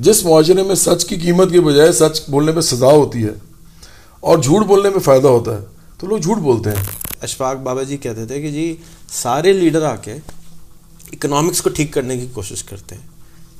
[0.00, 3.32] جس معاشرے میں سچ کی قیمت کے بجائے سچ بولنے پہ سزا ہوتی ہے
[4.20, 5.64] اور جھوٹ بولنے میں فائدہ ہوتا ہے
[5.98, 6.84] تو لوگ جھوٹ بولتے ہیں۔
[7.22, 8.76] اشفاق بابا جی کہتے تھے کہ جی
[9.12, 10.12] سارے لیڈر آ کے
[11.12, 13.06] اکنامکس کو ٹھیک کرنے کی کوشش کرتے ہیں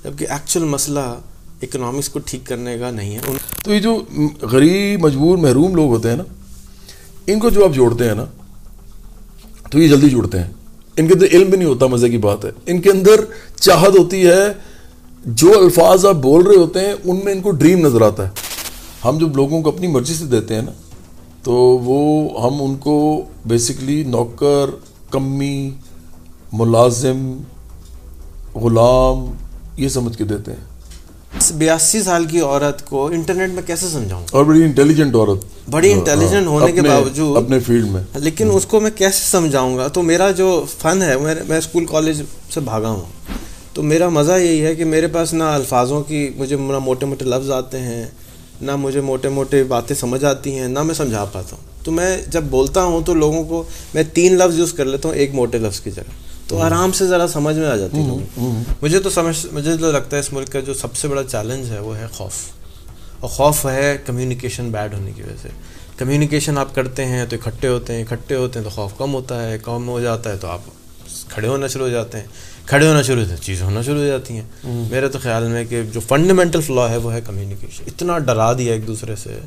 [0.04, 1.00] جبکہ ایکچوئل مسئلہ
[1.62, 3.20] اکنامکس کو ٹھیک کرنے کا نہیں ہے۔
[3.64, 4.04] تو یہ جو
[4.42, 6.22] غریب مجبور محروم لوگ ہوتے ہیں نا
[7.26, 8.24] ان کو جو آپ جوڑتے ہیں نا
[9.70, 10.52] تو یہ جلدی جڑتے ہیں۔
[10.96, 13.24] ان کے اندر علم بھی نہیں ہوتا مزے کی بات ہے۔ ان کے اندر
[13.60, 14.69] چاہت ہوتی ہے
[15.26, 18.30] جو الفاظ آپ بول رہے ہوتے ہیں ان میں ان کو ڈریم نظر آتا ہے۔
[19.04, 20.72] ہم جب لوگوں کو اپنی مرضی سے دیتے ہیں نا
[21.42, 24.70] تو وہ ہم ان کو بیسکلی نوکر
[25.10, 25.70] کمی
[26.52, 27.32] ملازم
[28.54, 29.34] غلام
[29.76, 30.70] یہ سمجھ کے دیتے ہیں۔
[31.52, 36.46] بیاسی سال کی عورت کو انٹرنیٹ میں کیسے سمجھاؤں؟ اور بڑی انٹیلیجنٹ عورت۔ بڑی انٹیلیجنٹ
[36.46, 40.30] ہونے کے باوجود اپنے فیلڈ میں۔ لیکن اس کو میں کیسے سمجھاؤں گا؟ تو میرا
[40.30, 41.14] جو فن ہے
[41.48, 42.22] میں اسکول کالج
[42.54, 43.04] سے بھاگا ہوں۔
[43.72, 47.24] تو میرا مزہ یہی ہے کہ میرے پاس نہ الفاظوں کی مجھے نہ موٹے موٹے
[47.24, 48.06] لفظ آتے ہیں
[48.60, 52.22] نہ مجھے موٹے موٹے باتیں سمجھ آتی ہیں نہ میں سمجھا پاتا ہوں۔ تو میں
[52.26, 55.58] جب بولتا ہوں تو لوگوں کو میں تین لفظ یوز کر لیتا ہوں ایک موٹے
[55.58, 56.10] لفظ کی جگہ۔
[56.46, 58.02] تو آرام سے ذرا سمجھ میں آ جاتی ہے۔
[58.82, 61.70] مجھے تو سمجھ مجھے تو لگتا ہے اس ملک کا جو سب سے بڑا چیلنج
[61.70, 62.32] ہے وہ ہے خوف۔
[63.20, 65.48] اور خوف ہے کمیونیکیشن بیڈ ہونے کی وجہ سے۔
[65.96, 69.50] کمیونیکیشن آپ کرتے ہیں تو اکٹھے ہوتے ہیں اکٹھے ہوتے ہیں تو خوف کم ہوتا
[69.50, 70.60] ہے کم ہو جاتا ہے تو آپ
[71.28, 72.26] کھڑے ہونا شروع ہو جاتے ہیں۔
[72.66, 74.42] کھڑے ہونا شروع ہوتے ہیں چیزیں ہونا شروع ہو جاتی ہیں۔
[74.90, 78.72] میرے تو خیال میں کہ جو فنڈامنٹل فلا ہے وہ ہے کمیونیکیشن اتنا ڈرا دیا
[78.72, 79.38] ایک دوسرے سے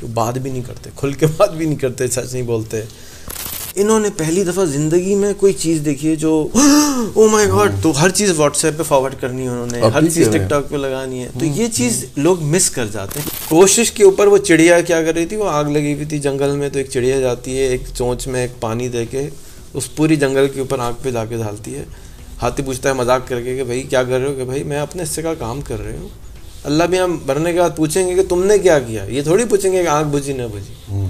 [0.00, 2.80] کہ بات بھی نہیں کرتے کھل کے بات بھی نہیں کرتے سچ نہیں بولتے۔
[3.74, 6.32] انہوں نے پہلی دفعہ زندگی میں کوئی چیز دیکھی ہے جو
[7.14, 10.08] او مائی گاڈ تو ہر چیز واٹس ایپ پہ فارورڈ کرنی ہے انہوں نے ہر
[10.08, 13.92] چیز ٹک ٹاک پہ لگانی ہے۔ تو یہ چیز لوگ مس کر جاتے ہیں۔ کوشش
[13.92, 16.68] کے اوپر وہ چڑیا کیا کر رہی تھی وہ آگ لگی ہوئی تھی۔ جنگل میں
[16.68, 19.28] تو ایک چڑیا جاتی ہے ایک چونچ میں ایک پانی دے کے
[19.74, 21.84] اس پوری جنگل کے اوپر آگ پہ جا کے ڈالتی ہے۔
[22.42, 24.78] ہاتھی پوچھتا ہے مذاق کر کے کہ بھائی کیا کر رہے ہو کہ بھائی میں
[24.78, 26.08] اپنے حصے کا کام کر رہے ہوں۔
[26.64, 29.44] اللہ بھی ہم بھرنے کے بعد پوچھیں گے کہ تم نے کیا کیا؟ یہ تھوڑی
[29.44, 31.00] پوچھیں گے کہ آنکھ بجھی نہ بجھی۔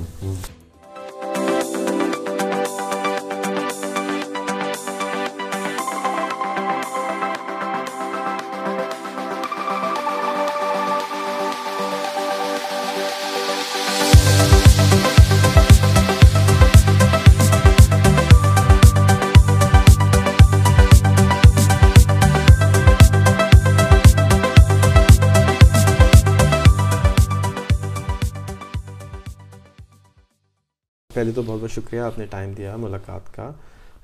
[31.23, 33.51] پہلے تو بہت بہت شکریہ آپ نے ٹائم دیا ملاقات کا۔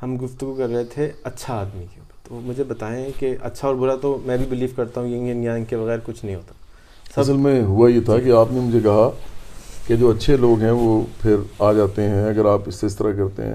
[0.02, 3.76] ہم گفتگو کر رہے تھے اچھا آدمی کے اوپر۔ تو مجھے بتائیں کہ اچھا اور
[3.76, 6.54] برا تو میں بھی بلیو کرتا ہوں ینگ یانگ کے بغیر کچھ نہیں ہوتا۔
[7.20, 9.10] اصل میں ہوا یہ تھا کہ آپ نے مجھے کہا
[9.86, 12.96] کہ جو اچھے لوگ ہیں وہ پھر آ جاتے ہیں، اگر آپ اس سے اس
[12.96, 13.54] طرح کرتے ہیں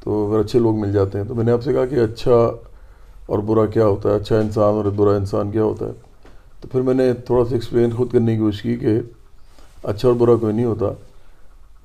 [0.00, 2.52] تو اگر اچھے لوگ مل جاتے ہیں۔ تو میں نے آپ سے کہا کہ اچھا
[3.26, 5.92] اور برا کیا ہوتا ہے؟ اچھا انسان اور برا انسان کیا ہوتا ہے؟
[6.60, 9.00] تو پھر میں نے تھوڑا سا ایکسپلین خود کرنے کی کوشش کی کہ
[9.82, 10.86] اچھا اور برا کوئی نہیں ہوتا۔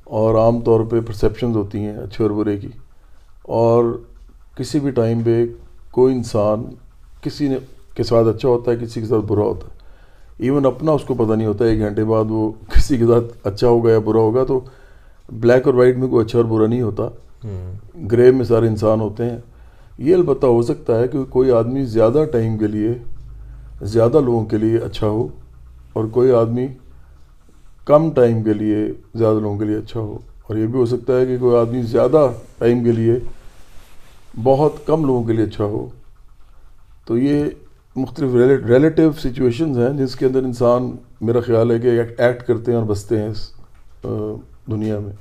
[0.09, 2.68] اور عام طور پہ پرسیپشنز ہوتی ہیں اچھے اور برے کی۔
[3.42, 3.84] اور
[4.58, 5.46] کسی بھی ٹائم پہ
[5.92, 6.64] کوئی انسان
[7.22, 7.58] کسی نے
[7.96, 9.80] کے ساتھ اچھا ہوتا ہے کسی کے ساتھ برا ہوتا ہے۔
[10.38, 13.68] ایون اپنا اس کو پتہ نہیں ہوتا ایک گھنٹے بعد وہ کسی کے ساتھ اچھا
[13.68, 14.59] ہوگا یا برا ہوگا تو
[15.30, 17.03] بلیک اور وائٹ میں کوئی اچھا اور برا نہیں ہوتا۔
[18.12, 19.38] گرے میں سارے انسان ہوتے ہیں۔
[19.98, 22.94] یہ البتہ ہو سکتا ہے کہ کوئی آدمی زیادہ ٹائم کے لیے
[23.81, 25.28] زیادہ لوگوں کے لیے اچھا ہو
[25.94, 26.68] اور کوئی آدمی
[27.86, 31.18] کم ٹائم کے لیے زیادہ لوگوں کے لیے اچھا ہو۔ اور یہ بھی ہو سکتا
[31.20, 33.14] ہے کہ کوئی آدمی زیادہ ٹائم کے لیے
[34.44, 35.88] بہت کم لوگوں کے لیے اچھا ہو۔
[37.06, 37.44] تو یہ
[37.96, 38.36] مختلف
[38.66, 42.88] ریلیٹیو سچویشنز ہیں جس کے اندر انسان میرا خیال ہے کہ ایکٹ کرتے ہیں اور
[42.88, 43.50] بستے ہیں اس
[44.72, 45.14] دنیا میں۔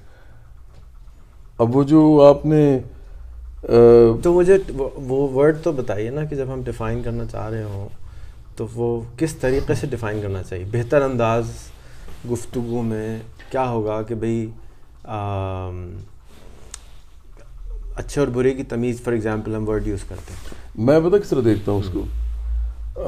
[1.58, 2.78] اب وہ جو آپ نے
[4.22, 4.58] تو مجھے
[4.94, 7.88] وہ ورڈ تو بتائیے نا کہ جب ہم ڈیفائن کرنا چاہ رہے ہوں،
[8.56, 11.50] تو وہ کس طریقے سے ڈیفائن کرنا چاہیے؟ بہتر انداز
[12.30, 13.18] گفتگو میں
[13.50, 14.50] کیا ہوگا کہ بھئی
[17.96, 21.28] اچھے اور برے کی تمیز فار ایگزامپل ہم ورڈ یوز کرتے ہیں۔ میں پتہ کس
[21.28, 22.04] طرح دیکھتا ہوں اس کو؟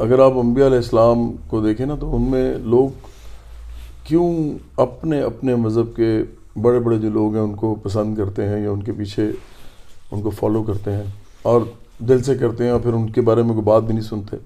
[0.03, 3.08] اگر آپ انبیاء علیہ السلام کو دیکھیں نا، تو ان میں لوگ
[4.05, 4.32] کیوں
[4.82, 6.12] اپنے اپنے مذہب کے
[6.62, 9.31] بڑے بڑے جو لوگ ہیں، ان کو پسند کرتے ہیں یا ان کے پیچھے
[10.11, 11.02] ان کو فالو کرتے ہیں
[11.43, 11.61] اور
[12.08, 14.37] دل سے کرتے ہیں اور پھر ان کے بارے میں کوئی بات بھی نہیں سنتے؟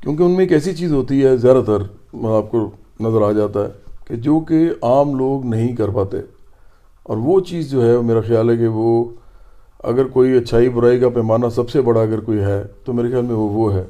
[0.00, 1.82] کیونکہ ان میں ایک ایسی چیز ہوتی ہے، زیادہ تر
[2.36, 2.70] آپ کو
[3.02, 3.68] نظر آ جاتا ہے
[4.08, 6.16] کہ جو کہ عام لوگ نہیں کر پاتے۔
[7.02, 9.04] اور وہ چیز جو ہے، میرا خیال ہے کہ وہ
[9.84, 13.24] اگر کوئی اچھائی برائی کا پیمانہ سب سے بڑا اگر کوئی ہے، تو میرے خیال
[13.24, 13.84] میں وہ وہ ہے۔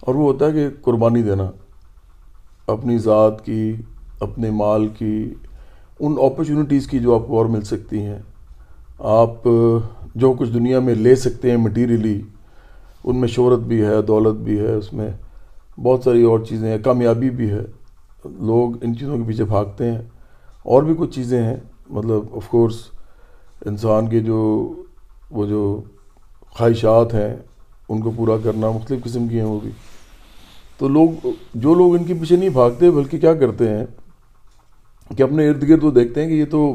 [0.00, 1.50] اور وہ ہوتا ہے کہ قربانی دینا،
[2.66, 3.72] اپنی ذات کی،
[4.20, 5.34] اپنے مال کی،
[6.00, 8.18] ان اپرچونیٹیز کی جو آپ کو اور مل سکتی ہیں۔
[8.98, 9.48] آپ
[10.14, 12.20] جو کچھ دنیا میں لے سکتے ہیں مٹیریلی
[13.04, 15.10] ان میں شہرت بھی ہے، دولت بھی ہے، اس میں
[15.80, 17.60] بہت ساری اور چیزیں ہیں، کامیابی بھی ہے۔
[18.24, 20.00] لوگ ان چیزوں کے پیچھے بھاگتے ہیں،
[20.64, 21.56] اور بھی کچھ چیزیں ہیں۔
[21.90, 22.76] مطلب آف کورس
[23.66, 24.40] انسان کے جو،
[25.30, 25.80] وہ جو
[26.58, 27.34] خواہشات ہیں،
[27.88, 29.70] ان کو پورا کرنا مختلف قسم کی ہیں وہ بھی۔
[30.78, 33.84] تو لوگ، جو لوگ ان کے پیچھے نہیں بھاگتے، بلکہ کیا کرتے ہیں
[35.10, 36.72] کہ اپنے ارد گرد وہ دیکھتے ہیں کہ یہ تو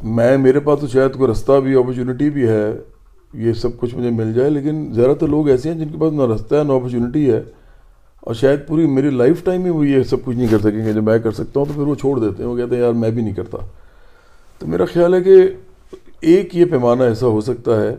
[0.00, 2.72] میں، میرے پاس تو شاید کوئی رستہ بھی اپرچونیٹی بھی ہے،
[3.34, 6.12] یہ سب کچھ مجھے مل جائے، لیکن زیادہ تر لوگ ایسے ہیں جن کے پاس
[6.12, 7.42] نہ رستہ ہے، نہ اپرچونیٹی ہے۔
[8.26, 10.92] اور شاید پوری میری لائف ٹائم میں وہ یہ سب کچھ نہیں کر سکیں گے۔
[10.92, 12.92] جو میں کر سکتا ہوں تو پھر وہ چھوڑ دیتے ہیں۔ وہ کہتے ہیں، یار،
[12.92, 13.58] میں بھی نہیں کرتا۔
[14.58, 15.48] تو میرا خیال ہے کہ
[16.20, 17.96] ایک یہ پیمانہ ایسا ہو سکتا ہے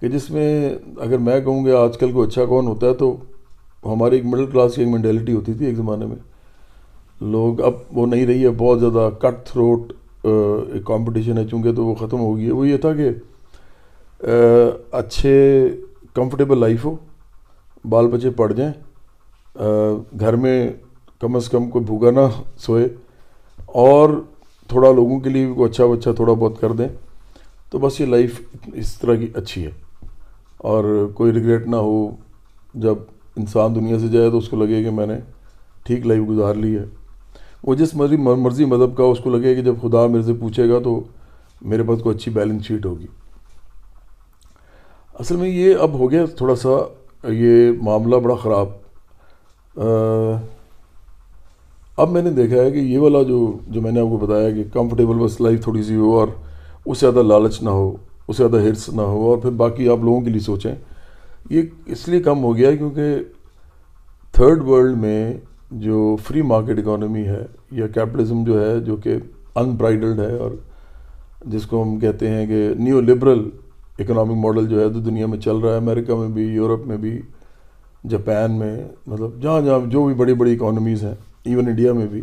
[0.00, 3.16] کہ جس میں اگر میں کہوں گا آج کل کو اچھا کون ہوتا ہے تو
[3.84, 6.16] ہماری ایک مڈل کلاس کی ایک مینٹیلٹی ہوتی تھی ایک زمانے میں۔
[7.20, 9.92] لوگ اب وہ نہیں رہی ہے، بہت زیادہ کٹ تھروٹ
[10.72, 13.08] ایک کمپٹیشن ہے۔ چونکہ تو وہ ختم ہو گئی ہے۔ وہ یہ تھا کہ
[14.92, 15.68] اچھے
[16.14, 16.96] کمفرٹیبل لائف ہو،
[17.84, 18.72] بال بچے پڑھ جائیں۔
[20.20, 20.72] گھر میں
[21.20, 22.88] کم از کم کوئی بھوگا نہ سوئے
[23.66, 24.08] اور
[24.68, 26.88] تھوڑا لوگوں کے لیے بھی کوئی اچھا بچہ تھوڑا بہت کر دیں،
[27.70, 28.40] تو بس یہ لائف
[28.74, 29.70] اس طرح کی اچھی ہے۔
[30.58, 32.16] اور کوئی ریگریٹ نہ ہو،
[32.74, 32.94] جب
[33.36, 35.18] انسان دنیا سے جائے تو اس کو لگے کہ میں نے
[35.84, 36.84] ٹھیک لائف گزار لی ہے۔
[37.62, 40.68] وہ جس مرضی مرضی مذہب کا اس کو لگے کہ جب خدا میرے سے پوچھے
[40.68, 41.00] گا تو
[41.62, 43.06] میرے پاس کوئی اچھی بیلنس شیٹ ہوگی۔
[45.14, 46.68] اصل میں یہ اب ہو گیا تھوڑا سا،
[47.28, 48.68] یہ معاملہ بڑا خراب۔
[51.96, 54.50] اب میں نے دیکھا ہے کہ یہ والا جو جو میں نے آپ کو بتایا
[54.50, 56.28] کہ کمفرٹیبل بس لائف تھوڑی سی ہو اور
[56.84, 57.88] اس سے زیادہ لالچ نہ ہو،
[58.28, 60.74] اس سے زیادہ ہرس نہ ہو اور پھر باقی آپ لوگوں کے لیے سوچیں،
[61.50, 63.18] یہ اس لیے کم ہو گیا ہے کیونکہ
[64.34, 65.32] تھرڈ ورلڈ میں
[65.84, 67.44] جو فری مارکیٹ اکانومی ہے
[67.78, 69.16] یا کیپٹلزم جو ہے جو کہ
[69.56, 70.50] ان برائڈلڈ ہے اور
[71.46, 73.48] جس کو ہم کہتے ہیں کہ نیو لبرل
[73.98, 76.96] اکنامک ماڈل جو ہے تو دنیا میں چل رہا ہے، امریکہ میں بھی، یورپ میں
[76.96, 77.20] بھی
[78.04, 78.74] جاپان میں
[79.06, 81.14] مطلب جہاں جہاں جو بھی بڑی بڑی اکانومیز ہیں
[81.44, 82.22] ایون انڈیا میں بھی۔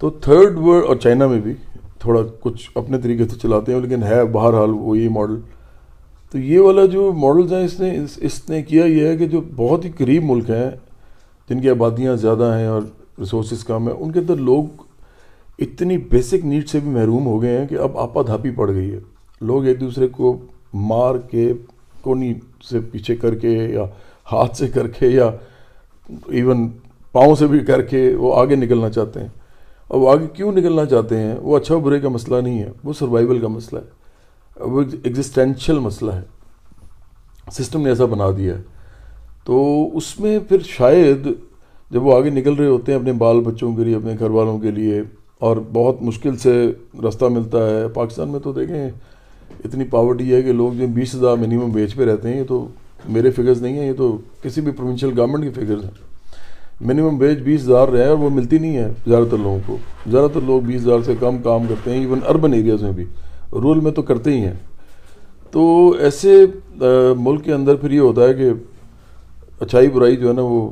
[0.00, 1.52] تو تھرڈ ورلڈ اور چائنا میں بھی
[1.98, 5.40] تھوڑا کچھ اپنے طریقے سے چلاتے ہیں، لیکن ہے بہرحال وہ یہ ماڈل
[6.32, 9.40] تو یہ والا جو ماڈلز ہیں، اس نے اس نے کیا یہ ہے کہ جو
[9.56, 10.70] بہت ہی قریب ملک ہیں،
[11.48, 12.82] جن کی آبادیاں زیادہ ہیں اور
[13.18, 14.82] ریسورسز کم ہیں، ان کے اندر لوگ
[15.58, 18.90] اتنی بیسک نیڈ سے بھی محروم ہو گئے ہیں کہ اب آپا دھاپی پڑ گئی
[18.92, 18.98] ہے۔
[19.40, 20.36] لوگ ایک دوسرے کو
[20.74, 21.52] مار کے،
[22.02, 22.32] کونی
[22.70, 23.84] سے پیچھے کر کے یا
[24.32, 25.30] ہاتھ سے کر کے یا
[26.26, 26.68] ایون
[27.12, 29.28] پاؤں سے بھی کر کے وہ آگے نکلنا چاہتے ہیں۔
[29.88, 32.92] اور وہ آگے کیوں نکلنا چاہتے ہیں؟ وہ اچھا برے کا مسئلہ نہیں ہے، وہ
[32.92, 33.98] سروائیول کا مسئلہ ہے۔
[34.64, 36.22] وہ ایگزسٹینشل مسئلہ ہے۔
[37.52, 38.62] سسٹم نے ایسا بنا دیا ہے۔
[39.44, 41.28] تو اس میں پھر شاید
[41.90, 44.58] جب وہ آگے نکل رہے ہوتے ہیں اپنے بال بچوں کے لیے، اپنے گھر والوں
[44.58, 45.02] کے لیے،
[45.38, 46.72] اور بہت مشکل سے
[47.08, 48.90] رستہ ملتا ہے۔ پاکستان میں تو دیکھیں،
[49.64, 52.68] اتنی پاورٹی ہے کہ لوگ جو بیس ہزار منیمم بیچ پہ رہتے ہیں، یہ تو
[53.08, 56.08] میرے فگرز نہیں ہیں، یہ تو کسی بھی پروونشل گورنمنٹ کے فگرز ہیں۔
[56.80, 59.76] منیمم بیچ بیس ہزار رہے ہیں اور وہ ملتی نہیں ہے زیادہ تر لوگوں کو۔
[60.10, 63.04] زیادہ تر لوگ بیس ہزار سے کم کام کرتے ہیں ایون اربن ایریاز میں بھی۔
[63.52, 64.52] رول میں تو کرتے ہی ہیں۔
[65.50, 66.46] تو ایسے
[67.16, 68.50] ملک کے اندر پھر یہ ہوتا ہے کہ
[69.60, 70.70] اچھائی برائی جو ہے نا، وہ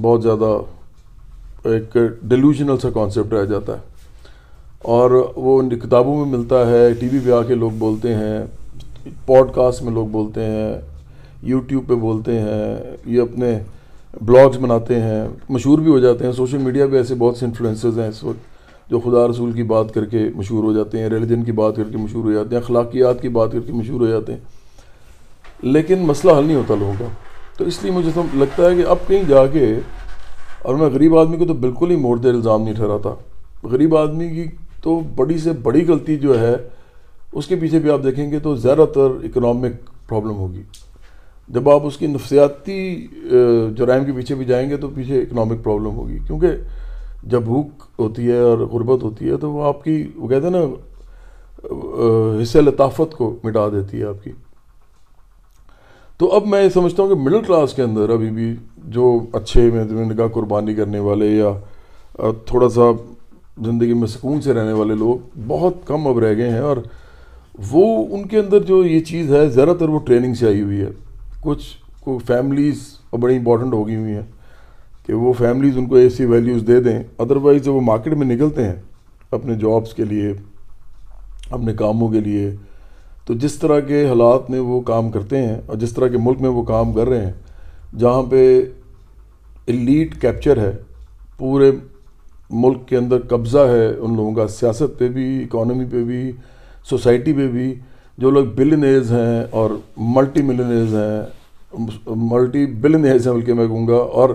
[0.00, 0.58] بہت زیادہ
[1.68, 3.78] ایک ڈیلوژنل سا کانسیپٹ رہ جاتا ہے۔
[4.82, 8.38] اور وہ کتابوں میں ملتا ہے، ٹی وی پہ آ کے لوگ بولتے ہیں
[9.26, 10.95] پوڈ کاسٹ میں لوگ بولتے ہیں۔
[11.42, 13.58] یوٹیوب پہ بولتے ہیں، یہ اپنے
[14.20, 17.98] بلاگز بناتے ہیں، مشہور بھی ہو جاتے ہیں۔ سوشل میڈیا پہ ایسے بہت سے انفلوئنسز
[17.98, 21.44] ہیں اس وقت جو خدا رسول کی بات کر کے مشہور ہو جاتے ہیں ریلیجن
[21.44, 24.06] کی بات کر کے مشہور ہو جاتے ہیں، اخلاقیات کی بات کر کے مشہور ہو
[24.06, 24.40] جاتے ہیں۔
[25.62, 27.04] لیکن مسئلہ حل نہیں ہوتا لوگوں کا۔
[27.58, 29.74] تو اس لیے مجھے لگتا ہے کہ اب کہیں جا کے،
[30.62, 33.10] اور میں غریب آدمی کو تو بالکل ہی موڑ دے، الزام نہیں ٹھہراتا۔
[33.62, 34.44] غریب آدمی کی
[34.82, 36.56] تو بڑی سے بڑی غلطی جو ہے،
[37.32, 40.62] اس کے پیچھے بھی آپ دیکھیں گے تو زیادہ تر اکنامک پرابلم ہوگی۔
[41.48, 43.06] جب آپ اس کی نفسیاتی
[43.76, 46.48] جرائم کے پیچھے بھی جائیں گے تو پیچھے اکنامک پرابلم ہوگی۔ کیونکہ
[47.30, 50.52] جب بھوک ہوتی ہے اور غربت ہوتی ہے تو وہ آپ کی، وہ کہتے ہیں
[50.52, 54.32] نا حصہ لطافت کو مٹا دیتی ہے آپ کی۔
[56.18, 58.54] تو اب میں یہ سمجھتا ہوں کہ مڈل کلاس کے اندر ابھی بھی
[58.88, 61.50] جو اچھے میں نگاہ قربانی کرنے والے یا
[62.46, 62.90] تھوڑا سا
[63.64, 66.76] زندگی میں سکون سے رہنے والے لوگ بہت کم اب رہ گئے ہیں اور
[67.70, 70.80] وہ ان کے اندر جو یہ چیز ہے، زیادہ تر وہ ٹریننگ سے آئی ہوئی
[70.80, 70.90] ہے۔
[71.46, 71.64] کچھ
[72.00, 72.82] کو فیملیز
[73.20, 74.22] بڑی امپورٹنٹ ہو گئی ہوئی ہیں
[75.06, 78.64] کہ وہ فیملیز ان کو ایسی ویلیوز دے دیں ادروائز جب وہ مارکیٹ میں نکلتے
[78.64, 78.74] ہیں
[79.32, 80.32] اپنے جابس کے لیے،
[81.50, 82.50] اپنے کاموں کے لیے،
[83.26, 86.40] تو جس طرح کے حالات میں وہ کام کرتے ہیں اور جس طرح کے ملک
[86.40, 87.32] میں وہ کام کر رہے ہیں،
[87.98, 88.44] جہاں پہ
[89.66, 90.72] ایلیٹ کیپچر ہے،
[91.38, 91.70] پورے
[92.50, 96.30] ملک کے اندر قبضہ ہے ان لوگوں کا، سیاست پہ بھی اکانومی پہ بھی
[96.90, 97.74] سوسائٹی پہ بھی
[98.18, 99.70] جو لوگ بلینیز ہیں اور
[100.14, 101.22] ملٹی ملینیز ہیں
[102.30, 104.30] ملٹی بلین ہیں بلکہ میں کہوں گا، اور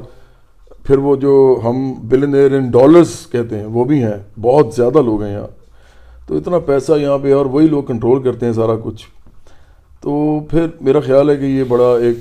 [0.83, 1.33] پھر وہ جو
[1.63, 5.47] ہم بلین ان ڈالرز کہتے ہیں، وہ بھی ہیں، بہت زیادہ لوگ ہیں یہاں۔
[6.27, 9.05] تو اتنا پیسہ یہاں پہ، اور وہی لوگ کنٹرول کرتے ہیں سارا کچھ۔
[10.01, 12.17] تو پھر میرا خیال ہے کہ یہ بڑا ایک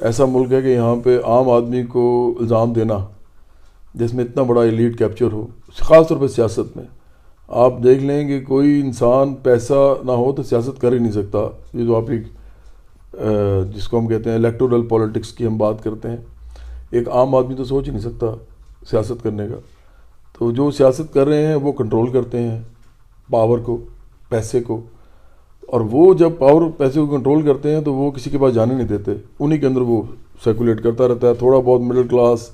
[0.00, 2.98] ایسا ملک ہے کہ یہاں پہ عام آدمی کو الزام دینا،
[3.94, 5.46] جس میں اتنا بڑا ایلیٹ کیپچر ہو،
[5.78, 6.84] خاص طور پہ سیاست میں۔
[7.48, 11.38] آپ دیکھ لیں کہ کوئی انسان پیسہ نہ ہو تو سیاست کر ہی نہیں سکتا۔
[11.74, 12.22] یہ جو آپ ایک
[13.74, 16.16] جس کو ہم کہتے ہیں الیکٹورل پالیٹکس کی ہم بات کرتے ہیں،
[16.90, 18.26] ایک عام آدمی تو سوچ ہی نہیں سکتا
[18.90, 19.56] سیاست کرنے کا۔
[20.38, 22.62] تو جو سیاست کر رہے ہیں وہ کنٹرول کرتے ہیں
[23.30, 23.76] پاور کو،
[24.28, 24.80] پیسے کو۔
[25.66, 28.74] اور وہ جب پاور پیسے کو کنٹرول کرتے ہیں تو وہ کسی کے پاس جانے
[28.74, 30.02] نہیں دیتے۔ انہی کے اندر وہ
[30.44, 32.50] سرکولیٹ کرتا رہتا ہے، تھوڑا بہت مڈل کلاس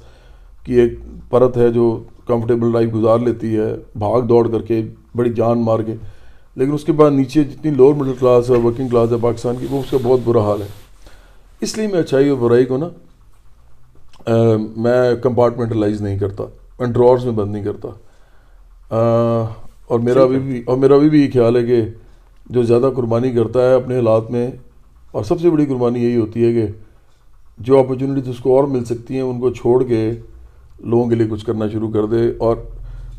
[0.64, 0.92] کی ایک
[1.30, 4.82] پرت ہے جو کمفرٹیبل لائف گزار لیتی ہے بھاگ دوڑ کر کے
[5.16, 5.94] بڑی جان مار کے۔
[6.56, 9.66] لیکن اس کے بعد نیچے جتنی لوور مڈل کلاس ہے ورکنگ کلاس ہے پاکستان کی
[9.70, 10.66] وہ اس کا بہت برا حال ہے۔
[11.60, 12.88] اس لیے میں اچھائی اور برائی کو نا
[14.76, 16.44] میں کمپارٹمنٹلائز نہیں کرتا
[16.78, 17.88] میں ڈرورس میں بند نہیں کرتا۔
[19.86, 21.82] اور میرا بھی اور میرا بھی یہ خیال ہے کہ
[22.50, 24.50] جو زیادہ قربانی کرتا ہے اپنے حالات میں
[25.12, 26.66] اور سب سے بڑی قربانی یہی ہوتی ہے کہ
[27.58, 30.12] جو اپرچونیٹیز اس کو اور مل سکتی ہیں ان کو چھوڑ کے
[30.84, 32.56] لوگوں کے لیے کچھ کرنا شروع کر دے اور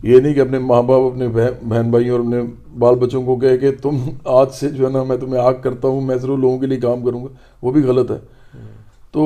[0.03, 1.27] یہ نہیں کہ اپنے ماں باپ، اپنے
[1.63, 2.37] بہن بھائی اور اپنے
[2.79, 5.87] بال بچوں کو کہے کہ تم آج سے جو ہے نا میں تمہیں آگ کرتا
[5.87, 7.29] ہوں، میں ضرور لوگوں کے لیے کام کروں گا،
[7.61, 8.17] وہ بھی غلط ہے۔
[9.11, 9.23] تو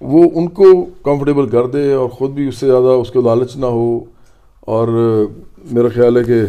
[0.00, 3.56] وہ ان کو کمفرٹیبل کر دے اور خود بھی اس سے زیادہ اس کو لالچ
[3.56, 4.00] نہ ہو۔
[4.60, 4.88] اور
[5.72, 6.42] میرا خیال ہے کہ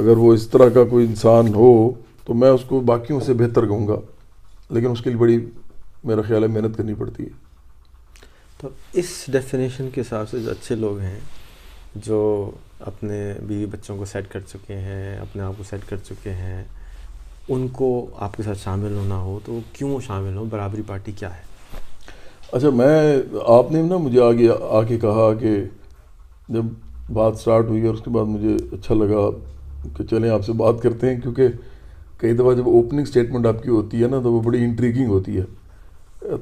[0.00, 1.90] اگر وہ اس طرح کا کوئی انسان ہو
[2.24, 4.00] تو میں اس کو باقیوں سے بہتر کہوں گا،
[4.70, 5.46] لیکن اس کے لیے بڑی
[6.04, 7.45] میرا خیال ہے محنت کرنی پڑتی ہے۔
[8.60, 11.18] تو اس ڈیفینیشن کے حساب سے جو اچھے لوگ ہیں،
[11.94, 16.32] جو اپنے بیوی بچوں کو سیٹ کر چکے ہیں، اپنے آپ کو سیٹ کر چکے
[16.32, 16.62] ہیں،
[17.48, 21.34] ان کو آپ کے ساتھ شامل ہونا ہو تو کیوں شامل ہو برابری پارٹی کیا
[21.36, 21.42] ہے؟
[22.52, 25.54] اچھا میں، آپ نے نا مجھے آگے آ کے کہا کہ
[26.48, 26.64] جب
[27.12, 29.30] بات سٹارٹ ہوئی اور اس کے بعد مجھے اچھا لگا
[29.96, 31.48] کہ چلیں آپ سے بات کرتے ہیں، کیونکہ
[32.18, 35.36] کئی دفعہ جب اوپننگ سٹیٹمنٹ آپ کی ہوتی ہے نا تو وہ بڑی انٹریگنگ ہوتی
[35.36, 35.42] ہے۔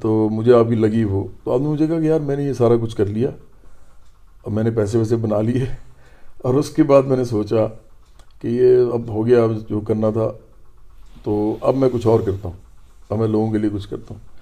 [0.01, 2.53] تو مجھے ابھی لگی وہ۔ تو آپ نے مجھے کہا کہ یار میں نے یہ
[2.53, 3.29] سارا کچھ کر لیا
[4.43, 5.65] اور میں نے پیسے ویسے بنا لیے۔
[6.43, 7.67] اور اس کے بعد میں نے سوچا
[8.43, 10.33] کہ یہ اب ہو گیا، اب جو کرنا تھا،
[11.23, 12.57] تو اب میں کچھ اور کرتا ہوں۔
[13.11, 14.35] اب میں لوگوں کے لیے کچھ کرتا ہوں۔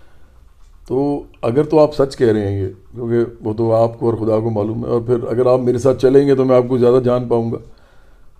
[0.86, 4.18] تو اگر تو آپ سچ کہہ رہے ہیں یہ، کیونکہ وہ تو آپ کو اور
[4.18, 6.62] خدا کو معلوم ہے۔ اور پھر اگر آپ میرے ساتھ چلیں گے تو میں آپ
[6.68, 7.56] کو زیادہ جان پاؤں گا۔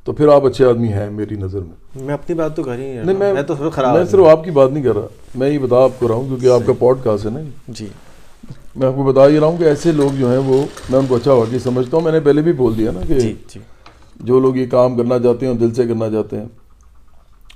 [0.07, 2.87] تو پھر آپ اچھے آدمی ہیں میری نظر میں۔ میں اپنی بات تو کر ہی
[3.03, 5.83] نہیں میں تو خراب میں صرف آپ کی بات نہیں کر رہا میں یہ بتا
[5.85, 7.87] آپ کو رہا ہوں کیونکہ آپ کا پوڈ کاسٹ ہے نا جی۔
[8.77, 11.07] میں آپ کو بتا ہی رہا ہوں کہ ایسے لوگ جو ہیں وہ میں ان
[11.07, 13.61] کو اچھا واقعی سمجھتا ہوں میں نے پہلے بھی بول دیا نا کہ جی، جی۔
[14.21, 16.47] جو لوگ یہ کام کرنا چاہتے ہیں دل سے کرنا چاہتے ہیں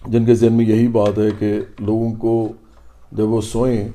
[0.08, 2.36] جن کے ذہن میں یہی بات ہے کہ لوگوں کو
[3.12, 3.88] جب وہ سوئیں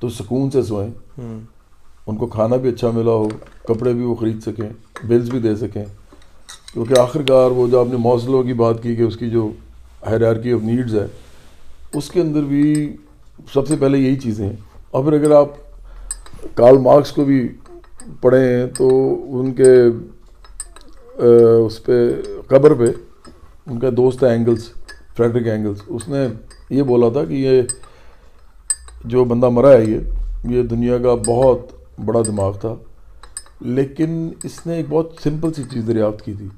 [0.00, 3.28] تو سکون سے سوئیں ان کو کھانا بھی اچھا ملا ہو
[3.64, 4.68] کپڑے بھی وہ خرید سکیں
[5.04, 5.84] بلز بھی دے سکیں۔
[6.74, 9.50] کیونکہ آخر کار وہ جو آپ نے موصلوں کی بات کی کہ اس کی جو
[10.10, 11.06] حیرارکی آف نیڈز ہے،
[11.98, 12.96] اس کے اندر بھی
[13.52, 14.56] سب سے پہلے یہی چیزیں ہیں۔
[14.90, 15.48] اور پھر اگر آپ
[16.54, 17.46] کارل مارکس کو بھی
[18.20, 18.88] پڑھیں تو
[19.38, 19.72] ان کے
[21.66, 21.92] اس پہ
[22.48, 22.90] قبر پہ
[23.66, 24.68] ان کا دوست ہے اینگلس
[25.16, 26.26] فریڈرک اینگلس اس نے
[26.70, 27.62] یہ بولا تھا کہ یہ
[29.04, 31.72] جو بندہ مرا ہے، یہ یہ دنیا کا بہت
[32.04, 32.74] بڑا دماغ تھا،
[33.60, 36.48] لیکن اس نے ایک بہت سمپل سی چیز دریافت کی تھی۔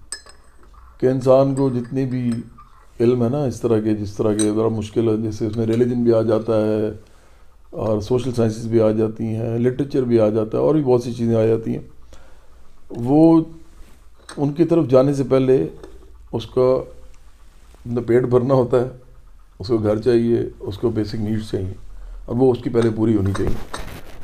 [1.01, 2.31] کہ انسان کو جتنی بھی
[3.01, 5.67] علم ہے نا اس طرح کے، جس طرح کے ذرا مشکل ہے، جیسے اس میں
[5.67, 6.91] ریلیجن بھی آ جاتا ہے
[7.83, 11.03] اور سوشل سائنسز بھی آ جاتی ہیں لٹریچر بھی آ جاتا ہے، اور بھی بہت
[11.03, 11.83] سی چیزیں آ جاتی ہیں۔
[13.05, 13.41] وہ
[14.37, 15.67] ان کی طرف جانے سے پہلے
[16.33, 18.89] اس کا پیٹ بھرنا ہوتا ہے،
[19.59, 21.75] اس کو گھر چاہیے، اس کو بیسک نیڈس چاہیے،
[22.27, 23.55] اور وہ اس کی پہلے پوری ہونی چاہیے۔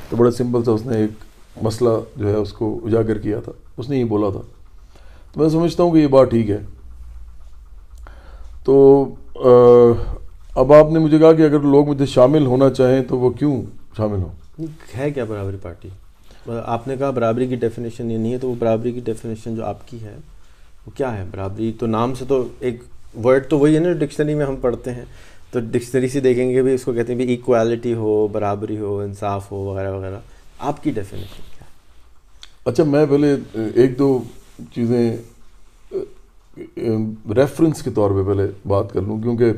[0.09, 3.53] تو بڑا سمپل سا اس نے ایک مسئلہ جو ہے اس کو اجاگر کیا تھا،
[3.77, 4.41] اس نے یہ بولا تھا۔
[5.33, 6.59] تو میں سمجھتا ہوں کہ یہ بات ٹھیک ہے۔
[8.65, 8.75] تو
[10.55, 13.63] اب آپ نے مجھے کہا کہ اگر لوگ مجھے شامل ہونا چاہیں تو وہ کیوں
[13.97, 14.67] شامل ہوں؟
[14.99, 15.89] ہے کیا برابری پارٹی؟
[16.65, 19.65] آپ نے کہا برابری کی ڈیفینیشن یہ نہیں ہے تو وہ برابری کی ڈیفینیشن جو
[19.65, 20.15] آپ کی ہے
[20.87, 22.83] وہ کیا ہے؟ برابری تو نام سے تو ایک
[23.25, 25.05] ورڈ تو وہی ہے نا ڈکشنری میں ہم پڑھتے ہیں۔
[25.51, 28.99] تو ڈکشنری سے دیکھیں گے بھی اس کو کہتے ہیں بھی ایکوالٹی ہو برابری ہو
[28.99, 30.19] انصاف ہو وغیرہ وغیرہ۔
[30.59, 31.65] آپ کی ڈیفینیشن کیا
[32.71, 33.37] اچھا میں پہلے
[33.75, 34.19] ایک دو
[34.75, 35.17] چیزیں
[37.37, 39.53] ریفرنس کے طور پہ پہلے بات کر لوں، کیونکہ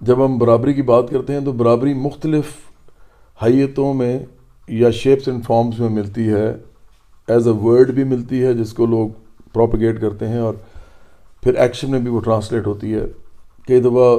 [0.00, 2.46] جب ہم برابری کی بات کرتے ہیں تو برابری مختلف
[3.38, 4.18] حیتوں میں
[4.68, 6.46] یا شیپس اینڈ فارمز میں ملتی ہے
[7.28, 9.08] ایز اے ورڈ بھی ملتی ہے، جس کو لوگ
[9.52, 10.54] پروپیگیٹ کرتے ہیں اور
[11.42, 13.04] پھر ایکشن میں بھی وہ ٹرانسلیٹ ہوتی ہے۔
[13.66, 14.16] کئی دفعہ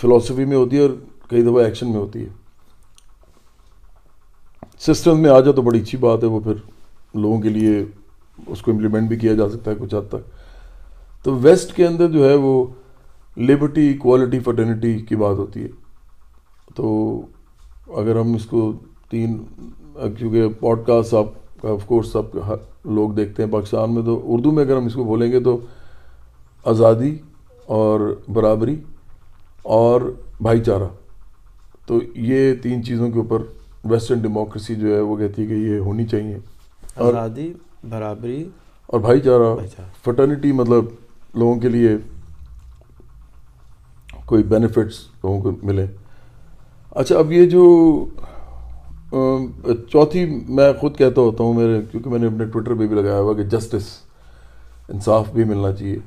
[0.00, 0.90] فلاسفی میں ہوتی ہے اور
[1.28, 2.28] کئی دفعہ ایکشن میں ہوتی ہے۔
[4.80, 6.54] سسٹم میں آ جائے تو بڑی اچھی بات ہے، وہ پھر
[7.14, 7.84] لوگوں کے لیے
[8.46, 10.30] اس کو امپلیمنٹ بھی کیا جا سکتا ہے کچھ حد تک۔
[11.24, 12.64] تو ویسٹ کے اندر جو ہے وہ
[13.36, 15.68] لبرٹی کوالٹی فرٹرنیٹی کی بات ہوتی ہے۔
[16.74, 17.20] تو
[17.96, 18.72] اگر ہم اس کو
[19.10, 19.44] تین،
[20.18, 21.26] کیونکہ پوڈ کاسٹ آپ
[21.66, 22.22] آف کورس سب
[22.84, 25.60] لوگ دیکھتے ہیں پاکستان میں، تو اردو میں اگر ہم اس کو بولیں گے تو
[26.64, 27.18] آزادی
[27.66, 28.76] اور برابری
[29.62, 30.00] اور
[30.40, 30.88] بھائی چارہ۔
[31.86, 33.38] تو یہ تین چیزوں کے اوپر
[33.84, 36.38] ویسٹرن ڈیموکریسی جو ہے وہ کہتی ہے کہ یہ ہونی چاہیے۔
[36.96, 37.52] آزادی
[37.90, 38.42] برابری
[38.86, 39.54] اور بھائی چارہ
[40.04, 40.84] فٹرنیٹی مطلب
[41.34, 41.96] لوگوں کے لیے
[44.26, 45.86] کوئی بینیفٹس لوگوں کو ملے۔
[46.90, 47.64] اچھا اب یہ جو
[49.92, 53.20] چوتھی میں خود کہتا ہوتا ہوں میرے کیونکہ میں نے اپنے ٹویٹر پہ بھی لگایا
[53.20, 53.88] ہوا کہ جسٹس
[54.88, 55.98] انصاف بھی ملنا چاہیے۔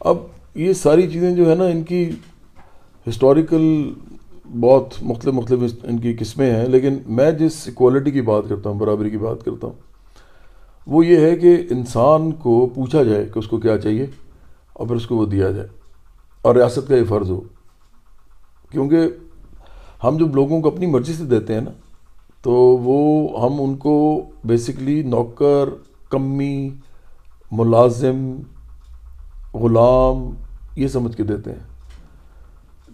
[0.00, 0.16] اب
[0.54, 2.10] یہ ساری چیزیں جو ہے نا ان کی
[3.08, 3.62] ہسٹوریکل
[4.60, 8.78] بہت مختلف مختلف ان کی قسمیں ہیں لیکن میں جس اکوالٹی کی بات کرتا ہوں
[8.78, 9.74] برابری کی بات کرتا ہوں
[10.86, 14.06] وہ یہ ہے کہ انسان کو پوچھا جائے کہ اس کو کیا چاہیے
[14.72, 15.68] اور پھر اس کو وہ دیا جائے
[16.42, 17.40] اور ریاست کا یہ فرض ہو۔
[18.70, 18.98] کیونکہ
[20.04, 21.70] ہم جب لوگوں کو اپنی مرضی سے دیتے ہیں نا،
[22.42, 25.68] تو وہ ہم ان کو بیسکلی نوکر،
[26.10, 26.70] کمی،
[27.52, 28.36] ملازم،
[29.54, 30.30] غلام
[30.76, 31.58] یہ سمجھ کے دیتے ہیں۔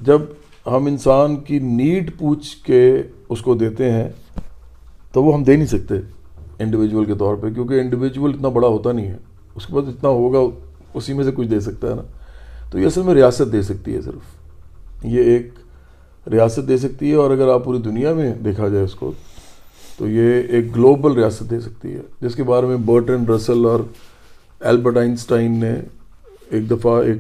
[0.01, 0.23] جب
[0.67, 4.09] ہم انسان کی نیڈ پوچھ کے اس کو دیتے ہیں،
[5.13, 5.95] تو وہ ہم دے نہیں سکتے۔
[6.59, 9.17] انڈیویجول کے طور پہ، کیونکہ انڈیویجول اتنا بڑا ہوتا نہیں ہے۔
[9.55, 10.57] اس کے بعد اتنا ہوگا،
[10.95, 12.03] اسی میں سے کچھ دے سکتا ہے نا۔
[12.71, 14.39] تو یہ اصل میں ریاست دے سکتی ہے صرف۔
[15.05, 15.51] یہ ایک
[16.33, 19.13] ریاست دے سکتی ہے اور اگر آپ پوری دنیا میں دیکھا جائے اس کو،
[19.99, 23.81] تو یہ ایک گلوبل ریاست دے سکتی ہے۔ جس کے بارے میں برٹن رسل اور
[24.61, 25.75] البرٹ آئنسٹائن نے
[26.51, 27.19] ایک دفعہ ایک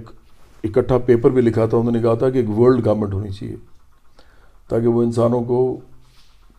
[0.64, 3.56] اکٹھا پیپر بھی لکھا تھا۔ انہوں نے کہا تھا کہ ایک ورلڈ گورنمنٹ ہونی چاہیے،
[4.68, 5.80] تاکہ وہ انسانوں کو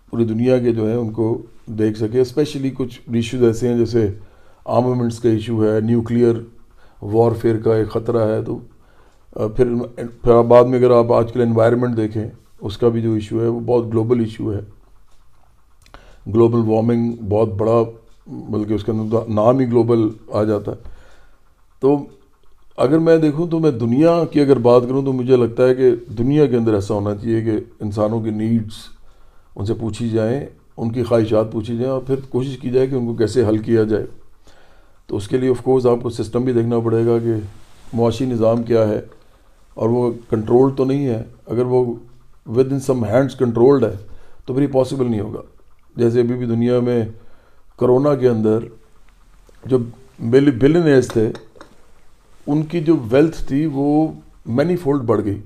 [0.09, 1.41] پوری دنیا کے جو ہیں، ان کو
[1.77, 4.07] دیکھ سکے اسپیشلی کچھ ایشوز ایسے ہیں جیسے
[4.65, 6.35] آرمومنٹس کا ایشو ہے نیوکلیئر
[7.01, 8.59] وار فیئر کا ایک خطرہ ہے، تو
[9.33, 12.27] پھر پھر بعد میں اگر آپ آج کل انوائرمنٹ دیکھیں،
[12.61, 14.59] اس کا بھی جو ایشو ہے، وہ بہت گلوبل ایشو ہے۔
[16.27, 17.81] گلوبل وارمنگ بہت بڑا،
[18.27, 20.77] بلکہ اس کے اندر نام ہی گلوبل آ جاتا ہے۔
[21.79, 21.97] تو
[22.77, 25.91] اگر میں دیکھوں تو میں دنیا کی اگر بات کروں تو مجھے لگتا ہے کہ
[26.17, 28.73] دنیا کے اندر ایسا ہونا چاہیے کہ انسانوں کی نیڈز
[29.55, 30.45] ان سے پوچھی جائیں۔
[30.79, 33.57] ان کی خواہشات پوچھی جائیں اور پھر کوشش کی جائے کہ ان کو کیسے حل
[33.57, 34.05] کیا جائے۔
[35.07, 37.33] تو اس کے لیے آف کورس آپ کو سسٹم بھی دیکھنا پڑے گا کہ
[37.93, 39.01] معاشی نظام کیا ہے۔
[39.73, 41.93] اور وہ کنٹرول تو نہیں ہے، اگر وہ
[42.45, 43.97] with in some hands controlled ہے،
[44.45, 45.41] تو پھر یہ پاسبل نہیں ہوگا۔
[45.95, 47.05] جیسے ابھی بھی دنیا میں
[47.79, 48.59] کرونا کے اندر
[49.65, 49.77] جو
[50.19, 51.31] بلینئرس تھے،
[52.47, 54.07] ان کی جو ویلتھ تھی وہ
[54.45, 55.41] مینی فولڈ بڑھ گئی۔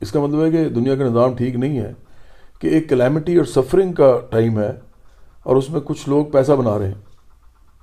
[0.00, 1.92] اس کا مطلب ہے کہ دنیا کا نظام ٹھیک نہیں ہے۔
[2.60, 4.72] کہ ایک کلیمٹی اور سفرنگ کا ٹائم ہے
[5.42, 7.00] اور اس میں کچھ لوگ پیسہ بنا رہے ہیں۔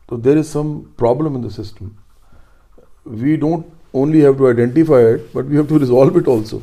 [0.09, 1.87] تو there is some problem in the system
[3.05, 6.59] we don't only have to identify it but we have to resolve it also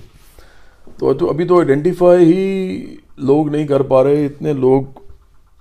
[0.99, 4.83] تو ابھی تو آئیڈینٹیفائی ہی لوگ نہیں کر پا رہے، اتنے لوگ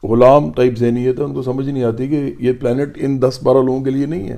[0.03, 3.57] غلام ٹائپ ذہنیت ہے ان کو سمجھ نہیں آتی کہ یہ پلانٹ ان دس بارہ
[3.57, 4.37] لوگوں کے لیے نہیں ہے۔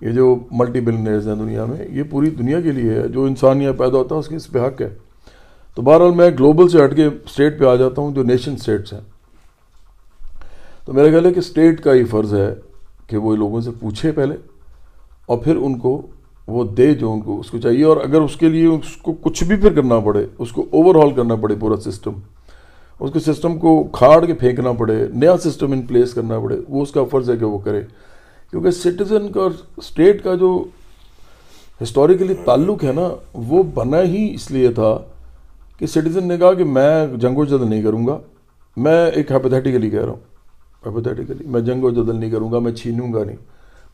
[0.00, 3.62] یہ جو ملٹی بلنیئرز ہیں دنیا میں، یہ پوری دنیا کے لیے ہے۔ جو انسان
[3.62, 4.94] یہاں پیدا ہوتا ہے، اس کی اس پہ حق ہے؟
[5.76, 8.92] تو بہرحال میں گلوبل سے ہٹ کے اسٹیٹ پہ آ جاتا ہوں جو نیشن اسٹیٹس
[8.92, 9.00] ہیں۔
[10.86, 12.54] تو میرا خیال ہے کہ اسٹیٹ کا یہ فرض ہے
[13.06, 14.34] کہ وہ لوگوں سے پوچھے پہلے
[15.26, 16.06] اور پھر ان کو
[16.46, 19.12] وہ دے جو ان کو اس کو چاہیے اور اگر اس کے لیے اس کو
[19.12, 22.12] کچھ بھی پھر کرنا پڑے، اس کو اوور ہال کرنا پڑے پورا سسٹم
[23.00, 26.82] اس کے سسٹم کو کھاڑ کے پھینکنا پڑے، نیا سسٹم ان پلیس کرنا پڑے، وہ
[26.82, 27.80] اس کا فرض ہے کہ وہ کرے۔
[28.50, 30.64] کیونکہ سٹیزن کا اور اسٹیٹ کا جو
[31.82, 34.98] ہسٹوریکلی تعلق ہے نا، وہ بنا ہی اس لیے تھا
[35.78, 38.18] کہ سٹیزن نے کہا کہ میں جنگ و جدل نہیں کروں گا،
[38.76, 40.20] میں ایک ہیپوتھیٹیکلی کہہ رہا ہوں
[40.86, 43.36] ہیپوتھیٹیکلی میں جنگ و جدل نہیں کروں گا، میں چھینوں گا نہیں،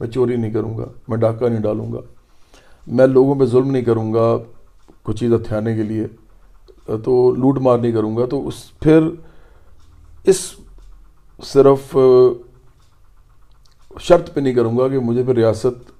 [0.00, 2.00] میں چوری نہیں کروں گا، میں ڈاکہ نہیں ڈالوں گا،
[2.86, 4.36] میں لوگوں پہ ظلم نہیں کروں گا
[5.04, 6.06] کچھ چیز ہتھیانے کے لیے،
[7.04, 9.08] تو لوٹ مار نہیں کروں گا، تو اس پھر
[10.24, 10.40] اس
[11.38, 11.96] صرف
[14.00, 15.90] شرط پہ نہیں کروں گا کہ مجھے پھر ریاست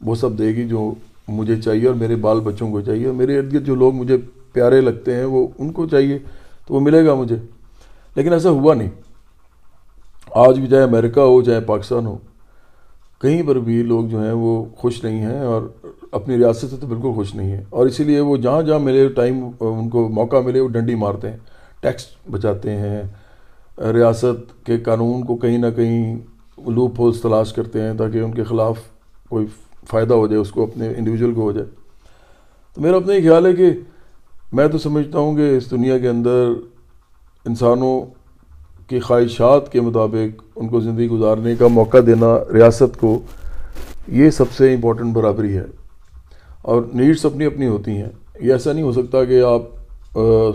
[0.00, 0.92] وہ سب دے گی جو
[1.28, 4.16] مجھے چاہیے اور میرے بال بچوں کو چاہیے، اور میرے ارد گرد جو لوگ مجھے
[4.52, 6.18] پیارے لگتے ہیں، وہ ان کو چاہیے
[6.66, 7.36] تو وہ ملے گا مجھے۔
[8.16, 8.90] لیکن ایسا ہوا نہیں۔
[10.30, 12.18] آج بھی چاہے امریکہ ہو، چاہے پاکستان ہو،
[13.20, 15.62] کہیں پر بھی لوگ جو ہیں وہ خوش نہیں ہیں اور
[16.12, 19.08] اپنی ریاست سے تو بالکل خوش نہیں ہیں۔ اور اسی لیے وہ جہاں جہاں ملے،
[19.08, 21.36] ٹائم، ان کو موقع ملے، وہ ڈنڈی مارتے ہیں،
[21.80, 23.02] ٹیکس بچاتے ہیں۔
[23.78, 26.16] ریاست کے قانون کو کہیں نہ کہیں
[26.66, 28.78] لوپ ہولس تلاش کرتے ہیں تاکہ ان کے خلاف
[29.28, 29.46] کوئی
[29.88, 31.66] فائدہ ہو جائے، اس کو اپنے انڈیویجول کو ہو جائے۔
[32.74, 33.70] تو میرا اپنا یہ خیال ہے کہ
[34.52, 36.48] میں تو سمجھتا ہوں کہ اس دنیا کے اندر
[37.44, 38.02] انسانوں
[38.88, 43.20] کی خواہشات کے مطابق ان کو زندگی گزارنے کا موقع دینا، ریاست کو،
[44.08, 45.64] یہ سب سے امپورٹنٹ برابری ہے۔
[46.62, 48.08] اور نیڈس اپنی اپنی ہوتی ہیں۔
[48.40, 49.62] یہ ایسا نہیں ہو سکتا کہ آپ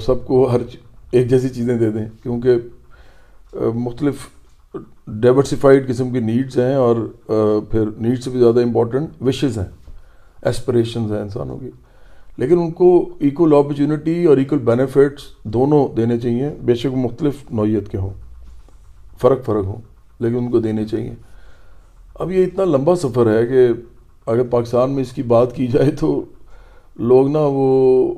[0.01, 0.61] سب کو ہر
[1.11, 2.55] ایک جیسی چیزیں دے دیں۔ کیونکہ
[3.73, 4.15] مختلف
[5.07, 6.95] ڈائیورسفائڈ قسم کی نیڈس ہیں اور
[7.71, 9.71] پھر نیڈس سے بھی زیادہ امپورٹنٹ وشز ہیں
[10.41, 11.69] ایسپریشنز ہیں انسانوں کی۔
[12.37, 17.89] لیکن ان کو ایکول اپرچونٹی اور ایکول بینیفٹس دونوں دینے چاہیے۔ بے شک مختلف نوعیت
[17.89, 18.09] کے ہوں،
[19.21, 19.81] فرق فرق ہوں،
[20.19, 21.13] لیکن ان کو دینے چاہیے۔
[22.15, 23.67] اب یہ اتنا لمبا سفر ہے کہ
[24.25, 26.23] اگر پاکستان میں اس کی بات کی جائے تو
[26.95, 28.13] لوگ نا وہ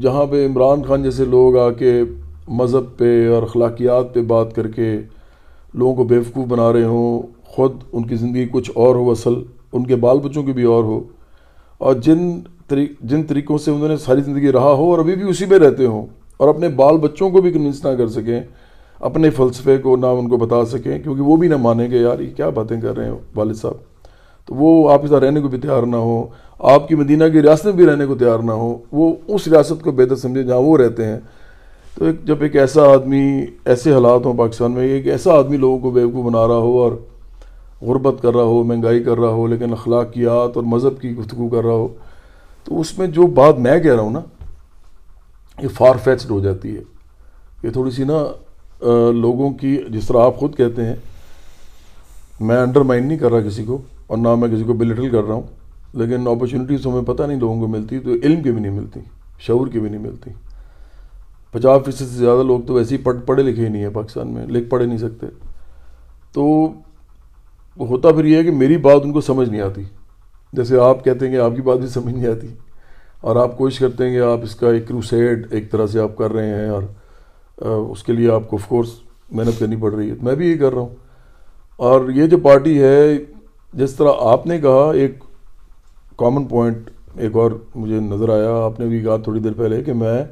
[0.00, 2.02] جہاں پہ عمران خان جیسے لوگ آ کے
[2.48, 5.00] مذہب پہ اور اخلاقیات پہ بات کر کے
[5.74, 9.34] لوگوں کو بیوقوف بنا رہے ہوں، خود ان کی زندگی کچھ اور ہو اصل،
[9.72, 11.00] ان کے بال بچوں کی بھی اور ہو۔
[11.78, 15.46] اور جن جن طریقوں سے انہوں نے ساری زندگی رہا ہو اور ابھی بھی اسی
[15.46, 18.40] میں رہتے ہوں اور اپنے بال بچوں کو بھی کنونس نہ کر سکیں،
[19.00, 22.18] اپنے فلسفے کو نہ ان کو بتا سکیں، کیونکہ وہ بھی نہ مانیں گے یار
[22.18, 23.74] یہ کیا باتیں کر رہے ہیں والد صاحب۔
[24.46, 26.26] تو وہ آپ کے ساتھ رہنے کو بھی تیار نہ ہو
[26.58, 29.82] آپ کی مدینہ کی ریاست میں بھی رہنے کو تیار نہ ہو وہ اس ریاست
[29.84, 31.18] کو بہتر سمجھے جہاں وہ رہتے ہیں۔
[31.94, 35.78] تو ایک جب ایک ایسا آدمی، ایسے حالات ہوں پاکستان میں، ایک ایسا آدمی لوگوں
[35.78, 36.92] کو بیوقوف بنا رہا ہو اور
[37.82, 41.64] غربت کر رہا ہو، مہنگائی کر رہا ہو، لیکن اخلاقیات اور مذہب کی گفتگو کر
[41.64, 41.88] رہا ہو
[42.64, 44.20] تو اس میں جو بات میں کہہ رہا ہوں نا،
[45.58, 46.82] یہ فار فیچڈ ہو جاتی ہے۔
[47.62, 48.22] یہ تھوڑی سی نا
[49.12, 50.94] لوگوں کی جس طرح آپ خود کہتے ہیں،
[52.40, 55.24] میں انڈر مائنڈ نہیں کر رہا کسی کو اور نہ میں کسی کو بلٹل کر
[55.24, 55.42] رہا ہوں،
[55.94, 59.00] لیکن اپرچونیٹیز ہمیں پتہ نہیں لوگوں کو ملتی، تو علم کی بھی نہیں ملتی،
[59.38, 60.30] شعور کی بھی نہیں ملتی۔
[61.52, 64.28] پچاس فیصد سے زیادہ لوگ تو ویسے ہی پڑھ، پڑھے لکھے ہی نہیں ہیں پاکستان
[64.28, 65.26] میں، لکھ پڑھے نہیں سکتے۔
[66.32, 66.44] تو
[67.80, 69.82] ہوتا پھر یہ ہے کہ میری بات ان کو سمجھ نہیں آتی۔
[70.54, 72.48] جیسے آپ کہتے ہیں کہ آپ کی بات بھی سمجھ نہیں آتی
[73.20, 76.16] اور آپ کوشش کرتے ہیں کہ آپ اس کا ایک کروسیڈ ایک طرح سے آپ
[76.16, 76.82] کر رہے ہیں اور
[77.90, 78.88] اس کے لیے آپ کو آف کورس
[79.30, 80.94] محنت کرنی پڑ رہی ہے میں بھی یہ کر رہا ہوں
[81.76, 83.18] اور یہ جو پارٹی ہے
[83.72, 85.18] جس طرح آپ نے کہا ایک
[86.16, 89.92] کامن پوائنٹ ایک اور مجھے نظر آیا آپ نے بھی کہا تھوڑی دیر پہلے کہ
[89.92, 90.22] میں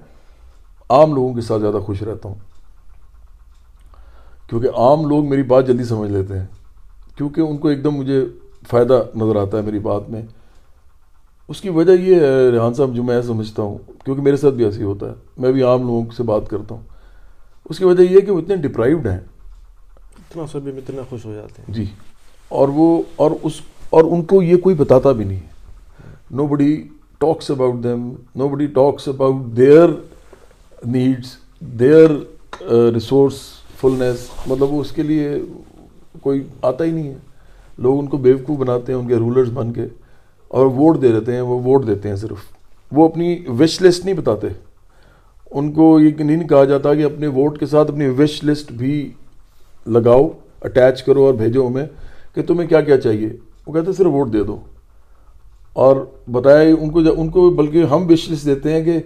[0.91, 2.35] عام لوگوں کے ساتھ زیادہ خوش رہتا ہوں
[4.49, 6.47] کیونکہ عام لوگ میری بات جلدی سمجھ لیتے ہیں
[7.17, 8.25] کیونکہ ان کو ایک دم مجھے
[8.69, 10.23] فائدہ نظر آتا ہے میری بات میں۔
[11.49, 14.65] اس کی وجہ یہ ہے ریحان صاحب جو میں سمجھتا ہوں کیونکہ میرے ساتھ بھی
[14.65, 16.83] ایسی ہوتا ہے۔ میں بھی عام لوگوں سے بات کرتا ہوں۔
[17.65, 19.21] اس کی وجہ یہ ہے کہ وہ اتنے ڈپرائیوڈ ہیں۔
[20.19, 21.85] اتنا سب اتنا خوش ہو جاتے ہیں۔ جی۔
[22.49, 23.53] اور وہ اور اس
[23.91, 25.41] اور ان کو یہ کوئی بتاتا بھی نہیں۔
[26.47, 28.15] Nobody talks about them
[28.49, 29.89] nobody talks about their
[30.87, 32.11] needs their
[33.81, 35.39] resourcefulness مطلب وہ اس کے لیے
[36.23, 37.32] کوئی آتا ہی نہیں ہے۔
[37.79, 39.83] لوگ ان کو بیوقوف بناتے ہیں، ان کے رولرز بن کے،
[40.49, 42.39] اور ووٹ دے دیتے ہیں، وہ ووٹ دیتے ہیں صرف۔
[42.93, 44.47] وہ اپنی وش لسٹ نہیں بتاتے۔
[45.51, 49.11] ان کو یہ نہیں کہا جاتا کہ اپنے ووٹ کے ساتھ اپنی وش لسٹ بھی
[49.87, 50.29] لگاؤ
[50.63, 51.87] اٹیچ کرو اور بھیجو ہمیں
[52.35, 53.29] کہ تمہیں کیا کیا چاہیے۔
[53.67, 54.61] وہ کہتے ہیں، صرف ووٹ دے دو۔
[55.73, 55.97] اور
[56.31, 59.03] بتایا ان کو ان کو بلکہ ہم وش لسٹ دیتے ہیں کہ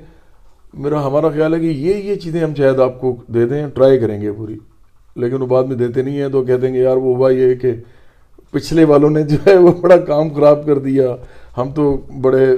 [0.75, 3.99] میرا، ہمارا خیال ہے کہ یہ یہ چیزیں ہم شاید آپ کو دے دیں ٹرائی
[3.99, 4.59] کریں گے پوری۔
[5.17, 7.55] لیکن وہ بعد میں دیتے نہیں ہیں تو کہہ دیں گے یار وہ ہوا یہ
[7.55, 7.73] کہ
[8.57, 11.17] پچھلے والوں نے جو ہے وہ بڑا کام خراب کر دیا۔
[11.57, 12.57] ہم تو بڑے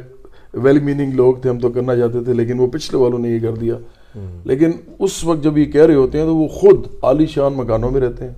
[0.55, 3.39] ویل میننگ لوگ تھے، ہم تو کرنا چاہتے تھے، لیکن وہ پچھلے والوں نے یہ
[3.39, 3.75] کر دیا۔
[4.45, 7.91] لیکن اس وقت جب یہ کہہ رہے ہوتے ہیں تو وہ خود عالی شان مکانوں
[7.91, 8.35] میں رہتے ہیں۔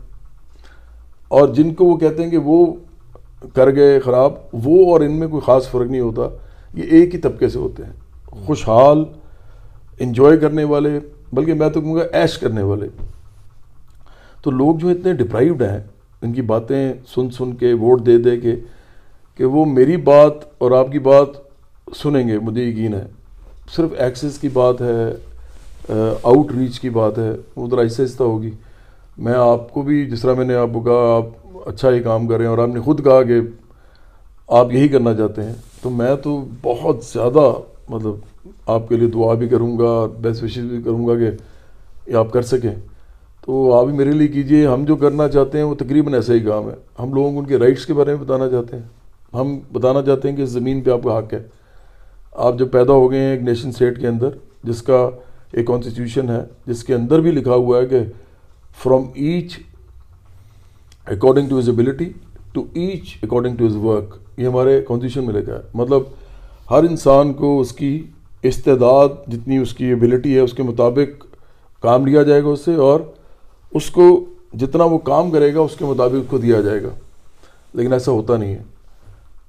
[1.28, 2.74] اور جن کو وہ کہتے ہیں کہ وہ
[3.54, 6.22] کر گئے خراب، وہ اور ان میں کوئی خاص فرق نہیں ہوتا۔
[6.74, 7.92] یہ ایک ہی طبقے سے ہوتے ہیں۔
[8.24, 9.04] خوشحال
[9.98, 11.00] انجوائے کرنے والے،
[11.32, 12.88] بلکہ میں تو کہوں گا ایش کرنے والے۔
[14.42, 18.36] تو لوگ جو اتنے ڈپرائیوڈ ہیں۔ ان کی باتیں سن سن کے، ووٹ دے دے
[18.40, 18.54] کے،
[19.36, 21.28] کہ وہ میری بات اور آپ کی بات
[21.96, 23.06] سنیں گے، مجھے یقین ہے۔
[23.76, 28.50] صرف ایکسس کی بات ہے آؤٹ ریچ کی بات ہے، وہ ذرا ایسے آہستہ ہوگی۔
[29.18, 32.26] میں آپ کو بھی، جس طرح میں نے آپ کو کہا، آپ اچھا ہی کام
[32.26, 33.40] کر رہے ہیں اور آپ نے خود کہا کہ
[34.48, 37.52] آپ یہی کرنا چاہتے ہیں، تو میں تو بہت زیادہ
[37.88, 41.30] مطلب آپ کے لیے دعا بھی کروں گا بیسٹ وشز بھی کروں گا کہ
[42.10, 42.74] یہ آپ کر سکیں۔
[43.46, 46.40] تو آپ بھی میرے لیے کیجیے، ہم جو کرنا چاہتے ہیں وہ تقریباً ایسا ہی
[46.40, 48.82] کام ہے۔ ہم لوگوں کو ان کے رائٹس کے بارے میں بتانا چاہتے ہیں۔
[49.34, 51.42] ہم بتانا چاہتے ہیں کہ اس زمین پہ آپ کا حق ہے۔
[52.32, 54.28] آپ جب پیدا ہو گئے ہیں ایک نیشن اسٹیٹ کے اندر،
[54.64, 55.10] جس کا
[55.52, 58.00] ایک کانسٹیٹیوشن ہے، جس کے اندر بھی لکھا ہوا ہے کہ
[58.82, 59.58] from each
[61.06, 62.12] according to his ability
[62.52, 66.02] to each according to his work یہ ہمارے کانسٹیٹیوشن میں لکھا ہے۔ مطلب
[66.70, 68.02] ہر انسان کو اس کی
[68.42, 71.24] استعداد، جتنی اس کی ایبلٹی ہے، اس کے مطابق
[71.82, 73.00] کام لیا جائے گا اس سے اور
[73.74, 76.88] اس کو جتنا وہ کام کرے گا، اس کے مطابق اس کو دیا جائے گا۔
[77.74, 78.62] لیکن ایسا ہوتا نہیں ہے۔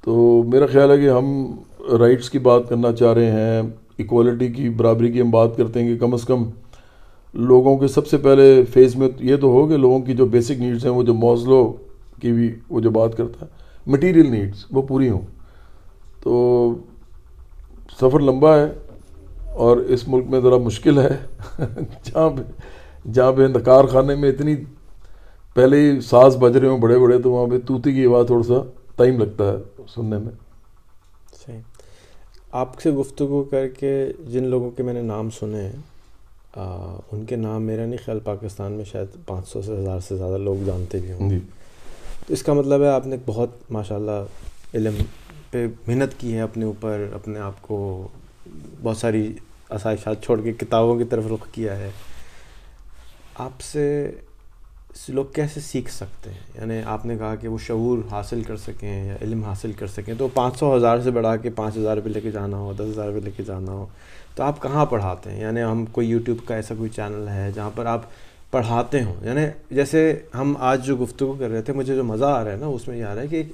[0.04, 1.56] تو میرا خیال ہے کہ ہم
[2.00, 3.62] رائٹس کی بات کرنا چاہ رہے ہیں
[3.98, 6.50] ایکوالٹی کی، برابری کی ہم بات کرتے ہیں کہ کم از کم
[7.34, 10.52] لوگوں کے سب سے پہلے فیز میں یہ تو ہو کہ لوگوں کی جو بیسک
[10.52, 11.74] نیڈز ہیں، وہ جو موزلو
[12.22, 13.52] کی بھی، وہ جو بات کرتا ہے
[13.88, 15.22] مٹیریل نیڈز وہ پوری ہوں۔
[16.24, 16.74] تو
[18.02, 18.74] سفر لمبا ہے
[19.56, 21.18] اور اس ملک میں ذرا مشکل ہے۔
[22.04, 22.42] جہاں پہ
[23.14, 24.56] جہاں پہ کارخانے میں اتنی
[25.54, 28.44] پہلے ہی ساز بج رہے ہوں بڑے بڑے تو وہاں پہ توتی کی آواز تھوڑا
[28.44, 28.54] سا
[28.96, 29.58] ٹائم لگتا ہے
[29.96, 30.32] سننے میں۔
[31.46, 31.60] صحیح۔
[32.52, 35.72] آپ سے گفتگو کر کے جن لوگوں کے میں نے نام سنے ہیں
[37.12, 40.38] ان کے نام میرا نہیں خیال پاکستان میں شاید پانچ سو سے ہزار سے زیادہ
[40.38, 41.40] لوگ جانتے بھی ہوں جی۔
[42.28, 44.26] تو اس کا مطلب ہے آپ نے بہت ماشاء اللہ
[44.74, 44.94] علم
[45.52, 48.08] پہ محنت کی ہے اپنے اوپر اپنے آپ کو
[48.84, 49.34] بہت ساری
[49.70, 51.90] آسائشات چھوڑ کے کتابوں کی طرف رخ کیا ہے۔
[53.36, 54.12] آپ سے
[55.08, 59.06] لوگ کیسے سیکھ سکتے ہیں؟ یعنی آپ نے کہا کہ وہ شعور حاصل کر سکیں
[59.06, 62.10] یا علم حاصل کر سکیں، تو پانچ سو ہزار سے بڑھا کے پانچ ہزار روپے
[62.10, 63.86] لے کے جانا ہو، دس ہزار روپے لے کے جانا ہو،
[64.36, 67.70] تو آپ کہاں پڑھاتے ہیں؟ یعنی ہم کوئی یوٹیوب کا ایسا کوئی چینل ہے جہاں
[67.76, 68.02] پر آپ
[68.52, 69.42] پڑھاتے ہوں؟ یعنی
[69.72, 72.66] جیسے ہم آج جو گفتگو کر رہے تھے، مجھے جو مزہ آ رہا ہے نا،
[72.66, 73.52] اس میں یہ آ رہا ہے کہ ایک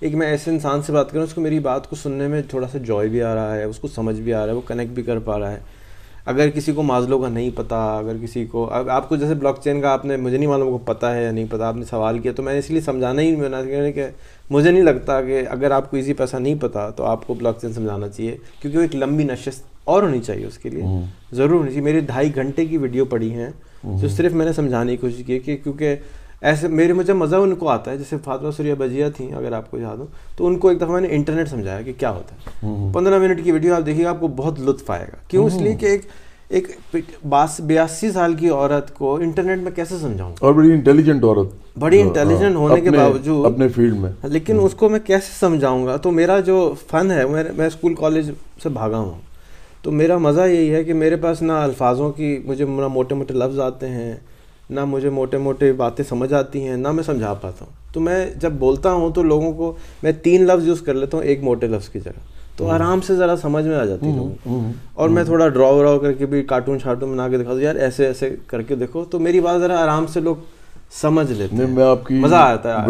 [0.00, 2.68] ایک میں ایسے انسان سے بات کروں، اس کو میری بات کو سننے میں تھوڑا
[2.68, 4.90] سا جوائے بھی آ رہا ہے، اس کو سمجھ بھی آ رہا ہے، وہ کنیکٹ
[4.90, 5.58] بھی کر پا رہا ہے۔
[6.30, 9.80] اگر کسی کو مازلوں کا نہیں پتہ اگر کسی کو آپ کو جیسے بلاک چین
[9.80, 12.18] کا آپ نے مجھے نہیں معلوم کو پتہ ہے یا نہیں پتہ آپ نے سوال
[12.18, 14.06] کیا تو میں اس لیے سمجھانا ہی میں کہ
[14.50, 17.58] مجھے نہیں لگتا کہ اگر آپ کو ایزی پیسہ نہیں پتہ تو آپ کو بلاک
[17.60, 20.82] چین سمجھانا چاہیے کیونکہ وہ ایک لمبی نشست اور ہونی چاہیے اس کے لیے۔
[21.32, 23.50] ضرور ہونی چاہیے۔ میری ڈھائی گھنٹے کی ویڈیو پڑی ہیں
[23.84, 25.96] جو صرف میں نے سمجھانے کی کوشش کی کہ کیونکہ
[26.40, 29.70] ایسے میرے مجھے مزہ ان کو آتا ہے جیسے فاطمہ سوریہ بجیا تھیں اگر آپ
[29.70, 32.34] کو یاد ہو تو ان کو ایک دفعہ میں نے انٹرنیٹ سمجھایا کہ کیا ہوتا
[32.34, 35.44] ہے۔ پندرہ منٹ کی ویڈیو آپ دیکھیے گا آپ کو بہت لطف آئے گا۔ کیوں؟
[35.44, 36.02] اس لیے کہ ایک
[36.48, 37.04] ایک
[37.66, 42.56] بیاسی سال کی عورت کو انٹرنیٹ میں کیسے سمجھاؤں؟ اور بڑی انٹیلیجنٹ عورت۔ بڑی انٹیلیجنٹ
[42.56, 46.40] ہونے کے باوجود اپنے فیلڈ میں۔ لیکن اس کو میں کیسے سمجھاؤں گا؟ تو میرا
[46.40, 47.24] جو فن ہے
[47.56, 48.30] میں اسکول کالج
[48.62, 49.20] سے بھاگا ہوں۔
[49.82, 53.60] تو میرا مزہ یہی ہے کہ میرے پاس نہ الفاظوں کی مجھے موٹے موٹے لفظ
[53.60, 54.16] آتے ہیں۔
[54.70, 58.30] نہ مجھے موٹے موٹے باتیں سمجھ آتی ہیں نہ میں سمجھا پاتا ہوں۔ تو میں
[58.36, 61.66] جب بولتا ہوں تو لوگوں کو میں تین لفظ یوز کر لیتا ہوں ایک موٹے
[61.66, 62.20] لفظ کی جگہ۔
[62.56, 64.18] تو آرام سے ذرا سمجھ میں آ جاتی ہے
[64.94, 67.74] اور میں تھوڑا ڈرا وراؤ کر کے بھی کارٹون شارٹون بنا کے دکھا دوں یار
[67.74, 70.36] ایسے ایسے کر کے دیکھو۔ تو میری بات ذرا آرام سے لوگ
[71.00, 72.86] سمجھ لیتے ہیں۔ میں آپ کی مزہ آتا ہے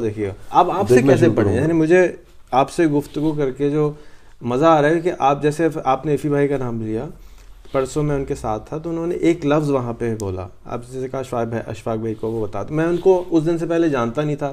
[0.00, 2.08] دیکھیے اب آپ سے کیسے پڑھیں؟ یعنی مجھے
[2.50, 3.92] آپ سے گفتگو کر کے جو
[4.42, 7.06] مزہ آ رہا ہے کہ آپ جیسے آپ نے ایفی بھائی کا نام لیا۔
[7.76, 10.80] پرسوں میں ان کے ساتھ تھا تو انہوں نے ایک لفظ وہاں پہ بولا۔ آپ
[10.90, 13.66] جیسے کہا اشفاق بھائی اشفاق بھائی کو وہ بتا میں ان کو اس دن سے
[13.66, 14.52] پہلے جانتا نہیں تھا۔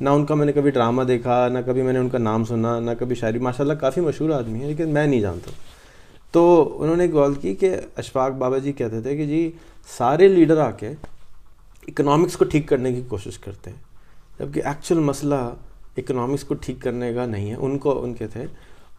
[0.00, 2.44] نہ ان کا میں نے کبھی ڈرامہ دیکھا نہ کبھی میں نے ان کا نام
[2.44, 5.50] سنا نہ کبھی شاعری۔ ماشاء اللہ کافی مشہور آدمی ہے لیکن میں نہیں جانتا۔
[6.32, 9.50] تو انہوں نے گول کی کہ اشفاق بابا جی کہتے تھے کہ جی
[9.98, 10.88] سارے لیڈر آ کے
[11.88, 13.78] اکنامکس کو ٹھیک کرنے کی کوشش کرتے ہیں۔
[14.38, 15.50] جبکہ ایکچوئل مسئلہ
[15.96, 18.46] اکنامکس کو ٹھیک کرنے کا نہیں ہے۔ ان کو ان کے تھے۔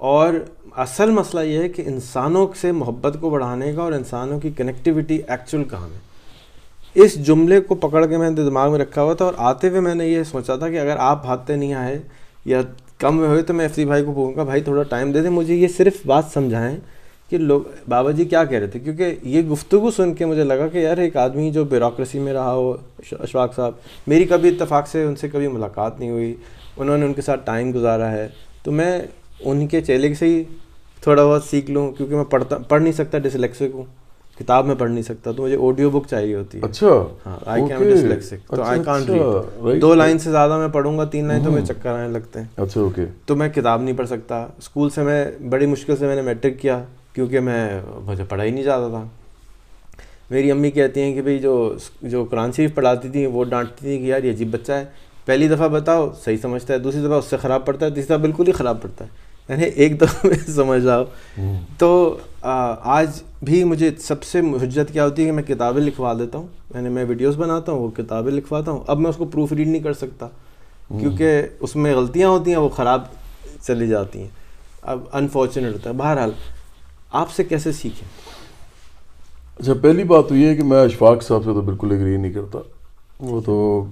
[0.02, 0.34] اور
[0.76, 5.18] اصل مسئلہ یہ ہے کہ انسانوں سے محبت کو بڑھانے کا اور انسانوں کی کنیکٹیوٹی
[5.28, 6.00] ایکچوئل کہاں ہے۔
[6.96, 9.80] اس جملے کو پکڑ کے میں نے دماغ میں رکھا ہوا تھا اور آتے ہوئے
[9.80, 12.00] میں نے یہ سوچا تھا کہ اگر آپ بھاگتے نہیں آئے
[12.46, 12.62] یا
[13.00, 15.22] کم میں ہوئے تو میں ایف سی بھائی کو پوچھوں گا، بھائی تھوڑا ٹائم دے
[15.22, 16.78] دیں مجھے یہ صرف بات سمجھائیں
[17.30, 20.68] کہ لوگ، بابا جی کیا کہہ رہے تھے؟ کیونکہ یہ گفتگو سن کے مجھے لگا
[20.68, 22.72] کہ یار ایک آدمی جو بیوروکریسی میں رہا ہو
[23.12, 23.74] اشفاق صاحب،
[24.08, 26.36] میری کبھی اتفاق سے ان سے کبھی ملاقات نہیں ہوئی،
[26.78, 28.28] انہوں نے ان کے ساتھ ٹائم گزارا ہے۔
[28.64, 29.02] تو میں
[29.44, 30.44] ان کے چیلے سے ہی
[31.02, 33.84] تھوڑا بہت سیکھ لوں کیونکہ میں پڑھتا پڑھ نہیں سکتا ڈسلیکسک ہوں
[34.40, 36.88] کتاب میں پڑھ نہیں سکتا تو مجھے آڈیو بک چاہیے ہوتی ہے۔ اچھا
[37.26, 41.04] ہاں آئی کین ڈسلیکسک تو آئی کانٹ ریڈ دو لائن سے زیادہ میں پڑھوں گا
[41.04, 44.08] تین لائن تو میں چکر آنے لگتے ہیں۔ اچھا اوکے تو میں کتاب نہیں پڑھ
[44.08, 48.44] سکتا۔ اسکول سے میں بڑی مشکل سے میں نے میٹرک کیا کیونکہ میں مجھے پڑھا
[48.44, 49.04] ہی نہیں جاتا تھا۔
[50.30, 54.00] میری امی کہتی ہیں کہ بھائی جو جو قرآن شریف پڑھاتی تھیں وہ ڈانٹتی تھیں
[54.00, 54.86] کہ یار یہ عجیب بچہ ہے۔
[55.26, 58.18] پہلی دفعہ بتاؤ صحیح سمجھتا ہے دوسری دفعہ اس سے خراب پڑتا ہے تیسری دفعہ
[58.18, 61.04] بالکل ہی خراب پڑتا ہے۔ یعنی ایک دفعہ میں سمجھ جاؤ
[61.78, 63.10] تو آج
[63.44, 66.90] بھی مجھے سب سے حجت کیا ہوتی ہے کہ میں کتابیں لکھوا دیتا ہوں۔ یعنی
[66.90, 69.84] میں ویڈیوز بناتا ہوں وہ کتابیں لکھواتا ہوں۔ اب میں اس کو پروف ریڈ نہیں
[69.84, 70.28] کر سکتا
[71.00, 73.02] کیونکہ اس میں غلطیاں ہوتی ہیں وہ خراب
[73.62, 74.28] چلی جاتی ہیں۔
[74.82, 76.32] اب انفارچونیٹ ہوتا ہے۔ بہرحال
[77.12, 78.08] آپ سے کیسے سیکھیں؟
[79.60, 82.34] اچھا پہلی بات تو یہ ہے کہ میں اشفاق صاحب سے تو بالکل اگری نہیں
[82.34, 82.60] کرتا۔
[83.20, 83.86] وہ تو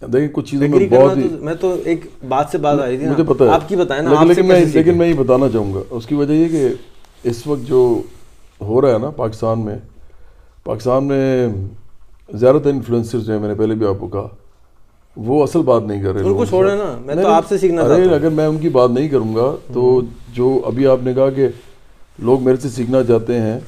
[0.00, 3.22] دیکھیں کچھ چیزوں میں بہت ہی میں تو ایک بات سے بات آئی تھی مجھے
[3.22, 6.06] پتا ہے۔ آپ کی بتائیں نا لیکن میں لیکن میں یہ بتانا چاہوں گا۔ اس
[6.06, 6.68] کی وجہ یہ کہ
[7.24, 8.00] اس وقت جو
[8.60, 9.78] ہو رہا ہے نا پاکستان میں
[10.64, 11.48] پاکستان میں
[12.34, 14.28] زیادہ تر انفلوئنسرز جو ہیں میں نے پہلے بھی آپ کو کہا
[15.16, 17.82] وہ اصل بات نہیں کر رہے۔ ان کو چھوڑے نا۔ میں تو آپ سے سیکھنا
[17.82, 20.00] چاہتا ہوں۔ اگر میں ان کی بات نہیں کروں گا تو
[20.32, 21.48] جو ابھی آپ نے کہا کہ
[22.18, 23.60] لوگ میرے سے سیکھنا چاہتے ہیں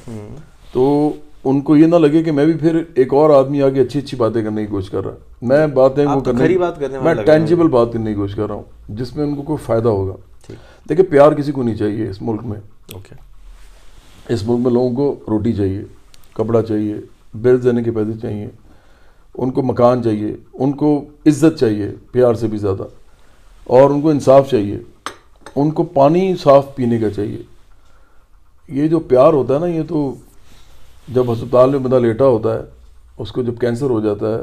[0.73, 1.13] تو
[1.45, 4.17] ان کو یہ نہ لگے کہ میں بھی پھر ایک اور آدمی آگے اچھی اچھی
[4.17, 6.39] باتیں کرنے کی کوشش کر رہا میں باتیں وہ کرنے
[7.03, 9.89] میں ٹینجیبل بات کرنے کی کوشش کر رہا ہوں جس میں ان کو کوئی فائدہ
[9.89, 10.13] ہوگا۔
[10.89, 12.61] دیکھیں پیار کسی کو نہیں چاہیے اس ملک میں۔
[14.29, 15.83] اس ملک میں لوگوں کو روٹی چاہیے
[16.33, 16.95] کپڑا چاہیے
[17.35, 18.49] بل دینے کے پیسے چاہیے
[19.39, 22.83] ان کو مکان چاہیے ان کو عزت چاہیے پیار سے بھی زیادہ۔
[23.65, 24.79] اور ان کو انصاف چاہیے
[25.57, 27.43] ان کو پانی صاف پینے کا چاہیے۔
[28.69, 30.15] یہ جو پیار ہوتا ہے نا یہ تو
[31.09, 32.61] جب ہسپتال میں بندہ لیٹا ہوتا ہے
[33.19, 34.41] اس کو جب کینسر ہو جاتا ہے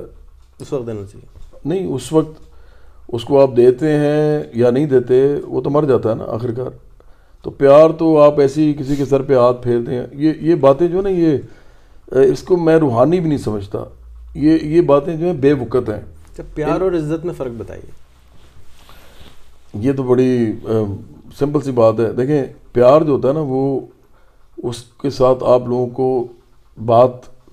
[0.60, 1.26] اس وقت دینا چاہیے۔
[1.66, 2.42] نہیں اس وقت
[3.08, 6.52] اس کو آپ دیتے ہیں یا نہیں دیتے وہ تو مر جاتا ہے نا آخر
[6.52, 6.70] کار
[7.42, 10.88] تو پیار تو آپ ایسی کسی کے سر پہ ہاتھ پھیر دیں یہ یہ باتیں
[10.88, 11.38] جو نا یہ
[12.08, 13.80] اس کو میں روحانی بھی نہیں سمجھتا۔
[14.36, 17.92] یہ یہ باتیں جو ہیں بے وقت ہیں۔ پیار اور عزت میں فرق بتائیے۔
[19.88, 20.52] یہ تو بڑی
[21.40, 22.44] سمپل سی بات ہے۔ دیکھیں
[22.74, 23.80] پیار جو ہوتا ہے نا وہ
[24.64, 26.28] اس کے ساتھ آپ لوگوں کو
[26.86, 27.12] بات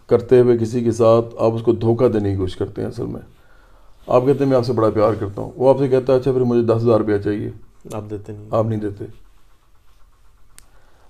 [0.08, 3.06] کرتے ہوئے کسی کے ساتھ آپ اس کو دھوکہ دینے کی کوشش کرتے ہیں اصل
[3.06, 3.20] میں۔
[4.06, 6.18] آپ کہتے ہیں میں آپ سے بڑا پیار کرتا ہوں۔ وہ آپ سے کہتا ہے
[6.18, 7.50] اچھا پھر مجھے دس ہزار روپیہ چاہیے۔
[7.92, 9.04] آپ دیتے نہیں۔ آپ نہیں دیتے۔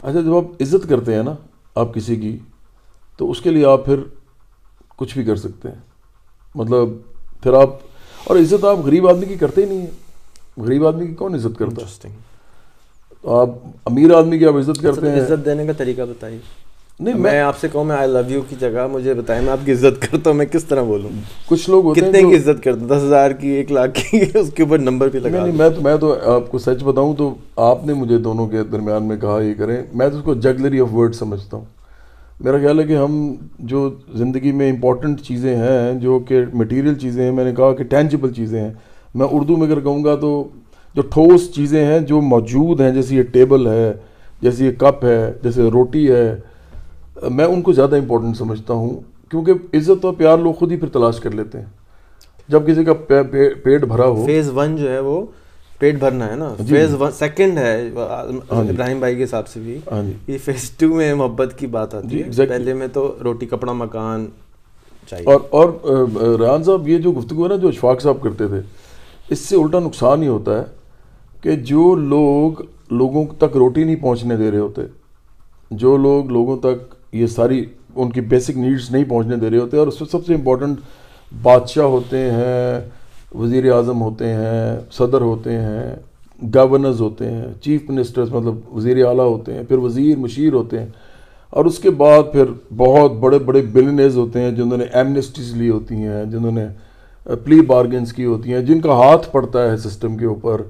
[0.03, 1.35] اچھا جب آپ عزت کرتے ہیں نا
[1.75, 2.39] آپ کسی کی
[3.17, 4.01] تو اس کے لیے آپ پھر
[4.97, 5.81] کچھ بھی کر سکتے ہیں۔
[6.55, 6.89] مطلب
[7.43, 7.71] پھر آپ
[8.25, 11.59] اور عزت آپ غریب آدمی کی کرتے ہی نہیں ہیں۔ غریب آدمی کی کون عزت
[11.59, 12.15] کرتا ہے؟
[13.25, 13.49] آپ
[13.85, 16.66] امیر آدمی کی آپ عزت کرتے ہیں۔ عزت دینے کا طریقہ بتائیے۔
[17.01, 19.59] نہیں میں آپ سے کہوں میں آئی لو یو کی جگہ مجھے بتائیں میں آپ
[19.65, 21.11] کی عزت کرتا ہوں میں کس طرح بولوں؟
[21.47, 24.63] کچھ لوگ کتنے کی عزت کرتا ہوں دس ہزار کی ایک لاکھ کی اس کے
[24.63, 27.87] اوپر نمبر بھی لگا نہیں میں تو میں تو آپ کو سچ بتاؤں تو آپ
[27.87, 30.95] نے مجھے دونوں کے درمیان میں کہا یہ کریں۔ میں تو اس کو جگلری آف
[30.95, 31.65] ورڈ سمجھتا ہوں۔
[32.41, 37.25] میرا خیال ہے کہ ہم جو زندگی میں امپورٹنٹ چیزیں ہیں جو کہ مٹیریل چیزیں
[37.25, 38.73] ہیں میں نے کہا کہ ٹینجیبل چیزیں ہیں
[39.15, 40.49] میں اردو میں اگر کہوں گا تو
[40.95, 43.93] جو ٹھوس چیزیں ہیں جو موجود ہیں جیسے یہ ٹیبل ہے
[44.43, 46.37] جیسے یہ کپ ہے جیسے روٹی ہے
[47.23, 49.01] میں ان کو زیادہ امپورٹنٹ سمجھتا ہوں
[49.31, 51.67] کیونکہ عزت اور پیار لوگ خود ہی پھر تلاش کر لیتے ہیں۔
[52.49, 52.93] جب کسی کا
[53.63, 55.27] پیٹ بھرا ہو۔ فیز ون جو ہے وہ
[55.79, 59.61] پیٹ بھرنا ہے نا۔ فیز ون سیکنڈ ہے ہاں جی۔ ابراہیم بھائی کے حساب سے
[59.61, 62.87] بھی۔ ہاں جی۔ یہ فیز ٹو میں محبت کی بات آتی ہے۔ جی، پہلے میں
[62.87, 64.27] تو روٹی کپڑا مکان
[65.11, 65.69] چاہیے۔ اور اور
[66.41, 68.61] ریحان صاحب یہ جو گفتگو ہے نا جو اشفاق صاحب کرتے تھے
[69.31, 70.65] اس سے الٹا نقصان ہی ہوتا ہے
[71.41, 74.83] کہ جو لوگ لوگوں تک روٹی نہیں پہنچنے دے رہے ہوتے
[75.71, 77.65] جو لوگ لوگوں تک یہ ساری
[77.95, 80.79] ان کی بیسک نیڈز نہیں پہنچنے دے رہے ہوتے اور اس میں سب سے امپورٹنٹ
[81.43, 82.81] بادشاہ ہوتے ہیں
[83.35, 85.95] وزیر اعظم ہوتے ہیں، صدر ہوتے ہیں
[86.55, 90.87] گورنرز ہوتے ہیں چیف منسٹرز مطلب وزیر اعلیٰ ہوتے ہیں، پھر وزیر، مشیر ہوتے ہیں
[91.53, 92.45] اور اس کے بعد پھر
[92.77, 96.67] بہت بڑے بڑے بلنیز ہوتے ہیں جنہوں نے ایمنسٹیز لی ہوتی ہیں، جنہوں نے
[97.45, 100.63] پلی بارگنس کی ہوتی ہیں، جن کا ہاتھ پڑتا ہے سسٹم کے اوپر۔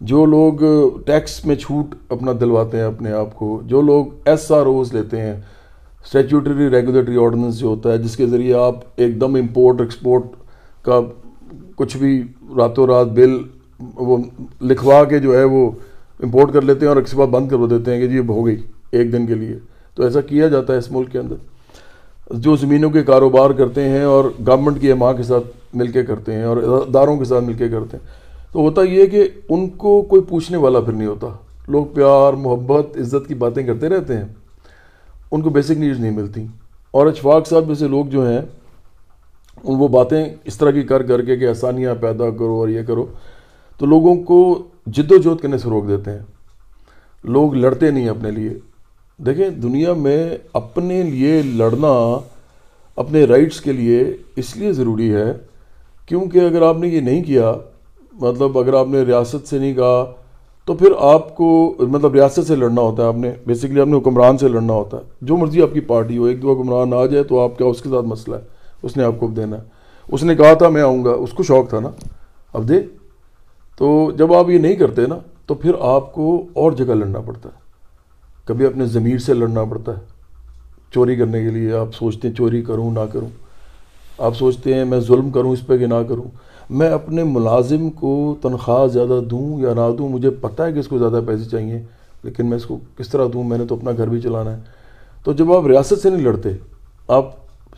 [0.00, 0.64] جو لوگ
[1.06, 5.20] ٹیکس میں چھوٹ اپنا دلواتے ہیں اپنے آپ کو، جو لوگ ایس آر اوز لیتے
[5.20, 5.34] ہیں
[6.06, 10.22] اسٹیچوٹری ریگولیٹری آرڈیننس جو ہوتا ہے، جس کے ذریعے آپ ایک دم امپورٹ ایکسپورٹ
[10.82, 11.00] کا
[11.76, 12.22] کچھ بھی
[12.56, 13.38] راتوں رات بل
[13.94, 14.16] وہ
[14.62, 15.70] لکھوا کے جو ہے وہ
[16.22, 18.56] امپورٹ کر لیتے ہیں اور ایک بند کر دیتے ہیں کہ جی ہو گئی
[18.90, 19.58] ایک دن کے لیے۔
[19.94, 21.34] تو ایسا کیا جاتا ہے اس ملک کے اندر؟
[22.30, 26.32] جو زمینوں کے کاروبار کرتے ہیں اور گورنمنٹ کی ماں کے ساتھ مل کے کرتے
[26.32, 28.06] ہیں اور اداروں کے ساتھ مل کے کرتے ہیں۔
[28.52, 31.26] تو ہوتا یہ کہ ان کو کوئی پوچھنے والا پھر نہیں ہوتا۔
[31.68, 34.24] لوگ پیار، محبت، عزت کی باتیں کرتے رہتے ہیں۔
[35.30, 36.46] ان کو بیسک نیڈز نہیں ملتی۔
[36.90, 38.40] اور اشفاق صاحب جیسے لوگ جو ہیں،
[39.64, 42.82] ان وہ باتیں اس طرح کی کر کر کے کہ آسانیاں پیدا کرو اور یہ
[42.82, 43.06] کرو،
[43.78, 46.18] تو لوگوں کو جد و جہد کرنے سے روک دیتے ہیں۔
[47.24, 48.50] لوگ لڑتے نہیں اپنے لیے۔
[49.18, 52.18] دیکھیں، دنیا میں اپنے لیے لڑنا
[52.96, 55.32] اپنے رائٹس کے لیے اس لیے ضروری ہے،
[56.06, 57.54] کیونکہ اگر آپ نے یہ نہیں کیا
[58.12, 60.12] مطلب اگر آپ نے ریاست سے نہیں کہا
[60.66, 63.98] تو پھر آپ کو مطلب ریاست سے لڑنا ہوتا ہے، آپ نے بیسکلی آپ نے
[63.98, 67.06] حکمران سے لڑنا ہوتا ہے۔ جو مرضی آپ کی پارٹی ہو، ایک دو حکمران آ
[67.06, 68.40] جائے تو آپ کیا اس کے ساتھ مسئلہ ہے؟
[68.82, 69.62] اس نے آپ کو دینا ہے۔
[70.12, 71.90] اس نے کہا تھا میں آؤں گا، اس کو شوق تھا نا۔
[72.52, 72.80] اب دے۔
[73.78, 77.48] تو جب آپ یہ نہیں کرتے نا، تو پھر آپ کو اور جگہ لڑنا پڑتا
[77.48, 77.58] ہے۔
[78.44, 80.00] کبھی اپنے ضمیر سے لڑنا پڑتا ہے۔
[80.94, 83.28] چوری کرنے کے لیے آپ سوچتے ہیں چوری کروں، نہ کروں۔
[84.18, 88.36] آپ سوچتے ہیں میں ظلم کروں، اس پہ کہ نہ کروں۔ میں اپنے ملازم کو
[88.42, 91.82] تنخواہ زیادہ دوں یا نہ دوں، مجھے پتہ ہے کہ اس کو زیادہ پیسے چاہیے،
[92.22, 94.60] لیکن میں اس کو کس طرح دوں؟ میں نے تو اپنا گھر بھی چلانا ہے۔
[95.24, 96.48] تو جب آپ ریاست سے نہیں لڑتے،
[97.08, 97.24] آپ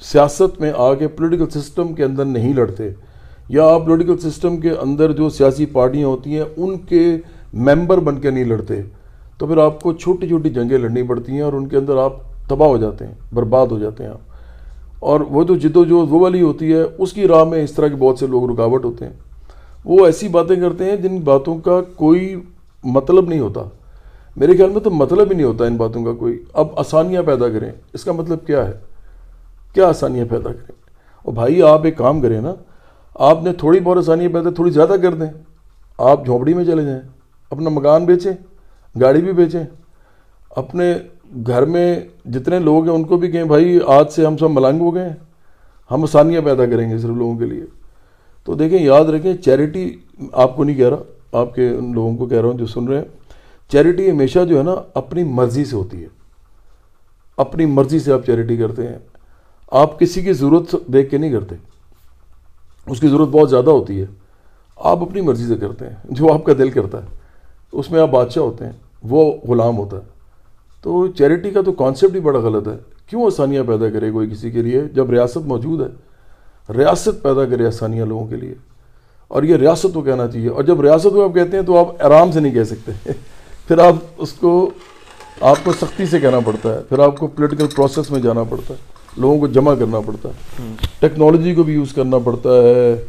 [0.00, 2.88] سیاست میں آ کے پولیٹیکل سسٹم کے اندر نہیں لڑتے،
[3.48, 7.16] یا آپ پولیٹیکل سسٹم کے اندر جو سیاسی پارٹیاں ہوتی ہیں، ان کے
[7.54, 8.82] ممبر بن کے نہیں لڑتے،
[9.38, 12.12] تو پھر آپ کو چھوٹی چھوٹی جنگیں لڑنی پڑتی ہیں اور ان کے اندر آپ
[12.48, 14.27] تباہ ہو جاتے ہیں، برباد ہو جاتے ہیں آپ۔
[15.00, 17.72] اور وہ جو جد و جو وہ والی ہوتی ہے، اس کی راہ میں اس
[17.72, 19.12] طرح کے بہت سے لوگ رکاوٹ ہوتے ہیں۔
[19.84, 22.36] وہ ایسی باتیں کرتے ہیں جن باتوں کا کوئی
[22.84, 23.60] مطلب نہیں ہوتا۔
[24.36, 27.48] میرے خیال میں تو مطلب ہی نہیں ہوتا ان باتوں کا کوئی۔ اب آسانیاں پیدا
[27.48, 28.72] کریں، اس کا مطلب کیا ہے؟
[29.74, 30.72] کیا آسانیاں پیدا کریں؟
[31.22, 32.54] اور بھائی آپ ایک کام کریں نا،
[33.14, 35.26] آپ نے تھوڑی بہت آسانیاں پیدا، تھوڑی زیادہ کر دیں۔
[35.98, 37.00] آپ جھونپڑی میں چلے جائیں،
[37.50, 38.32] اپنا مکان بیچیں،
[39.00, 39.64] گاڑی بھی بیچیں،
[40.50, 40.94] اپنے
[41.46, 44.80] گھر میں جتنے لوگ ہیں ان کو بھی کہیں بھائی آج سے ہم سب ملنگ
[44.80, 45.16] ہو گئے ہیں،
[45.90, 47.64] ہم آسانیاں پیدا کریں گے صرف لوگوں کے لیے۔
[48.44, 49.96] تو دیکھیں، یاد رکھیں، چیریٹی
[50.32, 50.96] آپ کو نہیں کہہ رہا،
[51.32, 53.04] آپ کے ان لوگوں کو کہہ رہا ہوں جو سن رہے ہیں۔
[53.68, 56.08] چیریٹی ہمیشہ جو ہے نا اپنی مرضی سے ہوتی ہے۔
[57.36, 58.98] اپنی مرضی سے آپ چیریٹی کرتے ہیں۔
[59.70, 61.54] آپ کسی کی ضرورت دیکھ کے نہیں کرتے۔
[62.86, 64.06] اس کی ضرورت بہت زیادہ ہوتی ہے۔
[64.76, 67.06] آپ اپنی مرضی سے کرتے ہیں، جو آپ کا دل کرتا ہے۔
[67.72, 68.72] اس میں آپ بادشاہ ہوتے ہیں،
[69.02, 70.17] وہ غلام ہوتا ہے۔
[70.82, 72.76] تو چیریٹی کا تو کانسیپٹ ہی بڑا غلط ہے۔
[73.06, 75.86] کیوں آسانیاں پیدا کرے کوئی کسی کے لیے جب ریاست موجود ہے؟
[76.72, 78.54] ریاست پیدا کرے آسانیاں لوگوں کے لیے۔
[79.28, 82.06] اور یہ ریاست کو کہنا چاہیے۔ اور جب ریاست کو آپ کہتے ہیں تو آپ
[82.06, 82.92] آرام سے نہیں کہہ سکتے۔
[83.68, 84.70] پھر آپ اس کو
[85.40, 88.74] آپ کو سختی سے کہنا پڑتا ہے۔ پھر آپ کو پولیٹیکل پروسیس میں جانا پڑتا
[88.74, 88.78] ہے۔
[89.16, 90.62] لوگوں کو جمع کرنا پڑتا ہے۔
[90.98, 93.04] ٹیکنالوجی کو بھی یوز کرنا پڑتا ہے۔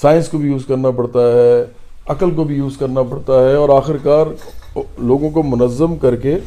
[0.00, 1.64] سائنس کو بھی یوز کرنا پڑتا ہے۔
[2.06, 4.26] عقل کو بھی یوز کرنا پڑتا ہے۔ اور آخر کار
[4.98, 6.38] لوگوں کو منظم کر کے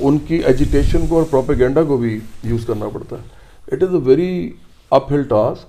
[0.00, 3.22] ان کی ایجیٹیشن کو اور پروپیگنڈا کو بھی یوز کرنا پڑتا ہے۔
[3.72, 4.52] It is a very
[5.12, 5.66] uphill task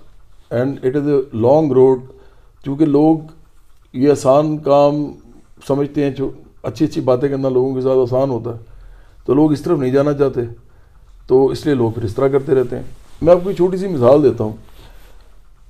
[0.54, 2.00] and it is a long road
[2.64, 3.18] کیونکہ لوگ
[3.94, 5.12] یہ آسان کام
[5.68, 6.32] سمجھتے ہیں جو
[6.64, 8.58] اچھی اچھی باتیں کرنا لوگوں کے ساتھ آسان ہوتا ہے۔
[9.26, 10.42] تو لوگ اس طرف نہیں جانا چاہتے۔
[11.28, 12.84] تو اس لیے لوگ پھر اس طرح کرتے رہتے ہیں۔
[13.22, 14.54] میں آپ کو چھوٹی سی مثال دیتا ہوں۔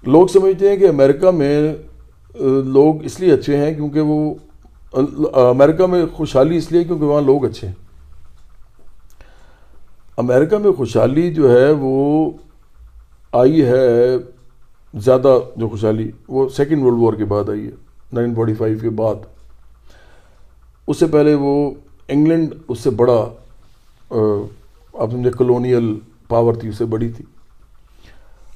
[0.03, 1.75] لوگ سمجھتے ہیں کہ امریکہ میں
[2.65, 4.33] لوگ اس لیے اچھے ہیں کیونکہ وہ
[5.33, 7.84] امریکہ میں خوشحالی اس لیے کیونکہ وہاں لوگ اچھے ہیں۔
[10.17, 12.29] امریکہ میں خوشحالی جو ہے وہ
[13.31, 14.15] آئی ہے
[14.93, 17.71] زیادہ جو خوشحالی، وہ سیکنڈ ورلڈ وار کے بعد آئی ہے،
[18.13, 19.15] نائنٹین فورٹی فائیو کے بعد۔
[20.87, 21.71] اس سے پہلے وہ
[22.07, 23.19] انگلینڈ اس سے بڑا
[24.09, 25.93] آپ سمجھے کلونیل
[26.27, 27.25] پاور تھی، اس سے بڑی تھی۔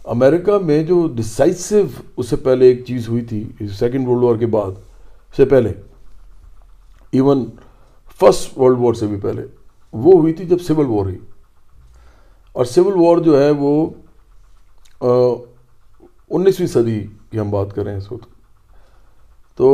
[0.05, 1.81] امریکہ میں جو ڈسائسو
[2.17, 3.43] اس سے پہلے ایک چیز ہوئی تھی،
[3.79, 4.71] سیکنڈ ورلڈ وار کے بعد
[5.35, 5.73] سے پہلے
[7.11, 7.45] ایون
[8.19, 9.43] فرسٹ ورلڈ وار سے بھی پہلے،
[9.93, 11.17] وہ ہوئی تھی جب سول وار ہوئی۔
[12.59, 13.85] اور سول وار جو ہے وہ
[16.29, 16.99] انیسویں صدی
[17.31, 18.27] کی ہم بات کر رہے ہیں اس وقت۔
[19.57, 19.69] تو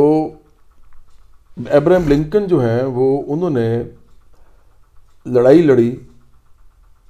[1.70, 3.82] ابراہم لنکن جو ہیں وہ، انہوں نے
[5.26, 5.94] لڑائی لڑی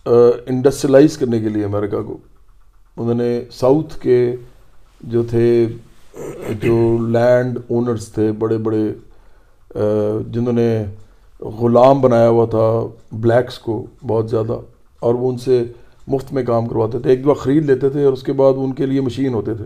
[0.05, 2.17] انڈسٹریلائز کرنے کے لیے امریکہ کو۔
[2.97, 4.37] انہوں نے ساؤتھ کے
[5.01, 5.67] جو تھے،
[6.63, 6.77] جو
[7.09, 8.85] لینڈ اونرز تھے، بڑے بڑے
[10.33, 10.85] جنہوں نے
[11.61, 12.71] غلام بنایا ہوا تھا
[13.13, 14.59] بلیکس کو بہت زیادہ۔
[15.01, 15.63] اور وہ ان سے
[16.09, 18.73] مفت میں کام کرواتے تھے۔ ایک دفعہ خرید لیتے تھے اور اس کے بعد ان
[18.75, 19.65] کے لیے مشین ہوتے تھے۔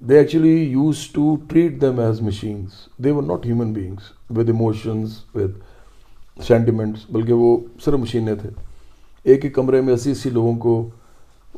[0.00, 2.70] They actually use to treat them as machines
[3.04, 5.50] they were not human beings with emotions with
[6.46, 8.48] sentiments بلکہ وہ صرف مشینیں تھے۔
[9.24, 10.88] ایک ایک کمرے میں اسی اسی لوگوں کو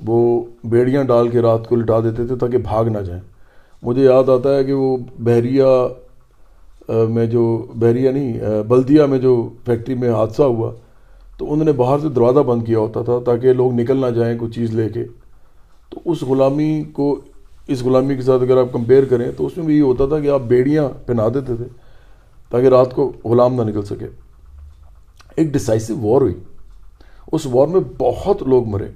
[0.06, 3.22] وہ بیڑیاں ڈال کے رات کو لٹا دیتے تھے تاکہ بھاگ نہ جائیں۔
[3.82, 5.64] مجھے یاد آتا ہے کہ وہ بحریہ
[7.08, 7.44] میں جو
[7.74, 10.70] بحریہ نہیں بلدیہ میں جو فیکٹری میں حادثہ ہوا
[11.38, 14.38] تو انہوں نے باہر سے دروازہ بند کیا ہوتا تھا تاکہ لوگ نکل نہ جائیں
[14.38, 15.04] کوئی چیز لے کے۔
[15.90, 17.20] تو اس غلامی کو،
[17.66, 20.20] اس غلامی کے ساتھ اگر آپ کمپیئر کریں تو اس میں بھی یہ ہوتا تھا
[20.20, 21.64] کہ آپ بیڑیاں پہنا دیتے تھے
[22.50, 24.06] تاکہ رات کو غلام نہ نکل سکے۔
[25.36, 26.34] ایک ڈسائسو وار ہوئی۔
[27.32, 28.86] اس وار میں بہت لوگ مرے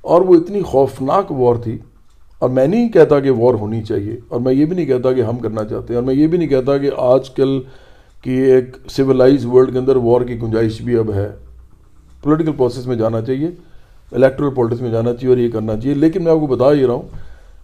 [0.00, 1.78] اور وہ اتنی خوفناک وار تھی۔
[2.38, 5.20] اور میں نہیں کہتا کہ وار ہونی چاہیے اور میں یہ بھی نہیں کہتا کہ
[5.20, 7.60] ہم کرنا چاہتے ہیں اور میں یہ بھی نہیں کہتا کہ آج کل
[8.22, 11.28] کی ایک سویلائز ورلڈ کے اندر وار کی گنجائش بھی اب ہے۔
[12.26, 13.50] پولیٹیکل پروسیس میں جانا چاہیے
[14.12, 16.86] الیکٹرل پالیٹکس میں جانا چاہیے اور یہ کرنا چاہیے۔ لیکن میں آپ کو بتا ہی
[16.86, 17.02] رہا ہوں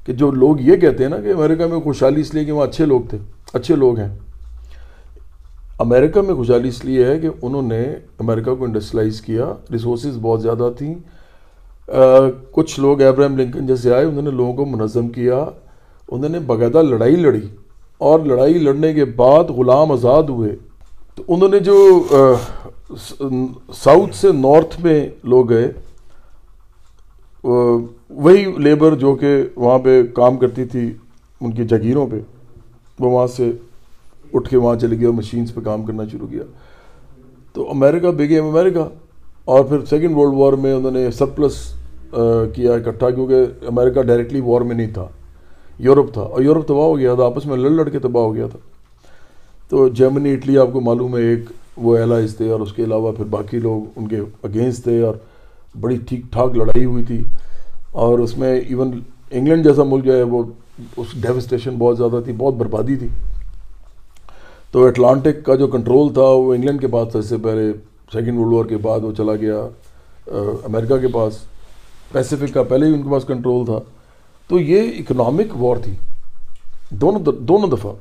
[0.06, 2.66] کہ جو لوگ یہ کہتے ہیں نا کہ امریکہ میں خوشحالی اس لیے کہ وہاں
[2.66, 3.18] اچھے لوگ تھے،
[3.52, 4.18] اچھے لوگ ہیں۔
[5.78, 7.82] امریکہ میں خوشحالی اس لیے ہے کہ انہوں نے
[8.18, 10.94] امریکہ کو انڈسٹریلائز کیا ریسورسز بہت زیادہ تھیں۔
[12.50, 15.44] کچھ لوگ ابراہم لنکن جیسے آئے، انہوں نے لوگوں کو منظم کیا،
[16.08, 17.40] انہوں نے باقاعدہ لڑائی لڑی۔
[17.98, 20.56] اور لڑائی لڑنے کے بعد غلام آزاد ہوئے۔
[21.14, 22.04] تو انہوں نے جو
[23.74, 25.72] ساؤتھ سے نارتھ میں لوگ گئے۔
[28.10, 30.92] وہی لیبر جو کہ وہاں پہ کام کرتی تھی،
[31.40, 32.16] ان کی جگیروں پہ،
[33.00, 33.52] وہ وہاں سے
[34.34, 36.42] اٹھ کے وہاں چلے گیا اور مشینز پہ کام کرنا شروع کیا۔
[37.52, 38.88] تو امریکہ بگیم امریکہ
[39.44, 41.74] اور پھر سیکنڈ ورلڈ وار میں انہوں نے سرپلس
[42.54, 43.34] کیا اکٹھا، کیونکہ
[43.66, 45.08] امریکہ ڈائریکٹلی وار میں نہیں تھا۔
[45.78, 48.34] یورپ تھا۔ اور یورپ تباہ ہو گیا تھا، آپس میں لڑ لڑ کے تباہ ہو
[48.34, 48.58] گیا تھا۔
[49.68, 51.40] تو جرمنی اٹلی آپ کو معلوم ہے، ایک
[51.76, 55.14] وہ ایلائز تھے اور اس کے علاوہ پھر باقی لوگ ان کے اگینسٹ تھے اور
[55.80, 57.24] بڑی ٹھیک ٹھاک لڑائی ہوئی تھی
[57.90, 59.00] اور اس میں ایون
[59.30, 60.42] انگلینڈ جیسا ملک جو ہے وہ
[60.96, 63.08] اس ڈیوسٹیشن بہت زیادہ تھی، بہت بربادی تھی۔
[64.70, 67.72] تو اٹلانٹک کا جو کنٹرول تھا، وہ انگلینڈ کے پاس تھا، اس سے پہلے
[68.12, 69.68] سیکنڈ ورلڈ وار کے بعد وہ چلا گیا
[70.64, 71.38] امریکہ کے پاس۔
[72.12, 73.78] پیسیفک کا پہلے ہی ان کے پاس کنٹرول تھا۔
[74.48, 75.94] تو یہ اکنامک وار تھی۔
[76.90, 77.92] دونوں دونوں دفعہ۔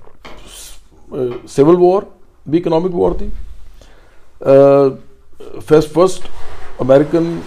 [1.48, 2.02] سول وار
[2.50, 3.28] بھی اکنامک وار تھی۔
[5.66, 6.22] فیسٹ فرسٹ،
[6.80, 7.40] امریکن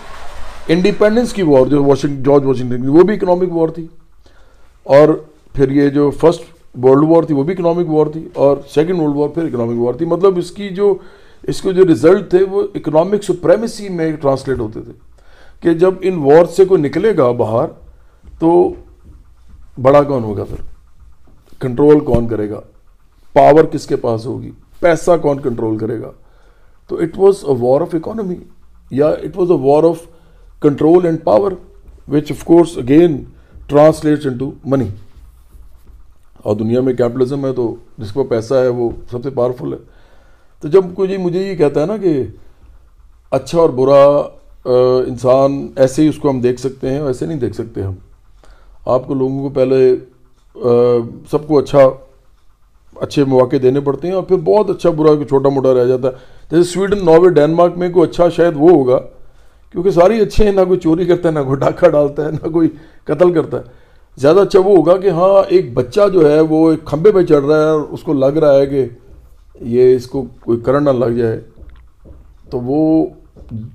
[0.69, 3.87] انڈیپینڈنس کی وار جو واشنگ، جارج واشنگٹن کی، وہ بھی اکنامک وار تھی۔
[4.83, 5.09] اور
[5.53, 6.43] پھر یہ جو فرسٹ
[6.83, 9.95] ورلڈ وار تھی، وہ بھی اکنامک وار تھی۔ اور سیکنڈ ورلڈ وار پھر اکنامک وار
[9.95, 10.95] تھی۔ مطلب اس کی جو،
[11.43, 14.93] اس کے جو ریزلٹ تھے، وہ اکنامک سپریمیسی میں ٹرانسلیٹ ہوتے تھے۔
[15.61, 17.69] کہ جب ان وار سے کوئی نکلے گا باہر،
[18.39, 18.73] تو
[19.83, 20.63] بڑا کون ہوگا پھر؟
[21.61, 22.61] کنٹرول کون کرے گا؟
[23.33, 26.11] پاور کس کے پاس ہوگی؟ پیسہ کون کنٹرول کرے گا؟
[26.91, 28.37] تو it was a war of economy
[28.91, 30.07] یا it was a war of
[30.63, 31.53] control and power
[32.13, 33.23] which of course again
[33.67, 34.89] translates into money
[36.43, 39.79] اور دنیا میں کیپٹلزم ہے تو جس کو پیسہ ہے وہ سب سے پاورفل ہے.
[40.63, 42.23] تو جب کوئی جی مجھے یہ کہتا ہے نا کہ
[43.33, 44.05] اچھا اور برا
[45.07, 47.95] انسان ایسے ہی اس کو ہم دیکھ سکتے ہیں، ویسے نہیں دیکھ سکتے ہم۔
[48.87, 49.95] آپ کو لوگوں کو پہلے
[51.31, 51.79] سب کو اچھا
[53.01, 56.13] اچھے مواقع دینے پڑتے ہیں اور پھر بہت اچھا برا چھوٹا موٹا رہ جاتا ہے۔
[56.51, 58.99] جیسے سویڈن ناروے ڈینمارک میں کوئی اچھا شاید وہ ہوگا
[59.73, 62.49] کیونکہ ساری اچھے ہیں نہ کوئی چوری کرتا ہے نہ کوئی ڈاکہ ڈالتا ہے نہ
[62.49, 62.69] کوئی
[63.05, 63.63] قتل کرتا ہے۔
[64.17, 67.45] زیادہ اچھا وہ ہوگا کہ ہاں ایک بچہ جو ہے وہ ایک کھمبے پہ چڑھ
[67.45, 68.89] رہا ہے اور اس کو لگ رہا ہے کہ
[69.61, 71.41] یہ اس کو کوئی کرنٹ نہ لگ جائے۔
[72.51, 73.07] تو وہ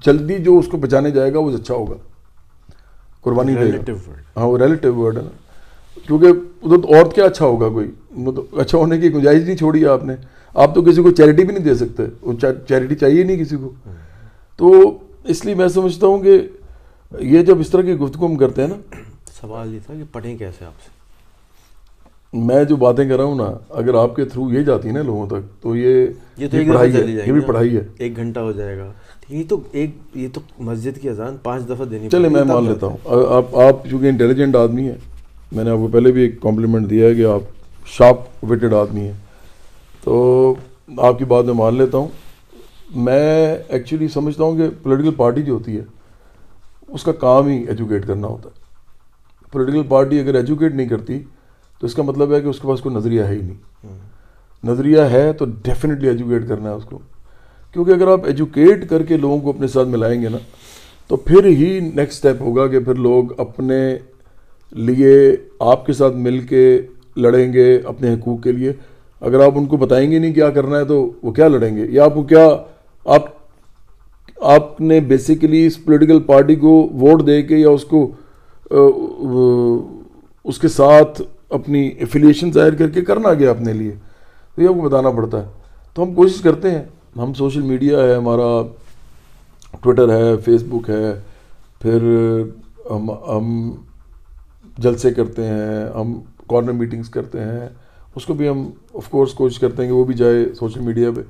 [0.06, 1.96] جلدی جو اس کو بچانے جائے گا وہ اچھا ہوگا۔
[3.22, 3.56] قربانی
[4.38, 5.49] ہاں وہ ریلیٹیو ورڈ ہے نا۔
[6.08, 9.86] کیونکہ ادھر تو عورت کیا اچھا ہوگا کوئی؟ مطلب اچھا ہونے کی گنجائش نہیں چھوڑی
[9.86, 10.14] آپ نے۔
[10.54, 12.04] آپ تو کسی کو چیریٹی بھی نہیں دے سکتے۔
[12.68, 13.74] چیریٹی چاہیے نہیں کسی کو۔
[14.58, 16.42] تو اس لیے میں سمجھتا ہوں کہ
[17.20, 18.76] یہ جب اس طرح کی گفتگو ہم کرتے ہیں نا۔
[19.42, 21.00] سوال یہ تھا کہ پڑھیں کیسے آپ سے؟
[22.34, 25.28] میں جو باتیں کر رہا ہوں نا اگر آپ کے تھرو یہ جاتی نا لوگوں
[25.28, 28.78] تک تو یہ یہ تو پڑھائی ہے یہ بھی پڑھائی ہے۔ ایک گھنٹہ ہو جائے
[28.78, 28.92] گا۔
[29.30, 32.88] یہ تو ایک یہ تو مسجد کی اذان پانچ دفعہ دینی چلے میں مان لیتا
[32.88, 32.98] ہوں۔
[33.30, 34.96] آپ آپ چونکہ انٹیلیجنٹ آدمی ہیں
[35.52, 37.42] میں نے آپ کو پہلے بھی ایک کمپلیمنٹ دیا ہے کہ آپ
[37.86, 39.14] شارپ ویٹڈ آدمی ہیں۔
[40.04, 40.56] تو
[40.98, 42.08] آپ کی بات میں مان لیتا ہوں۔
[42.96, 45.82] میں ایکچولی سمجھتا ہوں کہ پولیٹیکل پارٹی جو ہوتی ہے،
[46.88, 48.64] اس کا کام ہی ایجوکیٹ کرنا ہوتا ہے۔
[49.52, 51.20] پولیٹیکل پارٹی اگر ایجوکیٹ نہیں کرتی،
[51.80, 53.98] تو اس کا مطلب ہے کہ اس کے پاس کوئی نظریہ ہے ہی نہیں۔
[54.64, 57.00] نظریہ ہے تو ڈیفینیٹلی ایجوکیٹ کرنا ہے اس کو۔
[57.74, 60.38] کیونکہ اگر آپ ایجوکیٹ کر کے لوگوں کو اپنے ساتھ ملائیں گے نا،
[61.08, 63.98] تو پھر ہی نیکسٹ اسٹیپ ہوگا کہ پھر لوگ اپنے
[64.72, 66.82] لیے آپ کے ساتھ مل کے
[67.18, 68.74] لڑیں گے اپنے حقوق کے لیے۔
[69.22, 71.86] اگر آپ ان کو بتائیں گے نہیں کیا کرنا ہے تو وہ کیا لڑیں گے؟
[71.90, 72.50] یا آپ کو کیا
[73.06, 73.24] آپ
[74.42, 78.12] آپ نے بیسیکلی اس پولیٹیکل پارٹی کو ووٹ دے کے یا اس کو
[80.44, 83.92] اس کے ساتھ اپنی ایفیلیشن ظاہر کر کے کرنا گیا اپنے لیے؟
[84.56, 85.48] تو یہ آپ کو بتانا پڑتا ہے۔
[85.94, 86.84] تو ہم کوشش کرتے ہیں۔
[87.18, 88.68] ہم سوشل میڈیا ہے، ہمارا
[89.82, 91.20] ٹویٹر ہے فیس بک ہے،
[91.82, 91.98] پھر
[92.92, 93.72] ہم ہم
[94.84, 96.14] جلسے کرتے ہیں، ہم
[96.50, 97.68] کارنر میٹنگز کرتے ہیں۔
[98.16, 101.10] اس کو بھی ہم آف کورس کوشش کرتے ہیں کہ وہ بھی جائے سوشل میڈیا
[101.16, 101.22] پہ۔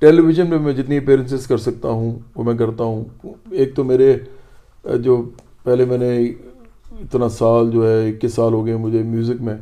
[0.00, 3.04] ٹیلی ویژن پہ میں جتنی اپیرنسز کر سکتا ہوں، وہ میں کرتا ہوں۔
[3.50, 4.16] ایک تو میرے،
[4.84, 5.22] جو
[5.64, 6.16] پہلے میں نے
[7.00, 9.56] اتنا سال جو ہے، اکیس سال ہو گئے مجھے میوزک میں۔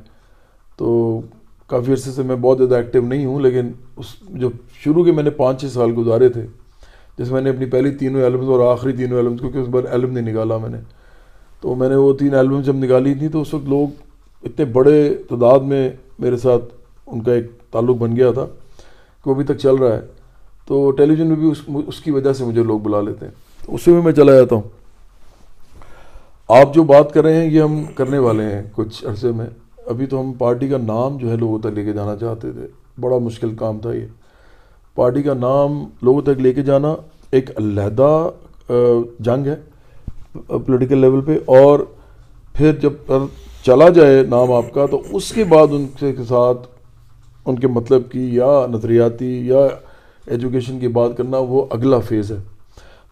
[0.76, 1.20] تو
[1.66, 4.50] کافی عرصے سے میں بہت زیادہ ایکٹیو نہیں ہوں، لیکن اس جو
[4.84, 6.46] شروع کے میں نے پانچ چھ سال گزارے تھے
[7.18, 10.12] جیسے میں نے اپنی پہلی تینوں ایلبمز اور آخری تینوں ایلبمز کیونکہ اس بار ایلبم
[10.12, 10.78] نہیں نکالا میں نے۔
[11.60, 13.88] تو میں نے وہ تین ایلبم جب نکالی تھی تو اس وقت لوگ
[14.42, 16.64] اتنے بڑے تعداد میں میرے ساتھ
[17.06, 18.46] ان کا ایک تعلق بن گیا تھا
[19.24, 20.00] کہ وہ ابھی تک چل رہا ہے۔
[20.66, 23.32] تو ٹیلی ویژن میں بھی اس اس کی وجہ سے مجھے لوگ بلا لیتے ہیں۔
[23.68, 24.62] اس سے بھی میں چلا جاتا ہوں۔
[26.48, 29.46] آپ جو بات کر رہے ہیں یہ ہم کرنے والے ہیں کچھ عرصے میں۔
[29.86, 32.66] ابھی تو ہم پارٹی کا نام جو ہے لوگوں تک لے کے جانا چاہتے تھے۔
[33.00, 34.06] بڑا مشکل کام تھا یہ۔
[34.94, 36.94] پارٹی کا نام لوگوں تک لے کے جانا
[37.30, 38.30] ایک علیحدہ
[39.18, 39.56] جنگ ہے۔
[40.46, 41.80] پولیٹیکل لیول پہ اور
[42.52, 42.92] پھر جب
[43.62, 46.66] چلا جائے نام آپ کا تو اس کے بعد ان کے ساتھ
[47.46, 49.66] ان کے مطلب کی یا نظریاتی یا
[50.26, 52.36] ایجوکیشن کی بات کرنا وہ اگلا فیز ہے۔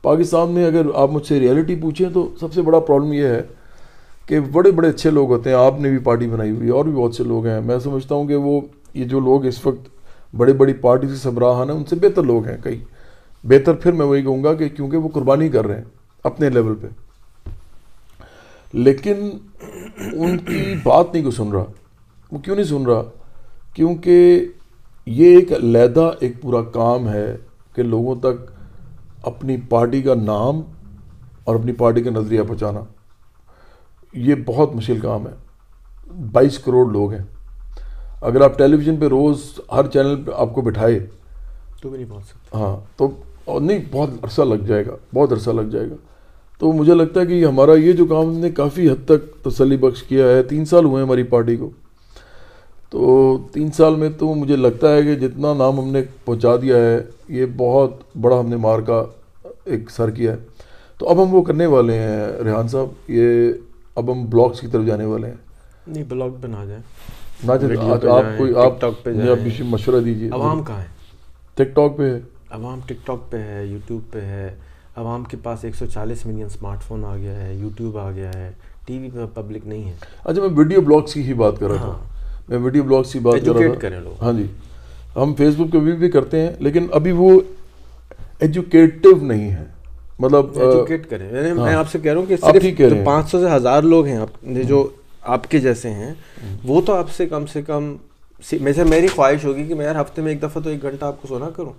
[0.02, 3.42] پاکستان میں اگر آپ مجھ سے ریئلٹی پوچھیں تو سب سے بڑا پرابلم یہ ہے
[4.26, 6.92] کہ بڑے بڑے اچھے لوگ ہوتے ہیں۔ آپ نے بھی پارٹی بنائی ہوئی اور بھی
[6.92, 8.60] بہت سے لوگ ہیں۔ میں سمجھتا ہوں کہ وہ
[8.94, 9.88] یہ جو لوگ اس وقت
[10.36, 12.78] بڑے بڑی پارٹی سے سبراہان ہیں، ان سے بہتر لوگ ہیں کئی۔
[13.44, 15.84] بہتر پھر میں وہی کہوں گا کہ کیونکہ وہ قربانی کر رہے ہیں
[16.24, 16.86] اپنے لیول پہ۔
[18.72, 19.30] لیکن
[20.12, 21.64] ان کی بات نہیں کو سن رہا۔
[22.32, 23.02] وہ کیوں نہیں سن رہا؟
[23.74, 24.46] کیونکہ
[25.06, 27.36] یہ ایک علیحدہ ایک پورا کام ہے
[27.74, 28.50] کہ لوگوں تک
[29.22, 30.60] اپنی پارٹی کا نام
[31.44, 32.80] اور اپنی پارٹی کا نظریہ پہنچانا۔
[34.12, 35.32] یہ بہت مشکل کام ہے۔
[36.32, 37.24] بائیس کروڑ لوگ ہیں۔
[38.20, 41.06] اگر آپ ٹیلی ویژن پہ روز ہر چینل پہ آپ کو بٹھائے
[41.82, 43.10] تو بھی نہیں پہنچ سکتے۔ ہاں تو
[43.60, 45.94] نہیں بہت عرصہ لگ جائے گا بہت عرصہ لگ جائے گا۔
[46.58, 50.02] تو مجھے لگتا ہے کہ ہمارا یہ جو کام نے کافی حد تک تسلی بخش
[50.02, 51.70] کیا ہے تین سال ہوئے ہیں ہماری پارٹی کو۔
[52.90, 56.76] تو تین سال میں تو مجھے لگتا ہے کہ جتنا نام ہم نے پہنچا دیا
[56.76, 57.90] ہے یہ بہت
[58.20, 59.04] بڑا ہم نے مارکا
[59.64, 60.36] ایک سر کیا ہے۔
[60.98, 63.52] تو اب ہم وہ کرنے والے ہیں ریحان صاحب یہ
[63.94, 65.34] اب ہم بلاگس کی طرف جانے والے ہیں۔
[65.86, 66.82] نہیں بلاگ پہ نہ جائیں۔
[67.50, 70.84] آج پہ آپ جائیں، کوئی آپ ٹاک پہ جائیں۔ مشورہ دیجیے عوام کہاں ہے؟
[71.54, 74.54] ٹک ٹاک پہ ہے۔ عوام ٹک ٹاک پہ ہے یوٹیوب پہ ہے۔
[74.96, 78.30] عوام کے پاس ایک سو چالیس ملین اسمارٹ فون آ گیا ہے یوٹیوب آ گیا
[78.34, 78.50] ہے
[78.86, 79.92] ٹی وی پہ پبلک نہیں ہے۔
[80.24, 81.98] اچھا میں ویڈیو بلاگس کی ہی بات کر رہا تھا۔
[82.48, 84.46] میں ویڈیو بلاگس کی بات کر رہا تھا۔ کریں لوگ۔ ہاں جی۔
[85.16, 87.40] ہم فیس بک پہ بھی بھی کرتے ہیں لیکن ابھی وہ
[88.38, 89.64] ایجوکیٹو نہیں ہے۔
[90.18, 93.50] مطلب ایجوکیٹ کریں۔ میں آپ سے کہہ رہا ہوں کہ صرف جو۔ پانچ سو سے
[93.56, 94.88] ہزار لوگ ہیں جو
[95.22, 96.14] آپ کے جیسے ہیں
[96.64, 97.96] وہ تو آپ سے کم سے کم
[98.60, 101.04] میں سے میری خواہش ہوگی کہ میں یار ہفتے میں ایک دفعہ تو ایک گھنٹہ
[101.04, 101.72] آپ کو سونا کروں۔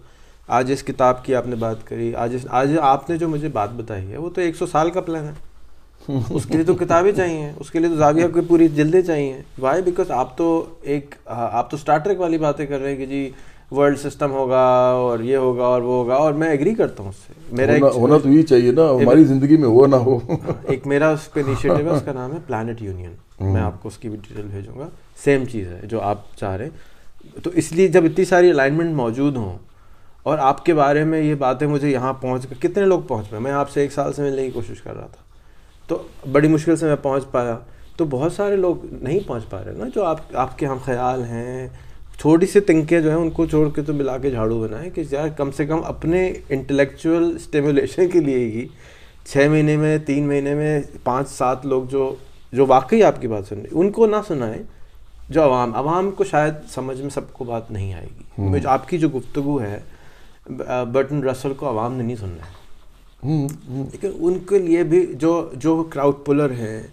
[0.48, 3.48] آج اس کتاب کی آپ نے بات کری آج اس آج آپ نے جو مجھے
[3.48, 5.34] بات بتائی ہے وہ تو ایک سو سال کا پلان ہے۔
[6.30, 9.42] اس کے لیے تو کتابیں چاہیے اس کے لیے تو زاویہ کی پوری جلدیں چاہیے۔
[9.60, 13.06] وائی بیکاز آپ تو ایک آپ تو اسٹار ٹریک والی باتیں کر رہے ہیں کہ
[13.06, 13.30] جی
[13.72, 17.16] ورلڈ سسٹم ہوگا اور یہ ہوگا اور وہ ہوگا اور میں ایگری کرتا ہوں اس
[17.16, 20.20] سے۔ میرا ہونا تو یہ چاہیے نا ہماری زندگی میں ہو نہ ہو۔
[20.64, 23.14] ایک میرا اس کا انیشیٹو ہے اس کا نام ہے پلانٹ یونین
[23.54, 24.90] میں آپ کو اس کی بھی ڈیٹیل بھیجوں گا۔
[25.24, 28.96] سیم چیز ہے جو آپ چاہ رہے ہیں۔ تو اس لیے جب اتنی ساری الائنمنٹ
[28.96, 29.58] موجود ہوں
[30.28, 33.44] اور آپ کے بارے میں یہ باتیں مجھے یہاں پہنچ کر کتنے لوگ پہنچ پائے؟
[33.44, 35.24] میں آپ سے ایک سال سے ملنے کی کوشش کر رہا تھا۔
[35.88, 37.58] تو بڑی مشکل سے میں پہنچ پایا۔
[37.98, 41.24] تو بہت سارے لوگ نہیں پہنچ پا رہے نا جو آپ آپ کے ہم خیال
[41.24, 41.68] ہیں۔
[42.20, 45.04] چھوٹی سی تنکیں جو ہیں ان کو چھوڑ کے تو ملا کے جھاڑو بنائیں کہ
[45.12, 48.68] یار کم سے کم اپنے انٹلیکچوئل اسٹیمولیشن کے لیے ہی
[49.26, 52.16] چھ مہینے میں تین مہینے میں پانچ سات لوگ جو
[52.52, 54.64] جو واقعی آپ کی بات سن رہے ان کو نہ سنائیں
[55.30, 58.98] جو عوام عوام کو شاید سمجھ میں سب کو بات نہیں آئے گی۔ آپ کی
[58.98, 59.80] جو گفتگو ہے
[60.92, 62.58] برٹن رسل کو عوام نے نہیں سننا ہے۔
[63.92, 66.84] لیکن ان کے لیے بھی جو جو کراؤڈ پولر ہیں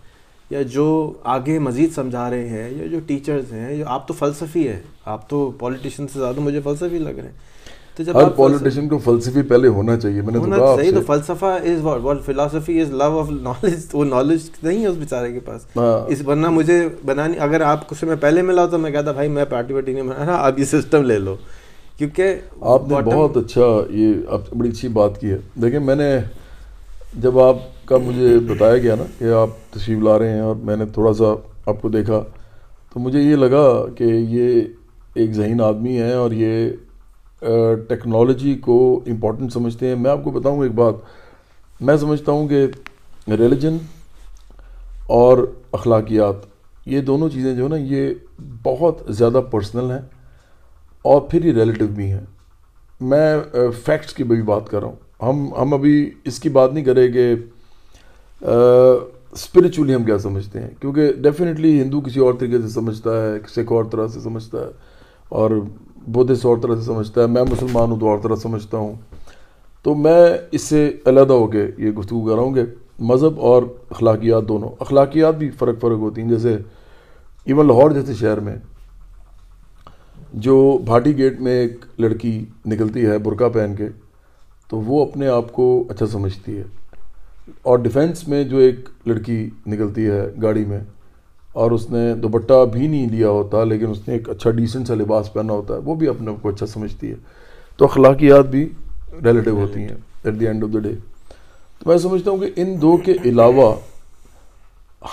[0.51, 4.69] یا جو آگے مزید سمجھا رہے ہیں یا جو ٹیچرز ہیں جو آپ تو فلسفی
[4.69, 7.55] ہے آپ تو پولیٹیشین سے زیادہ مجھے فلسفی لگ رہے ہیں۔
[7.97, 11.01] تو جب ہر آپ پولیٹیشین کو فلسفی پہلے ہونا چاہیے۔ میں نے ہونا صحیح تو
[11.07, 15.41] فلسفہ is what philosophy is love of knowledge وہ نالج نہیں ہے اس بیچارے کے
[15.41, 18.91] پاس۔ ہاں۔ اس ورنہ مجھے بنانی اگر آپ کو سے میں پہلے ملا تو میں
[18.91, 21.37] کہتا بھائی میں پارٹی وارٹی نہیں بنا رہا آپ یہ سسٹم لے لو۔
[21.99, 26.19] کیونکہ آپ نے بہت اچھا یہ آپ بڑی اچھی بات کی ہے۔ دیکھیں میں نے
[27.19, 30.77] جب آپ کا مجھے بتایا گیا نا کہ آپ تشریف لا رہے ہیں اور میں
[30.77, 31.25] نے تھوڑا سا
[31.67, 32.25] آپ کو دیکھا
[32.93, 34.61] تو مجھے یہ لگا کہ یہ
[35.15, 36.71] ایک ذہین آدمی ہے اور یہ
[37.89, 40.95] ٹیکنالوجی کو امپورٹنٹ سمجھتے ہیں۔ میں آپ کو بتاؤں ایک بات۔
[41.81, 42.67] میں سمجھتا ہوں کہ
[43.29, 43.77] ریلیجن
[45.07, 45.39] اور
[45.73, 46.35] اخلاقیات
[46.87, 48.15] یہ دونوں چیزیں جو ہے نا یہ
[48.63, 50.14] بہت زیادہ پرسنل ہیں۔
[51.05, 52.21] اور پھر یہ ریلیٹیو بھی ہیں۔
[53.01, 53.37] میں
[53.85, 57.09] فیکٹس کی بھی بات کر رہا ہوں۔ ہم ہم ابھی اس کی بات نہیں کریں
[57.13, 57.35] کہ
[59.33, 63.73] اسپریچولی ہم کیا سمجھتے ہیں۔ کیونکہ ڈیفینیٹلی ہندو کسی اور طریقے سے سمجھتا ہے سکھ
[63.73, 64.71] اور طرح سے سمجھتا ہے،
[65.29, 65.51] اور
[66.07, 68.95] بدھسٹ اور طرح سے سمجھتا ہے۔ میں مسلمان ہوں تو اور طرح سمجھتا ہوں۔
[69.85, 72.63] تو میں اس سے علیحدہ ہو کے یہ گفتگو کر رہا ہوں کہ
[73.03, 76.57] مذہب اور اخلاقیات دونوں، اخلاقیات بھی فرق فرق ہوتی ہیں۔ جیسے
[77.47, 78.57] ایون لاہور جیسے شہر میں
[80.37, 83.89] جو بھاٹی گیٹ میں ایک لڑکی نکلتی ہے برقع پہن کے،
[84.69, 86.63] تو وہ اپنے آپ کو اچھا سمجھتی ہے۔
[87.63, 90.81] اور ڈیفینس میں جو ایک لڑکی نکلتی ہے گاڑی میں،
[91.53, 94.95] اور اس نے دوپٹہ بھی نہیں لیا ہوتا، لیکن اس نے ایک اچھا ڈیسنٹ سا
[94.95, 97.15] لباس پہنا ہوتا ہے، وہ بھی اپنے آپ کو اچھا سمجھتی ہے۔
[97.77, 98.69] تو اخلاقیات بھی
[99.25, 100.95] ریلیٹیو ہوتی ہیں at the end of the day
[101.79, 103.75] تو میں سمجھتا ہوں کہ ان دو کے علاوہ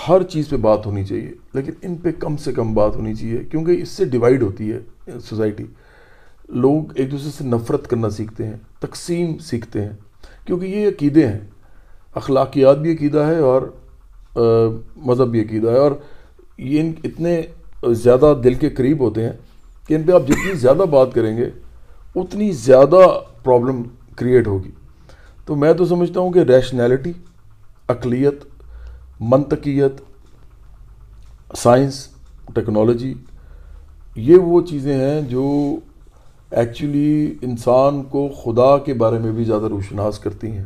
[0.08, 3.44] ہر چیز پہ بات ہونی چاہیے، لیکن ان پہ کم سے کم بات ہونی چاہیے،
[3.52, 4.80] کیونکہ اس سے ڈیوائڈ ہوتی ہے
[5.20, 5.64] سوسائٹی
[6.56, 9.94] لوگ ایک دوسرے سے نفرت کرنا سیکھتے ہیں، تقسیم سیکھتے ہیں،
[10.46, 11.40] کیونکہ یہ عقیدے ہیں۔
[12.16, 13.62] اخلاقیات بھی عقیدہ ہے اور
[14.98, 15.92] مذہب بھی عقیدہ ہے، اور
[16.58, 17.42] یہ ان اتنے
[17.94, 19.32] زیادہ دل کے قریب ہوتے ہیں
[19.88, 21.50] کہ ان پہ آپ جتنی زیادہ بات کریں گے،
[22.16, 23.08] اتنی زیادہ
[23.44, 23.82] پرابلم
[24.16, 24.72] کریٹ ہوگی۔
[25.46, 27.12] تو میں تو سمجھتا ہوں کہ ریشنیلٹی
[27.90, 28.44] اقلیت
[29.22, 30.02] منطقیت،
[31.58, 32.08] سائنس،
[32.56, 33.14] ٹیکنالوجی،
[34.16, 35.76] یہ وہ چیزیں ہیں جو
[36.52, 40.66] ایکچولی انسان کو خدا کے بارے میں بھی زیادہ روشناس کرتی ہیں۔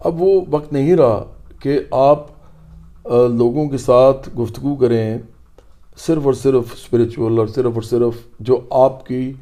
[0.00, 1.24] اب وہ وقت نہیں رہا
[1.60, 2.26] کہ آپ
[3.30, 5.18] لوگوں کے ساتھ گفتگو کریں
[5.96, 9.32] صرف اور صرف اسپریچول اور صرف اور صرف جو آپ کی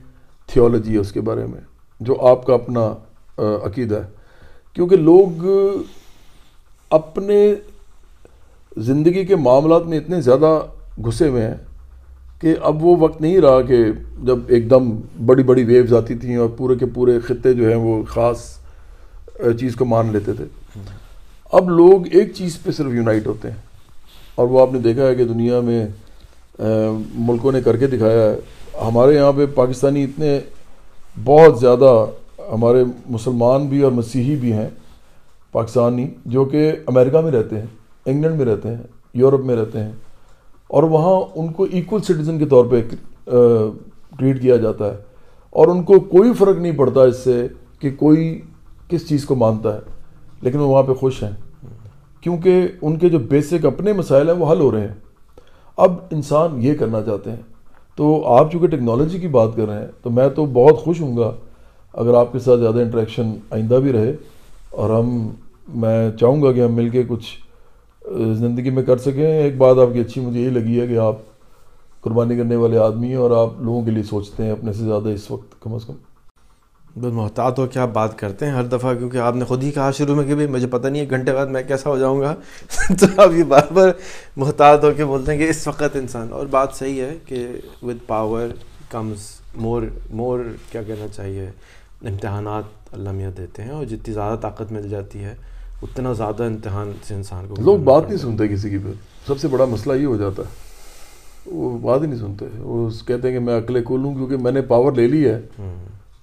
[0.49, 1.61] تھیولوجی ہے اس کے بارے میں،
[2.01, 2.93] جو آپ کا اپنا
[3.66, 4.09] عقیدہ ہے۔
[4.72, 5.47] کیونکہ لوگ
[6.91, 7.55] اپنے
[8.77, 10.61] زندگی کے معاملات میں اتنے زیادہ
[11.05, 11.55] گھسے ہوئے ہیں
[12.41, 13.85] کہ اب وہ وقت نہیں رہا کہ
[14.22, 14.97] جب ایک دم
[15.27, 18.59] بڑی بڑی ویوز آتی تھیں اور پورے کے پورے خطے جو ہیں وہ خاص
[19.61, 20.45] چیز کو مان لیتے تھے۔
[21.53, 23.57] اب لوگ ایک چیز پہ صرف یونائٹ ہوتے ہیں۔
[24.35, 25.89] اور وہ آپ نے دیکھا ہے کہ دنیا میں
[27.14, 28.37] ملکوں نے کر کے دکھایا ہے۔
[28.81, 30.41] ہمارے یہاں پہ پاکستانی اتنے
[31.25, 32.07] بہت زیادہ
[32.53, 34.68] ہمارے مسلمان بھی اور مسیحی بھی ہیں،
[35.53, 37.66] پاکستانی، جو کہ امریکہ میں رہتے ہیں۔
[38.07, 38.83] انگلینڈ میں رہتے ہیں،
[39.15, 39.93] یورپ میں رہتے ہیں،
[40.71, 42.81] اور وہاں ان کو ایکول سٹیزن کے طور پہ
[44.19, 44.97] ٹریٹ کیا جاتا ہے،
[45.53, 47.47] اور ان کو کوئی فرق نہیں پڑتا اس سے
[47.81, 48.41] کہ کوئی
[48.89, 49.81] کس چیز کو مانتا ہے،
[50.43, 51.33] لیکن وہ وہاں پہ خوش ہیں۔
[52.23, 54.95] کیونکہ ان کے جو بیسک اپنے مسائل ہیں وہ حل ہو رہے ہیں۔
[55.79, 57.43] اب انسان یہ کرنا چاہتے ہیں،
[57.99, 61.17] تو آپ چونکہ ٹیکنالوجی کی بات کر رہے ہیں، تو میں تو بہت خوش ہوں
[61.17, 61.31] گا
[61.95, 64.15] اگر آپ کے ساتھ زیادہ انٹریکشن آئندہ بھی رہے،
[64.71, 65.29] اور ہم،
[65.75, 67.27] میں چاہوں گا کہ ہم مل کے کچھ
[68.13, 71.17] زندگی میں کر سکیں۔ ایک بات آپ کی اچھی مجھے یہی لگی ہے کہ آپ
[72.01, 75.09] قربانی کرنے والے آدمی ہیں اور آپ لوگوں کے لیے سوچتے ہیں اپنے سے زیادہ
[75.09, 75.95] اس وقت کم از کم۔
[76.97, 79.71] بس محتاط ہو کے آپ بات کرتے ہیں ہر دفعہ؟ کیونکہ آپ نے خود ہی
[79.71, 82.21] کہا شروع میں کہ بھائی مجھے پتہ نہیں ہے، گھنٹے بعد میں کیسا ہو جاؤں
[82.21, 82.35] گا۔
[83.01, 83.89] تو آپ یہ بار بار
[84.37, 87.47] محتاط ہو کے بولتے ہیں کہ اس وقت انسان۔ اور بات صحیح ہے کہ
[87.83, 88.47] with power
[88.91, 89.17] comes
[89.57, 90.41] more more
[90.73, 91.47] کیا کہنا چاہیے؟
[92.03, 95.35] امتحانات اللہ میاں دیتے ہیں اور جتنی زیادہ طاقت مل جاتی ہے۔
[95.85, 98.91] اتنا زیادہ امتحان سے انسان کو لوگ بات نہیں سنتے کسی کی پھر۔
[99.26, 100.49] سب سے بڑا مسئلہ یہ ہو جاتا ہے۔
[101.47, 104.62] وہ بات ہی نہیں سنتے۔ وہ کہتے ہیں کہ میں اکلے کھولوں کیونکہ میں نے
[104.62, 105.41] پاور لے لی ہے۔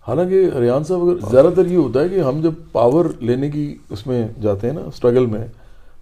[0.07, 3.77] حالانکہ ریان صاحب اگر زیادہ تر یہ ہوتا ہے کہ ہم جب پاور لینے کی
[3.89, 5.47] اس میں جاتے ہیں نا اسٹرگل میں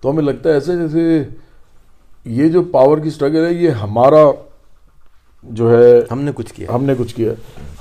[0.01, 1.24] تو ہمیں لگتا ہے ایسے جیسے
[2.26, 4.32] یہ جو پاور کی اسٹرگل ہے یہ ہمارا
[5.43, 7.32] جو ہے ہم نے کچھ کیا ہم نے کچھ کیا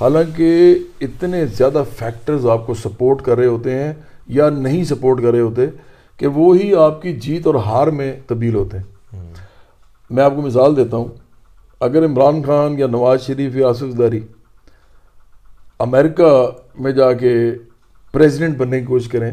[0.01, 3.93] حالانکہ اتنے زیادہ فیکٹرز آپ کو سپورٹ کر رہے ہوتے ہیں۔
[4.29, 5.67] یا نہیں سپورٹ کر رہے ہوتے
[6.17, 8.85] کہ وہی آپ کی جیت اور ہار میں تبدیل ہوتے ہیں۔
[10.11, 11.09] میں آپ کو مثال دیتا ہوں۔
[11.81, 14.21] اگر عمران خان یا نواز شریف یا آصف داری
[15.79, 17.35] امریکہ میں جا کے
[18.13, 19.31] پریزیڈنٹ بننے کی کوشش کریں،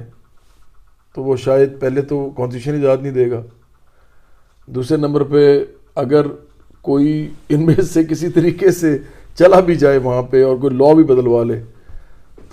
[1.16, 3.42] تو وہ شاید پہلے تو کانسٹیٹیوشن ایجاد نہیں دے گا۔
[4.68, 5.64] دوسرے نمبر پہ
[5.96, 6.26] اگر
[6.82, 8.98] کوئی ان میں سے کسی طریقے سے
[9.36, 11.64] چلا بھی جائے وہاں پہ اور کوئی لا بھی بدلوا لے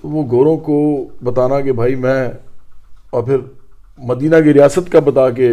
[0.02, 2.28] تو وہ گوروں کو بتانا کہ بھائی میں
[3.10, 3.36] اور پھر
[3.98, 5.52] مدینہ کی ریاست کا بتا کے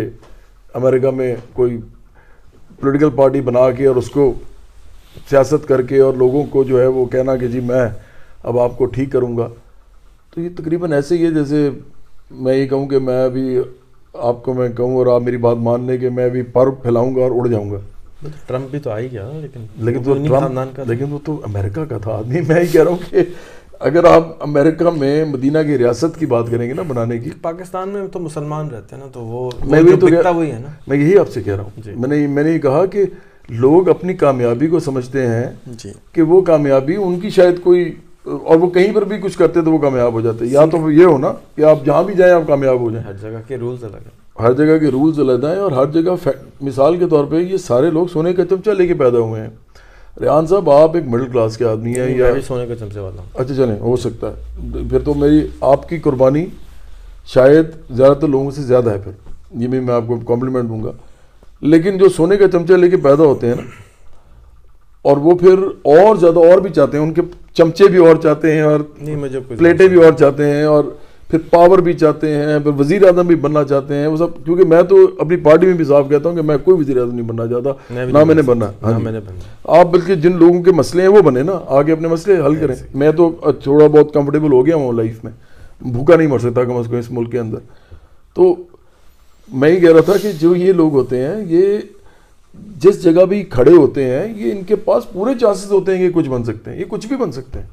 [0.74, 1.78] امریکہ میں کوئی
[2.80, 4.34] پولیٹیکل پارٹی بنا کے اور اس کو
[5.30, 7.90] سیاست کر کے اور لوگوں کو جو ہے وہ کہنا کہ جی میں
[8.44, 9.48] اب آپ کو ٹھیک کروں گا۔
[10.36, 11.70] تو یہ تقریباً ایسے ہی ہے جیسے
[12.32, 13.60] میں یہ کہوں کہ میں ابھی
[14.14, 17.16] آپ کو میں کہوں اور آپ میری بات مان لیں کہ میں ابھی پر پھیلاؤں
[17.16, 17.78] گا اور اڑ جاؤں گا۔
[18.48, 22.12] ٹرمپ بھی تو آئی گیا لیکن لیکن تو ٹرمپ لیکن وہ تو امریکہ کا تھا۔
[22.12, 23.18] آدمی میں ہی کہہ رہا ہوں کہ
[23.80, 27.90] اگر آپ امریکہ میں مدینہ کی ریاست کی بات کریں گے نا بنانے کی پاکستان
[27.90, 30.98] میں تو مسلمان رہتے ہیں نا تو وہ میں بھی تو وہی ہے نا۔ میں
[30.98, 33.06] یہی آپ سے کہہ رہا ہوں۔ جی۔ میں نے میں نے یہ کہا کہ
[33.50, 38.56] لوگ اپنی کامیابی کو سمجھتے ہیں جی۔ کہ وہ کامیابی ان کی شاید کوئی اور
[38.56, 41.18] وہ کہیں پر بھی کچھ کرتے تو وہ کامیاب ہو جاتے۔ یا تو یہ ہو
[41.18, 43.98] نا کہ آپ جہاں بھی جائیں آپ کامیاب ہو جائیں۔ ہر جگہ کے رولز الگ
[43.98, 46.30] ہیں۔ ہر جگہ کے رولز الگ ہیں اور ہر جگہ
[46.62, 49.50] مثال کے طور پہ یہ سارے لوگ سونے کا چمچہ لے کے پیدا ہوئے ہیں۔
[50.22, 53.56] ریان صاحب آپ ایک مڈل کلاس کے آدمی ہیں یا سونے کا چمچے والا اچھا
[53.56, 54.60] چلیں ہو سکتا ہے۔
[54.90, 56.46] پھر تو میری آپ کی قربانی
[57.26, 59.12] شاید زیادہ تر لوگوں سے زیادہ ہے پھر۔
[59.58, 60.92] یہ بھی میں آپ کو کمپلیمنٹ دوں گا۔
[61.62, 63.62] لیکن جو سونے کا چمچہ لے کے پیدا ہوتے ہیں نا
[65.02, 67.22] اور وہ پھر اور زیادہ اور بھی چاہتے ہیں ان کے
[67.54, 68.80] چمچے بھی اور چاہتے ہیں اور
[69.58, 70.84] پلیٹیں بھی اور چاہتے ہیں اور
[71.30, 74.66] پھر پاور بھی چاہتے ہیں پھر وزیر اعظم بھی بننا چاہتے ہیں وہ سب کیونکہ
[74.66, 77.28] میں تو اپنی پارٹی میں بھی صاف کہتا ہوں کہ میں کوئی وزیر اعظم نہیں
[77.28, 79.18] بننا چاہتا نہ میں نے بننا ہاں جی۔
[79.70, 82.76] آپ بلکہ جن لوگوں کے مسئلے ہیں وہ بنے نا آگے اپنے مسئلے حل کریں۔
[82.94, 83.30] میں تو
[83.64, 85.32] تھوڑا بہت کمفرٹیبل ہو گیا ہوں لائف میں
[85.82, 87.58] بھوکا نہیں مر سکتا کم از کم اس ملک کے اندر۔
[88.34, 88.56] تو
[89.50, 91.78] میں یہ کہہ رہا تھا کہ جو یہ لوگ ہوتے ہیں یہ
[92.76, 96.14] جس جگہ بھی کھڑے ہوتے ہیں یہ ان کے پاس پورے چانسز ہوتے ہیں کہ
[96.16, 97.68] کچھ بن سکتے ہیں یہ کچھ بھی بن سکتے ہیں۔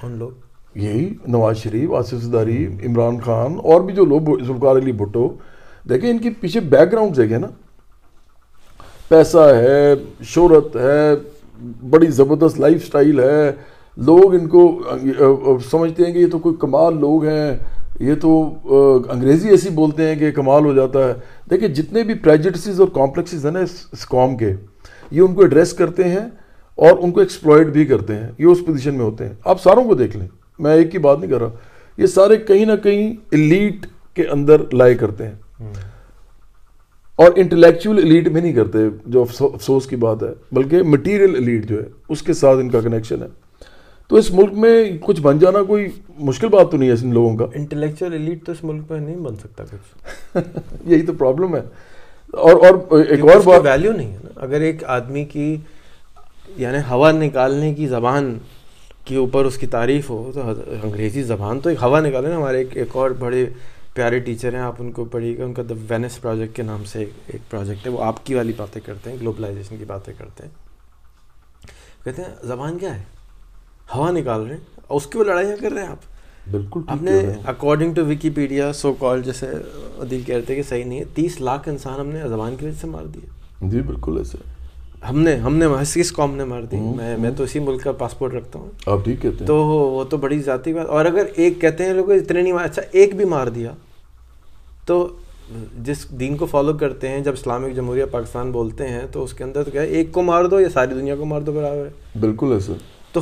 [0.00, 0.30] کون لوگ؟
[0.74, 5.28] یہی نواز شریف، آصف زداری، عمران خان اور بھی جو لوگ ذوالفقار علی بھٹو،
[5.88, 7.46] دیکھیں ان کے پیچھے بیک گراؤنڈ دیکھیں نا،
[9.08, 9.94] پیسہ ہے،
[10.24, 11.14] شہرت ہے،
[11.90, 13.52] بڑی زبردست لائف سٹائل ہے،
[13.96, 14.62] لوگ ان کو،
[15.70, 17.56] سمجھتے ہیں کہ یہ تو کوئی کمال لوگ ہیں،
[18.00, 18.32] یہ تو
[19.10, 21.14] انگریزی ایسی بولتے ہیں کہ کمال ہو جاتا ہے۔
[21.50, 23.60] دیکھیں جتنے بھی پریجٹسز اور کمپلیکسز ہیں نا
[23.92, 24.54] اس قوم کے،
[25.10, 26.26] یہ ان کو ایڈریس کرتے ہیں
[26.78, 29.84] اور ان کو ایکسپلائڈ بھی کرتے ہیں، یہ اس پوزیشن میں ہوتے ہیں۔ آپ ساروں
[29.84, 30.28] کو دیکھ لیں۔
[30.62, 31.48] میں ایک کی بات نہیں کر رہا
[31.96, 35.34] یہ سارے کہیں نہ کہیں ایلیٹ کے اندر لائے کرتے ہیں۔
[37.16, 41.80] اور انٹلیکچوئل ایلیٹ میں نہیں کرتے جو افسوس کی بات ہے بلکہ مٹیریل ایلیٹ جو
[41.80, 43.26] ہے اس کے ساتھ ان کا کنیکشن ہے۔
[44.08, 45.88] تو اس ملک میں کچھ بن جانا کوئی
[46.18, 49.16] مشکل بات تو نہیں ہے ان لوگوں کا۔ انٹلیکچوئل ایلیٹ تو اس ملک میں نہیں
[49.16, 50.36] بن سکتا کچھ۔
[50.86, 51.62] یہی تو پرابلم ہے۔
[52.32, 55.56] اور اور ایک اور بات ویلیو نہیں ہے نا۔ اگر ایک آدمی کی
[56.56, 58.38] یعنی ہوا نکالنے کی زبان
[59.04, 60.40] کے اوپر اس کی تعریف ہو تو
[60.82, 63.46] انگریزی زبان تو ایک ہوا نکالے نا ہمارے ایک ایک اور بڑے
[63.94, 66.84] پیارے ٹیچر ہیں آپ ان کو پڑھیے گا ان کا دا وینس پروجیکٹ کے نام
[66.84, 70.42] سے ایک پروجیکٹ ہے وہ آپ کی والی باتیں کرتے ہیں گلوبلائزیشن کی باتیں کرتے
[70.42, 70.50] ہیں۔
[72.04, 73.02] کہتے ہیں زبان کیا ہے؟
[73.96, 76.10] ہوا نکال رہے ہیں اور اس کی وہ لڑائیاں کر رہے ہیں آپ۔
[76.50, 79.46] بالکل ہم نے according to Wikipedia so call جیسے
[79.98, 82.80] عدیل کہتے ہیں کہ صحیح نہیں ہے تیس لاکھ انسان ہم نے زبان کی وجہ
[82.80, 84.38] سے مار دیا جی بالکل ایسے۔
[85.08, 87.92] ہم نے ہم نے کس قوم نے مار دی۔ میں میں تو اسی ملک کا
[87.92, 91.22] پاسپورٹ رکھتا ہوں۔ آپ ٹھیک کہتے ہیں۔ تو وہ تو بڑی ذاتی بات۔ اور اگر
[91.36, 93.72] ایک کہتے ہیں لوگ اتنے نہیں مار اچھا ایک بھی مار دیا۔
[94.86, 95.08] تو
[95.84, 99.44] جس دین کو فالو کرتے ہیں جب اسلامک جمہوریہ پاکستان بولتے ہیں تو اس کے
[99.44, 101.86] اندر تو کیا ہے ایک کو مار دو یا ساری دنیا کو مار دو برابر۔
[101.86, 102.72] ہے بالکل ایسا۔
[103.12, 103.20] تو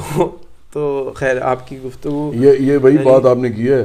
[0.73, 3.85] تو خیر آپ کی گفتگو یہ یہ وہی بات آپ نے کی ہے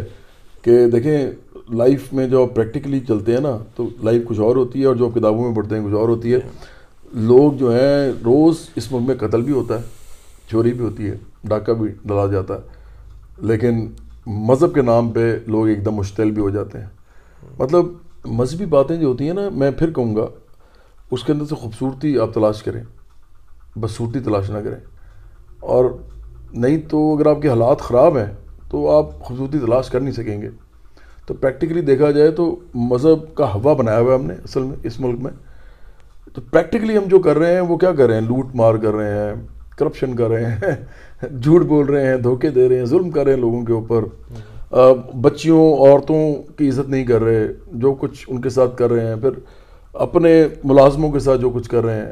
[0.61, 1.31] کہ دیکھیں
[1.73, 5.09] لائف میں جو پریکٹیکلی چلتے ہیں نا تو لائف کچھ اور ہوتی ہے اور جو
[5.09, 6.39] کتابوں میں پڑھتے ہیں کچھ اور ہوتی ہے۔
[7.13, 9.83] لوگ جو ہیں، روز اس ملک میں قتل بھی ہوتا ہے،
[10.47, 12.59] چوری بھی ہوتی ہے، ڈاکہ بھی ڈلا جاتا ہے۔
[13.41, 13.91] لیکن
[14.25, 16.87] مذہب کے نام پہ لوگ ایک دم مشتعل بھی ہو جاتے ہیں۔
[17.59, 17.85] مطلب
[18.25, 20.25] مذہبی باتیں جو ہوتی ہیں نا، میں پھر کہوں گا،
[21.11, 22.83] اس کے اندر سے خوبصورتی آپ تلاش کریں،
[23.75, 24.79] بدصورتی تلاش نہ کریں۔
[25.59, 25.85] اور
[26.53, 28.33] نہیں تو اگر آپ کے حالات خراب ہیں،
[28.69, 30.49] تو آپ خوبصورتی تلاش کر نہیں سکیں گے۔
[31.25, 34.77] تو پریکٹیکلی دیکھا جائے تو مذہب کا ہوا بنایا ہوا ہے ہم نے اصل میں
[34.83, 35.31] اس ملک میں۔
[36.35, 38.91] تو پریکٹیکلی ہم جو کر رہے ہیں وہ کیا کر رہے ہیں؟ لوٹ مار کر
[38.91, 39.35] رہے ہیں
[39.77, 40.59] کرپشن کر رہے ہیں،
[41.41, 44.03] جھوٹ بول رہے ہیں، دھوکے دے رہے ہیں، ظلم کر رہے ہیں لوگوں کے اوپر۔
[45.21, 49.15] بچیوں، عورتوں کی عزت نہیں کر رہے، جو کچھ ان کے ساتھ کر رہے ہیں،
[49.15, 49.29] پھر
[49.93, 52.11] اپنے ملازموں کے ساتھ جو کچھ کر رہے ہیں۔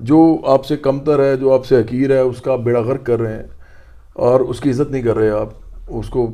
[0.00, 3.04] جو آپ سے کمتر ہے، جو آپ سے حقیر ہے، اس کا آپ بیڑا غرق
[3.04, 3.42] کر رہے ہیں۔
[4.12, 5.48] اور اس کی عزت نہیں کر رہے آپ،
[5.88, 6.30] اس کو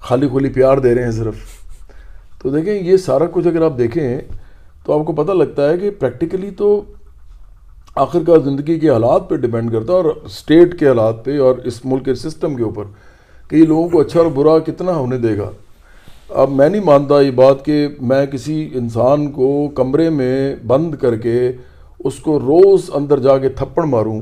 [0.00, 1.34] خالی کھلی پیار دے رہے ہیں صرف۔
[2.42, 4.20] تو دیکھیں، یہ سارا کچھ اگر آپ دیکھیں
[4.86, 6.68] تو آپ کو پتہ لگتا ہے کہ پریکٹیکلی تو
[7.96, 11.58] آخر کار زندگی کے حالات پہ ڈیپینڈ کرتا ہے اور اسٹیٹ کے حالات پہ اور
[11.64, 12.84] اس ملک کے سسٹم کے اوپر
[13.50, 15.50] کہ یہ لوگوں کو اچھا اور برا کتنا ہونے دے گا
[16.34, 21.16] اب میں نہیں مانتا یہ بات کہ میں کسی انسان کو کمرے میں بند کر
[21.16, 21.36] کے
[22.00, 24.20] اس کو روز اندر جا کے تھپڑ ماروں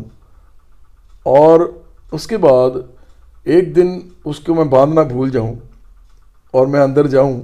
[1.26, 1.68] اور
[2.12, 2.70] اس کے بعد
[3.46, 5.54] ایک دن اس کو میں باندھنا بھول جاؤں
[6.54, 7.40] اور میں اندر جاؤں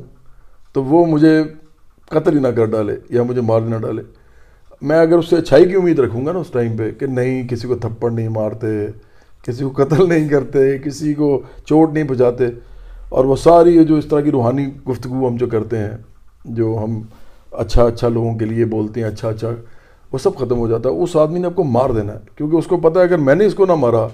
[0.75, 1.41] تو وہ مجھے
[2.11, 4.03] قتل ہی نہ کر ڈالے یا مجھے مار نہ ڈالے۔
[4.83, 7.49] میں اگر اس سے اچھائی کی امید رکھوں گا نا اس ٹائم پہ کہ نہیں،
[7.49, 8.67] کسی کو تھپڑ نہیں مارتے،
[9.43, 12.47] کسی کو قتل نہیں کرتے، کسی کو چوٹ نہیں پہنچاتے
[13.09, 15.97] اور وہ ساری جو اس طرح کی روحانی گفتگو ہم جو کرتے ہیں،
[16.45, 17.01] جو ہم
[17.53, 19.49] اچھا اچھا لوگوں کے لیے بولتے ہیں اچھا اچھا
[20.13, 22.57] وہ سب ختم ہو جاتا ہے۔ اس آدمی نے آپ کو مار دینا ہے، کیونکہ
[22.57, 24.07] اس کو پتہ ہے اگر میں نے اس کو نہ مارا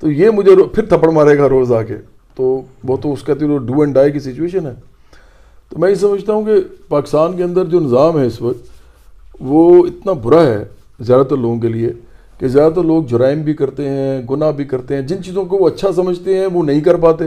[0.00, 1.96] تو یہ مجھے پھر تھپڑ مارے گا روز آ کے۔
[2.34, 4.72] تو وہ تو اس کا ڈو اینڈ ڈائی کی سچویشن ہے۔
[5.68, 6.52] تو میں یہ سمجھتا ہوں کہ
[6.88, 8.66] پاکستان کے اندر جو نظام ہے اس وقت،
[9.40, 10.64] وہ اتنا برا ہے
[11.00, 11.92] زیادہ تر لوگوں کے لیے
[12.38, 15.56] کہ زیادہ تر لوگ جرائم بھی کرتے ہیں، گناہ بھی کرتے ہیں۔ جن چیزوں کو
[15.56, 17.24] وہ اچھا سمجھتے ہیں، وہ نہیں کر پاتے۔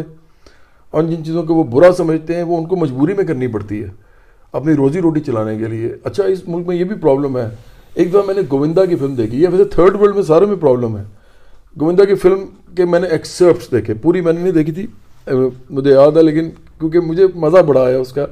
[0.89, 3.83] اور جن چیزوں کو وہ برا سمجھتے ہیں، وہ ان کو مجبوری میں کرنی پڑتی
[3.83, 3.89] ہے
[4.51, 7.49] اپنی روزی روٹی چلانے کے لیے۔ اچھا اس ملک میں یہ بھی پرابلم ہے۔
[7.93, 10.55] ایک دفعہ میں نے گووندا کی فلم دیکھی۔ ہے ویسے تھرڈ ورلڈ میں سارے میں
[10.55, 11.03] پرابلم ہے۔
[11.81, 12.39] گووندا کی فلم
[12.75, 14.87] کے میں نے ایکسرپٹس دیکھے۔ پوری میں نے نہیں دیکھی تھی۔
[15.69, 16.49] مجھے یاد ہے، لیکن
[16.79, 18.25] کیونکہ مجھے مزہ بڑا آیا اس کا۔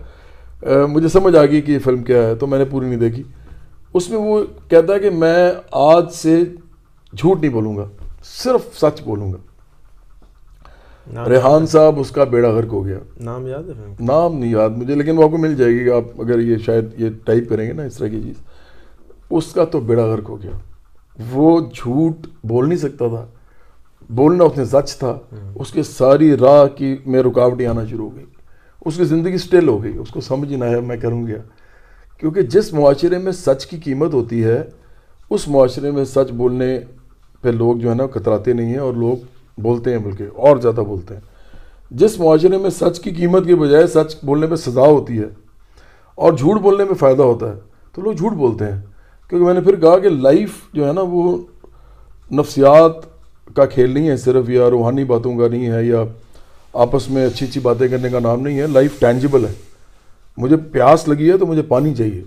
[0.90, 3.24] مجھے سمجھ آ گئی کہ یہ فلم کیا ہے تو میں نے پوری نہیں دیکھی۔
[3.94, 6.44] اس میں وہ کہتا ہے کہ میں آج سے
[7.18, 7.86] جھوٹ نہیں بولوں گا
[8.24, 9.38] صرف سچ بولوں گا۔
[11.30, 14.96] ریحان صاحب اس کا بیڑا غرق ہو گیا۔ نام یاد ہے نام نہیں یاد مجھے
[14.96, 17.74] لیکن وہ آپ کو مل جائے گی آپ اگر یہ شاید یہ ٹائپ کریں گے
[17.74, 18.36] نا اس طرح کی چیز۔
[19.30, 20.52] اس کا تو بیڑا غرق ہو گیا۔
[21.34, 23.26] وہ جھوٹ بول نہیں سکتا تھا۔
[24.10, 25.20] بولنا اس نے سچ تھا۔
[25.56, 28.26] اس کے ساری راہ کی میں رکاوٹیں آنا شروع ہو گئی۔
[28.86, 31.38] اس کی زندگی سٹل ہو گئی، اس کو سمجھ نہ ہے، میں کروں گیا۔
[32.20, 34.64] کیونکہ جس معاشرے میں سچ کی قیمت ہوتی ہے،
[35.30, 36.80] اس معاشرے میں سچ بولنے
[37.42, 39.18] پہ لوگ جو ہے نا کتراتے نہیں ہیں اور لوگ
[39.62, 41.22] بولتے ہیں بلکہ اور زیادہ بولتے ہیں۔
[41.92, 45.28] جس معاشرے میں سچ کی قیمت کے بجائے سچ بولنے پہ سزا ہوتی ہے
[46.16, 47.60] اور جھوٹ بولنے میں فائدہ ہوتا ہے،
[47.94, 48.82] تو لوگ جھوٹ بولتے ہیں۔
[49.30, 51.38] کیونکہ میں نے پھر کہا کہ لائف جو ہے نا وہ
[52.32, 52.94] نفسیات
[53.56, 56.04] کا کھیل نہیں ہے، صرف یا روحانی باتوں کا نہیں ہے یا
[56.74, 59.54] آپس میں اچھی اچھی باتیں کرنے کا نام نہیں ہے لائف ٹینجیبل ہے۔
[60.38, 62.24] مجھے پیاس لگی ہے تو مجھے پانی چاہیے۔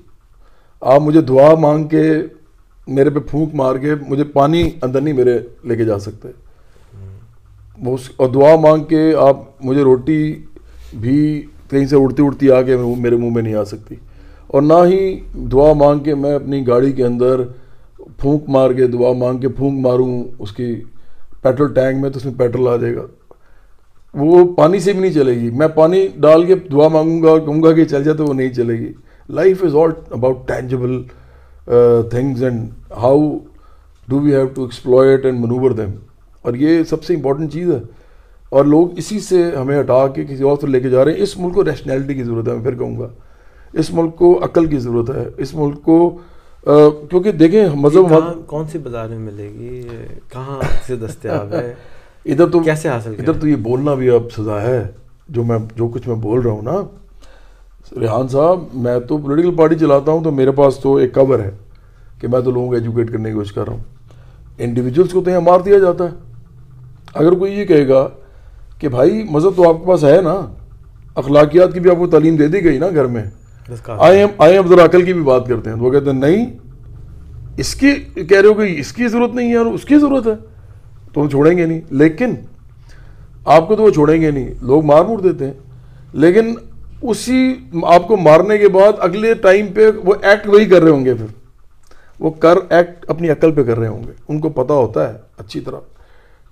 [0.80, 2.12] آپ مجھے دعا مانگ کے
[2.88, 6.28] میرے پہ پھونک مار کے مجھے پانی اندر نہیں میرے لے کے جا سکتے۔
[8.16, 10.42] اور دعا مانگ کے آپ مجھے روٹی
[11.00, 13.94] بھی کہیں سے اڑتی اڑتی آ کے میرے منہ میں نہیں آ سکتی۔
[14.46, 17.40] اور نہ ہی دعا مانگ کے میں اپنی گاڑی کے اندر
[17.98, 20.80] پھونک مار کے دعا مانگ کے پھونک ماروں اس کی
[21.42, 23.02] پیٹرول ٹینک میں تو اس میں پیٹرول آ جائے گا۔
[24.14, 27.40] وہ پانی سے بھی نہیں چلے گی۔ میں پانی ڈال کے دعا مانگوں گا اور
[27.40, 28.92] کہوں گا کہ چل جائے تو وہ نہیں چلے گی۔
[29.28, 31.02] Life is all about tangible
[32.10, 33.38] things and how
[34.08, 35.90] do we have to exploit and manoeuvre them
[36.42, 37.80] اور یہ سب سے امپورٹنٹ چیز ہے۔
[38.48, 41.22] اور لوگ اسی سے ہمیں ہٹا کے کسی اور سے لے کے جا رہے ہیں۔
[41.22, 43.08] اس ملک کو ریشنلٹی کی ضرورت ہے میں پھر کہوں گا۔
[43.72, 46.18] اس ملک کو عقل کی ضرورت ہے۔ اس ملک کو
[47.10, 48.14] کیونکہ دیکھیں مذہب
[48.46, 49.82] کون سی بازار میں ملے گی؟
[50.28, 51.74] کہاں سے دستیاب ہے؟
[52.24, 54.88] ادھر تو کیسے حاصل ادھر تو یہ بولنا بھی اب سزا ہے۔
[55.28, 56.76] جو میں جو کچھ میں بول رہا ہوں نا
[58.00, 61.50] ریحان صاحب میں تو پولیٹیکل پارٹی چلاتا ہوں تو میرے پاس تو ایک کور ہے
[62.20, 63.80] کہ میں تو لوگوں کو ایجوکیٹ کرنے کی کوشش کر رہا ہوں۔
[64.58, 66.10] انڈیویجولس کو تو یہاں مار دیا جاتا ہے۔
[67.14, 68.08] اگر کوئی یہ کہے گا
[68.78, 70.46] کہ بھائی مذہب تو آپ کے پاس ہے نا
[71.14, 73.24] اخلاقیات کی بھی آپ کو تعلیم دے دی گئی نا گھر میں۔
[73.86, 76.46] آئی ایم آئی ایم عبدالعقل کی بھی بات کرتے ہیں۔ تو وہ کہتے ہیں نہیں
[77.56, 77.94] اس کی
[78.24, 80.59] کہہ رہے ہو کہ اس کی ضرورت نہیں ہے اور اس کی ضرورت ہے۔
[81.12, 82.34] تو ہم چھوڑیں گے نہیں۔ لیکن
[83.44, 85.52] آپ کو تو وہ چھوڑیں گے نہیں۔ لوگ مار مور دیتے ہیں۔
[86.12, 86.54] لیکن
[87.02, 91.04] اسی آپ کو مارنے کے بعد اگلے ٹائم پہ وہ ایکٹ وہی کر رہے ہوں
[91.04, 91.26] گے پھر۔
[92.20, 95.18] وہ کر ایکٹ اپنی عقل پہ کر رہے ہوں گے۔ ان کو پتا ہوتا ہے
[95.38, 95.76] اچھی طرح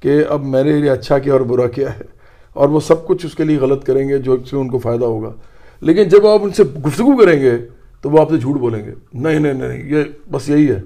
[0.01, 2.19] کہ اب میں نے لیے اچھا کیا اور برا کیا ہے۔
[2.53, 5.05] اور وہ سب کچھ اس کے لیے غلط کریں گے جو سے ان کو فائدہ
[5.05, 5.33] ہوگا۔
[5.81, 7.59] لیکن جب آپ ان سے گفتگو کریں گے
[8.03, 10.81] تو وہ آپ سے جھوٹ بولیں گے۔ نہیں نہیں نہیں، یہ بس یہی ہے۔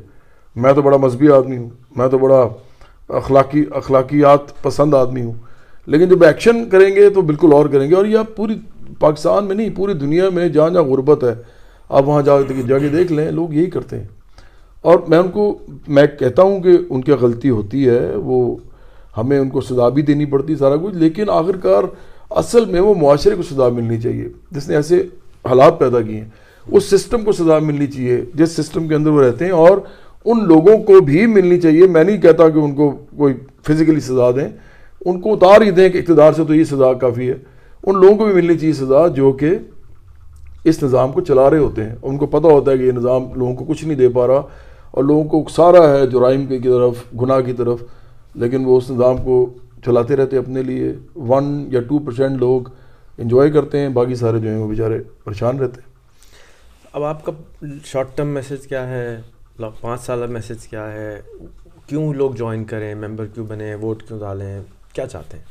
[0.57, 2.49] میں تو بڑا مذہبی آدمی ہوں۔ میں تو بڑا
[3.09, 5.32] اخلاقی اخلاقیات پسند آدمی ہوں۔
[5.86, 8.55] لیکن جب ایکشن کریں گے تو بالکل اور کریں گے۔ اور یہ آپ پوری
[8.98, 11.34] پاکستان میں نہیں، پوری دنیا میں جہاں جہاں غربت ہے،
[11.88, 14.07] آپ وہاں جا جا کے دیکھ لیں، لوگ یہی کرتے ہیں۔
[14.80, 18.57] اور میں ان کو میں کہتا ہوں کہ ان کی غلطی ہوتی ہے، وہ
[19.16, 21.82] ہمیں ان کو سزا بھی دینی پڑتی سارا کچھ، لیکن آخرکار
[22.30, 25.00] اصل میں وہ معاشرے کو سزا ملنی چاہیے۔ جس نے ایسے
[25.44, 26.28] حالات پیدا کیے ہیں۔
[26.66, 29.78] اس سسٹم کو سزا ملنی چاہیے، جس سسٹم کے اندر وہ رہتے ہیں۔ اور
[30.25, 33.35] ان لوگوں کو بھی ملنی چاہیے۔ میں نہیں کہتا کہ ان کو کوئی
[33.66, 34.49] فزیکلی سزا دیں۔
[35.07, 37.35] ان کو اتار ہی دیں کہ اقتدار سے تو یہ سزا کافی ہے۔
[37.83, 39.51] ان لوگوں کو بھی ملنی چاہیے سزا جو کہ
[40.64, 43.23] اس نظام کو چلا رہے ہوتے ہیں۔ ان کو پتہ ہوتا ہے کہ یہ نظام
[43.35, 44.43] لوگوں کو کچھ نہیں دے پا رہا
[44.91, 47.83] اور لوگوں کو اکسارا ہے جرائم کی طرف، گناہ کی طرف۔
[48.35, 49.55] لیکن وہ اس نظام کو
[49.87, 52.61] چلاتے رہتے اپنے لیے۔ ون یا ٹو پرسینٹ لوگ
[53.18, 55.93] انجوائے کرتے ہیں، باقی سارے جو ہیں وہ بیچارے پریشان رہتے ہیں۔
[56.93, 57.33] اب آپ کا
[57.85, 59.20] شارٹ ٹرم میسج کیا ہے؟
[59.81, 61.23] پانچ سالہ میسج کیا ہے؟
[61.87, 65.45] کیوں لوگ جوائن کریں؟ ممبر کیوں بنیں؟ ووٹ کیوں ڈالیں؟ کیا چاہتے ہیں؟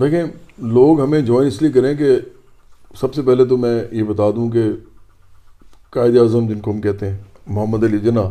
[0.00, 0.22] دیکھیں،
[0.58, 2.16] لوگ ہمیں جوائن اس لیے کریں کہ
[2.94, 4.62] سب سے پہلے تو میں یہ بتا دوں کہ
[5.90, 7.16] قائد اعظم جن کو ہم کہتے ہیں،
[7.46, 8.30] محمد علی جناح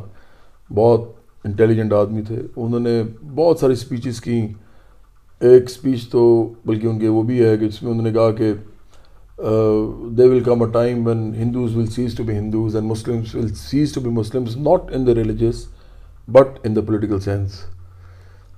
[0.73, 1.01] بہت
[1.43, 3.03] انٹیلیجنٹ آدمی تھے۔ انہوں نے
[3.35, 4.47] بہت ساری اسپیچز کی
[5.39, 8.31] ایک اسپیچ تو، بلکہ ان کے وہ بھی ہے کہ جس میں انہوں نے کہا
[8.31, 8.53] کہ
[9.37, 13.47] they will come a time when Hindus will cease to be Hindus and Muslims will
[13.47, 15.65] cease to be Muslims not in the religious
[16.27, 17.51] but in the political sense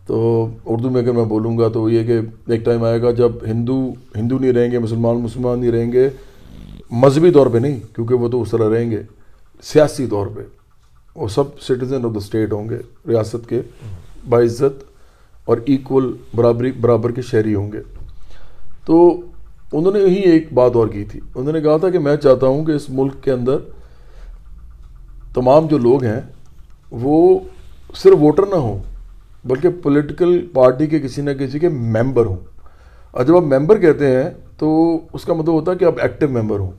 [0.07, 3.32] تو اردو میں اگر میں بولوں گا تو یہ کہ ایک ٹائم آئے گا جب
[3.47, 6.09] ہندو ہندو نہیں رہیں گے، مسلمان مسلمان نہیں رہیں گے،
[6.91, 9.01] مذہبی طور پہ نہیں، کیونکہ وہ تو اس طرح رہیں گے،
[9.63, 10.41] سیاسی طور پہ۔
[11.15, 13.61] وہ سب سٹیزن آف دا اسٹیٹ ہوں گے، ریاست کے
[14.30, 14.84] باعزت
[15.45, 17.82] اور ایکول برابری، برابر کے شہری ہوں گے۔
[18.86, 19.21] تو
[19.74, 22.47] انہوں نے یہی ایک بات اور کی تھی۔ انہوں نے کہا تھا کہ میں چاہتا
[22.47, 23.57] ہوں کہ اس ملک کے اندر
[25.34, 26.22] تمام جو لوگ ہیں
[26.91, 27.39] وہ
[27.95, 28.80] صرف ووٹر نہ ہوں
[29.45, 32.36] بلکہ پولیٹیکل پارٹی کے کسی نہ کسی کے ممبر ہوں۔
[33.11, 36.30] اور جب آپ ممبر کہتے ہیں تو اس کا مطلب ہوتا ہے کہ آپ ایکٹیو
[36.30, 36.72] ممبر ہوں۔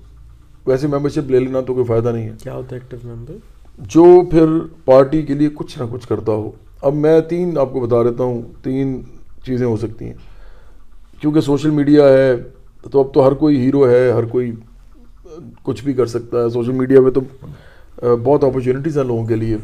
[0.67, 3.35] ویسے ممبرشپ لے لینا تو کوئی فائدہ نہیں ہے۔ کیا ہوتا ہے ایکٹیو ممبر
[3.79, 4.47] جو پھر
[4.85, 6.51] پارٹی کے لیے کچھ نہ کچھ کرتا ہو۔
[6.83, 9.03] اب میں تین آپ کو بتا دیتا ہوں تین
[9.45, 10.15] چیزیں ہو سکتی ہیں۔
[11.21, 12.35] کیونکہ سوشل میڈیا ہے
[12.91, 14.53] تو اب تو ہر کوئی ہیرو ہے، ہر کوئی
[15.63, 17.21] کچھ بھی کر سکتا ہے۔ سوشل میڈیا پہ تو
[18.23, 19.57] بہت اپرچونیٹیز ہیں لوگوں کے لیے۔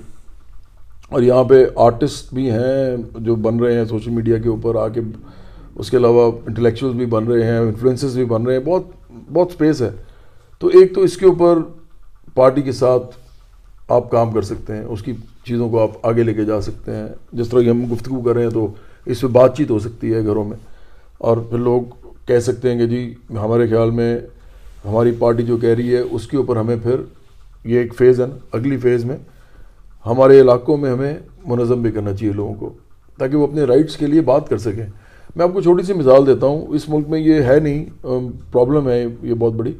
[1.08, 4.88] اور یہاں پہ آرٹسٹ بھی ہیں جو بن رہے ہیں سوشل میڈیا کے اوپر۔ آ
[4.88, 5.00] کے
[5.74, 8.82] اس کے علاوہ انٹلیکچوئل بھی بن رہے ہیں انفلوئنسز بھی بن رہے ہیں۔ بہت
[9.32, 9.90] بہت اسپیس ہے۔
[10.58, 11.58] تو ایک تو اس کے اوپر
[12.34, 13.02] پارٹی کے ساتھ
[13.88, 15.12] آپ کام کر سکتے ہیں۔ اس کی
[15.46, 18.34] چیزوں کو آپ آگے لے کے جا سکتے ہیں۔ جس طرح کی ہم گفتگو کر
[18.34, 18.66] رہے ہیں تو
[19.06, 20.58] اس پہ بات چیت ہو سکتی ہے گھروں میں۔
[21.18, 24.16] اور پھر لوگ کہہ سکتے ہیں کہ جی ہمارے خیال میں
[24.84, 27.00] ہماری پارٹی جو کہہ رہی ہے، اس کے اوپر ہمیں پھر
[27.64, 29.16] یہ ایک فیز ہے اگلی فیز میں
[30.06, 31.14] ہمارے علاقوں میں ہمیں
[31.46, 32.72] منظم بھی کرنا چاہیے لوگوں کو،
[33.18, 34.86] تاکہ وہ اپنے رائٹس کے لیے بات کر سکیں۔
[35.36, 37.84] میں آپ کو چھوٹی سی مثال دیتا ہوں، اس ملک میں یہ ہے نہیں
[38.52, 39.72] پرابلم ہے، یہ بہت بڑی،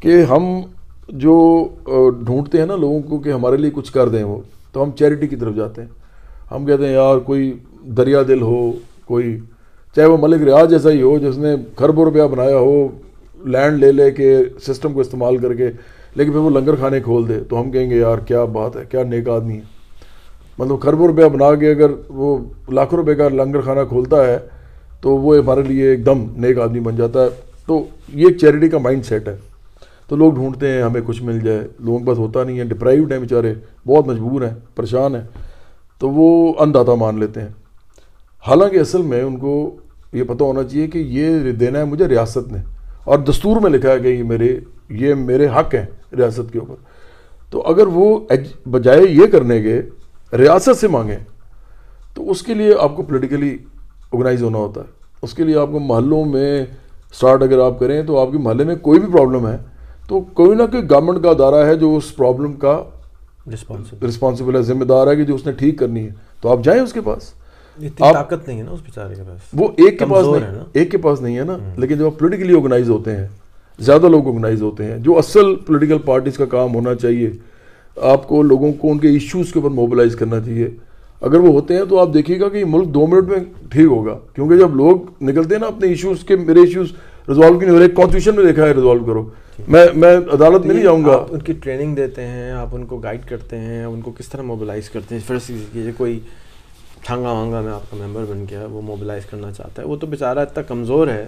[0.00, 0.60] کہ ہم
[1.08, 1.34] جو
[2.24, 4.40] ڈھونڈتے ہیں نا لوگوں کو کہ ہمارے لیے کچھ کر دیں وہ،
[4.72, 5.88] تو ہم چیریٹی کی طرف جاتے ہیں۔
[6.50, 7.52] ہم کہتے ہیں، یار، کوئی
[7.96, 8.72] دریا دل ہو،
[9.04, 9.38] کوئی
[9.96, 12.88] چاہے وہ ملک ریاض جیسا ہی ہو، جس نے خربوں روپیہ بنایا ہو
[13.44, 15.70] لینڈ لے لے کے سسٹم کو استعمال کر کے،
[16.14, 18.82] لیکن پھر وہ لنگر کھانے کھول دے۔ تو ہم کہیں گے، یار، کیا بات ہے؟
[18.90, 19.60] کیا نیک آدمی ہے؟
[20.58, 22.38] مطلب خربوں روپیہ بنا کے اگر وہ
[22.68, 24.38] لاکھوں روپے کا لنگر کھانا کھولتا ہے،
[25.00, 27.28] تو وہ ہمارے لیے ایک دم نیک آدمی بن جاتا ہے۔
[27.66, 27.84] تو
[28.14, 29.36] یہ ایک چیریٹی کا مائنڈ سیٹ ہے۔
[30.08, 33.12] تو لوگ ڈھونڈتے ہیں، ہمیں کچھ مل جائے۔ لوگوں کے پاس ہوتا نہیں ہے۔ ڈپرائیوڈ
[33.12, 33.54] ہیں بیچارے،
[33.86, 35.22] بہت مجبور ہیں، پریشان ہیں۔
[35.98, 37.48] تو وہ انداتا مان لیتے ہیں۔
[38.48, 39.76] حالانکہ اصل میں ان کو
[40.16, 42.58] یہ پتہ ہونا چاہیے کہ یہ دینا ہے مجھے ریاست نے۔
[43.04, 45.86] اور دستور میں لکھا ہے کہ یہ میرے یہ میرے حق ہیں
[46.16, 46.74] ریاست کے اوپر۔
[47.50, 48.20] تو اگر وہ
[48.66, 49.82] بجائے یہ کرنے کے
[50.38, 51.16] ریاست سے مانگیں
[52.14, 53.56] تو اس کے لیے آپ کو پولیٹیکلی
[54.12, 54.86] آرگنائز ہونا ہوتا ہے۔
[55.22, 56.62] اس کے لیے آپ کو محلوں میں
[57.12, 59.56] اسٹارٹ اگر آپ کریں تو آپ کے محلے میں کوئی بھی پرابلم ہے
[60.08, 62.84] تو کوئی نہ کوئی گورنمنٹ کا ادارہ ہے جو اس پرابلم کا
[63.54, 66.10] رسپانسبل رسپانسبل ہے ذمہ دار ہے کہ جو اس نے ٹھیک کرنی ہے۔
[66.40, 67.32] تو آپ جائیں اس کے پاس۔
[67.78, 70.90] اتنی طاقت نہیں ہے نا اس بیچارے کے پاس۔ وہ ایک کے پاس نہیں ایک
[70.90, 73.26] کے پاس نہیں ہے نا لیکن جب آپ پولیٹیکلی آرگنائز ہوتے ہیں
[73.78, 77.30] زیادہ لوگ آرگنائز ہوتے ہیں جو اصل پولیٹیکل پارٹیز کا کام ہونا چاہیے
[77.96, 80.70] آپ کو لوگوں کو ان کے ایشوز کے اوپر موبلائز کرنا چاہیے۔
[81.20, 83.38] اگر وہ ہوتے ہیں تو آپ دیکھیے گا کہ ملک دو منٹ میں
[83.70, 86.92] ٹھیک ہوگا کیونکہ جب لوگ نکلتے ہیں نا اپنے ایشوز کے میرے ایشوز
[87.28, 89.28] ریزالو کیوں نہیں ہو رہے کانسٹیٹیوشن میں دیکھا ہے ریزالو کرو۔
[89.68, 92.96] میں میں عدالت میں نہیں جاؤں گا۔ ان کی ٹریننگ دیتے ہیں آپ ان کو
[92.96, 96.20] گائیڈ کرتے ہیں ان کو کس طرح موبلائز کرتے ہیں؟ فرسٹ کوئی
[97.06, 100.06] ٹھانگا وانگا میں آپ کا ممبر بن گیا، وہ موبلائز کرنا چاہتا ہے۔ وہ تو
[100.06, 101.26] بیچارہ اتنا کمزور ہے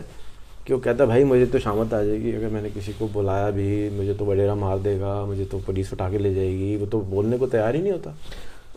[0.64, 2.92] کہ وہ کہتا ہے، بھائی، مجھے تو شامت آ جائے گی، اگر میں نے کسی
[2.98, 6.34] کو بلایا بھی، مجھے تو وڈیرا مار دے گا، مجھے تو پولیس اٹھا کے لے
[6.34, 8.10] جائے گی۔ وہ تو بولنے کو تیار ہی نہیں ہوتا۔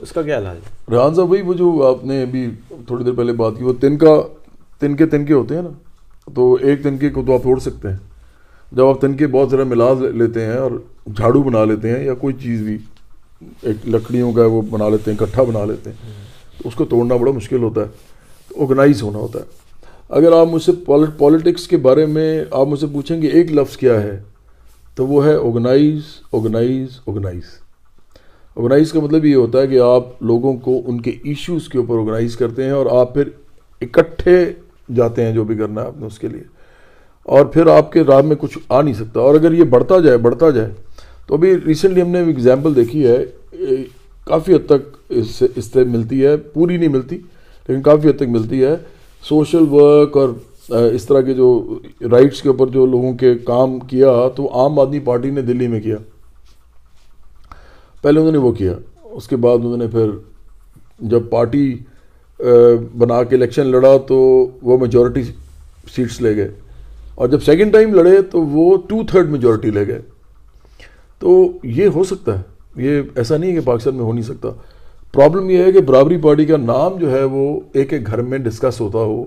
[0.02, 2.52] اس کا کیا علاج ہے؟ ریحان صاحب بھائی وہ جو آپ نے ابھی
[2.88, 4.22] تھوڑی دیر پہلے بات کی، وہ تن کا،
[4.80, 5.70] تن کے تن کے ہوتے ہیں نا؟
[6.36, 7.97] تو ایک تنکے کو تو آپ توڑ سکتے ہیں۔
[8.72, 10.72] جب آپ تنکے بہت زیادہ ملا لیتے ہیں اور
[11.16, 12.78] جھاڑو بنا لیتے ہیں یا کوئی چیز بھی،
[13.62, 16.30] ایک لکڑیوں کا وہ بنا لیتے ہیں، کٹھا بنا لیتے ہیں۔
[16.62, 17.88] تو اس کو توڑنا بڑا مشکل ہوتا ہے
[18.62, 19.43] آرگنائز ہونا ہوتا ہے۔
[20.09, 20.72] اگر آپ مجھ سے
[21.18, 24.24] پالیٹکس کے بارے میں آپ مجھ سے پوچھیں گے ایک لفظ کیا ہے،
[24.95, 26.01] تو وہ ہے آرگنائز
[26.34, 27.43] آرگنائز آرگنائز
[28.55, 31.95] آرگنائز کا مطلب یہ ہوتا ہے کہ آپ لوگوں کو ان کے ایشوز کے اوپر
[31.95, 33.30] آرگنائز کرتے ہیں اور آپ پھر
[33.82, 34.53] اکٹھے
[34.95, 36.43] جاتے ہیں جو بھی کرنا ہے آپ نے اس کے لیے۔
[37.24, 40.18] اور پھر آپ کے راہ میں کچھ آ نہیں سکتا۔ اور اگر یہ بڑھتا جائے
[40.18, 40.70] بڑھتا جائے،
[41.28, 43.26] تو ابھی ریسنٹلی ہم نے ایگزامپل دیکھی ہے
[44.26, 47.17] کافی حد تک اس سے اس سے ملتی ہے۔ پوری نہیں ملتی،
[47.67, 48.76] لیکن کافی حد تک ملتی ہے۔
[49.30, 50.30] سوشل ورک اور
[50.69, 51.80] اس طرح کے جو
[52.11, 55.82] رائٹس کے اوپر جو لوگوں کے کام کیا تو عام آدمی پارٹی نے دلی میں
[55.82, 55.95] کیا۔
[58.01, 60.09] پہلے انہوں نے وہ کیا، اس کے بعد انہوں نے پھر
[60.99, 61.78] جب پارٹی
[62.97, 64.17] بنا کے الیکشن لڑا تو
[64.61, 65.24] وہ میجورٹی
[65.95, 66.49] سیٹس لے گئے۔
[67.15, 69.99] اور جب سیکنڈ ٹائم لڑے تو وہ ٹو تھرڈ میجورٹی لے گئے۔
[71.19, 72.43] تو یہ ہو سکتا ہے۔
[72.76, 74.49] یہ ایسا نہیں ہے کہ پاکستان میں ہو نہیں سکتا۔
[75.13, 78.38] پرابلم یہ ہے کہ برابری پارٹی کا نام جو ہے وہ ایک ایک گھر میں
[78.38, 79.24] ڈسکس ہوتا ہو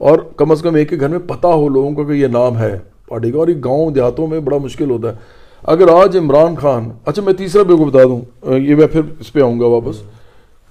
[0.00, 2.58] اور کم از کم ایک ایک گھر میں پتہ ہو لوگوں کو کہ یہ نام
[2.58, 2.76] ہے
[3.08, 5.16] پارٹی کا اور یہ گاؤں دیہاتوں میں بڑا مشکل ہوتا ہے۔
[5.62, 8.20] اگر آج عمران خان اچھا میں تیسرا بھی کو بتا دوں،
[8.58, 10.02] یہ میں پھر اس پہ آؤں گا واپس،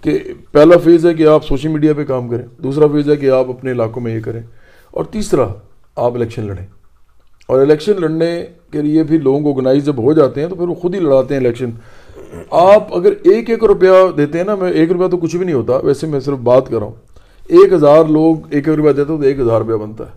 [0.03, 0.17] کہ
[0.51, 3.49] پہلا فیز ہے کہ آپ سوشل میڈیا پہ کام کریں، دوسرا فیز ہے کہ آپ
[3.49, 4.41] اپنے علاقوں میں یہ کریں،
[4.91, 5.47] اور تیسرا
[5.95, 6.65] آپ الیکشن لڑیں۔
[7.47, 8.31] اور الیکشن لڑنے
[8.71, 10.99] کے لیے بھی لوگوں کو آرگنائز جب ہو جاتے ہیں تو پھر وہ خود ہی
[10.99, 11.69] لڑاتے ہیں الیکشن۔
[12.49, 15.55] آپ اگر ایک ایک روپیہ دیتے ہیں نا، میں ایک روپیہ تو کچھ بھی نہیں
[15.55, 16.93] ہوتا، ویسے میں صرف بات کر رہا ہوں۔
[17.47, 20.11] ایک ہزار لوگ ایک ایک روپیہ دیتے تو ایک ہزار روپیہ بنتا ہے۔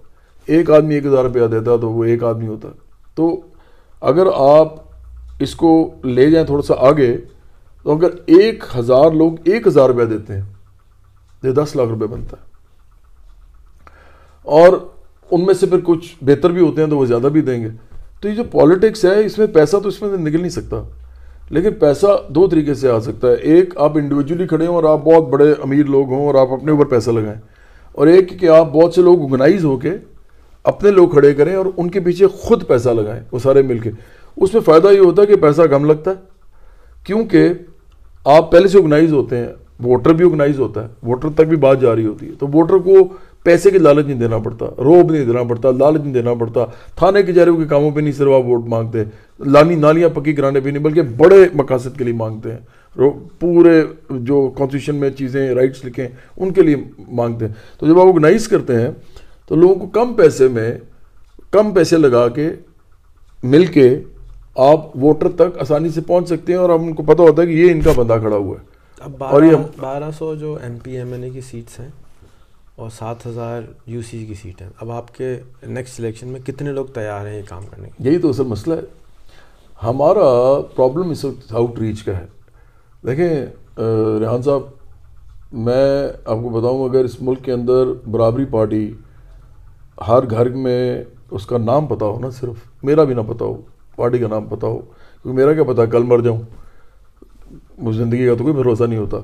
[0.47, 2.73] ایک آدمی ایک ہزار روپیہ دیتا تو وہ ایک آدمی ہوتا۔ ہے
[3.15, 3.41] تو
[4.01, 4.75] اگر آپ
[5.41, 7.17] اس کو لے جائیں تھوڑا سا آگے،
[7.83, 10.43] تو اگر ایک ہزار لوگ ایک ہزار روپیہ دیتے ہیں،
[11.43, 12.47] تو یہ دس لاکھ روپے بنتا ہے۔
[14.43, 14.69] اور
[15.31, 17.69] ان میں سے پھر کچھ بہتر بھی ہوتے ہیں تو وہ زیادہ بھی دیں گے۔
[18.21, 20.83] تو یہ جو پالیٹکس ہے، اس میں پیسہ تو اس میں نکل نہیں سکتا۔
[21.51, 25.05] لیکن پیسہ دو طریقے سے آ سکتا ہے۔ ایک، آپ انڈیویجولی کھڑے ہوں اور آپ
[25.05, 27.41] بہت بڑے امیر لوگ ہوں اور آپ اپنے اوپر پیسہ لگائیں۔
[27.93, 29.91] اور ایک، کہ آپ بہت سے لوگ آرگنائز ہو کے
[30.65, 33.91] اپنے لوگ کھڑے کریں اور ان کے پیچھے خود پیسہ لگائیں، وہ سارے مل کے۔
[34.37, 36.17] اس میں فائدہ یہ ہوتا ہے کہ پیسہ کم لگتا ہے،
[37.05, 37.49] کیونکہ
[38.25, 39.49] آپ پہلے سے آرگنائز ہوتے ہیں۔
[39.81, 43.07] ووٹر بھی آرگنائز ہوتا ہے ووٹر تک بھی بات جاری ہوتی ہے، تو ووٹر کو
[43.45, 46.65] پیسے کی لالچ نہیں دینا پڑتا روب نہیں دینا پڑتا، لالچ نہیں دینا پڑتا،
[46.97, 49.03] تھانے کے جارے کے کاموں پہ نہیں صرف آپ ووٹ مانگتے،
[49.41, 52.59] لانی نالیاں پکی کرانے پہ نہیں، بلکہ بڑے مقاصد کے لیے مانگتے ہیں
[53.39, 56.77] پورے جو کانسٹیٹیوشن میں چیزیں رائٹس لکھیں، ان کے لیے
[57.09, 58.91] مانگتے ہیں۔ تو جب آپ آرگنائز کرتے ہیں،
[59.47, 60.73] تو لوگوں کو کم پیسے میں
[61.51, 62.49] کم پیسے لگا کے
[63.43, 63.89] مل کے
[64.57, 67.47] آپ ووٹر تک آسانی سے پہنچ سکتے ہیں اور اب ان کو پتہ ہوتا ہے
[67.47, 68.71] کہ یہ ان کا بندہ کھڑا ہوا ہے۔
[69.05, 71.89] اب اور یہ بارہ سو جو M P M N A کی سیٹس ہیں
[72.77, 75.35] اور سات ہزار یو سی کی سیٹ ہیں۔ اب آپ کے
[75.67, 78.75] نیکسٹ الیکشن میں کتنے لوگ تیار ہیں یہ کام کرنے کے یہی تو اصل مسئلہ
[78.75, 78.81] ہے۔
[79.83, 80.29] ہمارا
[80.77, 82.27] پرابلم اس وقت آؤٹ ریچ کا ہے۔
[83.07, 83.47] دیکھیں
[84.21, 84.63] ریحان صاحب
[85.67, 88.91] میں آپ کو بتاؤں اگر اس ملک کے اندر برابری پارٹی
[90.09, 93.61] ہر گھر میں اس کا نام پتہ ہو نا صرف میرا بھی نہ پتہ ہو
[93.97, 96.41] پارٹی کا نام پتہ ہو کیونکہ میرا کیا پتہ کل مر جاؤں۔
[97.83, 99.17] مجھ زندگی کا تو کوئی بھروسہ نہیں ہوتا۔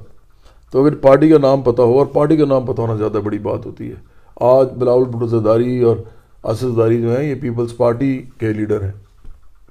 [0.70, 3.38] تو اگر پارٹی کا نام پتہ ہو اور پارٹی کا نام پتہ ہونا زیادہ بڑی
[3.38, 3.94] بات ہوتی ہے۔
[4.40, 5.96] آج بلاول بھٹو زرداری اور
[6.44, 8.92] اسد زرداری جو ہیں یہ پیپلز پارٹی کے لیڈر ہیں۔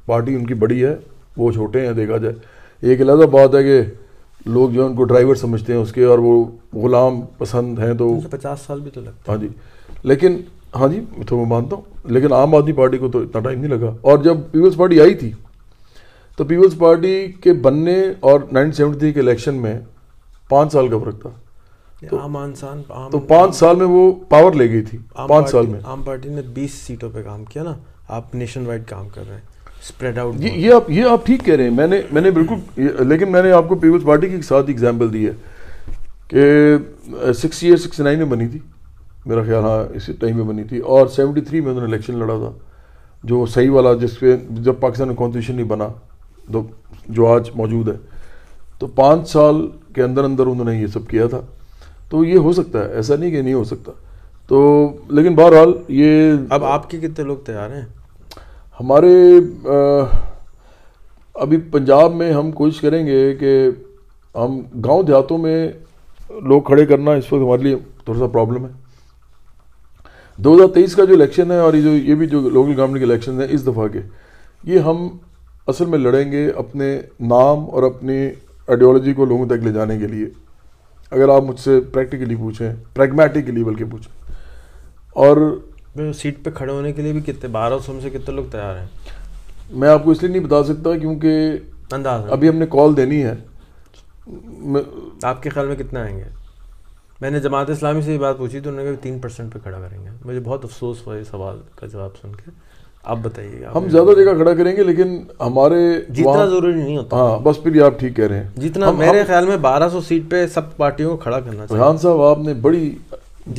[0.06, 0.96] پارٹی ان کی بڑی ہے
[1.38, 2.36] وہ چھوٹے ہیں دیکھا جائے۔
[2.82, 3.82] ایک علیحدہ بات ہے کہ
[4.46, 8.20] لوگ جو ان کو ڈرائیور سمجھتے ہیں اس کے اور وہ غلام پسند ہیں تو
[8.32, 9.48] پچاس سال بھی تو لگتا ہاں جی۔
[10.04, 10.42] لیکن
[10.76, 11.00] ہاں جی
[11.30, 14.18] تو میں مانتا ہوں۔ لیکن عام آدمی پارٹی کو تو اتنا ٹائم نہیں لگا۔ اور
[14.18, 15.32] جب پیپلز پارٹی آئی تھی
[16.38, 19.80] تو پیپلز پارٹی کے بننے اور نائنٹین سیونٹی تھری کے الیکشن میں
[20.50, 21.30] پانچ سال کا فرق تھا۔
[22.12, 24.98] عام انسان عام تو پانچ سال میں وہ پاور لے گئی تھی
[25.28, 27.74] پانچ سال میں۔ عام پارٹی نے بیس سیٹوں پہ کام کیا نا۔
[28.08, 29.42] آپ نیشن وائڈ کام کر رہے ہیں
[29.84, 32.82] اسپریڈ آؤٹ یہ آپ یہ آپ ٹھیک کہہ رہے ہیں۔ میں نے میں نے بالکل
[33.08, 35.32] لیکن میں نے آپ کو پیپلز پارٹی کے ساتھ ایگزامپل دی ہے
[36.28, 36.76] کہ
[37.34, 38.60] سکس ایئر سکس نائن میں بنی تھی۔
[39.26, 42.18] میرا خیال ہاں اسی ٹائم میں بنی تھی۔ اور سیونٹی تھری میں انہوں نے الیکشن
[42.18, 42.52] لڑا تھا
[43.24, 45.88] جو صحیح والا جس پہ جب پاکستان میں کانسٹیٹیوشن نہیں بنا۔
[47.10, 47.94] جو آج موجود ہے۔
[48.80, 51.42] تو پانچ سال کے اندر اندر انہوں نے یہ سب کیا تھا۔
[52.10, 53.92] تو یہ ہو سکتا ہے ایسا نہیں کہ نہیں ہو سکتا۔
[54.48, 57.86] تو لیکن بہرحال یہ اب آپ کے کتنے لوگ تیار ہیں؟
[58.80, 59.38] ہمارے
[61.34, 63.70] ابھی پنجاب میں ہم کوشش کریں گے کہ
[64.36, 65.70] ہم گاؤں دیہاتوں میں
[66.30, 67.76] لوگ کھڑے کرنا اس وقت ہمارے لیے
[68.06, 68.72] تھوڑا سا پرابلم ہے۔
[70.38, 73.00] دو ہزار تیئیس کا جو الیکشن ہے اور یہ جو یہ بھی جو لوکل گورنمنٹ
[73.00, 74.00] کے الیکشن ہیں اس دفعہ کے
[74.64, 75.08] یہ ہم
[75.68, 78.26] اصل میں لڑیں گے اپنے نام اور اپنی
[78.68, 80.26] آئیڈیالوجی کو لوگوں تک لے جانے کے لیے۔
[81.12, 84.34] اگر آپ مجھ سے پریکٹیکلی پوچھیں پریگمیٹکلی بلکہ پوچھیں۔
[85.10, 85.60] اور
[86.16, 88.78] سیٹ پہ کھڑے ہونے کے لیے بھی کتنے بارہ سو میں سے کتنے لوگ تیار
[88.78, 88.86] ہیں؟
[89.70, 91.52] میں آپ کو اس لیے نہیں بتا سکتا کیونکہ
[91.92, 93.36] انداز ابھی ہم نے کال دینی ہے۔
[95.24, 96.24] آپ کے خیال میں کتنے آئیں گے؟
[97.22, 99.60] میں نے جماعت اسلامی سے یہ بات پوچھی تو انہوں نے کہا تین پرسینٹ پہ
[99.60, 102.52] کھڑا کریں گے۔ مجھے بہت افسوس ہوا یہ سوال کا جواب سن کے۔
[103.08, 107.16] آپ بتائیے گا ہم زیادہ جگہ کھڑا کریں گے لیکن ہمارے جتنا ضروری نہیں ہوتا۔
[107.18, 110.02] ہاں بس پھر یہ آپ ٹھیک کہہ رہے ہیں۔ جتنا میرے خیال میں بارہ سو
[110.02, 112.96] سیٹ پہ سب پارٹیوں کو کھڑا کرنا چاہیے۔ ریحان صاحب آپ نے بڑی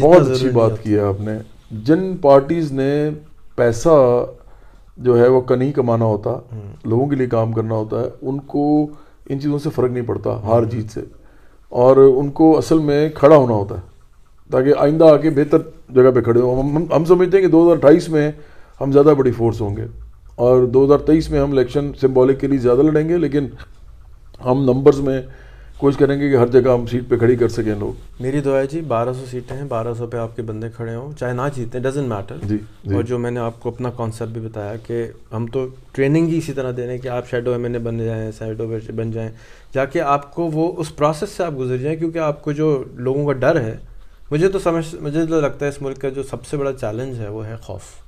[0.00, 1.38] بہت اچھی بات۔ کی ہے آپ نے۔
[1.70, 3.10] جن پارٹیز نے
[3.56, 4.26] پیسہ
[4.96, 6.30] جو ہے وہ کنی کمانا ہوتا
[6.84, 8.86] لوگوں کے لیے کام کرنا ہوتا ہے ان کو
[9.28, 11.00] ان چیزوں سے فرق نہیں پڑتا ہار جیت سے۔
[11.68, 13.80] اور ان کو اصل میں کھڑا ہونا ہوتا ہے
[14.50, 15.58] تاکہ آئندہ آ کے بہتر
[15.94, 18.32] جگہ پہ کھڑے ہوں۔ ہم سمجھتے ہیں کہ دو ہزار اٹھائیس میں
[18.80, 19.86] ہم زیادہ بڑی فورس ہوں گے۔
[20.34, 23.46] اور دو ہزار تیئیس میں ہم الیکشن سمبولک کے لیے زیادہ لڑیں گے لیکن
[24.44, 25.22] ہم نمبرز میں
[25.78, 28.58] کوشش کریں گے کہ ہر جگہ ہم سیٹ پہ کھڑی کر سکیں لوگ۔ میری دعا
[28.58, 31.32] ہے جی بارہ سو سیٹیں ہیں بارہ سو پہ آپ کے بندے کھڑے ہوں چاہے
[31.32, 34.40] نہ جیتیں ڈزنٹ میٹر جی جی۔ اور جو میں نے آپ کو اپنا کانسیپٹ بھی
[34.40, 37.64] بتایا کہ ہم تو ٹریننگ ہی اسی طرح دے رہے ہیں کہ آپ شیڈو ایم
[37.64, 39.30] این اے بن جائیں شیڈو بن جائیں
[39.74, 42.84] جا کے آپ کو وہ اس پروسیس سے آپ گزر جائیں کیونکہ آپ کو جو
[42.94, 43.76] لوگوں کا ڈر ہے
[44.30, 47.18] مجھے تو سمجھ مجھے تو لگتا ہے اس ملک کا جو سب سے بڑا چیلنج
[47.18, 48.07] ہے وہ ہے خوف۔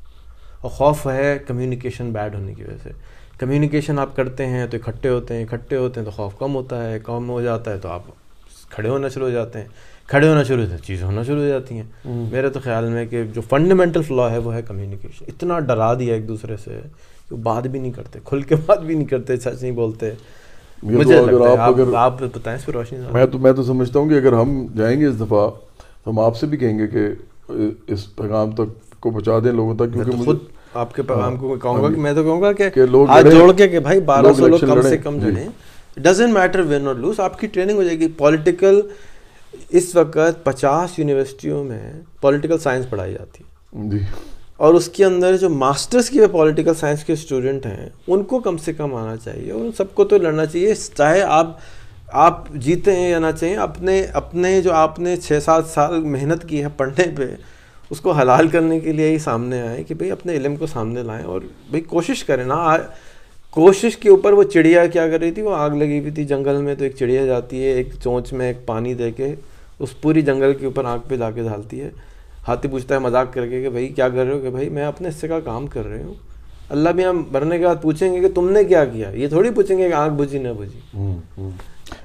[0.61, 2.91] اور خوف ہے کمیونیکیشن بیڈ ہونے کی وجہ سے۔
[3.39, 6.91] کمیونیکیشن آپ کرتے ہیں تو اکٹھے ہوتے ہیں اکٹھے ہوتے ہیں تو خوف کم ہوتا
[6.91, 8.03] ہے کم ہو جاتا ہے تو آپ
[8.71, 9.67] کھڑے ہونا شروع ہو جاتے ہیں۔
[10.07, 11.83] کھڑے ہونا شروع ہوتے ہیں چیزیں ہونا شروع ہو جاتی ہیں۔
[12.31, 16.15] میرے تو خیال میں کہ جو فنڈامنٹل فلا ہے وہ ہے کمیونیکیشن اتنا ڈرا دیا
[16.15, 16.81] ایک دوسرے سے
[17.29, 20.11] کہ وہ بات بھی نہیں کرتے کھل کے بات بھی نہیں کرتے سچ نہیں بولتے۔
[20.83, 21.19] مجھے
[21.97, 25.01] آپ بتائیں اس پہ روشنی۔ میں تو میں تو سمجھتا ہوں کہ اگر ہم جائیں
[25.01, 25.49] گے اس دفعہ
[26.05, 27.09] تو ہم آپ سے بھی کہیں گے کہ
[27.87, 30.39] اس پیغام تک کو پہنچا دیں لوگوں تک کیونکہ خود
[30.75, 33.39] آپ کے پیغام کو کہوں گا ہاں کہ۔ میں تو کہوں گا کہ ہاتھ لڑیں،
[33.39, 35.49] جوڑ کے کہ بھائی بارہ سو لوگ کم سے کم جی۔ لڑیں
[35.97, 38.81] ڈزنٹ میٹر ون اور لوز آپ کی ٹریننگ ہو جائے گی۔ پولیٹیکل
[39.69, 43.99] اس وقت پچاس یونیورسٹیوں میں پولیٹیکل سائنس پڑھائی جاتی۔ ہے جی۔
[44.57, 48.57] اور اس کے اندر جو ماسٹرز کی پولیٹیکل سائنس کے اسٹوڈنٹ ہیں ان کو کم
[48.57, 51.59] سے کم آنا چاہیے۔ اور ان سب کو تو لڑنا چاہیے۔ چاہے آپ
[52.13, 56.49] آپ جیتے ہیں یا نہ چاہیے اپنے اپنے جو آپ نے چھ سات سال محنت
[56.49, 57.35] کی ہے پڑھنے پہ
[57.91, 61.03] اس کو حلال کرنے کے لیے ہی سامنے آئے کہ بھئی اپنے علم کو سامنے
[61.03, 61.41] لائیں اور
[61.71, 62.77] بھئی کوشش کریں۔ نا
[63.51, 66.63] کوشش کے اوپر وہ چڑیا کیا کر رہی تھی، وہ آگ لگی ہوئی تھی۔ جنگل
[66.63, 69.35] میں تو ایک چڑیا جاتی ہے، ایک چونچ میں ایک پانی دے کے
[69.79, 71.91] اس پوری جنگل کے اوپر آگ پہ لا کے ڈالتی ہے۔
[72.49, 74.85] ہاتھی پوچھتا ہے مذاق کر کے کہ بھائی کیا کر رہے ہو؟ کہ بھائی میں
[74.85, 76.15] اپنے حصے کا کام کر رہی ہوں۔
[76.69, 79.51] اللہ بھی ہم مرنے کے بعد پوچھیں گے کہ تم نے کیا کیا؟ یہ تھوڑی
[79.51, 80.81] پوچھیں گے کہ آنکھ بجھی نہ بجھی۔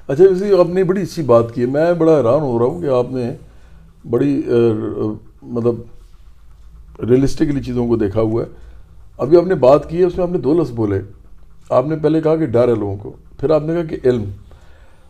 [0.08, 2.82] اچھا اسی آپ نے بڑی اچھی بات کی ہے، میں بڑا حیران ہو رہا ہوں
[2.82, 3.34] کہ آپ نے
[4.10, 4.42] بڑی
[5.46, 5.76] مطلب
[7.10, 8.48] ریئلسٹکلی چیزوں کو دیکھا ہوا ہے۔
[9.18, 11.02] ابھی آپ نے بات کی ہے اس میں آپ نے دو لفظ بولے۔
[11.70, 14.24] آپ نے پہلے کہا کہ ڈر ہے لوگوں کو پھر آپ نے کہا کہ علم۔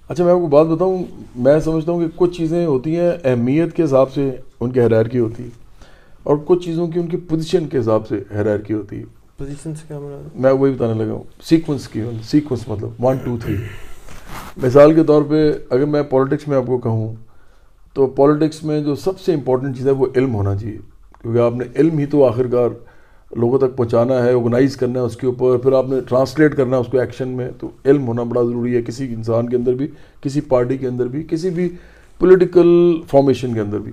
[0.09, 1.03] اچھا میں آپ کو بات بتاؤں
[1.35, 5.03] میں سمجھتا ہوں کہ کچھ چیزیں ہوتی ہیں اہمیت کے حساب سے ان کی حریر
[5.03, 5.49] کی ہوتی ہے
[6.23, 9.03] اور کچھ چیزوں کی ان کی پوزیشن کے حساب سے حریر کی ہوتی ہے۔
[9.37, 9.99] پوزیشن سے کیا
[10.35, 13.55] میں وہی بتانے لگا ہوں سیکوینس کی سیکوینس مطلب ون ٹو تھری
[14.57, 17.15] مثال کے طور پہ اگر میں پالیٹکس میں آپ کو کہوں
[17.95, 20.77] تو پالیٹکس میں جو سب سے امپورٹنٹ چیز ہے وہ علم ہونا چاہیے۔
[21.21, 22.69] کیونکہ آپ نے علم ہی تو آخرکار
[23.35, 26.75] لوگوں تک پہنچانا ہے آرگنائز کرنا ہے اس کے اوپر، پھر آپ نے ٹرانسلیٹ کرنا
[26.75, 29.73] ہے اس کو ایکشن میں۔ تو علم ہونا بڑا ضروری ہے کسی انسان کے اندر
[29.73, 29.87] بھی،
[30.21, 31.69] کسی پارٹی کے اندر بھی، کسی بھی
[32.19, 33.91] پولیٹیکل فارمیشن کے اندر بھی۔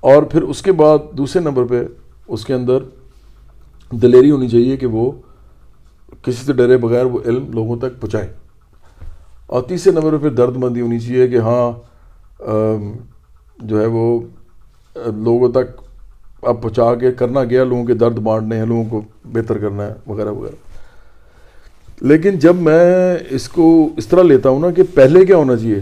[0.00, 1.82] اور پھر اس کے بعد دوسرے نمبر پہ
[2.28, 2.78] اس کے اندر
[3.92, 5.10] دلیری ہونی چاہیے کہ وہ
[6.22, 8.28] کسی سے ڈرے بغیر وہ علم لوگوں تک پہنچائیں
[9.46, 11.88] اور تیسرے نمبر پہ پھر درد مندی ہونی چاہیے کہ ہاں
[13.58, 14.20] جو ہے وہ،
[14.96, 15.80] لوگوں تک
[16.42, 19.94] اب پہنچا کے کرنا گیا لوگوں کے درد بانٹنے ہیں، لوگوں کو بہتر کرنا ہے،
[20.06, 20.54] وغیرہ وغیرہ۔
[22.00, 25.80] لیکن جب میں اس کو اس طرح لیتا ہوں نا کہ پہلے کیا ہونا چاہیے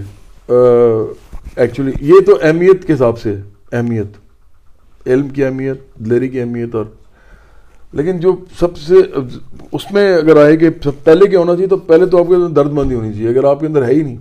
[1.56, 3.36] ایکچولی یہ تو اہمیت کے حساب سے
[3.72, 4.06] اہمیت۔
[5.06, 6.84] علم کی اہمیت، دلیری کی اہمیت اور۔
[7.92, 8.94] لیکن جو سب سے،
[9.72, 12.34] اس میں اگر آئے کہ سب پہلے کیا ہونا چاہیے، تو پہلے تو آپ کے
[12.34, 14.16] اندر درد مندی ہونی چاہیے، اگر آپ کے اندر ہے ہی نہیں۔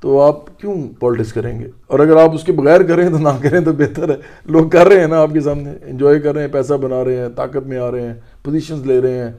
[0.00, 3.28] تو آپ کیوں پالیٹکس کریں گے؟ اور اگر آپ اس کے بغیر کریں تو نہ
[3.42, 6.42] کریں تو بہتر ہے۔ لوگ کر رہے ہیں نا آپ کے سامنے انجوائے کر رہے
[6.42, 8.14] ہیں، پیسہ بنا رہے ہیں، طاقت میں آ رہے ہیں
[8.44, 9.32] پوزیشنز لے رہے ہیں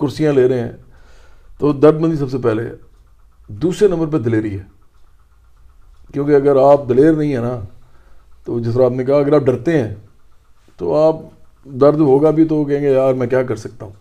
[0.00, 0.72] کرسیاں لے رہے ہیں۔
[1.58, 2.72] تو درد مندی سب سے پہلے ہے۔
[3.48, 4.64] دوسرے نمبر پہ دلیری ہے۔
[6.12, 7.60] کیونکہ اگر آپ دلیر نہیں ہیں نا،
[8.44, 9.94] تو جس طرح آپ نے کہا، اگر آپ ڈرتے ہیں،
[10.76, 11.16] تو آپ
[11.64, 13.92] درد ہوگا بھی تو کہیں گے، یار میں کیا کر سکتا ہوں؟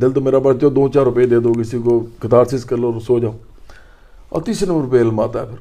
[0.00, 3.18] دل تو میرا بچہ دو چار روپے دے دو، کسی کو کتارسس کر لو سو
[3.18, 3.32] جاؤ۔
[4.32, 5.56] اور تیسرے نمبر پہ علم آتا ہے پھر۔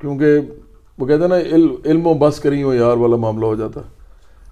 [0.00, 0.38] کیونکہ
[0.98, 1.38] وہ کہتے ہیں نا،
[1.84, 3.86] علم و بس کری ہو یار والا معاملہ ہو جاتا۔ ہے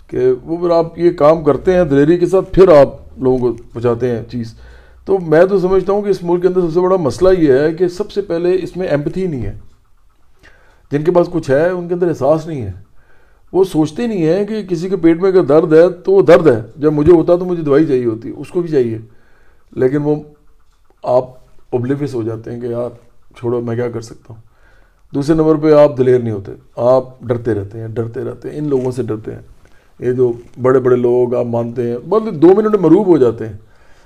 [0.07, 2.89] کہ وہ پھر آپ یہ کام کرتے ہیں دلیری کے ساتھ، پھر آپ
[3.19, 4.55] لوگوں کو پہنچاتے ہیں چیز۔
[5.05, 7.53] تو میں تو سمجھتا ہوں کہ اس ملک کے اندر سب سے بڑا مسئلہ یہ
[7.53, 9.59] ہے کہ سب سے پہلے اس میں ایمپتھی نہیں ہے۔
[10.93, 12.73] جن کے پاس کچھ ہے، ان کے اندر احساس نہیں ہے۔
[13.53, 16.47] وہ سوچتے نہیں ہیں کہ کسی کے پیٹ میں اگر درد ہے تو وہ درد
[16.47, 18.99] ہے۔ جب مجھے ہوتا تو مجھے دوائی چاہیے ہوتی، اس کو بھی چاہیے۔
[19.73, 20.17] لیکن وہ
[21.03, 21.25] آپ
[21.71, 22.91] اوبلیوس ہو جاتے ہیں کہ یار
[23.37, 24.41] چھوڑو، میں کیا کر سکتا ہوں؟
[25.15, 28.69] دوسرے نمبر پہ آپ دلیر نہیں ہوتے، آپ ڈرتے رہتے ہیں، ڈرتے رہتے ہیں، ان
[28.69, 29.43] لوگوں سے ڈرتے ہیں۔
[29.99, 30.33] یہ جو
[30.63, 33.53] بڑے بڑے لوگ آپ مانتے ہیں بس دو منٹ مروب ہو جاتے ہیں۔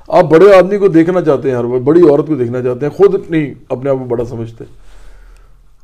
[0.09, 2.93] آپ بڑے آدمی کو دیکھنا چاہتے ہیں ہر وقت، بڑی عورت کو دیکھنا چاہتے ہیں،
[2.93, 4.65] خود نہیں، اپنے آپ کو بڑا سمجھتے۔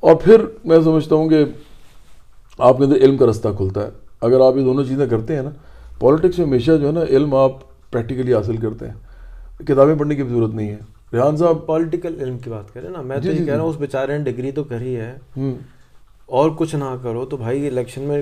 [0.00, 1.44] اور پھر میں سمجھتا ہوں کہ
[2.58, 3.90] آپ کے اندر علم کا رستہ کھلتا ہے۔
[4.20, 5.50] اگر آپ یہ دونوں چیزیں کرتے ہیں نا
[5.98, 7.52] پالیٹکس میں ہمیشہ جو ہے نا، علم آپ
[7.90, 8.94] پریکٹیکلی حاصل کرتے ہیں۔
[9.62, 10.76] کتابیں پڑھنے کی بھی ضرورت نہیں ہے۔
[11.14, 13.62] ریحان صاحب پولیٹیکل علم کی بات کریں نا میں تو جی، یہ جی، کہہ رہا
[13.62, 15.14] ہوں جی۔ اس بیچارے نے ڈگری تو کری ہے۔
[16.28, 18.20] اور کچن نہ کرو تو بھائی الیکشن میں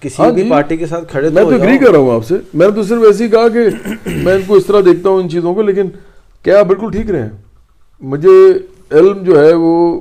[0.00, 2.34] کسی ہاں بھی۔ پارٹی کے ساتھ کھڑے میں تو اگری کر رہا ہوں آپ سے۔
[2.54, 3.66] میں نے تو صرف ایسے ہی کہا کہ
[4.24, 5.88] میں ان کو اس طرح دیکھتا ہوں ان چیزوں کو لیکن
[6.44, 7.30] کیا بالکل ٹھیک رہے ہیں؟
[8.02, 8.36] مجھے
[8.90, 10.00] علم جو ہے وہ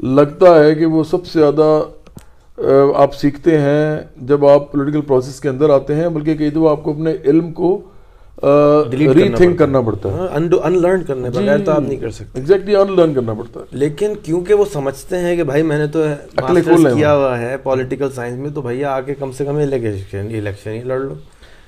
[0.00, 1.82] لگتا ہے کہ وہ سب سے زیادہ
[2.96, 6.82] آپ سیکھتے ہیں جب آپ پولیٹیکل پروسیس کے اندر آتے ہیں بلکہ کئی دفعہ آپ
[6.82, 7.70] کو اپنے علم کو
[8.92, 12.76] ری تھنک کرنا پڑتا ہے۔ ان لرن کرنے بغیر تو آپ نہیں کر سکتے۔ ایگزیکٹلی
[12.76, 16.04] ان لرن کرنا پڑتا ہے۔ لیکن کیونکہ وہ سمجھتے ہیں کہ بھائی میں نے تو
[16.96, 20.70] کیا ہوا ہے پولیٹیکل سائنس میں تو بھیا آ کے کم سے کم الیکشن الیکشن
[20.70, 21.14] ہی لڑ لو۔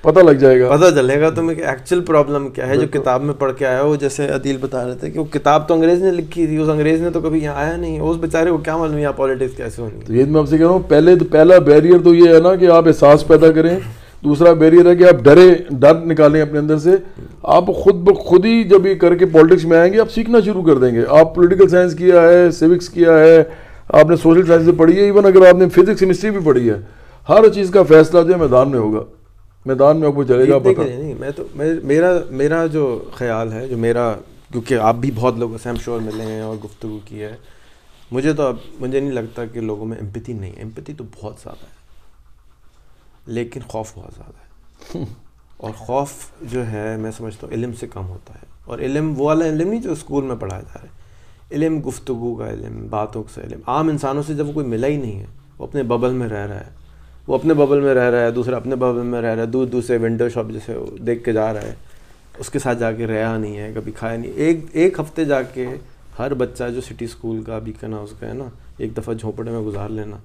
[0.01, 3.23] پتہ لگ جائے گا۔ پتہ چلے گا تمہیں کہ ایکچوئل پرابلم کیا ہے جو کتاب
[3.23, 6.03] میں پڑھ کے آیا وہ جیسے عدیل بتا رہے تھے کہ وہ کتاب تو انگریز
[6.03, 8.77] نے لکھی تھی اس انگریز نے تو کبھی یہاں آیا نہیں۔ اس بیچارے کو کیا
[8.77, 11.57] معلوم یہاں پالیٹکس کیسے ہونی۔ تو یہ میں آپ سے کہہ رہا ہوں پہلے پہلا
[11.57, 13.79] بیریئر تو یہ ہے نا کہ آپ احساس پیدا کریں۔
[14.27, 16.91] دوسرا بیریئر ہے کہ آپ ڈرے ڈر نکالیں اپنے اندر سے۔
[17.43, 20.63] آپ خود بخود ہی جب یہ کر کے پالیٹکس میں آئیں گے آپ سیکھنا شروع
[20.63, 23.43] کر دیں گے۔ آپ پولیٹیکل سائنس کیا ہے سیوکس کیا ہے
[23.89, 26.69] آپ نے سوشل سائنس سے پڑھی ہے ایون اگر آپ نے فزکس کیمسٹری بھی پڑھی
[26.69, 26.75] ہے۔
[27.29, 29.03] ہر چیز کا فیصلہ جو ہے میدان میں ہوگا۔
[29.65, 31.43] میدان میں آپ کو چلے گا پتہ نہیں میں تو
[31.83, 34.13] میرا میرا جو خیال ہے جو میرا
[34.51, 37.35] کیونکہ آپ بھی بہت لوگوں سے ہم شور ملے ہیں اور گفتگو کی ہے۔
[38.11, 41.33] مجھے تو اب مجھے نہیں لگتا کہ لوگوں میں امپتی نہیں ہے۔ امپتی تو بہت
[41.43, 41.76] زیادہ ہے۔
[43.27, 45.03] لیکن خوف بہت زیادہ ہے۔
[45.57, 46.09] اور خوف
[46.41, 49.69] جو ہے، میں سمجھتا ہوں، علم سے کم ہوتا ہے۔ اور علم، وہ والا علم
[49.69, 51.07] نہیں جو اسکول میں پڑھایا جا رہا ہے۔
[51.51, 54.97] علم، گفتگو کا علم، باتوں سے علم۔ عام انسانوں سے جب وہ کوئی ملا ہی
[54.97, 55.25] نہیں ہے،
[55.57, 56.69] وہ اپنے ببل میں رہ رہا ہے۔
[57.27, 59.67] وہ اپنے ببل میں رہ رہا ہے، دوسرا اپنے ببل میں رہ رہا ہے دور
[59.67, 61.75] دور سے ونڈو شاپ جیسے دیکھ کے جا رہا ہے۔
[62.37, 65.41] اس کے ساتھ جا کے رہا نہیں ہے، کبھی کھایا نہیں۔ ایک ایک ہفتے جا
[65.41, 65.67] کے
[66.19, 68.45] ہر بچہ جو سٹی اسکول کا بھی کہنا اس کا ہے نا،
[68.77, 70.17] ایک دفعہ جھونپڑے میں گزار لینا۔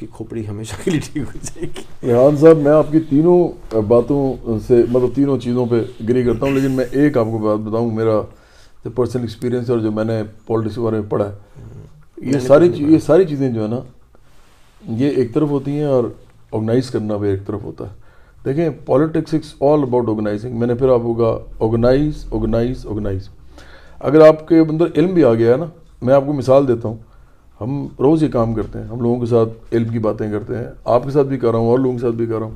[0.00, 3.76] کی کھوپڑی ہمیشہ کے لیے ٹھیک ہو جائے گی۔ ریحان صاحب میں آپ کی تینوں
[3.88, 7.58] باتوں سے مطلب تینوں چیزوں پہ گری کرتا ہوں لیکن میں ایک آپ کو بات
[7.58, 8.20] بتاؤں میرا
[8.84, 12.70] جو پرسنل ایکسپیرینس اور جو میں نے پالیٹکس کے بارے میں پڑھا ہے یہ ساری
[12.76, 13.80] یہ ساری چیزیں جو ہے نا
[14.82, 16.04] یہ ایک طرف ہوتی ہیں اور
[16.52, 17.98] آرگنائز کرنا بھی ایک طرف ہوتا ہے۔
[18.44, 23.28] دیکھیں politics it's all about organising میں نے پھر آپ کو کہا آرگنائز آرگنائز آرگنائز
[23.98, 25.66] اگر آپ کے اندر علم بھی آ گیا ہے نا
[26.02, 26.96] میں آپ کو مثال دیتا ہوں۔
[27.60, 30.64] ہم روز یہ کام کرتے ہیں، ہم لوگوں کے ساتھ علم کی باتیں کرتے ہیں،
[30.84, 32.54] آپ کے ساتھ بھی کر رہا ہوں اور لوگوں کے ساتھ بھی کر رہا ہوں۔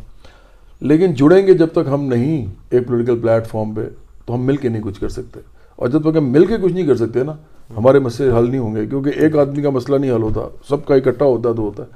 [0.80, 3.80] لیکن جڑیں گے جب تک ہم نہیں ایک پولیٹیکل پلیٹ فارم پہ،
[4.26, 5.40] تو ہم مل کے نہیں کچھ کر سکتے۔
[5.76, 7.32] اور جب تک ہم مل کے کچھ نہیں کر سکتے نا،
[7.76, 10.86] ہمارے مسئلے حل نہیں ہوں گے۔ کیونکہ ایک آدمی کا مسئلہ نہیں حل ہوتا، سب
[10.86, 11.88] کا اکٹھا ہوتا تو ہوتا ہے۔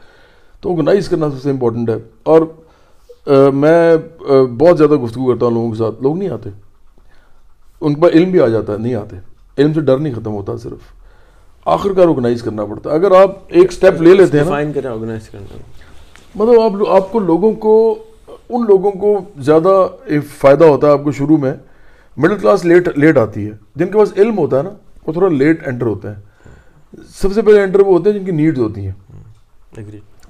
[0.61, 2.43] تو آرگنائز کرنا سب سے امپورٹنٹ ہے۔ اور
[3.55, 3.97] میں
[4.59, 6.51] بہت زیادہ گفتگو کرتا ہوں لوگوں کے ساتھ۔ لوگ نہیں آتے۔
[7.81, 9.17] ان کے پاس علم بھی آ جاتا ہے، نہیں آتے۔
[9.59, 10.98] علم سے ڈر نہیں ختم ہوتا صرف۔
[11.73, 14.45] آخر کار آرگنائز کرنا پڑتا ہے۔ اگر آپ ایک سٹیپ لے لیتے ہیں
[16.35, 17.73] مطلب آپ آپ کو لوگوں کو
[18.49, 19.87] ان لوگوں کو زیادہ
[20.39, 21.55] فائدہ ہوتا ہے آپ کو شروع میں۔
[22.17, 24.71] مڈل کلاس لیٹ لیٹ آتی ہے۔ جن کے پاس علم ہوتا ہے نا
[25.07, 26.15] وہ تھوڑا لیٹ انٹر ہوتے ہیں۔
[27.09, 28.93] سب سے پہلے انٹر وہ ہوتے ہیں جن کی نیڈز ہوتی ہیں۔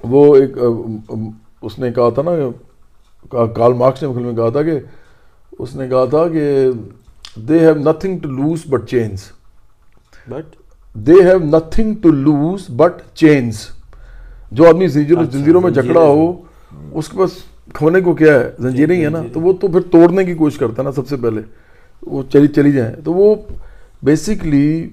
[0.02, 0.58] وہ ایک
[1.62, 2.30] اس نے کہا تھا نا
[3.46, 4.78] کارل مارکس نے میں کہا تھا کہ
[5.58, 6.70] اس نے کہا تھا کہ
[7.34, 9.18] they have nothing to lose but change
[10.28, 10.56] but
[11.06, 13.58] they have nothing to lose but chains
[14.52, 16.42] جو آدمی اچھا، زنجیروں میں جکڑا ہو
[16.92, 17.30] اس کے پاس
[17.72, 20.58] کھونے کو کیا ہے؟ زنجیریں ہی ہے نا؟ تو وہ تو پھر توڑنے کی کوشش
[20.58, 21.40] کرتا ہے نا سب سے پہلے۔
[22.06, 23.34] وہ چلی چلی جائیں۔ تو وہ
[24.02, 24.88] بیسکلی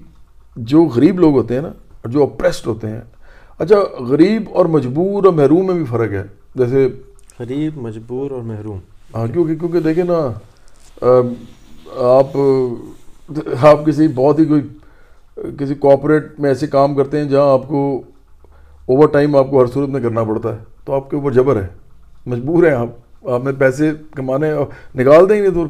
[0.56, 1.72] جو غریب لوگ ہوتے ہیں نا
[2.08, 3.00] جو اپریسڈ ہوتے ہیں۔
[3.58, 6.22] اچھا غریب اور مجبور اور محروم میں بھی فرق ہے۔
[6.54, 6.88] جیسے
[7.38, 8.78] غریب مجبور اور محروم۔
[9.14, 10.18] ہاں کیونکہ کیونکہ دیکھیں نا
[11.98, 12.36] آپ
[13.60, 14.60] آپ کسی بہت ہی کوئی
[15.36, 18.02] کسی کوآپریٹ میں ایسے کام کرتے ہیں جہاں آپ کو
[18.86, 21.56] اوور ٹائم آپ کو ہر صورت میں کرنا پڑتا ہے۔ تو آپ کے اوپر جبر
[21.56, 21.66] ہے۔
[22.26, 22.86] مجبور ہیں آپ۔
[23.28, 24.52] آپ میں پیسے کمانے
[24.94, 25.66] نکال دیں گے تو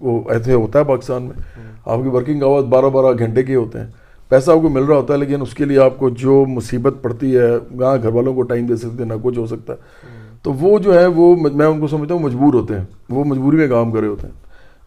[0.00, 3.78] وہ ایسے ہوتا ہے پاکستان میں۔ آپ کی ورکنگ آورس بارہ بارہ گھنٹے کے ہوتے
[3.78, 3.86] ہیں۔
[4.28, 6.94] پیسہ آپ کو مل رہا ہوتا ہے لیکن اس کے لیے آپ کو جو مصیبت
[7.02, 7.50] پڑتی ہے
[7.80, 9.78] گاں گھر والوں کو ٹائم دے سکتے ہیں نہ کچھ ہو سکتا۔ ہے
[10.42, 13.56] تو وہ جو ہے وہ میں ان کو سمجھتا ہوں مجبور ہوتے ہیں۔ وہ مجبوری
[13.56, 14.34] میں کام کرے ہوتے ہیں۔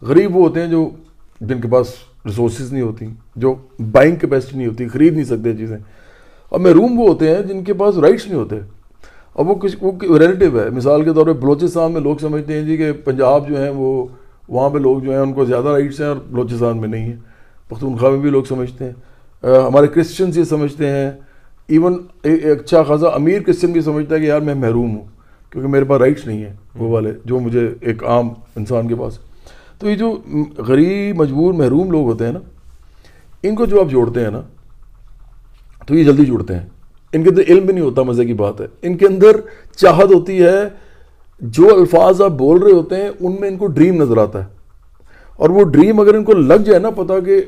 [0.02, 0.90] غریب وہ ہوتے ہیں جو
[1.40, 1.94] جن کے پاس
[2.28, 3.06] ریسورسز نہیں ہوتی
[3.36, 3.54] جو
[3.92, 5.78] بائنگ کیپیسٹی نہیں ہوتی خرید نہیں سکتے چیزیں۔
[6.48, 8.56] اور محروم وہ ہوتے ہیں جن کے پاس رائٹس نہیں ہوتے۔
[9.32, 12.62] اور وہ کسی وہ ریلیٹیو ہے۔ مثال کے طور پہ بلوچستان میں لوگ سمجھتے ہیں
[12.62, 14.06] جی کہ پنجاب جو ہیں وہ
[14.48, 17.16] وہاں پہ لوگ جو ہیں ان کو زیادہ رائٹس ہیں اور بلوچستان میں نہیں ہیں۔
[17.68, 18.92] پختونخوا میں بھی لوگ سمجھتے ہیں۔
[19.42, 21.10] ہمارے کرسچنس یہ سمجھتے ہیں۔
[21.66, 25.04] ایون اچھا خاصا امیر کرسچن بھی سمجھتا ہے کہ یار میں محروم ہوں
[25.50, 29.18] کیونکہ میرے پاس رائٹس نہیں ہیں۔ وہ والے جو مجھے ایک عام انسان کے پاس
[29.78, 30.18] تو یہ جو
[30.58, 32.38] غریب، مجبور، محروم لوگ ہوتے ہیں نا،
[33.42, 34.40] ان کو جو آپ جوڑتے ہیں نا،
[35.86, 36.66] تو یہ جلدی جڑتے ہیں۔
[37.12, 39.36] ان کے اندر علم بھی نہیں ہوتا، مزے کی بات ہے۔ ان کے اندر
[39.76, 40.68] چاہت ہوتی ہے،
[41.40, 44.48] جو الفاظ آپ بول رہے ہوتے ہیں، ان میں ان کو ڈریم نظر آتا ہے۔
[45.36, 47.42] اور وہ ڈریم اگر ان کو لگ جائے نا پتا کہ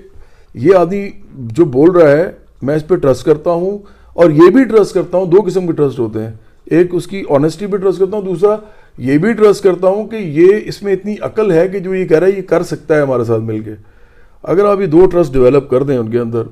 [0.54, 2.32] یہ آدمی جو بول رہا ہے،
[2.62, 3.78] میں اس پہ ٹرسٹ کرتا ہوں،
[4.12, 6.32] اور یہ بھی ٹرسٹ کرتا ہوں، دو قسم کے ٹرسٹ ہوتے ہیں۔
[6.70, 8.56] ایک اس کی آنیسٹی بھی ٹرسٹ کرتا ہوں، دوسرا
[8.98, 12.04] یہ بھی ٹرسٹ کرتا ہوں کہ یہ اس میں اتنی عقل ہے کہ جو یہ
[12.04, 13.70] کہہ رہا ہے، یہ کر سکتا ہے ہمارے ساتھ مل کے۔
[14.42, 16.42] اگر آپ یہ دو ٹرسٹ ڈیولپ کر دیں ان کے اندر،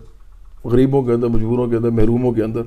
[0.64, 2.62] غریبوں کے اندر، مجبوروں کے اندر، محروموں کے اندر،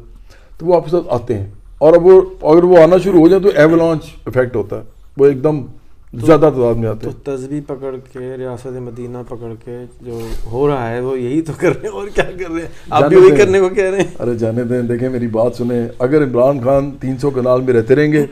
[0.58, 1.48] تو وہ آپ کے ساتھ آتے ہیں۔
[1.78, 4.82] اور اب وہ اگر وہ آنا شروع ہو جائیں تو ایولانچ افیکٹ ہوتا ہے۔
[5.18, 5.66] وہ ایک دم
[6.14, 10.20] زیادہ تعداد میں آتے ہیں۔ تو تزبی پکڑ کے ریاست مدینہ پکڑ کے جو
[10.52, 13.10] ہو رہا ہے وہ یہی تو کر رہے ہیں اور کیا کر رہے ہیں؟ آپ
[13.10, 16.24] بھی وہی کرنے کو کہہ رہے ہیں۔ ارے جانے دیں۔ دیکھیں میری بات سنیں۔ اگر
[16.24, 18.26] عمران خان تین سو کنال میں رہتے رہیں گے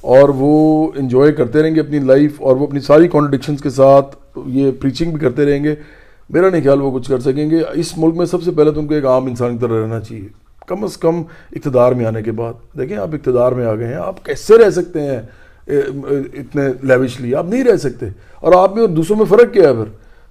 [0.00, 4.16] اور وہ انجوائے کرتے رہیں گے اپنی لائف اور وہ اپنی ساری کانٹرڈکشنس کے ساتھ
[4.46, 5.74] یہ پریچنگ بھی کرتے رہیں گے
[6.30, 8.80] میرا نہیں خیال وہ کچھ کر سکیں گے۔ اس ملک میں سب سے پہلے تو
[8.80, 10.28] ان کو ایک عام انسان کی طرح رہنا چاہیے۔
[10.66, 11.22] کم از کم
[11.52, 14.70] اقتدار میں آنے کے بعد۔ دیکھیں آپ اقتدار میں آ گئے ہیں آپ کیسے رہ
[14.70, 15.22] سکتے ہیں؟
[15.66, 18.06] اتنے لیوش لیوشلی آپ نہیں رہ سکتے۔
[18.40, 19.84] اور آپ میں اور دوسروں میں فرق کیا ہے پھر؟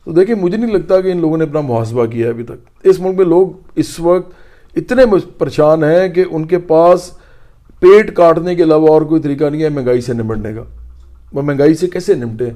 [0.06, 2.54] تو دیکھیں، مجھے نہیں لگتا کہ ان لوگوں نے اپنا محاسبہ کیا ہے ابھی تک۔
[2.84, 4.32] اس ملک میں لوگ اس وقت
[4.76, 5.04] اتنے
[5.38, 7.12] پریشان ہیں کہ ان کے پاس
[7.80, 10.64] پیٹ کاٹنے کے علاوہ اور کوئی طریقہ نہیں ہے مہنگائی سے نمٹنے کا۔
[11.34, 12.50] وہ مہنگائی سے کیسے نمٹیں؟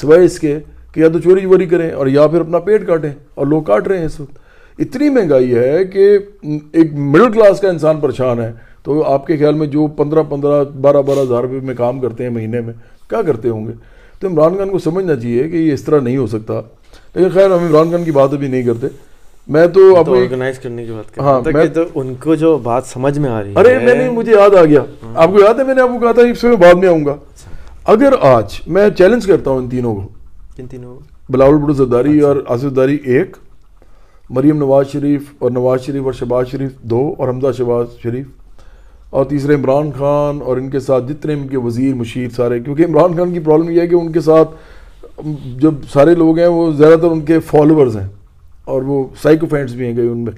[0.00, 0.58] سوائے اس کے
[0.92, 3.88] کہ یا تو چوری ووری کریں اور یا پھر اپنا پیٹ کاٹیں اور لوگ کاٹ
[3.88, 4.38] رہے ہیں اس وقت۔
[4.78, 6.18] اتنی مہنگائی ہے کہ
[6.72, 8.52] ایک مڈل کلاس کا انسان پریشان ہے۔
[8.82, 12.22] تو آپ کے خیال میں جو پندرہ پندرہ بارہ بارہ ہزار روپے میں کام کرتے
[12.22, 12.72] ہیں مہینے میں
[13.10, 13.72] کیا کرتے ہوں گے؟
[14.20, 16.60] تو عمران خان کو سمجھنا چاہیے کہ یہ اس طرح نہیں ہو سکتا۔
[17.14, 18.86] لیکن خیر ہم عمران خان کی بات ابھی نہیں کرتے۔
[19.48, 23.30] میں تو آرگنائز کرنے کی بات ہاں میں تو ان کو جو بات سمجھ میں
[23.30, 25.74] آ رہی ارے میں نہیں مجھے یاد آ گیا۔ ہاں۔ آپ کو یاد ہے میں
[25.74, 27.14] نے آپ کو کہا تھا اس میں بعد میں آؤں گا۔
[27.84, 30.08] اگر آج میں چیلنج کرتا ہوں ان تینوں کو
[30.56, 31.00] کن تینوں کو؟
[31.30, 33.36] بلاول بڑو زرداری اور آصف داری ایک
[34.30, 38.26] مریم نواز شریف اور نواز شریف اور شہباز شریف دو اور حمزہ شہباز شریف
[39.12, 42.84] اور تیسرے عمران خان اور ان کے ساتھ جتنے ان کے وزیر مشیر سارے کیونکہ
[42.84, 44.50] عمران خان کی پرابلم یہ ہے کہ ان کے ساتھ
[45.58, 48.08] جب سارے لوگ ہیں وہ زیادہ تر ان کے فالوورز ہیں
[48.64, 50.32] اور وہ سائیکو فینٹس بھی ہیں گئے ان میں۔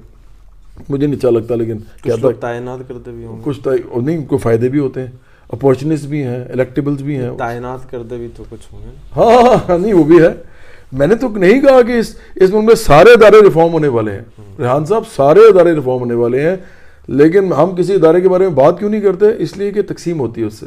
[0.89, 4.69] مجھے نہیں اچھا لگتا لیکن کیا تعینات کرتے بھی ہوں کچھ نہیں ان کو فائدے
[4.69, 5.11] بھی ہوتے ہیں
[5.49, 9.43] اپارچونیٹیز بھی ہیں الیکٹیبلز بھی ہیں۔ تعینات کرتے بھی تو کچھ ہوں گے۔ ہاں ہاں,
[9.43, 10.29] ہاں،, ہاں، نہیں وہ بھی ہے۔
[10.91, 14.11] میں نے تو نہیں کہا کہ اس اس ملک میں سارے ادارے ریفارم ہونے والے
[14.11, 14.21] ہیں۔
[14.59, 16.55] ریحان صاحب سارے ادارے ریفارم ہونے والے ہیں۔
[17.07, 20.19] لیکن ہم کسی ادارے کے بارے میں بات کیوں نہیں کرتے؟ اس لیے کہ تقسیم
[20.19, 20.65] ہوتی ہے اس سے۔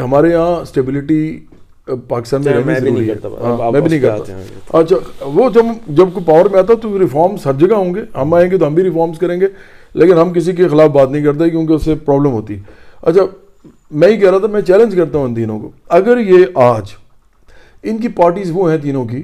[0.00, 1.40] ہمارے یہاں اسٹیبلٹی
[2.08, 6.74] پاکستان میں میں بھی نہیں کرتا ہاں، اچھا وہ جب جب کوئی پاور میں آتا
[6.82, 9.46] تو ریفارمس ہر جگہ ہوں گے۔ ہم آئیں گے تو ہم بھی ریفارمس کریں گے۔
[9.94, 12.56] لیکن ہم کسی کے خلاف بات نہیں کرتے کیونکہ اس سے پرابلم ہوتی۔
[13.02, 13.22] اچھا
[13.90, 16.84] میں ہی کہہ رہا تھا میں چیلنج کرتا ہوں ان دنوں کو۔ اگر یہ آج
[17.82, 19.22] ان کی پارٹیز وہ ہیں تینوں کی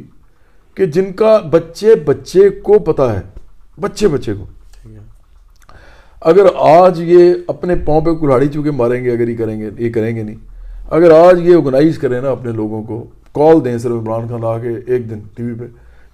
[0.74, 3.20] کہ جن کا بچے بچے کو پتا ہے
[3.80, 4.44] بچے بچے کو۔
[6.30, 9.90] اگر آج یہ اپنے پاؤں پہ کلاڑی چونکہ ماریں گے، اگر یہ کریں گے، یہ
[9.92, 10.36] کریں گے نہیں۔
[10.90, 14.58] اگر آج یہ آرگنائز کریں نا اپنے لوگوں کو کال دیں صرف عمران خان آ
[14.58, 15.64] کے ایک دن ٹی وی پہ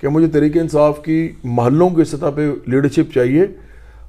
[0.00, 3.44] کہ مجھے طریقے انصاف کی محلوں کی سطح پہ لیڈرشپ چاہیے۔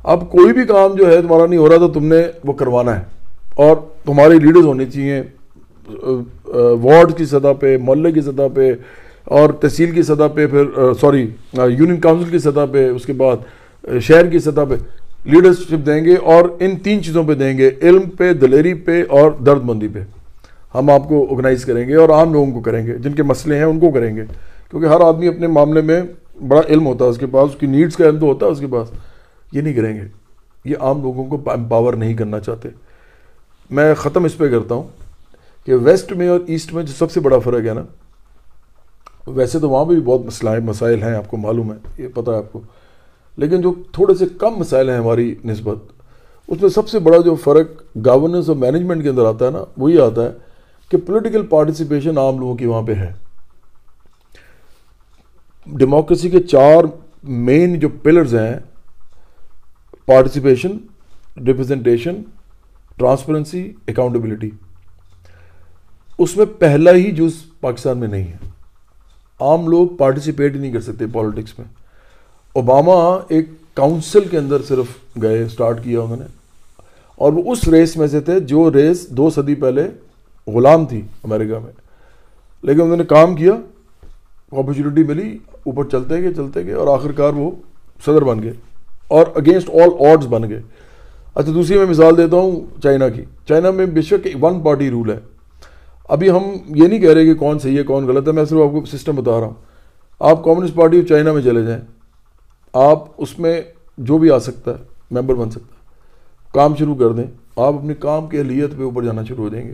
[0.03, 2.95] اب کوئی بھی کام جو ہے تمہارا نہیں ہو رہا تو تم نے وہ کروانا
[2.97, 3.03] ہے۔
[3.55, 3.75] اور
[4.05, 5.21] تمہاری لیڈرز ہونی چاہیے
[6.81, 8.71] وارڈ کی سطح پہ، محلے کی سطح پہ،
[9.25, 13.37] اور تحصیل کی سطح پہ، پھر سوری یونین کاؤنسل کی سطح پہ، اس کے بعد
[14.01, 14.75] شہر کی سطح پہ۔
[15.23, 19.31] لیڈرشپ دیں گے اور ان تین چیزوں پہ دیں گے، علم پہ، دلیری پہ اور
[19.31, 19.99] درد مندی پہ۔
[20.75, 23.55] ہم آپ کو آرگنائز کریں گے اور عام لوگوں کو کریں گے، جن کے مسئلے
[23.55, 24.23] ہیں ان کو کریں گے۔
[24.69, 26.01] کیونکہ ہر آدمی اپنے معاملے میں
[26.47, 28.51] بڑا علم ہوتا ہے، اس کے پاس، اس کی نیڈس کا علم تو ہوتا ہے،
[28.51, 28.87] اس کے پاس۔
[29.51, 30.01] یہ نہیں کریں گے۔
[30.65, 32.69] یہ عام لوگوں کو امپاور نہیں کرنا چاہتے۔
[33.69, 34.83] میں ختم اس پہ کرتا ہوں
[35.65, 37.83] کہ ویسٹ میں اور ایسٹ میں جو سب سے بڑا فرق ہے نا،
[39.27, 42.31] ویسے تو وہاں پہ بھی بہت مسئلہ مسائل ہیں، آپ کو معلوم ہے، یہ پتہ
[42.31, 42.61] ہے آپ کو۔
[43.37, 45.77] لیکن جو تھوڑے سے کم مسائل ہیں ہماری نسبت،
[46.47, 47.67] اس میں سب سے بڑا جو فرق
[48.05, 50.31] گورننس اور مینجمنٹ کے اندر آتا ہے نا، وہی آتا ہے
[50.89, 53.13] کہ پولیٹیکل پارٹیسپیشن عام لوگوں کی وہاں پہ ہے۔
[55.65, 56.83] ڈیموکریسی کے چار
[57.23, 58.59] مین جو پلرز ہیں
[60.05, 60.77] پارٹیسپیشن
[61.47, 62.21] ریپرزنٹیشن
[62.97, 64.49] ٹرانسپیرنسی اکاؤنٹیبلٹی
[66.17, 68.37] اس میں پہلا ہی جز پاکستان میں نہیں ہے۔
[69.39, 71.82] عام لوگ پارٹیسپیٹ ہی نہیں کر سکتے پالیٹکس میں۔
[72.53, 74.85] اوباما ایک کاؤنسل کے اندر صرف
[75.21, 76.25] گئے، سٹارٹ کیا انہوں نے۔
[77.15, 79.87] اور وہ اس ریس میں سے تھے جو ریس دو صدی پہلے
[80.47, 81.71] غلام تھی امریکہ میں۔
[82.61, 83.51] لیکن انہوں نے کام کیا
[84.51, 87.51] اپرچونیٹی ملی، اوپر چلتے گئے چلتے گئے اور آخر کار وہ
[88.05, 88.53] صدر بن گئے
[89.07, 90.61] اور اگینسٹ آل آڈز بن گئے۔
[91.35, 95.11] اچھا دوسری میں مثال دیتا ہوں چائنا کی۔ چائنا میں بے شک ون پارٹی رول
[95.11, 95.19] ہے۔
[96.09, 96.43] ابھی ہم
[96.75, 98.97] یہ نہیں کہہ رہے کہ کون صحیح ہے، کون غلط ہے، میں صرف آپ کو
[98.97, 99.53] سسٹم بتا رہا ہوں۔
[100.19, 101.81] آپ کمیونسٹ پارٹی آف چائنا میں چلے جائیں۔
[102.73, 103.61] آپ اس میں
[103.97, 107.23] جو بھی آ سکتا ہے، ممبر بن سکتا ہے۔ کام شروع کر دیں۔
[107.55, 109.73] آپ اپنی کام کی اہلیت پہ اوپر جانا شروع ہو جائیں گے۔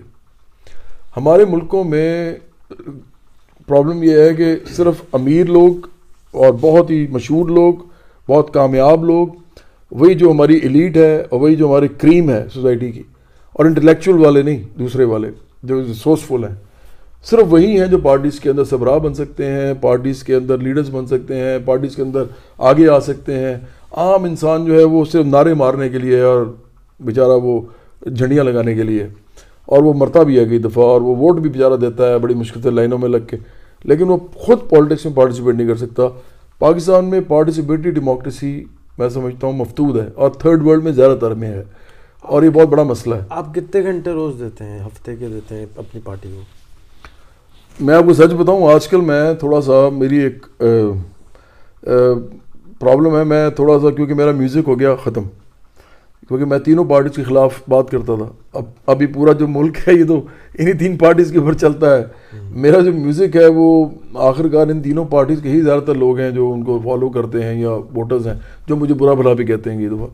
[1.18, 2.36] ہمارے ملکوں میں
[3.68, 5.88] پرابلم یہ ہے کہ صرف امیر لوگ
[6.32, 7.74] اور بہت ہی مشہور لوگ،
[8.28, 9.28] بہت کامیاب لوگ،
[9.92, 13.04] وہی جو ہماری ایلیٹ ہے اور وہی جو ہماری کریم ہے سوسائٹی کی،
[13.54, 15.32] اور انٹلیکچوئل والے نہیں، دوسرے والے
[15.64, 16.56] جو سوسفل ہیں۔
[17.24, 20.90] صرف وہی ہیں جو پارٹیز کے اندر سبراہ بن سکتے ہیں، پارٹیز کے اندر لیڈرز
[20.90, 22.24] بن سکتے ہیں، پارٹیز کے اندر
[22.58, 23.56] آگے آ سکتے ہیں۔
[23.92, 26.54] عام انسان جو ہے وہ صرف نعرے مارنے کے لیے اور
[27.00, 27.62] بیچارہ وہ
[28.02, 29.08] جھنڈیاں لگانے کے لیے۔
[29.66, 32.34] اور وہ مرتا بھی ہے کئی دفعہ اور وہ ووٹ بھی بیچارہ دیتا ہے بڑی
[32.34, 33.38] مشکل سے لائنوں میں لگ کے۔
[33.84, 36.04] لیکن وہ خود پالیٹکس میں پارٹیسپیٹ نہیں کر سکتا۔
[36.60, 38.64] پاکستان میں پارٹیسپیٹری ڈیموکریسی
[38.98, 41.64] میں سمجھتا ہوں مفتود ہے اور تھرڈ ورلڈ میں زیادہ تر میں ہے۔
[42.22, 45.56] اور یہ بہت بڑا مسئلہ ہے۔ آپ کتنے گھنٹے روز دیتے ہیں؟ ہفتے کے دیتے
[45.56, 46.59] ہیں اپنی پارٹی کو؟
[47.80, 50.46] میں آپ کو سچ بتاؤں، آج کل میں تھوڑا سا میری ایک
[52.80, 55.24] پرابلم ہے، میں تھوڑا سا کیونکہ میرا میوزک ہو گیا ختم،
[56.28, 59.94] کیونکہ میں تینوں پارٹیز کے خلاف بات کرتا تھا۔ اب، ابھی پورا جو ملک ہے،
[59.94, 60.20] یہ تو
[60.60, 62.04] انہی تین پارٹیز کے اوپر چلتا ہے۔
[62.56, 63.86] میرا جو میوزک ہے، وہ
[64.16, 67.10] آخر کار ان تینوں پارٹیز کے ہی زیادہ تر لوگ ہیں جو ان کو فالو
[67.10, 68.36] کرتے ہیں یا ووٹرز ہیں،
[68.68, 70.08] جو مجھے برا بھلا بھی کہتے ہیں یہ دفعہ۔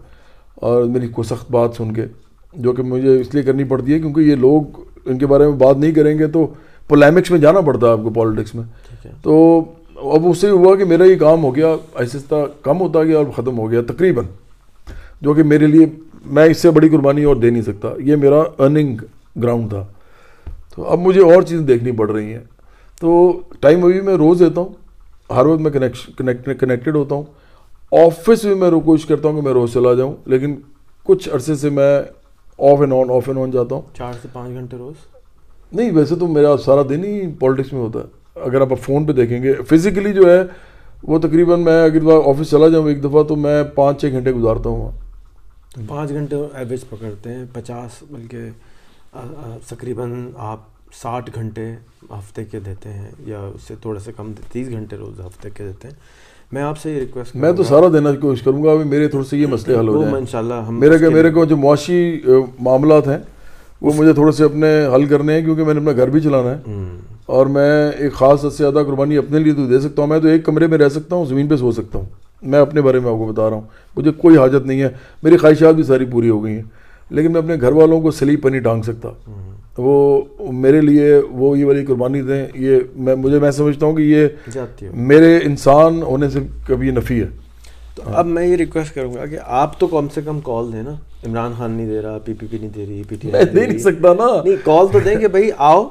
[0.55, 2.05] اور میری کوئی سخت بات سن کے،
[2.53, 5.57] جو کہ مجھے اس لیے کرنی پڑتی ہے، کیونکہ یہ لوگ ان کے بارے میں
[5.57, 6.47] بات نہیں کریں گے تو
[6.87, 8.63] پولیمکس میں جانا پڑتا ہے آپ کو پالیٹکس میں۔
[9.21, 9.59] تو
[9.95, 13.25] اب اس سے ہوا کہ میرا یہ کام ہو گیا آہستہ کم ہوتا گیا اور
[13.25, 14.25] ختم ہو گیا تقریباً۔
[15.21, 15.85] جو کہ میرے لیے
[16.25, 18.97] میں اس سے بڑی قربانی اور دے نہیں سکتا۔ یہ میرا ارننگ
[19.43, 19.87] گراؤنڈ تھا۔
[20.75, 22.43] تو اب مجھے اور چیزیں دیکھنی پڑ رہی ہیں۔
[23.01, 24.69] تو ٹائم ابھی میں روز دیتا ہوں۔
[25.33, 27.23] ہر وقت میں کنیکٹڈ ہوتا ہوں۔
[27.91, 30.55] آفس میں میں کوشش کرتا ہوں کہ میں روز چلا جاؤں لیکن
[31.03, 31.99] کچھ عرصے سے میں
[32.59, 35.14] off and on off and on جاتا ہوں۔ چار سے پانچ گھنٹے روز؟
[35.76, 39.14] نہیں ویسے تو میرا سارا دن ہی پالیٹکس میں ہوتا ہے۔ اگر آپ فون پہ
[39.14, 40.41] دیکھیں گے فزیکلی جو ہے
[41.03, 44.69] وہ تقریباً میں اگر آفس چلا جاؤں ایک دفعہ تو میں پانچ چھ گھنٹے گزارتا
[44.69, 48.49] ہوں۔ وہاں پانچ گھنٹے ایوریج پکڑتے ہیں پچاس بلکہ
[49.68, 50.60] تقریباً آپ
[51.02, 51.72] ساٹھ گھنٹے
[52.11, 55.64] ہفتے کے دیتے ہیں یا اس سے تھوڑا سا کم تیس گھنٹے روز ہفتے کے
[55.64, 55.95] دیتے ہیں۔
[56.52, 59.26] میں آپ سے یہ ریکویسٹ میں تو سارا دینا کی کوشش کروں گا میرے تھوڑے
[59.30, 62.22] سے یہ مسئلے حل ہو جائیں۔ انشاءاللہ ہم میرے کے میرے کو جو معاشی
[62.60, 63.18] معاملات ہیں
[63.85, 66.51] وہ مجھے تھوڑے سے اپنے حل کرنے ہیں کیونکہ میں نے اپنا گھر بھی چلانا
[66.51, 66.57] ہے۔
[67.25, 70.27] اور میں ایک خاص سے زیادہ قربانی اپنے لیے تو دے سکتا ہوں۔ میں تو
[70.27, 72.05] ایک کمرے میں رہ سکتا ہوں زمین پہ سو سکتا ہوں۔
[72.41, 73.61] میں اپنے بارے میں آپ کو بتا رہا ہوں۔
[73.97, 74.89] مجھے کوئی حاجت نہیں ہے۔
[75.23, 76.63] میری خواہشات بھی ساری پوری ہو گئی ہیں۔
[77.09, 79.09] لیکن میں اپنے گھر والوں کو سلیپ پر نہیں ڈانگ سکتا
[79.77, 80.21] وہ
[80.51, 84.27] میرے لیے وہ یہ والی قربانی دیں۔ یہ میں مجھے میں سمجھتا ہوں کہ یہ
[84.93, 87.27] میرے انسان ہونے سے کبھی نفی ہے۔
[87.95, 90.83] تو اب میں یہ ریکویسٹ کروں گا کہ آپ تو کم سے کم کال دیں
[90.83, 90.93] نا۔
[91.26, 93.65] عمران خان نہیں دے رہا پی پی پی نہیں دے رہی پی ٹی میں دے
[93.65, 95.88] نہیں سکتا نا۔ نہیں کال تو دیں کہ بھائی آؤ۔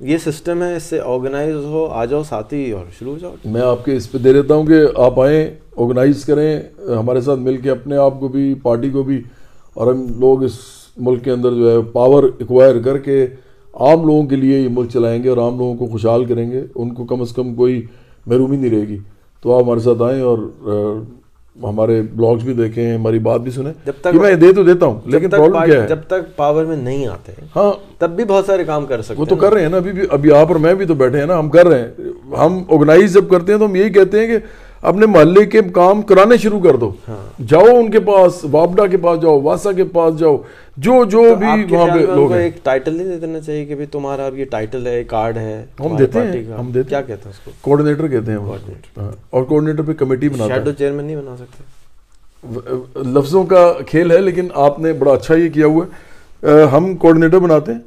[0.00, 3.60] یہ سسٹم ہے اس سے آرگنائز ہو آ جاؤ ساتھی اور شروع ہو جاؤ۔ میں
[3.60, 6.60] آپ کے اس پہ دے دیتا ہوں کہ آپ آئیں آرگنائز کریں
[6.98, 9.22] ہمارے ساتھ مل کے اپنے آپ کو بھی پارٹی کو بھی
[9.74, 10.52] اور ہم لوگ اس
[10.96, 13.26] ملک کے اندر جو ہے پاور ایکوائر کر کے
[13.74, 16.62] عام لوگوں کے لیے یہ ملک چلائیں گے اور عام لوگوں کو خوشحال کریں گے۔
[16.74, 17.86] ان کو کم از کم کوئی
[18.26, 18.98] محرومی نہیں رہے گی۔
[19.42, 20.38] تو آپ ہمارے ساتھ آئیں اور
[21.56, 25.00] ہمارے بلاگز بھی دیکھیں ہماری بات بھی سنیں۔ جب تک میں دے تو دیتا ہوں
[25.04, 28.64] لیکن پرابلم کیا ہے؟ جب تک پاور میں نہیں آتے ہاں۔ تب بھی بہت سارے
[28.64, 30.74] کام کر سکتے وہ تو کر رہے ہیں نا ابھی بھی ابھی آپ اور میں
[30.74, 33.66] بھی تو بیٹھے ہیں نا ہم کر رہے ہیں۔ ہم آرگنائز جب کرتے ہیں تو
[33.66, 34.38] ہم یہی کہتے ہیں کہ
[34.82, 36.90] اپنے محلے کے کام کرانے شروع کر دو۔
[37.46, 40.36] جاؤ ان کے پاس وابڈا کے پاس جاؤ واسا کے پاس جاؤ۔
[40.76, 44.26] جو جو بھی وہاں پہ لوگ ہیں۔ ایک ٹائٹل نہیں دے دینا چاہیے کہ تمہارا
[44.26, 47.38] اب یہ ٹائٹل ہے کارڈ ہے ہم دیتے ہیں ہم دیتے کیا کہتے ہیں اس
[47.44, 48.38] کو؟ کوارڈینیٹر کہتے ہیں
[48.98, 54.10] ہاں، اور کوارڈینیٹر پہ کمیٹی بناتا شیڈو چیئرمین نہیں بنا سکتے۔ ہے لفظوں کا کھیل
[54.10, 57.80] ہے لیکن آپ نے بڑا اچھا یہ کیا ہوا ہے۔ ہم کوارڈینیٹر بناتے ہیں۔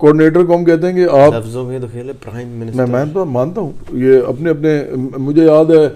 [0.00, 2.86] کوارڈینیٹر کو ہم کہتے ہیں کہ آپ لفظوں میں تو کھیل ہے پرائم میں منسٹر
[2.86, 4.82] میں تو مانتا ہوں۔ یہ اپنے اپنے
[5.18, 5.88] مجھے یاد ہے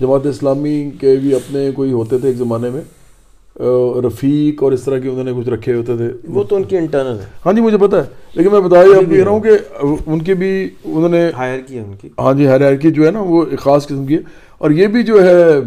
[0.00, 2.80] جماعت اسلامی کے بھی اپنے کوئی ہوتے تھے ایک زمانے میں۔
[4.08, 6.76] رفیق اور اس طرح کے انہوں نے کچھ رکھے ہوتے تھے۔ وہ تو ان کی
[6.76, 8.02] انٹرنل ہے۔ ہاں جی مجھے پتا ہے۔
[8.34, 9.50] لیکن میں بتایا اب کہہ رہا ہوں کہ
[10.06, 13.10] ان کی بھی انہوں نے ہائر کی ہے ان کی۔ ہاں جی ہیرارکی جو ہے
[13.10, 14.20] نا وہ ایک خاص قسم کی ہے۔
[14.58, 15.58] اور یہ بھی جو ہے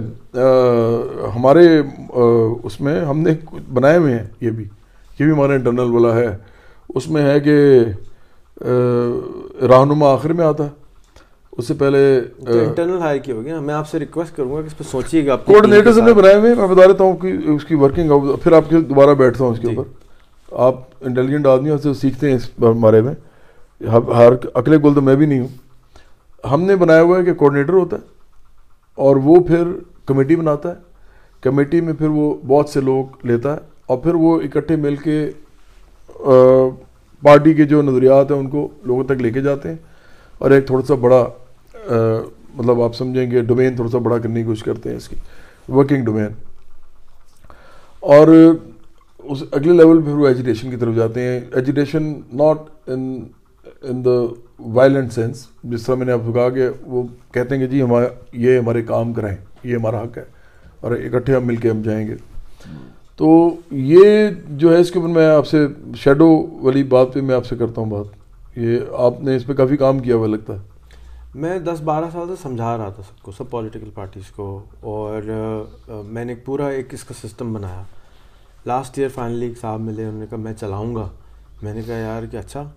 [1.36, 1.68] ہمارے
[2.64, 3.32] اس میں ہم نے
[3.74, 4.64] بنائے ہوئے ہیں۔ یہ بھی
[5.20, 6.38] یہ بھی ہمارا انٹرنل والا ہے۔
[6.96, 7.80] اس میں ہے کہ
[9.66, 10.87] رہنما آخر میں آتا ہے۔
[11.58, 14.68] اس سے پہلے انٹرنل ہائر کی ہوگی نا میں آپ سے ریکویسٹ کروں گا کہ
[14.68, 17.76] اس پہ سوچیے گا کوارڈینیٹر سے بنائے ہوئے میں بتا دیتا ہوں کہ اس کی
[17.76, 18.12] ورکنگ
[18.44, 19.90] پھر آپ کے دوبارہ بیٹھتا ہوں اس کے اوپر۔
[20.52, 23.14] آپ انٹیلیجنٹ آدمی ہیں سے سیکھتے ہیں اس بارے میں۔
[24.16, 25.48] ہر اکلے گل تو میں بھی نہیں ہوں۔
[26.52, 28.02] ہم نے بنایا ہوا ہے کہ کوارڈینیٹر ہوتا ہے
[28.96, 29.64] اور وہ پھر
[30.06, 30.76] کمیٹی بناتا ہے۔
[31.42, 35.32] کمیٹی میں پھر وہ بہت سے لوگ لیتا ہے اور پھر وہ اکٹھے مل کے
[37.24, 39.76] پارٹی کے جو نظریات ہیں ان کو لوگوں تک لے کے جاتے ہیں۔
[40.38, 41.26] اور ایک تھوڑا سا بڑا
[42.56, 45.16] مطلب آپ سمجھیں گے ڈومین تھوڑا سا بڑا کرنے کی کوشش کرتے ہیں اس کی
[45.70, 46.32] ورکنگ ڈومین
[48.04, 53.20] اور اس اگلے لیول پہ وہ ایجوٹیشن کی طرف جاتے ہیں۔ Agitation not in
[53.82, 54.20] in the
[54.74, 57.04] violent sense جس طرح میں نے آپ کو کہا کہ وہ
[57.34, 60.24] کہتے ہیں کہ جی ہمارا، یہ ہمارے کام کرائیں یہ ہمارا حق ہے،
[60.82, 62.16] اور اکٹھے ہم مل کے ہم جائیں گے۔
[63.20, 65.66] تو یہ جو ہے اس کے اوپر میں آپ سے
[65.98, 66.30] شیڈو
[66.62, 69.78] والی بات پہ میں آپ سے کرتا ہوں بات۔ یہ آپ نے اس پہ کافی
[69.78, 70.77] کام کیا ہوا لگتا ہے۔
[71.38, 75.22] میں دس بارہ سال سے سمجھا رہا تھا سب کو سب پولیٹیکل پارٹیز کو اور
[75.88, 77.84] میں نے پورا ایک اس کا سسٹم بنایا۔
[78.66, 81.10] لاسٹ ایئر فائنلی ایک صاحب ملے انہوں نے کہا میں چلاؤں گا۔
[81.62, 82.70] میں نے کہا یار کہ اچھا۔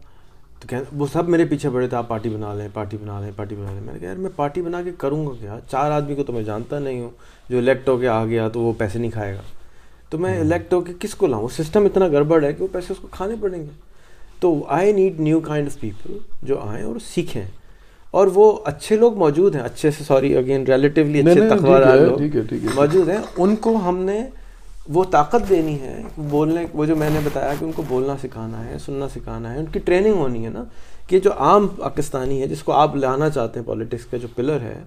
[0.61, 3.31] تو کہ وہ سب میرے پیچھے پڑے تھے آپ پارٹی بنا لیں پارٹی بنا لیں
[3.37, 5.91] پارٹی بنا لیں۔ میں نے کہا یار میں پارٹی بنا کے کروں گا کیا؟ چار
[5.91, 7.11] آدمی کو تو میں جانتا نہیں ہوں۔
[7.49, 9.43] جو الیکٹ ہو کے آ گیا تو وہ پیسے نہیں کھائے گا۔
[10.11, 12.93] تو میں الیکٹ ہو کے کس کو لاؤں؟ سسٹم اتنا گڑبڑ ہے کہ وہ پیسے
[12.93, 13.71] اس کو کھانے پڑیں گے۔
[14.41, 17.45] تو I need new kind of people جو آئیں اور سیکھیں۔
[18.11, 22.37] اور وہ اچھے لوگ موجود ہیں اچھے سے سوری اگین ریلیٹیولی اچھے لوگ
[22.75, 24.23] موجود ہیں۔ ان کو ہم نے
[24.89, 28.65] وہ طاقت دینی ہے بولنے وہ جو میں نے بتایا کہ ان کو بولنا سکھانا
[28.65, 30.65] ہے سننا سکھانا ہے ان کی ٹریننگ ہونی ہے نا
[31.07, 34.61] کہ جو عام پاکستانی ہے جس کو آپ لانا چاہتے ہیں پولیٹکس کا جو پلر
[34.61, 34.83] ہے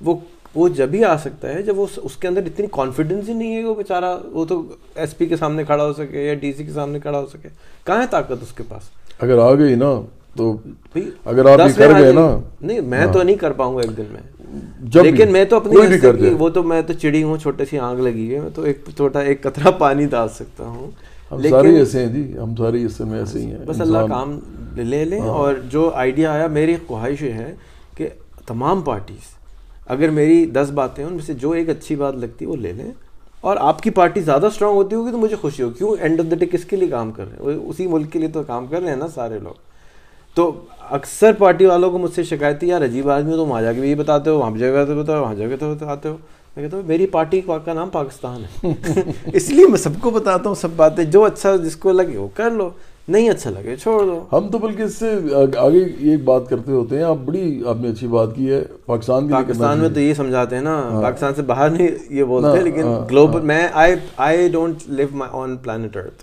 [0.00, 0.14] وہ
[0.54, 3.56] وہ جب ہی آ سکتا ہے جب وہ اس کے اندر اتنی کانفیڈنس ہی نہیں
[3.56, 4.62] ہے کہ وہ بیچارہ وہ تو
[4.94, 7.48] ایس پی کے سامنے کھڑا ہو سکے یا ڈی سی کے سامنے کھڑا ہو سکے۔
[7.84, 8.82] کہاں ہے طاقت اس کے پاس؟
[9.22, 10.00] اگر آ گئی نا
[10.36, 10.56] تو
[11.24, 14.04] اگر آپ یہ کر گئے نا نہیں میں تو نہیں کر پاؤں گا ایک دن
[14.12, 14.20] میں۔
[15.02, 18.40] لیکن میں تو اپنی وہ تو میں تو چڑی ہوں چھوٹے سی آنگ لگی ہے
[18.40, 20.90] میں تو ایک چھوٹا ایک قطرہ پانی ڈال سکتا ہوں۔
[21.30, 24.38] ہم سارے ایسے ہیں جی ہم سارے اس میں ایسے ہی ہیں بس اللہ کام
[24.76, 27.54] لے لیں اور جو آئیڈیا آیا میری خواہش یہ ہے
[27.96, 28.08] کہ
[28.46, 29.32] تمام پارٹیز
[29.86, 32.56] اگر میری دس باتیں ہیں ان میں سے جو ایک اچھی بات لگتی ہے وہ
[32.56, 32.92] لے لیں۔
[33.40, 36.30] اور آپ کی پارٹی زیادہ اسٹرانگ ہوتی ہوگی تو مجھے خوشی ہو کیوں؟ اینڈ آف
[36.30, 38.66] دا ڈے کس کے لیے کام کر رہے ہیں؟ اسی ملک کے لیے تو کام
[38.66, 39.73] کر رہے ہیں نا سارے لوگ۔
[40.36, 40.50] تو
[40.90, 43.80] اکثر پارٹی والوں کو مجھ سے شکایت یار عجیب آدمی ہو تو وہاں جا کے
[43.80, 46.16] بھی یہ بتاتے ہو وہاں جگہ تو بتاؤ وہاں جگہ تو بتاتے ہو۔
[46.56, 48.72] میں کہتا ہوں میری پارٹی کا نام پاکستان ہے۔
[49.32, 52.28] اس لیے میں سب کو بتاتا ہوں سب باتیں جو اچھا جس کو لگے وہ
[52.34, 52.68] کر لو
[53.08, 55.12] نہیں اچھا لگے چھوڑ دو۔ ہم تو بلکہ اس سے
[55.58, 59.28] آگے یہ بات کرتے ہوتے ہیں آپ بڑی آپ نے اچھی بات کی ہے پاکستان
[59.28, 62.94] پاکستان میں تو یہ سمجھاتے ہیں نا پاکستان سے باہر نہیں یہ بولتے ہیں لیکن
[63.10, 63.66] گلوبل میں
[64.18, 66.22] آئی don't leave my on plant earth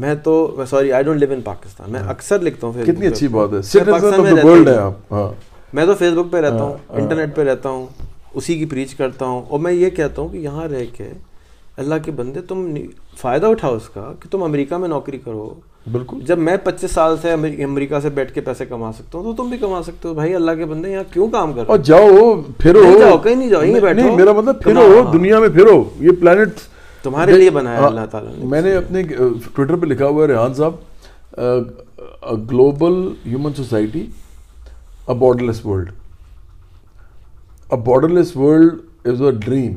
[0.00, 3.52] میں تو sorry I don't live in Pakistan میں اکثر لکھتا ہوں کتنی اچھی بات
[3.52, 3.60] ہے.
[5.72, 7.86] میں تو فیس بک پہ رہتا ہوں انٹرنیٹ پہ رہتا ہوں
[8.34, 9.42] اسی کی پریچ کرتا ہوں.
[9.48, 11.08] اور میں یہ کہتا ہوں کہ یہاں رہ کے
[11.78, 12.74] اللہ کے بندے تم
[13.20, 15.48] فائدہ اٹھاؤ اس کا کہ تم امریکہ میں نوکری کرو.
[15.92, 16.20] بالکل.
[16.26, 17.32] جب میں پچیس سال سے
[17.64, 20.14] امریکہ سے بیٹھ کے پیسے کما سکتا ہوں تو تم بھی کما سکتے ہو.
[20.14, 22.82] بھائی اللہ کے بندے یہاں کیوں کام کر اور جاؤ پھرو.
[22.98, 24.16] جاؤ کہیں نہیں جاؤ یہیں بیٹھو.
[24.16, 25.82] میرا مطلب پھرو دنیا میں پھرو.
[26.00, 26.60] یہ پلانٹ
[27.02, 30.54] تمہارے لیے بنایا اللہ تعالیٰ نے۔ میں نے اپنے ٹویٹر پہ لکھا ہوا ہے Rehan
[30.54, 30.74] Sahab
[32.50, 32.94] global
[33.26, 34.06] human society
[35.08, 35.14] a
[35.44, 35.90] borderless world.
[37.70, 37.76] A
[38.08, 39.72] borderless world is a dream.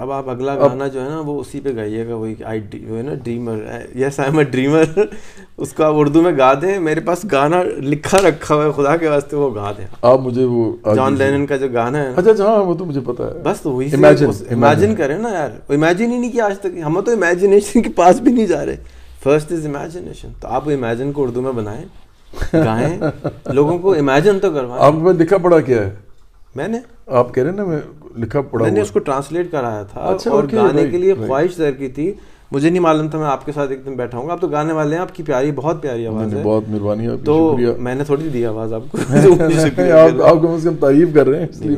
[0.00, 2.60] اب آپ اگلا گانا جو ہے نا وہ اسی پہ گائیے گا وہی آئی
[2.96, 3.58] ہے نا dreamer
[3.98, 4.82] yes I am a dreamer
[5.56, 8.96] اس کو آپ اردو میں گا دیں میرے پاس گانا لکھا رکھا ہوا ہے خدا
[8.96, 12.44] کے واسطے وہ گا دیں۔ آپ مجھے وہ جان لینن کا جو گانا ہے اچھا
[12.44, 13.88] ہاں وہ تو مجھے پتا ہے۔ بس وہی
[14.50, 18.20] امیجن کریں نا یار۔ امیجن ہی نہیں کیا آج تک۔ ہم تو امیجنیشن کے پاس
[18.20, 18.76] بھی نہیں جا رہے۔
[19.22, 21.84] فرسٹ از امیجنیشن تو آپ امیجن کو اردو میں بنائیں
[22.52, 22.98] گائیں
[23.52, 26.09] لوگوں کو امیجن تو کروائیں آپ میں دکھا پڑا کیا ہے۔
[26.54, 27.80] میں نے آپ کہہ رہے ہیں نا میں
[28.16, 31.14] لکھا پڑا میں نے اس کو ٹرانسلیٹ کرایا تھا اچھا، اور گانے کے لیے.
[31.16, 32.12] خواہش ظاہر کی تھی
[32.52, 34.48] مجھے نہیں معلوم تھا میں آپ کے ساتھ ایک دن بیٹھا ہوں گا۔ آپ تو
[34.48, 37.94] گانے والے ہیں آپ کی پیاری بہت پیاری آواز ہے۔ بہت مہربانی کی تو میں
[37.94, 38.98] نے تھوڑی دی آواز آپ کو۔
[40.24, 41.76] آپ کم از کم تعریف کر رہے ہیں اس لیے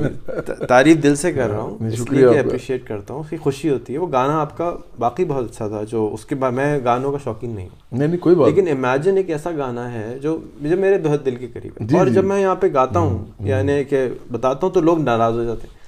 [0.69, 3.99] تعریف دل سے کر رہا ہوں شکریہ۔ اپریشیٹ کرتا ہوں اس کی خوشی ہوتی ہے۔
[3.99, 7.19] وہ گانا آپ کا باقی بہت اچھا تھا جو اس کے بعد میں گانوں کا
[7.24, 10.77] شوقین نہیں ہوں۔ نہیں نہیں کوئی بات لیکن امیجن ایک ایسا گانا ہے جو مجھے
[10.77, 13.24] میرے بہت دل کے قریب ہے۔ جی، اور جی۔ جب میں یہاں پہ گاتا ہوں
[13.40, 15.81] یعنی کہ بتاتا ہوں تو لوگ ناراض ہو جاتے ہیں۔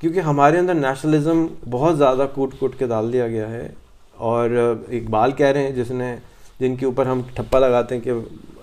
[0.00, 3.68] کیونکہ ہمارے اندر نیشنلزم بہت زیادہ کوٹ کوٹ کے ڈال دیا گیا ہے۔
[4.18, 4.50] اور
[4.88, 6.16] اقبال کہہ رہے ہیں جس نے
[6.60, 8.12] جن کے اوپر ہم ٹھپا لگاتے ہیں کہ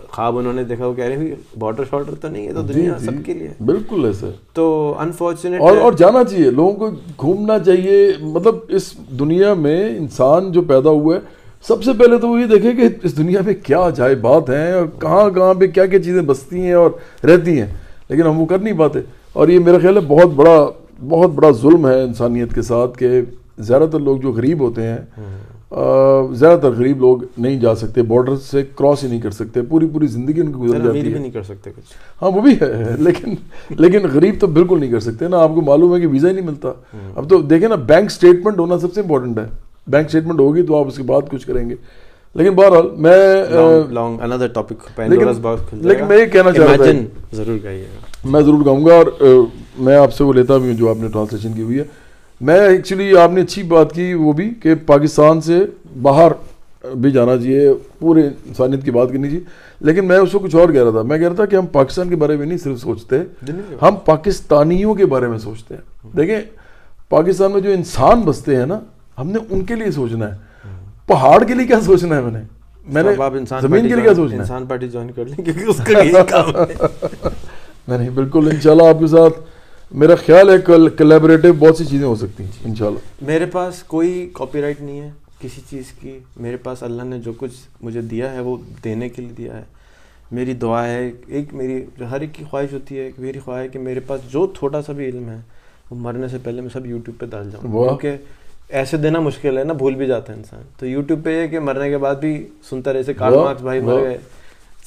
[0.10, 2.74] خواب انہوں نے دیکھا وہ کہہ رہے ہیں بارڈر شارڈر تو نہیں ہے تو جی
[2.74, 6.90] دنیا جی سب کے لیے۔ بالکل ایسے۔ تو انفارچونیٹ اور اور جانا چاہیے لوگوں کو
[7.20, 11.20] گھومنا چاہیے۔ مطلب اس دنیا میں انسان جو پیدا ہوا ہے
[11.68, 14.72] سب سے پہلے تو وہ یہ دیکھے کہ اس دنیا میں کیا عجائب بات ہیں
[14.74, 16.92] اور کہاں کہاں پہ کیا کیا چیزیں بستی ہیں اور
[17.26, 17.68] رہتی ہیں۔
[18.10, 19.00] لیکن ہم وہ کر نہیں پاتے۔
[19.34, 20.66] اور یہ میرا خیال ہے بہت بڑا
[21.10, 23.22] بہت بڑا ظلم ہے انسانیت کے ساتھ کہ
[23.58, 24.98] زیادہ تر لوگ جو غریب ہوتے ہیں
[26.34, 29.88] زیادہ تر غریب لوگ نہیں جا سکتے بارڈر سے کراس ہی نہیں کر سکتے پوری
[29.88, 32.52] پوری زندگی ان کی گزر جاتی بھی ہے۔ نہیں کر سکتے کچھ۔ ہاں وہ بھی
[32.62, 33.36] ہے لیکن
[33.70, 36.34] لیکن غریب تو بالکل نہیں کر سکتے نا آپ کو معلوم ہے کہ ویزا ہی
[36.34, 36.72] نہیں ملتا۔
[37.16, 39.46] اب تو دیکھیں نا بینک سٹیٹمنٹ ہونا سب سے امپورٹنٹ ہے۔
[39.88, 41.76] بینک سٹیٹمنٹ ہوگی تو آپ اس کے بعد کچھ کریں گے۔
[42.36, 43.44] لیکن بہرحال میں
[45.10, 45.28] لیکن-
[45.82, 46.86] لیکن میں یہ کہنا چاہ رہا تھا-
[47.34, 47.58] ضرور
[48.26, 49.06] میں ضرور گاؤں گا اور
[49.78, 51.84] میں آپ سے وہ لیتا بھی ہوں جو آپ نے ٹرانسلیشن کی ہوئی ہے۔
[52.42, 55.66] میں ایکچولی آپ نے اچھی بات کی وہ بھی کہ پاکستان سے
[56.02, 56.32] باہر
[56.96, 59.44] بھی جانا چاہیے پورے انسانیت کی بات کرنی چاہیے۔
[59.80, 61.66] لیکن میں اس کو کچھ اور کہہ رہا تھا میں کہہ رہا تھا کہ ہم
[61.66, 63.20] پاکستان کے بارے میں نہیں صرف سوچتے
[63.82, 66.42] ہم پاکستانیوں کے بارے میں سوچتے ہیں۔ دیکھیں
[67.10, 68.80] پاکستان میں جو انسان بستے ہیں نا
[69.18, 70.38] ہم نے ان کے لیے سوچنا ہے۔
[71.08, 72.40] پہاڑ کے لیے کیا سوچنا ہے میں نے؟
[72.88, 73.10] میں نے
[73.62, 76.12] زمین کے لیے کیا سوچنا ہے؟ انسان پارٹی جوائن کر لیں کیونکہ اس کا یہی
[76.30, 76.74] کام ہے۔
[77.98, 79.40] نہیں بالکل انشاءاللہ آپ کے ساتھ
[79.92, 80.56] میرا خیال ہے
[80.98, 85.10] کلیبریٹو بہت سی چیزیں ہو سکتی ہیں انشاءاللہ۔ میرے پاس کوئی کاپی رائٹ نہیں ہے
[85.40, 87.52] کسی چیز کی۔ میرے پاس اللہ نے جو کچھ
[87.82, 89.64] مجھے دیا ہے وہ دینے کے لیے دیا ہے۔
[90.32, 93.68] میری دعا ہے ایک میری جو ہر ایک کی خواہش ہوتی ہے میری خواہش ہے
[93.68, 95.38] کہ میرے پاس جو تھوڑا سا بھی علم ہے
[95.92, 98.18] وہ مرنے سے پہلے میں سب یوٹیوب پہ ڈال جاؤں۔ کیونکہ
[98.70, 101.60] ایسے دینا مشکل ہے نا بھول بھی جاتا ہے انسان۔ تو یوٹیوب پہ یہ کہ
[101.60, 104.18] مرنے کے بعد بھی سنتا رہے کارڈ واہ، مارکس بھائی مر۔ گئے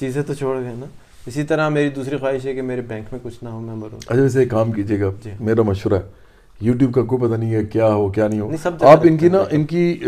[0.01, 0.87] چیزیں تو چھوڑ گئے نا۔
[1.29, 3.99] اسی طرح میری دوسری خواہش ہے کہ میرے بینک میں کچھ نہ ہو میں مروں۔
[4.07, 6.01] اچھا ویسے ایک کام کیجیے گا جی۔ میرا مشورہ ہے۔
[6.61, 8.51] یوٹیوب کا کوئی پتہ نہیں ہے کیا ہو کیا نہیں ہو۔
[8.81, 10.01] آپ ان کی نا ہیں۔ ان کی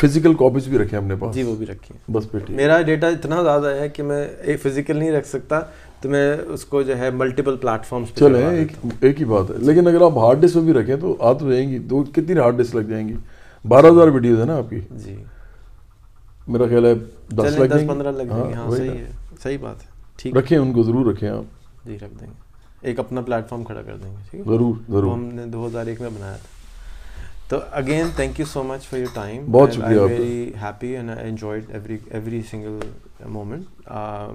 [0.00, 3.42] فزیکل کاپیز بھی رکھیں اپنے پاس۔ جی وہ بھی رکھی بس بیٹی میرا ڈیٹا اتنا
[3.42, 5.60] زیادہ ہے کہ میں ایک فزیکل نہیں رکھ سکتا
[6.00, 8.64] تو میں اس کو جو ہے ملٹیپل پلیٹ فارمس چلیں
[9.00, 11.52] ایک ہی بات ہے۔ لیکن اگر آپ ہارڈ ڈسک پہ بھی رکھیں تو آ تو
[11.52, 13.14] جائیں گی۔ دو کتنی ہارڈ ڈسک لگ جائیں گی؟
[13.68, 15.14] بارہ ہزار ویڈیوز ہے نا آپ کی۔ جی۔
[16.48, 16.94] میرا خیال ہے
[17.34, 19.10] دس لگ جائیں گی۔ پندرہ لگ جائیں گے ہاں وہی صحیح۔ ہے۔
[19.42, 21.44] صحیح بات ہے۔ ٹھیک رکھیں ان کو ضرور رکھیں آپ۔
[21.86, 22.32] جی رکھ دیں گے۔
[22.80, 25.66] ایک اپنا پلیٹ فارم کھڑا کر دیں گے ٹھیک ہے۔ ضرور ضرور۔ ہم نے دو
[25.66, 26.48] ہزار ایک میں بنایا تھا۔
[27.48, 31.28] تو again thank you so much for your time بہت شکریہ۔ Very happy and I
[31.28, 32.78] enjoyed every every single
[33.26, 33.88] moment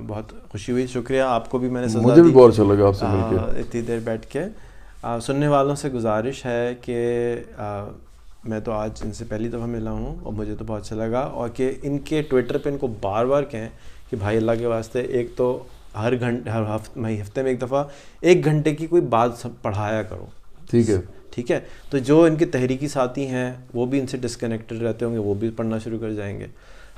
[0.07, 2.95] بہت خوشی ہوئی۔ شکریہ آپ کو بھی میں نے مجھے بھی۔ بہت اچھا لگا آپ
[2.95, 4.43] سے مل کے۔ اتنی دیر بیٹھ کے۔
[5.21, 6.97] سننے والوں سے گزارش ہے کہ
[8.43, 11.19] میں تو آج ان سے پہلی دفعہ ملا ہوں اور مجھے تو بہت اچھا لگا۔
[11.19, 13.69] اور کہ ان کے ٹویٹر پہ ان کو بار بار کہیں
[14.09, 15.63] کہ بھائی اللہ کے واسطے ایک تو
[15.95, 17.83] ہر گھنٹے ہر ہفتے ہفتے میں ایک دفعہ
[18.21, 19.31] ایک گھنٹے کی کوئی بات
[19.61, 20.25] پڑھایا کرو۔
[20.69, 20.95] ٹھیک ہے۔
[21.31, 21.59] ٹھیک ہے؟
[21.89, 25.17] تو جو ان کے تحریکی ساتھی ہیں وہ بھی ان سے ڈسکنیکٹڈ رہتے ہوں گے
[25.17, 26.45] وہ بھی پڑھنا شروع کر جائیں گے۔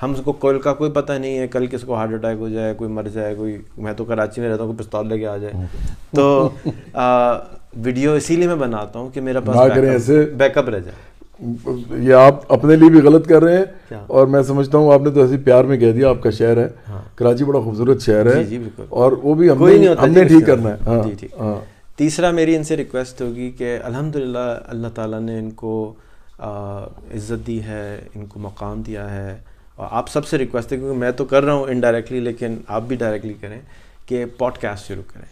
[0.03, 2.73] ہم کو کل کا کوئی پتہ نہیں ہے کل کس کو ہارٹ اٹیک ہو جائے
[2.73, 5.37] کوئی مر جائے کوئی میں تو کراچی میں رہتا ہوں کوئی پستول لے کے آ
[5.37, 5.53] جائے۔
[6.15, 6.49] تو
[7.75, 9.57] ویڈیو اسی لیے میں بناتا ہوں کہ میرا پاس
[10.37, 11.10] بیک اپ رہ جائے۔
[11.41, 15.09] یہ آپ اپنے لیے بھی غلط کر رہے ہیں؟ اور میں سمجھتا ہوں آپ نے
[15.09, 18.25] تو ایسے پیار میں کہہ دیا آپ کا شہر ہے ہاں۔ کراچی بڑا خوبصورت شہر
[18.25, 19.77] ہے جی، جی، بالکل۔ اور وہ بھی ہم نے
[20.13, 21.55] جی ٹھیک۔ کرنا ہے ہاں جی ہاں
[21.97, 25.73] تیسرا میری ان سے ریکویسٹ ہوگی کہ الحمدللہ اللہ تعالیٰ نے ان کو
[26.39, 27.83] عزت دی ہے
[28.15, 29.37] ان کو مقام دیا ہے
[29.75, 32.83] اور آپ سب سے ریکویسٹ ہے کیونکہ میں تو کر رہا ہوں انڈائریکٹلی لیکن آپ
[32.87, 33.59] بھی ڈائریکٹلی کریں
[34.05, 35.25] کہ پوڈ کاسٹ شروع کریں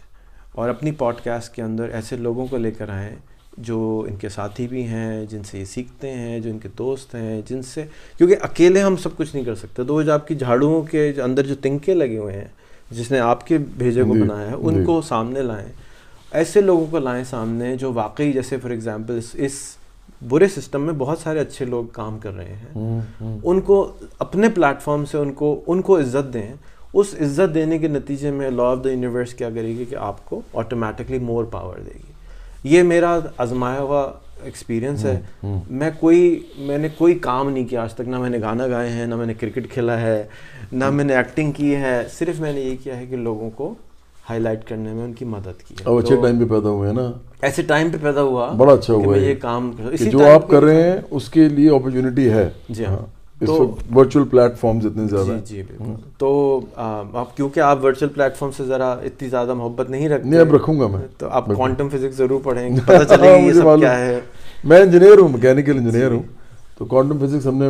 [0.52, 3.16] اور اپنی پوڈ کاسٹ کے اندر ایسے لوگوں کو لے کر آئیں
[3.58, 7.14] جو ان کے ساتھی بھی ہیں جن سے یہ سیکھتے ہیں جو ان کے دوست
[7.14, 7.84] ہیں جن سے
[8.18, 11.12] کیونکہ اکیلے ہم سب کچھ نہیں کر سکتے۔ تو وہ جو آپ کی جھاڑوؤں کے
[11.12, 12.48] جو اندر جو تنکے لگے ہوئے ہیں
[12.90, 15.68] جس نے آپ کے بھیجے کو جی، بنایا ہے ان جی۔ کو سامنے لائیں۔
[16.32, 19.52] ایسے لوگوں کو لائیں سامنے جو واقعی جیسے فار ایگزامپل اس
[20.28, 23.00] برے سسٹم میں بہت سارے اچھے لوگ کام کر رہے ہیں۔
[23.44, 26.52] ان کو اپنے پلیٹ فارم سے ان کو ان کو عزت دیں۔
[26.94, 30.28] اس عزت دینے کے نتیجے میں لا آف دا یونیورس کیا کرے گی کہ آپ
[30.28, 32.09] کو آٹومیٹکلی مور پاور دے گی۔
[32.64, 34.10] یہ میرا آزمایا ہوا
[34.44, 35.20] ایکسپیرینس ہے.
[35.70, 38.08] میں کوئی میں نے کوئی کام نہیں کیا آج تک.
[38.08, 40.22] نہ میں نے گانا گائے ہیں نہ میں نے کرکٹ کھیلا ہے
[40.72, 42.02] نہ میں نے ایکٹنگ کی ہے.
[42.18, 43.74] صرف میں نے یہ کیا ہے کہ لوگوں کو
[44.30, 46.96] ہائی لائٹ کرنے میں ان کی مدد کی اب اچھے ٹائم پہ پیدا ہوئے ہیں
[46.96, 47.10] نا؟
[47.42, 49.70] ایسے ٹائم پہ پیدا ہوا بڑا اچھا ہوا یہ کام
[50.10, 54.56] جو آپ کر رہے ہیں اس کے لیے اپرچونٹی ہے۔ جی ہاں۔ وقت ورچوئل پلیٹ
[54.56, 58.90] فارمز اتنے زیادہ جی جی بالکل۔ تو آپ کیونکہ آپ ورچوئل پلیٹ فارم سے ذرا
[58.92, 62.40] اتنی زیادہ محبت نہیں رکھتے نہیں اب رکھوں گا میں۔ تو آپ کوانٹم فزکس ضرور
[62.42, 64.20] پڑھیں گے پتہ چلے گی یہ سب کیا ہے۔
[64.64, 66.22] میں انجینئر ہوں میکینیکل انجینئر ہوں۔
[66.78, 67.68] تو کوانٹم فزکس ہم نے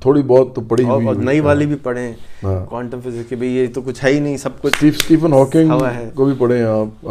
[0.00, 2.12] تھوڑی بہت تو پڑھی ہوئی نئی والی بھی پڑھیں۔
[2.42, 5.72] کوانٹم فزکس کہ بھئی یہ تو کچھ ہے ہی نہیں سب کچھ اسٹیفن ہاکنگ
[6.14, 7.06] کو بھی پڑھیں آپ۔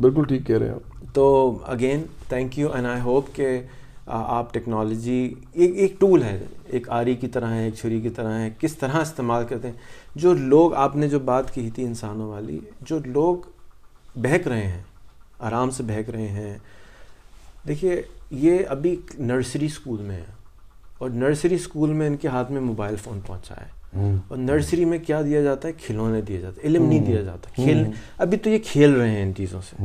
[0.00, 1.26] بالکل ٹھیک کہہ رہے ہیں آپ۔ تو
[1.64, 3.58] again thank you and I hope کہ
[4.06, 8.38] آپ ٹیکنالوجی ایک ایک ٹول ہے، ایک آری کی طرح ہے، ایک چھری کی طرح
[8.38, 9.74] ہے، کس طرح استعمال کرتے ہیں۔
[10.14, 13.36] جو لوگ، آپ نے جو بات کی تھی انسانوں والی، جو لوگ
[14.16, 14.82] بہک رہے ہیں،
[15.38, 16.58] آرام سے بہک رہے ہیں۔
[17.68, 20.24] دیکھیے، یہ ابھی نرسری اسکول میں ہے
[20.98, 23.75] اور نرسری اسکول میں ان کے ہاتھ میں موبائل فون پہنچا ہے۔
[24.28, 27.50] اور نرسری میں کیا دیا جاتا ہے؟ کھلونے دیا جاتا ہے علم نہیں دیا جاتا۔
[27.54, 27.84] کھیل
[28.18, 29.76] ابھی تو یہ کھیل رہے ہیں ان چیزوں سے۔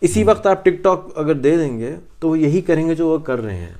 [0.00, 3.08] اسی وقت آپ ٹک ٹاک اگر دے دیں گے تو وہ یہی کریں گے جو
[3.08, 3.74] وہ کر رہے ہیں۔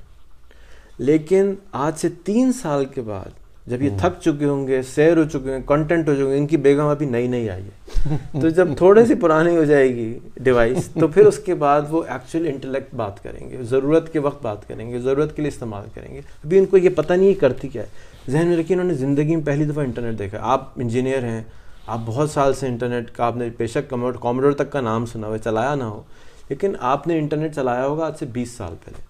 [0.97, 3.29] لیکن آج سے تین سال کے بعد
[3.67, 6.47] جب یہ تھک چکے ہوں گے سیر ہو چکے ہیں کنٹینٹ ہو چکے ہیں ان
[6.47, 10.19] کی بیگم ابھی نئی نئی آئی ہے۔ تو جب تھوڑے سی پرانی ہو جائے گی
[10.35, 14.43] ڈیوائس تو پھر اس کے بعد وہ ایکچوئل انٹلیکٹ بات کریں گے ضرورت کے وقت
[14.43, 17.33] بات کریں گے ضرورت کے لیے استعمال کریں گے۔ ابھی ان کو یہ پتہ نہیں
[17.33, 20.69] کرتی کیا ہے۔ ذہن میں رکھیے انہوں نے زندگی میں پہلی دفعہ انٹرنیٹ دیکھا آپ
[20.75, 21.43] انجینئر ہیں
[21.87, 25.27] آپ بہت سال سے انٹرنیٹ کا آپ نے بے شک کامڈور تک کا نام سنا
[25.27, 26.01] ہوا چلایا نہ ہو۔
[26.49, 29.01] لیکن آپ نے انٹرنیٹ چلایا ہوگا آج سے بیس سال پہلے۔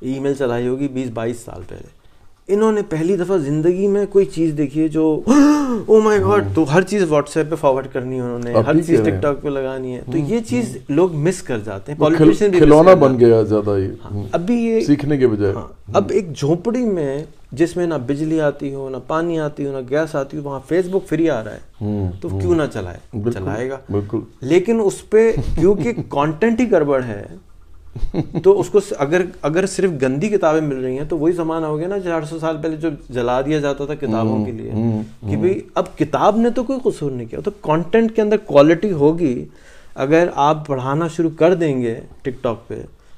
[0.00, 2.04] ای میل چلائی ہوگی بیس بائیس سال پہلے۔
[2.48, 5.20] انہوں نے پہلی دفعہ زندگی میں کوئی چیز دیکھی ہے جو
[5.86, 8.80] او مائی گاڈ تو ہر چیز واٹس ایپ پہ فارورڈ کرنی ہے انہوں نے ہر
[8.80, 12.50] چیز ٹک ٹاک پہ لگانی ہے۔ تو یہ چیز لوگ مس کر جاتے ہیں۔ پالیٹیشین
[12.50, 13.70] بھی کھلونا بن گیا زیادہ
[14.04, 15.54] ہاں، ابھی یہ سیکھنے کے بجائے۔
[15.92, 17.24] اب ایک جھونپڑی میں
[17.56, 20.60] جس میں نہ بجلی آتی ہو نہ پانی آتی ہو نہ گیس آتی ہو وہاں
[20.68, 25.10] فیس بک فری آ رہا ہے۔ تو کیوں نہ چلائے؟ چلائے گا۔ بالکل۔ لیکن اس
[25.10, 27.24] پہ کیونکہ کانٹینٹ ہی گڑبڑ ہے
[28.42, 31.78] تو اس کو اگر اگر صرف گندی کتابیں مل رہی ہیں تو وہی زمانہ ہو
[31.78, 34.70] گیا نا چار سو سال پہلے جو جلا دیا جاتا تھا کتابوں کے لیے
[35.30, 38.92] کہ بھائی اب کتاب نے تو کوئی قصور نہیں کیا تو کانٹینٹ کے اندر کوالٹی
[38.92, 39.44] ہوگی۔
[39.94, 42.74] اگر آپ پڑھانا شروع کر دیں گے ٹک ٹاک پہ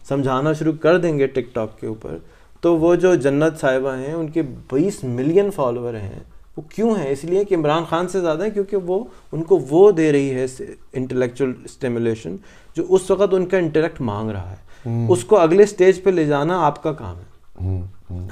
[0.08, 2.16] سمجھانا شروع کر دیں گے ٹک ٹاک کے اوپر
[2.60, 6.20] تو وہ جو جنت صاحبہ ہیں ان کے بیس ملین فالوور ہیں۔
[6.56, 9.58] وہ کیوں ہیں؟ اس لیے کہ عمران خان سے زیادہ ہیں کیونکہ وہ ان کو
[9.70, 10.46] وہ دے رہی ہے
[10.92, 12.36] انٹلیکچوئل اسٹیمولیشن
[12.76, 14.66] جو اس وقت ان کا انٹلیکٹ مانگ رہا ہے۔
[15.08, 17.24] اس کو اگلے سٹیج پہ لے جانا آپ کا کام ہے۔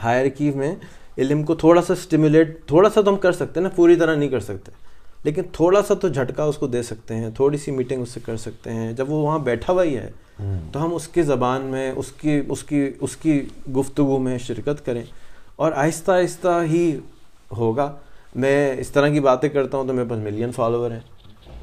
[0.02, 0.74] ہائر کی میں
[1.18, 4.14] علم کو تھوڑا سا سٹیمولیٹ تھوڑا سا تو ہم کر سکتے ہیں نا پوری طرح
[4.14, 4.72] نہیں کر سکتے۔
[5.24, 8.20] لیکن تھوڑا سا تو جھٹکا اس کو دے سکتے ہیں تھوڑی سی میٹنگ اس سے
[8.24, 10.10] کر سکتے ہیں۔ جب وہ وہاں بیٹھا ہوا ہی ہے
[10.72, 13.40] تو ہم اس کی زبان میں اس کی اس کی اس کی
[13.76, 15.02] گفتگو میں شرکت کریں۔
[15.56, 16.96] اور آہستہ آہستہ ہی
[17.56, 17.92] ہوگا۔
[18.34, 21.00] میں اس طرح کی باتیں کرتا ہوں تو میرے پاس ملین فالوور ہیں۔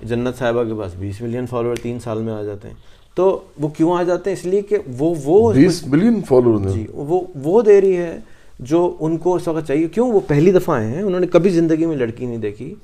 [0.04, 2.76] جنت صاحبہ کے پاس بیس ملین فالوور تین سال میں آ جاتے ہیں۔
[3.16, 6.88] تو وہ کیوں آ جاتے ہیں؟ اس لیے کہ وہ وہ بیس بلین فالوور جی
[6.94, 8.20] وہ وہ دے رہی ہے
[8.60, 11.50] جو ان کو اس وقت چاہیے۔ کیوں؟ وہ پہلی دفعہ آئے ہیں۔ انہوں نے کبھی
[11.50, 12.76] زندگی میں لڑکی نہیں دیکھی۔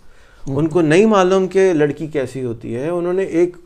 [0.47, 3.57] ان کو نہیں معلوم کہ لڑکی کیسی ہوتی ہے۔ انہوں نے ایک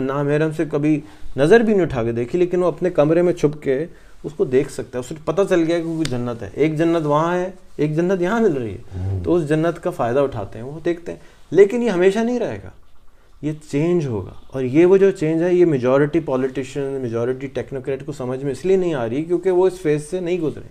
[0.00, 1.00] نامحرم سے کبھی
[1.36, 3.86] نظر بھی نہیں اٹھا کے دیکھی، لیکن وہ اپنے کمرے میں چھپ کے
[4.24, 7.06] اس کو دیکھ سکتا ہے۔ اسے پتہ چل گیا کہ وہ جنت ہے۔ ایک جنت
[7.06, 10.66] وہاں ہے، ایک جنت یہاں مل رہی ہے۔ تو اس جنت کا فائدہ اٹھاتے ہیں،
[10.66, 11.18] وہ دیکھتے ہیں۔
[11.50, 12.70] لیکن یہ ہمیشہ نہیں رہے گا۔
[13.42, 18.12] یہ چینج ہوگا۔ اور یہ وہ جو چینج ہے، یہ میجورٹی پولیٹیشین میجورٹی ٹیکنوکریٹ کو
[18.12, 20.68] سمجھ میں اس لیے نہیں آ رہی کیونکہ وہ اس فیز سے نہیں گزرے۔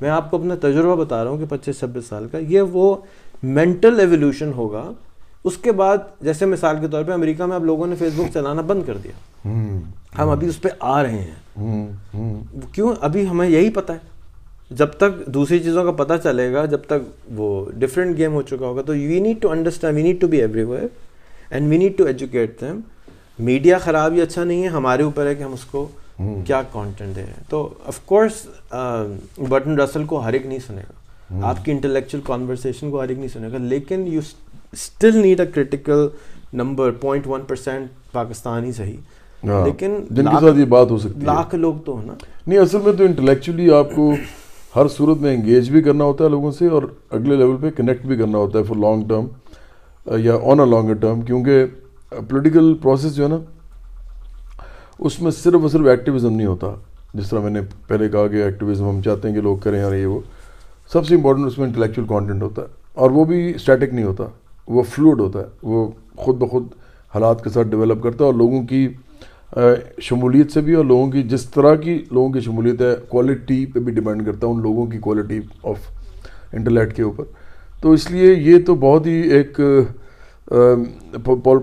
[0.00, 2.96] میں آپ کو اپنا تجربہ بتا رہا ہوں کہ پچیس چھبیس سال کا۔ یہ وہ
[3.42, 4.92] مینٹل ایولیوشن ہوگا
[5.46, 8.32] اس کے بعد جیسے مثال کے طور پہ امریکہ میں اب لوگوں نے فیس بک
[8.34, 9.12] چلانا بند کر دیا۔
[10.18, 11.86] ہم ابھی اس پہ آ رہے ہیں۔
[12.72, 13.98] کیوں؟ ابھی ہمیں یہی پتہ ہے۔
[14.70, 18.66] جب تک دوسری چیزوں کا پتہ چلے گا جب تک وہ ڈفرینٹ گیم ہو چکا
[18.66, 20.86] ہوگا تو we need to understand we need to be everywhere
[21.50, 22.80] and we need to educate them
[23.38, 25.88] media خراب ہی اچھا نہیں ہے ہمارے اوپر ہے کہ ہم اس کو
[26.46, 28.46] کیا کانٹینٹ دے رہے ہیں۔ تو آف کورس
[29.48, 30.92] بٹن رسل کو ہر ایک نہیں سنے گا۔
[31.46, 34.20] آپ کی انٹلیکچوئل کانورسیشن کو ہر ایک نہیں سنے گا لیکن you
[34.76, 36.06] still need a critical
[36.52, 38.96] number point one percent Pakistani صحیح
[39.64, 42.12] لیکن جن کے ساتھ یہ بات ہو سکتی لاکھ لوگ تو نا.
[42.46, 44.10] نہیں اصل میں تو انٹلیکچولی آپ کو
[44.76, 48.06] ہر صورت میں انگیج بھی کرنا ہوتا ہے لوگوں سے اور اگلے لیول پہ کنیکٹ
[48.06, 49.26] بھی کرنا ہوتا ہے فار لانگ ٹرم
[50.06, 51.64] یا آن اے لانگر ٹرم کیونکہ
[52.10, 53.38] پولیٹیکل پروسیس جو ہے نا
[54.98, 56.74] اس میں صرف اور صرف ایکٹیویزم نہیں ہوتا.
[57.14, 59.94] جس طرح میں نے پہلے کہا کہ ایکٹیویزم ہم چاہتے ہیں کہ لوگ کریں اور
[59.94, 60.20] یہ وہ.
[60.92, 64.24] سب سے امپورٹنٹ اس میں انٹلیکچوئل کانٹینٹ ہوتا ہے اور وہ بھی اسٹیٹک نہیں ہوتا.
[64.68, 66.66] وہ فلوڈ ہوتا ہے، وہ خود بخود
[67.14, 68.88] حالات کے ساتھ ڈیولپ کرتا ہے اور لوگوں کی
[70.02, 73.80] شمولیت سے بھی اور لوگوں کی جس طرح کی لوگوں کی شمولیت ہے کوالٹی پہ
[73.80, 75.90] بھی ڈیپینڈ کرتا ہے ان لوگوں کی کوالٹی آف
[76.52, 77.24] انٹرلیٹ کے اوپر۔
[77.80, 79.60] تو اس لیے یہ تو بہت ہی ایک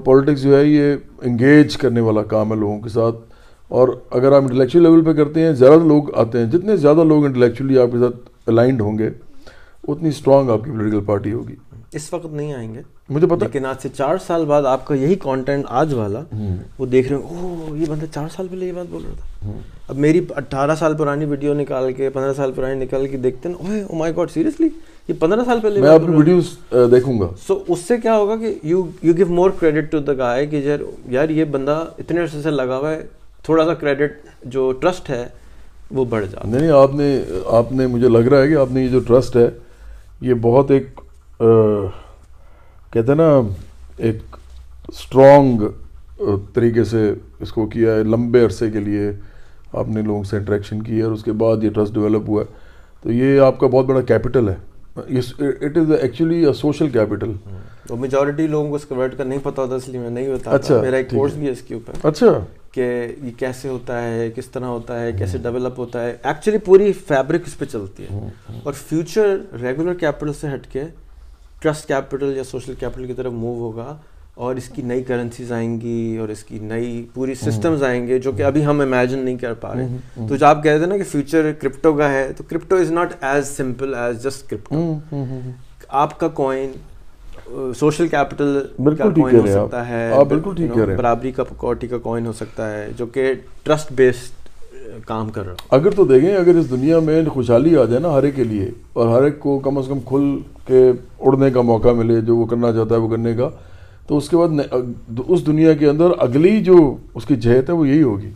[0.04, 3.16] پالیٹکس جو ہے، یہ انگیج کرنے والا کام ہے لوگوں کے ساتھ۔
[3.68, 7.26] اور اگر آپ انٹلیکچوئل لیول پہ کرتے ہیں، زیادہ لوگ آتے ہیں۔ جتنے زیادہ لوگ
[7.26, 8.16] انٹلیکچولی آپ کے ساتھ
[8.48, 9.10] الائنڈ ہوں گے،
[9.88, 11.56] اتنی اسٹرانگ آپ کی پولیٹیکل پارٹی ہوگی۔
[11.96, 14.96] اس وقت نہیں آئیں گے۔ مجھے پتا لیکن آج سے چار سال بعد آپ کا
[14.96, 16.22] یہی کانٹینٹ آج والا
[16.80, 19.52] وہ دیکھ رہے ہیں او یہ بندہ چار سال پہلے یہ بات بول رہا تھا۔
[19.90, 23.56] اب میری اٹھارہ سال پرانی ویڈیو نکال کے پندرہ سال پرانی نکال کے دیکھتے ہیں
[23.56, 24.70] اوے او مائی گاڈ سیریسلی
[25.08, 26.56] یہ پندرہ سال پہلے میں اپنی ویڈیوز
[26.92, 30.14] دیکھوں گا۔ سو اس سے کیا ہوگا کہ you you give more credit to the
[30.18, 30.80] guy کہ یار
[31.14, 33.02] یار یہ بندہ اتنے عرصے سے لگا ہوا ہے
[33.46, 35.26] تھوڑا سا کریڈٹ جو ٹرسٹ ہے
[35.92, 38.84] وہ بڑھ جاتا نہیں آپ نے آپ نے مجھے لگ رہا ہے کہ آپ نے
[38.84, 39.50] یہ جو ٹرسٹ ہے
[40.22, 41.00] یہ بہت ایک
[42.92, 43.42] کہتے ہیں نا
[43.98, 44.18] ایک
[44.88, 45.62] اسٹرانگ
[46.54, 49.12] طریقے سے اس کو کیا ہے لمبے عرصے کے لیے
[49.74, 52.42] آپ نے لوگوں سے انٹریکشن کی ہے اور اس کے بعد یہ ٹرسٹ ڈیولپ ہوا
[52.42, 52.54] ہے۔
[53.02, 54.56] تو یہ آپ کا بہت بڑا کیپٹل ہے۔
[54.96, 57.32] It is actually social capital
[57.88, 60.52] تو میجورٹی لوگوں کو اس کنورٹ کا نہیں پتا ہوتا اس لیے میں نہیں بتا
[60.52, 62.28] اچھا میرا ایک کورس بھی ہے اس کے اوپر۔ اچھا۔
[62.72, 66.94] کہ یہ کیسے ہوتا ہے کس طرح ہوتا ہے کیسے ڈیولپ ہوتا ہے۔ ایکچولی پوری
[66.94, 68.30] فیبرک اس پہ چلتی ہے۔
[68.64, 70.84] اور فیوچر ریگولر کیپٹل سے ہٹ کے
[71.64, 73.96] ٹرسٹ کیپٹل یا سوشل کیپٹل کی طرف موو ہوگا
[74.36, 78.20] اور اس کی نئی کرنسیز آئیں گی اور اس کی نئی پوری سسٹمز آئیں گے
[78.20, 80.98] جو کہ ابھی ہم امیجن نہیں کر پا رہے۔ تو جو آپ کہتے ہیں نا
[80.98, 84.94] کہ فیوچر کرپٹو کا ہے تو crypto is not as simple as just crypto
[85.90, 86.72] آپ کا کوائن
[87.80, 88.60] سوشل کیپٹل
[88.98, 90.10] کا کوائن ہو سکتا ہے
[90.98, 93.34] برابری کا پکوٹی کا کوائن ہو سکتا ہے جو کہ
[93.64, 94.43] ٹرسٹ بیسڈ
[95.06, 98.24] کام کر رہا اگر تو دیکھیں، اگر اس دنیا میں خوشحالی آ جائے نا ہر
[98.24, 100.38] ایک کے لیے، اور ہر ایک کو کم از کم کھل
[100.68, 100.90] کے
[101.20, 103.50] اڑنے کا موقع ملے، جو وہ کرنا چاہتا ہے وہ کرنے کا،
[104.08, 104.50] تو اس کے بعد
[105.28, 106.76] اس دنیا کے اندر اگلی جو
[107.16, 108.30] اس کی جہت ہے وہ یہی ہوگی۔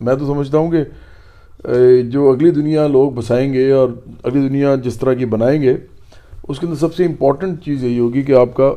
[0.00, 0.82] میں تو سمجھتا ہوں کہ
[2.10, 3.88] جو اگلی دنیا لوگ بسائیں گے اور
[4.22, 5.76] اگلی دنیا جس طرح کی بنائیں گے،
[6.48, 8.72] اس کے اندر سب سے امپورٹنٹ چیز یہی ہوگی کہ آپ کا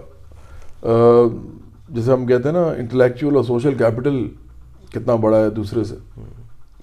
[1.89, 4.27] جیسے ہم کہتے ہیں نا انٹلیکچوئل اور سوشل کیپٹل
[4.93, 5.95] کتنا بڑا ہے دوسرے سے۔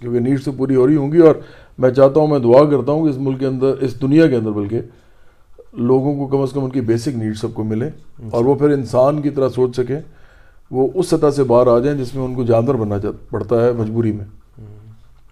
[0.00, 1.34] کیونکہ نیڈس تو پوری ہو رہی ہوں گی اور
[1.78, 4.36] میں چاہتا ہوں میں دعا کرتا ہوں کہ اس ملک کے اندر اس دنیا کے
[4.36, 4.80] اندر بلکہ
[5.72, 7.90] لوگوں کو کم از کم ان کی بیسک نیڈ سب کو ملے
[8.30, 10.00] اور وہ پھر انسان کی طرح سوچ سکیں
[10.70, 12.96] وہ اس سطح سے باہر آ جائیں جس میں ان کو جانور بننا
[13.30, 14.24] پڑتا ہے مجبوری میں۔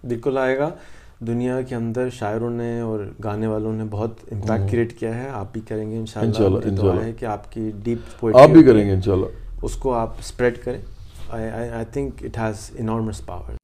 [0.07, 0.69] بالکل آئے گا۔
[1.19, 5.53] دنیا کے اندر شاعروں نے اور گانے والوں نے بہت امپیکٹ کریٹ کیا ہے۔ آپ
[5.53, 9.25] بھی کریں گے انشاءاللہ۔ ہے کہ آپ کی ڈیپ آپ بھی کریں گے انشاءاللہ۔
[9.61, 10.81] اس کو آپ اسپریڈ کریں۔
[11.29, 13.58] I think it has enormous power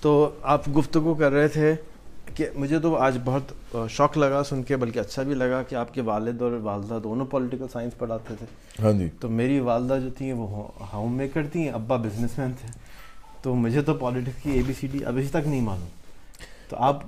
[0.00, 1.74] تو آپ گفتگو کر رہے تھے
[2.34, 5.94] کہ مجھے تو آج بہت شوق لگا سن کے بلکہ اچھا بھی لگا کہ آپ
[5.94, 8.46] کے والد اور والدہ دونوں پولیٹیکل سائنس پڑھاتے تھے۔
[8.82, 12.68] ہاں جی۔ تو میری والدہ جو تھیں وہ ہوم میکر تھیں ابا بزنس مین تھے۔
[13.42, 15.88] تو مجھے تو پالیٹکس کی اے بی سی ڈی ابھی تک نہیں معلوم۔
[16.68, 17.02] تو آپ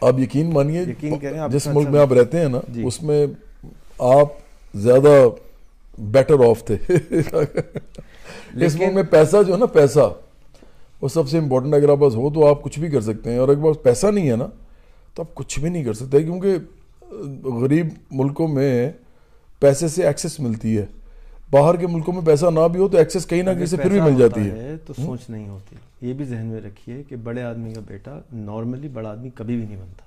[0.00, 3.26] آپ یقین مانیے یقین کریں جس ملک میں آپ رہتے ہیں نا اس میں
[3.98, 4.26] آپ
[4.74, 5.28] زیادہ
[5.98, 6.76] بیٹر آف تھے۔
[8.54, 10.12] اس ملک میں پیسہ جو ہے نا پیسہ۔
[11.00, 13.38] وہ سب سے امپورٹنٹ اگر آپ پاس ہو تو آپ کچھ بھی کر سکتے ہیں
[13.38, 14.46] اور اگر پاس پیسہ نہیں ہے نا
[15.14, 16.56] تو آپ کچھ بھی نہیں کر سکتے کیونکہ
[17.44, 18.92] غریب ملکوں میں
[19.60, 20.86] پیسے سے ایکسیس ملتی ہے۔
[21.50, 23.90] باہر کے ملکوں میں پیسہ نہ بھی ہو تو ایکسیس کہیں نہ کہیں سے پھر
[23.90, 25.76] بھی مل جاتی ہے۔ تو سوچ نہیں ہوتی۔
[26.08, 29.66] یہ بھی ذہن میں رکھیے کہ بڑے آدمی کا بیٹا نارملی بڑا آدمی کبھی بھی
[29.66, 30.02] نہیں بنتا۔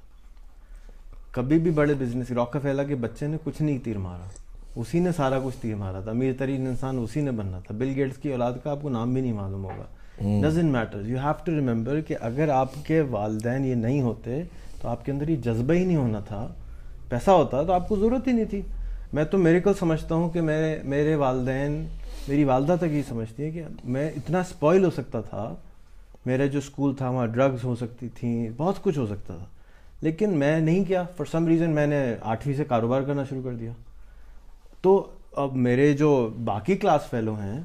[1.31, 4.27] کبھی بھی بڑے بزنس راکا پھیلا کے بچے نے کچھ نہیں تیر مارا۔
[4.75, 7.93] اسی نے سارا کچھ تیر مارا تھا۔ امیر ترین انسان اسی نے بننا تھا۔ بل
[7.95, 9.83] گیٹس کی اولاد کا آپ کو نام بھی نہیں معلوم ہوگا۔
[10.19, 14.43] Doesn't matter you have to remember کہ اگر آپ کے والدین یہ نہیں ہوتے
[14.81, 16.47] تو آپ کے اندر یہ جذبہ ہی نہیں ہونا تھا،
[17.09, 18.61] پیسہ ہوتا تو آپ کو ضرورت ہی نہیں تھی۔
[19.13, 21.87] میں تو میرے کو سمجھتا ہوں کہ میرے میرے والدین،
[22.27, 25.55] میری والدہ تک یہ سمجھتی ہے کہ میں اتنا اسپوائل ہو سکتا تھا۔
[26.25, 29.45] میرا جو اسکول تھا، وہاں ڈرگز ہو سکتی تھیں، بہت کچھ ہو سکتا تھا۔
[30.01, 33.53] لیکن میں نہیں کیا فار سم ریزن میں نے آٹھویں سے کاروبار کرنا شروع کر
[33.53, 33.71] دیا۔
[34.81, 37.61] تو اب میرے جو باقی کلاس فیلو ہیں،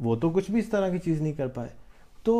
[0.00, 1.87] وہ تو کچھ بھی اس طرح کی چیز نہیں کر پائے۔
[2.28, 2.36] تو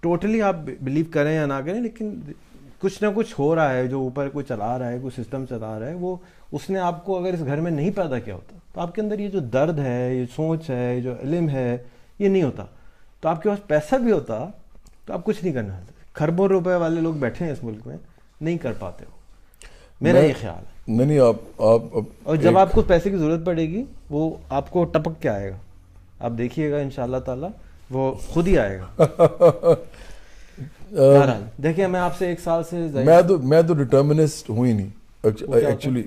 [0.00, 2.14] ٹوٹلی آپ بلیو کریں یا نہ کریں لیکن
[2.80, 5.78] کچھ نہ کچھ ہو رہا ہے جو اوپر کوئی چلا رہا ہے کوئی سسٹم چلا
[5.78, 6.16] رہا ہے وہ
[6.52, 9.00] اس نے آپ کو اگر اس گھر میں نہیں پیدا کیا ہوتا تو آپ کے
[9.00, 11.76] اندر یہ جو درد ہے یہ سوچ ہے یہ جو علم ہے
[12.18, 12.64] یہ نہیں ہوتا۔
[13.20, 14.46] تو آپ کے پاس پیسہ بھی ہوتا
[15.06, 15.78] تو آپ کچھ نہیں کرنا
[16.12, 17.96] کھربوں روپے والے لوگ بیٹھے ہیں اس ملک میں
[18.40, 19.10] نہیں کر پاتے ہو
[20.00, 23.46] میرا یہ خیال ہے۔ نہیں نہیں آپ آپ اور جب آپ کو پیسے کی ضرورت
[23.46, 25.56] پڑے گی وہ آپ کو ٹپک کے آئے گا۔
[26.18, 27.48] آپ دیکھیے گا ان شاء اللہ تعالیٰ۔
[27.90, 29.04] وہ خود ہی آئے گا۔
[31.62, 34.88] دیکھیں میں آپ سے ایک سال سے میں تو میں تو ڈٹرمنسٹ ہوں ہی نہیں۔
[35.22, 36.02] ایکچولی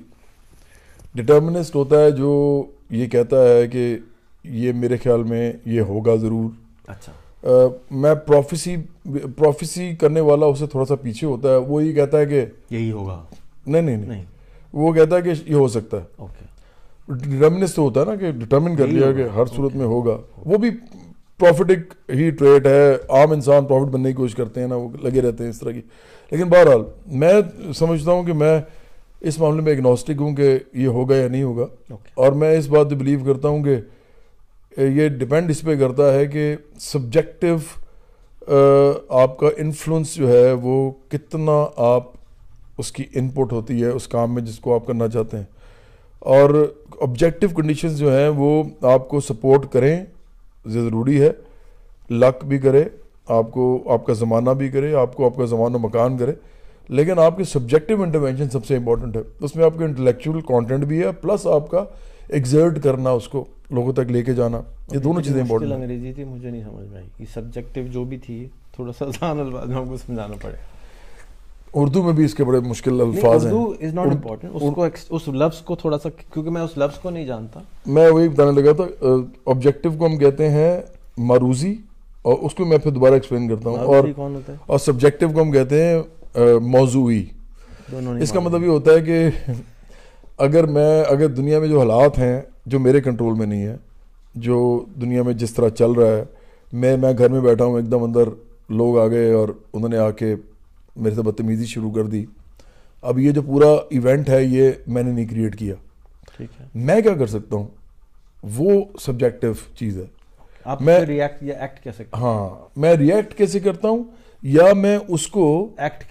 [1.16, 3.98] ڈٹرمنسٹ ہوتا ہے؟ جو یہ کہتا ہے کہ
[4.44, 6.50] یہ میرے خیال میں یہ ہوگا ضرور۔
[6.88, 7.12] اچھا۔
[7.92, 8.76] میں پروفیسی
[9.36, 12.92] پروفیسی کرنے والا اسے تھوڑا سا پیچھے ہوتا ہے۔ وہ یہ کہتا ہے کہ یہی
[12.92, 13.24] ہوگا۔
[13.68, 14.26] نہیں نہیں نہیں۔
[14.74, 16.26] وہ کہتا ہے کہ یہ ہو سکتا ہے۔
[17.08, 20.58] ڈٹرمنس تو ہوتا ہے نا کہ ڈٹرمن کر لیا کہ ہر صورت میں ہوگا۔ وہ
[20.58, 20.70] بھی
[21.40, 25.22] پروفٹک ہی ٹریٹ ہے عام انسان پروفٹ بننے کی کوشش کرتے ہیں نا وہ لگے
[25.22, 25.82] رہتے ہیں اس طرح کی۔
[26.32, 27.34] لیکن بہرحال میں
[27.76, 28.62] سمجھتا ہوں کہ میں
[29.22, 31.66] اس معاملے میں اگنوسٹک ہوں کہ یہ ہوگا یا نہیں ہوگا۔
[32.14, 33.76] اور میں اس بات پہ بلیو کرتا ہوں کہ
[34.82, 37.56] یہ ڈپینڈ اس پہ کرتا ہے کہ سبجیکٹو
[39.10, 42.04] آپ کا انفلوئنس جو ہے وہ کتنا آپ
[42.78, 45.44] اس کی ان پٹ ہوتی ہے اس کام میں جس کو آپ کرنا چاہتے ہیں۔
[46.20, 50.06] اور آبجیکٹو کنڈیشنز جو ہیں وہ آپ کو سپورٹ کریں۔
[50.70, 51.30] ضروری ہے۔
[52.10, 52.84] لک بھی کرے،
[53.28, 56.32] آپ کو، آپ کا زمانہ بھی کرے، آپ کو، آپ کا زمانہ مکان کرے۔
[56.90, 60.84] لیکن آپ کی سبجیکٹو انٹروینشن سب سے امپورٹنٹ ہے۔ اس میں آپ کا انٹلیکچوئل کانٹینٹ
[60.84, 61.84] بھی ہے پلس آپ کا
[62.28, 66.24] ایگزرٹ کرنا، اس کو لوگوں تک لے کے جانا۔ یہ دونوں چیزیں امپورٹنٹ انگریزی تھی،
[66.24, 69.76] مجھے نہیں سمجھ میں آئی۔ کہ سبجیکٹو جو بھی تھی، تھوڑا سا آسان الفاظ میں
[69.76, 70.79] ہم کو سمجھانا پڑے۔
[71.74, 75.16] اردو میں بھی اس کے بڑے مشکل الفاظ ہیں۔ اردو از ناٹ امپورٹنٹ اس کو
[75.16, 78.62] اس لفظ کو تھوڑا سا کیونکہ میں اس لفظ کو نہیں جانتا۔ میں وہی بتانے
[78.62, 79.06] لگا تھا
[79.46, 80.82] آبجیکٹو کو ہم کہتے ہیں
[81.18, 81.76] معروضی
[82.22, 84.04] اور اس کو میں پھر دوبارہ ایکسپلین کرتا ہوں۔ اور
[84.66, 86.00] اور سبجیکٹو کو ہم کہتے ہیں
[86.60, 87.26] موضوعی۔
[88.22, 89.30] اس کا مطلب یہ ہوتا ہے کہ
[90.38, 93.78] اگر میں اگر دنیا میں جو حالات ہیں جو میرے کنٹرول میں نہیں ہے
[94.36, 96.24] جو دنیا میں جس طرح چل رہا ہے
[96.74, 98.30] میں میں گھر میں بیٹھا ہوں ایک دم اندر
[98.70, 100.36] لوگ آ گئے اور انہوں نے آ کے
[101.00, 102.26] میرے سے بدتمیزی شروع کر دی۔
[103.02, 105.76] اب یہ جو پورا ایونٹ ہے یہ میں نے نہیں کریٹ کیا۔
[106.76, 107.68] میں کیا کر سکتا ہوں؟
[108.58, 110.06] وہ سبجیکٹو چیز ہے۔
[110.80, 114.04] میں ریئیکٹ یا ایکٹ کیسے ہاں میں ریئیکٹ کیسے کرتا ہوں؟
[114.44, 115.68] یا میں اس کو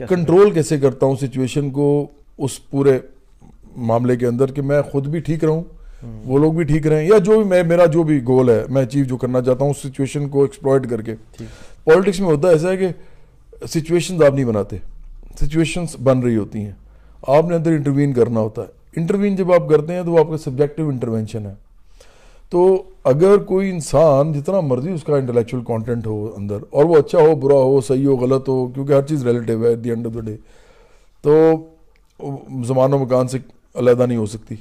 [0.09, 2.06] کنٹرول کیسے کرتا ہوں سچویشن کو
[2.39, 2.98] اس پورے
[3.77, 5.62] معاملے کے اندر کہ میں خود بھی ٹھیک رہوں
[6.24, 8.82] وہ لوگ بھی ٹھیک رہیں یا جو بھی میں میرا جو بھی گول ہے میں
[8.82, 11.15] اچیو جو کرنا چاہتا ہوں اس سچویشن کو ایکسپلوئٹ کر کے۔
[11.85, 12.89] پالیٹکس میں ہوتا ہے ایسا ہے کہ
[13.66, 14.76] سچویشنز آپ نہیں بناتے۔
[15.40, 16.72] سچویشنز بن رہی ہوتی ہیں۔
[17.26, 18.66] آپ نے اندر انٹروین کرنا ہوتا ہے۔
[18.97, 21.55] انٹروین جب آپ کرتے ہیں تو وہ آپ کا سبجیکٹو انٹروینشن ہے۔
[22.51, 27.18] تو اگر کوئی انسان جتنا مرضی اس کا انٹلیکچوئل کانٹینٹ ہو اندر، اور وہ اچھا
[27.18, 30.06] ہو، برا ہو، صحیح ہو، غلط ہو، کیونکہ ہر چیز ریلیٹیو ہے at the end
[30.06, 30.36] of the day
[31.22, 31.55] تو
[32.64, 33.39] زمان و مکان سے
[33.74, 34.55] علیحدہ نہیں ہو سکتی۔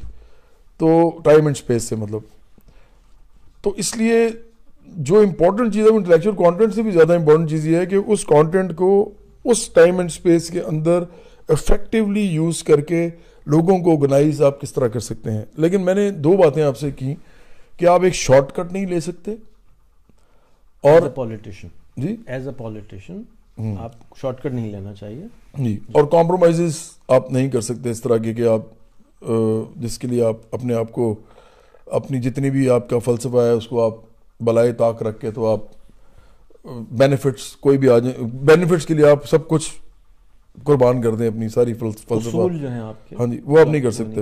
[0.78, 2.20] تو ٹائم اینڈ اسپیس سے مطلب۔
[3.62, 4.30] تو اس لیے
[4.96, 7.96] جو امپورٹنٹ چیز ہے وہ انٹلیکچوئل کانٹینٹ سے بھی زیادہ امپورٹنٹ چیز یہ ہے کہ
[8.08, 9.10] اس کانٹینٹ کو
[9.46, 11.04] اس ٹائم اینڈ اسپیس کے اندر
[11.50, 13.10] افیکٹولی یوز کر کے
[13.46, 16.78] لوگوں کو آرگنائز آپ کس طرح کر سکتے ہیں۔ لیکن میں نے دو باتیں آپ
[16.78, 17.16] سے کی
[17.78, 19.32] کہ آپ ایک شارٹ کٹ نہیں لے سکتے
[20.84, 23.24] اور پولیٹیشین جی؟ ایز اے پولیٹیشین
[23.80, 23.92] آپ
[24.22, 25.26] شارٹ کٹ نہیں لینا چاہیے۔
[25.58, 26.62] جی اور کمپرومائز
[27.08, 28.62] آپ نہیں کر سکتے اس طرح کے کہ آپ
[29.76, 31.16] جس کے لیے آپ اپنے آپ کو
[31.86, 33.94] اپنی جتنی بھی آپ کا فلسفہ ہے اس کو آپ
[34.40, 35.60] بلائے طاق رکھ کے تو آپ
[36.92, 39.70] بینیفٹس کوئی بھی آ جائیں بینیفٹس کے لیے آپ سب کچھ
[40.64, 42.14] قربان کر دیں اپنی ساری فلسفہ۔
[43.20, 44.22] ہاں جی وہ آپ نہیں کر سکتے۔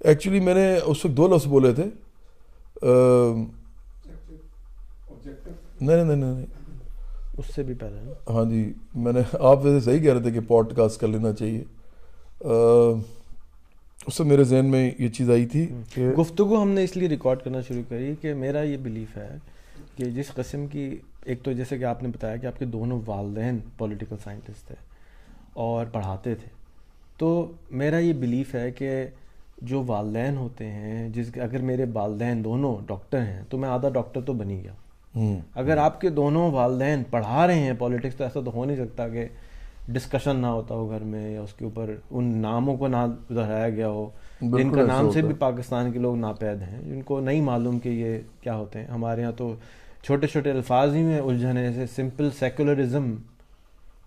[0.00, 1.84] ایکچولی میں نے اس وقت دو لفظ بولے تھے۔
[5.80, 6.46] نہیں نہیں نہیں
[7.38, 10.40] اس سے بھی پہلے۔ ہاں جی میں نے آپ ویسے صحیح کہہ رہے تھے کہ
[10.40, 11.64] پوڈ کاسٹ کر لینا چاہیے۔
[14.06, 15.66] اس سے میرے ذہن میں یہ چیز آئی تھی
[15.98, 19.36] گفتگو ہم نے اس لیے ریکارڈ کرنا شروع کری کہ میرا یہ بلیف ہے
[19.96, 23.00] کہ جس قسم کی ایک تو جیسے کہ آپ نے بتایا کہ آپ کے دونوں
[23.06, 24.74] والدین پولیٹیکل سائنٹسٹ تھے
[25.52, 26.48] اور پڑھاتے تھے۔
[27.18, 29.06] تو میرا یہ بلیف ہے کہ
[29.62, 34.20] جو والدین ہوتے ہیں جس اگر میرے والدین دونوں ڈاکٹر ہیں تو میں آدھا ڈاکٹر
[34.20, 34.72] تو بنی گیا۔
[35.54, 39.08] اگر آپ کے دونوں والدین پڑھا رہے ہیں پالیٹکس تو ایسا تو ہو نہیں سکتا
[39.08, 39.26] کہ
[39.92, 43.68] ڈسکشن نہ ہوتا ہو گھر میں یا اس کے اوپر ان ناموں کو نہ دہرایا
[43.70, 44.08] گیا ہو
[44.42, 47.88] جن کا نام سے بھی پاکستان کے لوگ ناپید ہیں جن کو نہیں معلوم کہ
[47.88, 49.54] یہ کیا ہوتے ہیں ہمارے یہاں تو
[50.02, 53.14] چھوٹے چھوٹے الفاظ ہی میں الجھن ہے جیسے سمپل سیکولرزم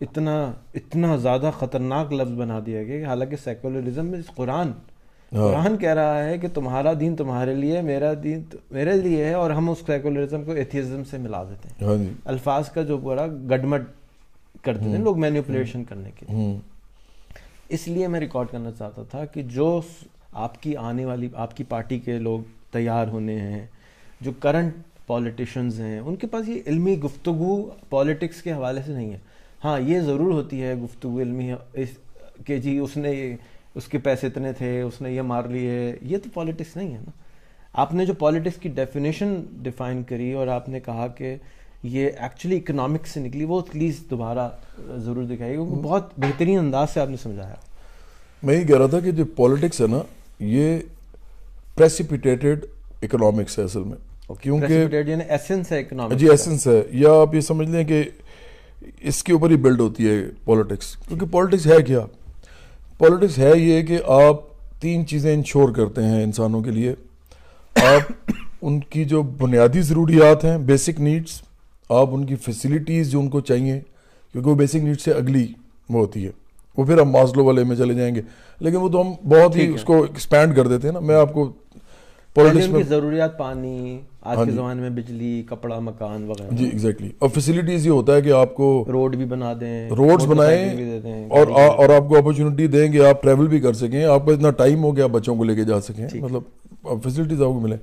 [0.01, 0.35] اتنا
[0.75, 4.71] اتنا زیادہ خطرناک لفظ بنا دیا گیا کہ حالانکہ سیکولرزم میں قرآن
[5.31, 9.33] ہاں۔ قرآن کہہ رہا ہے کہ تمہارا دین تمہارے لیے میرا دین میرے لیے ہے
[9.33, 12.97] اور ہم اس سیکولرزم کو ایتھیزم سے ملا دیتے ہیں ہاں جی۔ الفاظ کا جو
[12.97, 13.87] پورا گڈمٹ
[14.63, 16.25] کرتے تھے لوگ مینیپولیشن کرنے کے
[17.69, 19.81] اس لیے میں ریکارڈ کرنا چاہتا تھا کہ جو
[20.33, 22.39] آپ کی آنے والی آپ کی پارٹی کے لوگ
[22.71, 23.65] تیار ہونے ہیں
[24.21, 24.73] جو کرنٹ
[25.07, 29.17] پولیٹیشنز ہیں ان کے پاس یہ علمی گفتگو پولیٹکس کے حوالے سے نہیں ہے۔
[29.63, 31.51] ہاں یہ ضرور ہوتی ہے گفتگو علمی
[32.45, 33.35] کہ جی اس نے
[33.75, 36.99] اس کے پیسے اتنے تھے اس نے یہ مار لیے۔ یہ تو پولیٹکس نہیں ہے
[36.99, 37.11] نا۔
[37.73, 41.35] آپ نے جو پولیٹکس کی ڈیفینیشن ڈیفائن کری اور آپ نے کہا کہ
[41.83, 44.49] یہ ایکچولی اکنامکس سے نکلی وہ پلیز دوبارہ
[44.97, 47.55] ضرور دکھائیے کیونکہ بہت بہترین انداز سے آپ نے سمجھایا
[48.43, 49.99] میں یہ کہہ رہا تھا کہ جو پولیٹکس ہے نا
[50.39, 50.79] یہ
[51.75, 52.65] پریسیپیٹیٹڈ
[53.01, 55.23] اکنامکس ہے اصل میں۔ کیونکہ یعنی
[56.15, 58.03] جی ایسنس ہے۔ یا آپ یہ سمجھ لیں کہ
[59.01, 61.99] اس کے اوپر ہی بلڈ ہوتی ہے پولیٹکس کیونکہ پولیٹکس ہے کیا؟
[62.97, 64.35] پولیٹکس ہے یہ کہ آپ
[64.81, 66.93] تین چیزیں انشور کرتے ہیں انسانوں کے لیے۔
[67.75, 68.31] آپ
[68.61, 71.41] ان کی جو بنیادی ضروریات ہیں بیسک نیڈس
[71.93, 73.79] آپ ان کی فیسلٹیز جو ان کو چاہیے
[74.31, 75.47] کیونکہ وہ بیسک نیڈ سے اگلی
[75.89, 76.31] وہ ہوتی ہے۔
[76.77, 78.21] وہ پھر ہم ماسلو والے میں چلے جائیں گے۔
[78.59, 81.33] لیکن وہ تو ہم بہت ہی اس کو ایکسپینڈ کر دیتے ہیں نا۔ میں آپ
[81.33, 81.51] کو
[82.33, 86.65] پولیٹکس میں ضروریات پانی آج ہاں کے جی۔ زمانے میں بجلی کپڑا مکان وغیرہ۔ جی
[86.65, 90.69] ایگزیکٹلی اور فیسلٹیز یہ ہوتا ہے کہ آپ کو روڈ بھی بنا دیں روڈز بنائیں
[91.29, 94.51] اور اور آپ کو اپرچونٹی دیں گے آپ ٹریول بھی کر سکیں۔ آپ کو اتنا
[94.51, 96.41] ٹائم ہو گیا بچوں کو لے کے جا سکیں۔ مطلب
[97.03, 97.77] فیسلٹیز آپ کو ملیں۔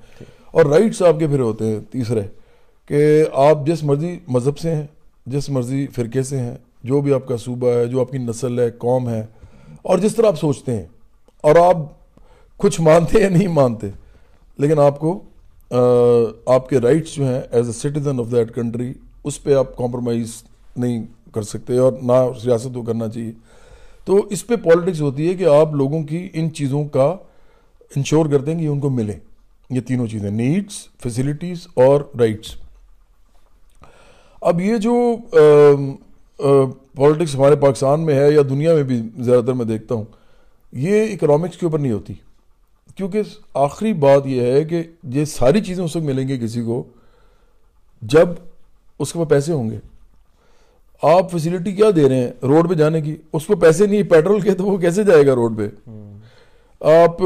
[0.51, 2.23] اور رائٹس آپ کے پھر ہوتے ہیں تیسرے۔
[2.90, 4.86] کہ آپ جس مرضی مذہب سے ہیں،
[5.26, 6.54] جس مرضی فرقے سے ہیں،
[6.84, 9.20] جو بھی آپ کا صوبہ ہے، جو آپ کی نسل ہے، قوم ہے،
[9.82, 10.86] اور جس طرح آپ سوچتے ہیں،
[11.44, 11.76] اور آپ
[12.60, 13.88] کچھ مانتے یا نہیں مانتے،
[14.58, 15.18] لیکن آپ کو
[16.54, 18.92] آپ کے رائٹس جو ہیں as a citizen of that country
[19.24, 20.32] اس پہ آپ کمپرومائز
[20.76, 21.04] نہیں
[21.34, 22.12] کر سکتے اور نہ
[22.44, 23.32] ریاست کو کرنا چاہیے۔
[24.06, 27.06] تو اس پہ پالیٹکس ہوتی ہے کہ آپ لوگوں کی ان چیزوں کا
[27.96, 29.18] انشور کرتے ہیں کہ ان کو ملے۔
[29.70, 32.54] یہ تینوں چیزیں نیڈس فیسلٹیز اور رائٹس
[34.42, 34.94] اب یہ جو
[36.96, 40.04] پالیٹکس ہمارے پاکستان میں ہے یا دنیا میں بھی زیادہ تر میں دیکھتا ہوں،
[40.72, 42.14] یہ اکنامکس کے اوپر نہیں ہوتی۔
[42.96, 43.22] کیونکہ
[43.54, 44.82] آخری بات یہ ہے کہ
[45.14, 46.82] یہ ساری چیزیں اس وقت ملیں گے کسی کو
[48.02, 48.28] جب
[48.98, 49.78] اس کے پاس پیسے ہوں گے۔
[51.02, 54.40] آپ فیسلٹی کیا دے رہے ہیں؟ روڈ پہ جانے کی۔ اس کو پیسے نہیں پیٹرول
[54.40, 55.90] کے، تو وہ کیسے جائے گا روڈ پہ؟
[56.80, 57.18] آپ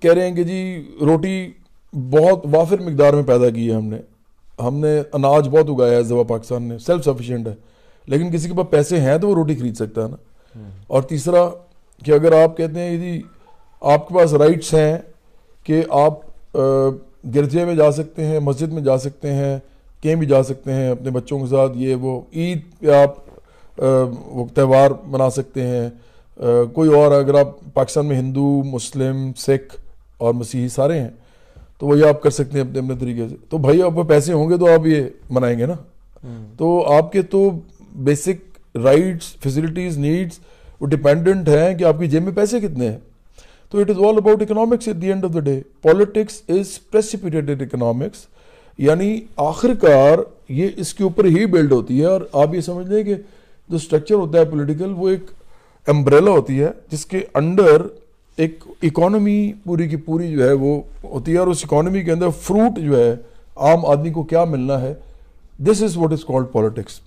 [0.00, 0.60] کہہ رہے ہیں کہ جی
[1.00, 1.46] روٹی
[1.92, 4.00] بہت وافر مقدار میں پیدا کی ہے ہم نے۔
[4.58, 7.54] ہم نے اناج بہت اگایا ہے زبا پاکستان نے سیلف سفیشینٹ ہے۔
[8.06, 10.16] لیکن کسی کے پاس پیسے ہیں تو وہ روٹی خرید سکتا ہے نا۔
[10.86, 11.48] اور تیسرا
[12.04, 13.22] کہ اگر آپ کہتے ہیں جی
[13.80, 14.98] آپ کے پاس رائٹس ہیں
[15.64, 16.14] کہ آپ
[17.34, 19.58] گرجے میں جا سکتے ہیں مسجد میں جا سکتے ہیں
[20.02, 23.14] کہیں بھی جا سکتے ہیں اپنے بچوں کے ساتھ یہ وہ عید پہ آپ
[24.26, 25.90] وہ تہوار منا سکتے ہیں۔
[26.74, 29.76] کوئی اور اگر آپ پاکستان میں ہندو مسلم سکھ
[30.18, 31.08] اور مسیحی سارے ہیں
[31.82, 34.50] تو وہی آپ کر سکتے ہیں اپنے اپنے طریقے سے۔ تو بھائی آپ پیسے ہوں
[34.50, 35.74] گے تو آپ یہ منائیں گے نا؟
[36.56, 37.50] تو آپ کے تو
[37.94, 40.38] بیسک رائٹس فیسلٹیز نیڈس
[40.80, 42.98] وہ ڈپینڈنٹ ہیں کہ آپ کی جیب میں پیسے کتنے ہیں۔
[43.70, 47.62] تو it is all about economics at the end of the day politics is precipitated
[47.62, 48.26] economics
[48.78, 50.18] یعنی آخر کار
[50.48, 53.14] یہ اس کے اوپر ہی بلڈ ہوتی ہے اور آپ یہ سمجھ لیں کہ
[53.68, 55.30] جو اسٹرکچر ہوتا ہے پولیٹیکل وہ ایک
[55.86, 57.82] امبریلا ہوتی ہے جس کے انڈر
[58.36, 62.28] ایک اکانومی پوری کی پوری جو ہے وہ ہوتی ہے اور اس اکانومی کے اندر
[62.28, 63.14] فروٹ جو ہے
[63.56, 64.94] عام آدمی کو کیا ملنا ہے؟
[65.58, 67.00] This is what is called politics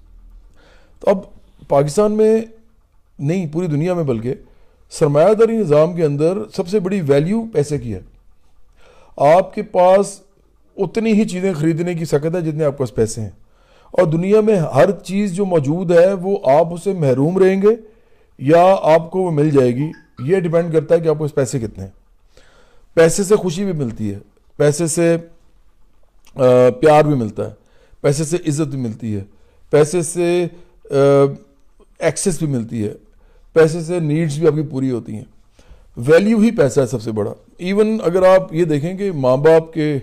[0.99, 1.17] تو اب
[1.67, 2.41] پاکستان میں
[3.19, 4.33] نہیں، پوری دنیا میں بلکہ
[4.89, 7.99] سرمایہ داری نظام کے اندر سب سے بڑی ویلیو پیسے کی ہے۔
[9.17, 10.19] آپ کے پاس
[10.77, 13.29] اتنی ہی چیزیں خریدنے کی سکت ہے جتنے آپ کے پاس پیسے ہیں۔
[13.91, 17.75] اور دنیا میں ہر چیز جو موجود ہے وہ آپ اسے محروم رہیں گے
[18.37, 21.59] یا آپ کو وہ مل جائے گی۔ یہ ڈیپینڈ کرتا ہے کہ آپ کو پیسے
[21.59, 21.91] کتنے ہیں۔
[22.93, 24.19] پیسے سے خوشی بھی ملتی ہے،
[24.57, 25.15] پیسے سے
[26.33, 27.53] پیار بھی ملتا ہے،
[28.01, 29.23] پیسے سے عزت بھی ملتی ہے،
[29.69, 30.45] پیسے سے
[31.99, 32.93] ایکسس بھی ملتی ہے،
[33.53, 35.23] پیسے سے نیڈز بھی آپ کی پوری ہوتی ہیں۔
[35.97, 39.73] ویلیو ہی پیسہ ہے سب سے بڑا۔ ایون اگر آپ یہ دیکھیں کہ ماں باپ
[39.73, 39.97] کے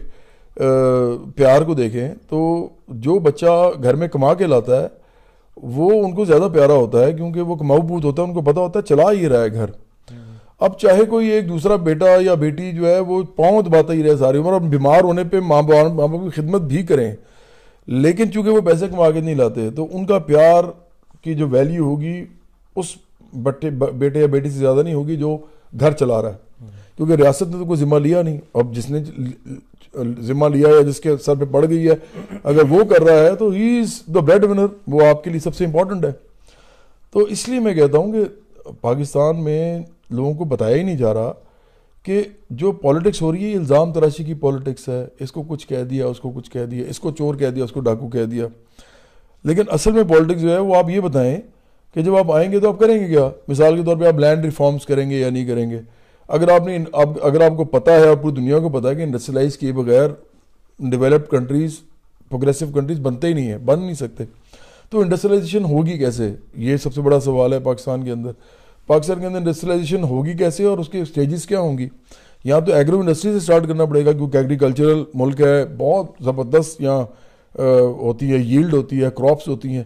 [1.36, 4.86] پیار کو دیکھیں تو جو بچہ گھر میں کما کے لاتا ہے،
[5.56, 8.42] وہ ان کو زیادہ پیارا ہوتا ہے کیونکہ وہ کماؤ بوت ہوتا ہے، ان کو
[8.42, 9.70] پتا ہوتا ہے چلا ہی رہا ہے گھر۔
[10.64, 14.16] اب چاہے کوئی ایک دوسرا بیٹا یا بیٹی جو ہے وہ پاؤں دباتا ہی رہے
[14.16, 17.10] ساری عمر اور بیمار ہونے پہ ماں باپ ماں باپ کی خدمت بھی کریں،
[17.88, 20.64] لیکن چونکہ وہ پیسے کما کے نہیں لاتے، تو ان کا پیار
[21.22, 22.24] کی جو ویلیو ہوگی،
[22.76, 22.94] اس
[23.42, 25.36] بٹے، بیٹے یا بیٹی سے زیادہ نہیں ہوگی جو
[25.80, 29.02] گھر چلا رہا ہے۔ کیونکہ ریاست نے تو کوئی ذمہ لیا نہیں۔ اب جس نے
[30.22, 31.94] ذمہ لیا یا جس کے سر پہ پڑ گئی ہے،
[32.44, 35.40] اگر وہ کر رہا ہے تو ہی از دا بریڈ ونر وہ آپ کے لیے
[35.40, 36.12] سب سے امپورٹنٹ ہے۔
[37.14, 39.78] تو اس لیے میں کہتا ہوں کہ پاکستان میں
[40.12, 41.32] لوگوں کو بتایا ہی نہیں جا رہا
[42.02, 45.82] کہ جو پالیٹکس ہو رہی ہے الزام تراشی کی پالیٹکس ہے۔ اس کو کچھ کہہ
[45.82, 48.24] دیا، اس کو کچھ کہہ دیا، اس کو چور کہہ دیا، اس کو ڈاکو کہہ
[48.24, 48.46] دیا۔
[49.44, 51.36] لیکن اصل میں پالیٹکس جو ہے، وہ آپ یہ بتائیں
[51.94, 54.18] کہ جب آپ آئیں گے تو آپ کریں گے کیا؟ مثال کے طور پہ آپ
[54.18, 55.80] لینڈ ریفارمز کریں گے یا نہیں کریں گے۔
[56.28, 56.78] اگر آپ نے
[57.22, 60.08] اگر آپ کو پتا ہے اور پوری دنیا کو پتا ہے کہ انڈسٹریلائز کیے بغیر
[60.78, 61.80] ڈیولپڈ کنٹریز
[62.28, 64.24] پروگریسو کنٹریز بنتے ہی نہیں ہیں، بن نہیں سکتے۔
[64.90, 68.30] تو انڈسٹریلائزیشن ہوگی کیسے؟ یہ سب سے بڑا سوال ہے پاکستان کے اندر۔
[68.86, 71.88] پاکستان کے اندر انڈسٹریلائزیشن ہوگی کیسے اور اس کے اسٹیجز کیا ہوں گی؟
[72.44, 76.80] یہاں تو ایگرو انڈسٹری سے اسٹارٹ کرنا پڑے گا کیونکہ ایگریکلچرل ملک ہے بہت زبردست
[76.80, 77.04] یہاں
[77.80, 79.82] ہوتی ہے ییلڈ ہوتی ہے کراپس ہوتی ہیں۔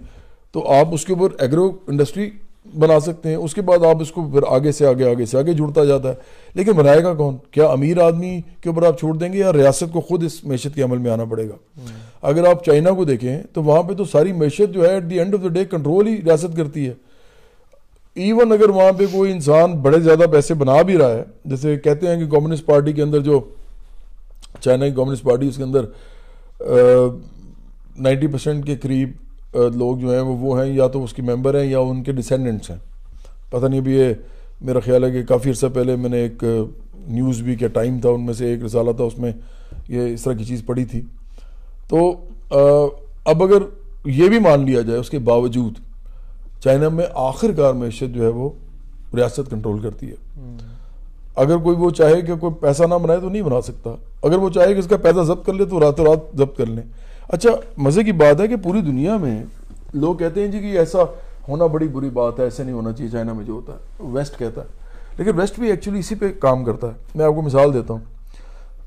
[0.53, 2.31] تو آپ اس کے اوپر ایگرو انڈسٹری
[2.79, 5.39] بنا سکتے ہیں۔ اس کے بعد آپ اس کو پھر آگے سے آگے آگے سے
[5.39, 6.15] آگے جڑتا جاتا ہے۔
[6.55, 9.93] لیکن بنائے گا کون؟ کیا امیر آدمی کے اوپر آپ چھوڑ دیں گے یا ریاست
[9.93, 11.55] کو خود اس معیشت کے عمل میں آنا پڑے گا؟
[12.23, 15.19] اگر آپ چائنا کو دیکھیں تو وہاں پہ تو ساری معیشت جو ہے at the
[15.19, 16.95] end of the day control ہی ریاست کرتی ہے۔
[18.17, 22.07] ایون اگر وہاں پہ کوئی انسان بڑے زیادہ پیسے بنا بھی رہا ہے، جیسے کہتے
[22.09, 23.41] ہیں کہ کمیونسٹ پارٹی کے اندر جو
[24.61, 25.85] چائنا کی کمیونسٹ پارٹی، اس کے اندر
[27.99, 31.61] نائنٹی پرسینٹ کے قریب لوگ جو ہیں وہ وہ ہیں، یا تو اس کی ممبر
[31.61, 32.79] ہیں یا ان کے ڈسینڈنٹس ہیں۔
[33.51, 34.13] پتہ نہیں ابھی یہ
[34.61, 36.45] میرا خیال ہے کہ کافی عرصہ پہلے میں نے ایک
[37.09, 39.33] نیوز بھی کیا ٹائم تھا، ان میں سے ایک رسالہ تھا، اس میں
[39.89, 41.01] یہ اس طرح کی چیز پڑی تھی۔
[41.89, 41.99] تو
[43.25, 43.63] اب اگر
[44.11, 45.79] یہ بھی مان لیا جائے، اس کے باوجود
[46.61, 48.51] چائنا میں آخر کار معیشت جو ہے وہ
[49.17, 50.15] ریاست کنٹرول کرتی ہے۔
[51.37, 53.91] اگر کوئی وہ چاہے کہ کوئی پیسہ نہ بنائے تو نہیں بنا سکتا۔
[54.23, 56.67] اگر وہ چاہے کہ اس کا پیسہ ضبط کر لے تو راتوں رات ضبط کر
[56.67, 56.83] لیں۔
[57.29, 59.45] اچھا مزے کی بات ہے کہ پوری دنیا میں
[59.95, 60.99] لوگ کہتے ہیں جی کہ ایسا
[61.49, 64.39] ہونا بڑی بری بات ہے ایسے نہیں ہونا چاہیے چائنا میں جو ہوتا ہے ویسٹ
[64.39, 64.67] کہتا ہے۔
[65.19, 68.01] لیکن ویسٹ بھی ایکچولی اسی پہ کام کرتا ہے۔ میں آپ کو مثال دیتا ہوں۔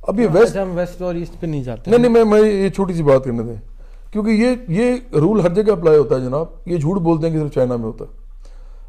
[0.01, 2.93] اب یہ ویسٹ ہم ویسٹ اور ایسٹ پہ نہیں جاتے۔ نہیں نہیں میں یہ چھوٹی
[2.93, 3.55] سی بات کرنے دیں۔
[4.14, 6.45] کیونکہ یہ یہ رول ہر جگہ اپلائی ہوتا ہے جناب.
[6.65, 8.10] یہ جھوٹ بولتے ہیں کہ صرف چائنا میں ہوتا ہے.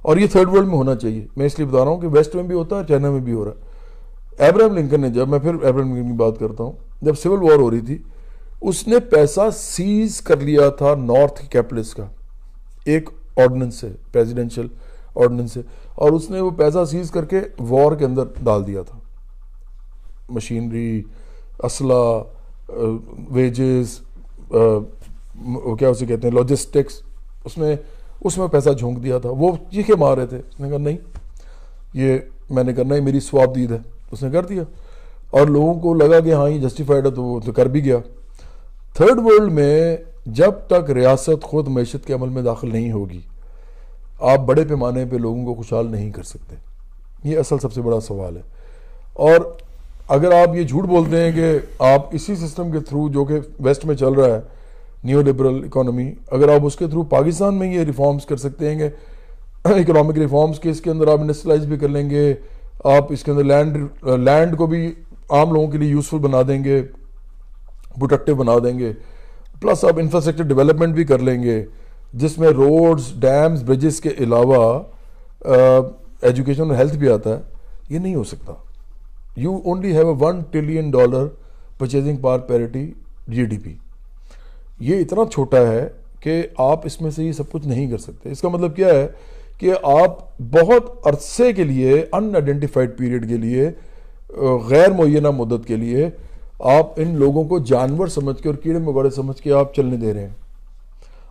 [0.03, 1.27] اور یہ تھرڈ ورلڈ میں ہونا چاہیے.
[1.37, 3.33] میں اس لیے بتا رہا ہوں کہ ویسٹ میں بھی ہوتا ہے چائنا میں بھی
[3.33, 3.69] ہو رہا ہے.
[4.45, 6.73] ایبراہم لنکن نے جب، میں پھر ایبراہم لنکن کی بات کرتا ہوں.
[7.03, 7.99] جب سول وار ہو رہی تھی،
[8.61, 12.07] اس نے پیسہ سیز کر لیا تھا نارتھ کیپٹلس کا.
[12.85, 14.67] ایک آرڈننس سے پریزیڈنشل
[15.15, 15.61] آرڈننس سے
[15.95, 18.99] اور اس نے وہ پیسہ سیز کر کے وار کے اندر ڈال دیا تھا.
[20.29, 21.03] مشینری
[21.65, 22.23] اسلحہ
[23.31, 23.99] ویجز
[25.79, 27.03] کیا اسے کہتے ہیں لاجسٹکس
[27.45, 27.77] اس میں
[28.25, 30.97] اس میں پیسہ جھونک دیا تھا۔ وہ چیخے مار رہے تھے۔ اس نے کہا، نہیں،
[31.95, 32.19] یہ
[32.51, 33.79] میں نے کرنا ہے میری سواب دید ہے۔
[34.11, 34.63] اس نے کر دیا۔
[35.31, 37.97] اور لوگوں کو لگا کہ ہاں یہ جسٹیفائڈ ہے تو وہ تو کر بھی گیا۔
[38.95, 39.97] تھرڈ ورلڈ میں
[40.27, 43.21] جب تک ریاست خود معیشت کے عمل میں داخل نہیں ہوگی،
[44.21, 46.57] آپ بڑے پیمانے پہ لوگوں کو خوشحال نہیں کر سکتے۔
[47.25, 48.43] یہ اصل سب سے بڑا سوال ہے۔
[49.13, 49.37] اور
[50.09, 53.85] اگر آپ یہ جھوٹ بولتے ہیں کہ آپ اسی سسٹم کے تھرو جو کہ ویسٹ
[53.85, 54.41] میں چل رہا ہے
[55.05, 58.79] نیو لبرل اکانومی اگر آپ اس کے تھرو پاکستان میں یہ ریفارمز کر سکتے ہیں
[58.79, 58.89] کہ
[59.65, 62.35] اکنامک ریفارمز کے اس کے اندر آپ انڈسٹریلائز بھی کر لیں گے،
[62.85, 63.77] آپ اس کے اندر لینڈ
[64.27, 64.87] لینڈ کو بھی
[65.31, 66.83] عام لوگوں کے لیے یوزفل بنا دیں گے
[67.95, 68.93] پروڈکٹیو بنا دیں گے
[69.61, 71.65] پلس آپ انفراسٹرکچر ڈیولپمنٹ بھی کر لیں گے،
[72.15, 74.83] جس میں روڈز ڈیمز بریجز کے علاوہ
[76.23, 77.41] ایجوکیشن اور ہیلتھ بھی آتا ہے،
[77.91, 78.53] یہ نہیں ہو سکتا۔
[79.37, 81.27] You only have a one trillion dollar
[81.79, 82.91] purchasing power parity
[83.29, 83.75] G D P
[84.81, 85.89] یہ اتنا چھوٹا ہے
[86.21, 88.89] کہ آپ اس میں سے یہ سب کچھ نہیں کر سکتے۔ اس کا مطلب کیا
[88.89, 89.07] ہے
[89.59, 90.19] کہ آپ
[90.53, 93.71] بہت عرصے کے لیے ان آئیڈینٹیفائڈ پیریڈ کے لیے،
[94.69, 96.09] غیر معینہ مدت کے لیے
[96.75, 100.13] آپ ان لوگوں کو جانور سمجھ کے اور کیڑے مکوڑے سمجھ کے آپ چلنے دے
[100.15, 100.35] رہے ہیں۔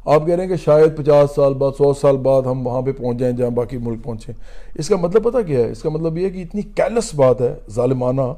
[0.05, 2.91] آپ کہہ رہے ہیں کہ شاید پچاس سال بعد، سو سال بعد ہم وہاں پہ
[2.91, 4.33] پہنچ جائیں جہاں باقی ملک پہنچیں
[4.75, 7.41] اس کا مطلب پتہ کیا ہے؟ اس کا مطلب یہ ہے کہ اتنی کیلس بات
[7.41, 8.33] ہے ظالمانہ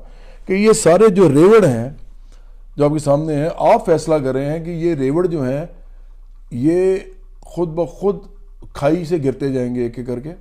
[0.46, 1.90] کہ یہ سارے جو ریوڑ ہیں
[2.78, 5.66] جو آپ کے سامنے ہیں، آپ فیصلہ کر رہے ہیں کہ یہ ریوڑ جو ہیں،
[6.52, 6.98] یہ
[7.42, 8.18] خود بخود
[8.74, 10.34] کھائی سے گرتے جائیں گے ایک ایک کر کے۔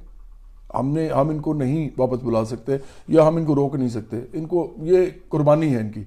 [0.74, 2.76] ہم نے، ہم ان کو نہیں واپس بلا سکتے
[3.08, 6.04] یا ہم ان کو روک نہیں سکتے۔ ان کو، یہ قربانی ہے ان کی۔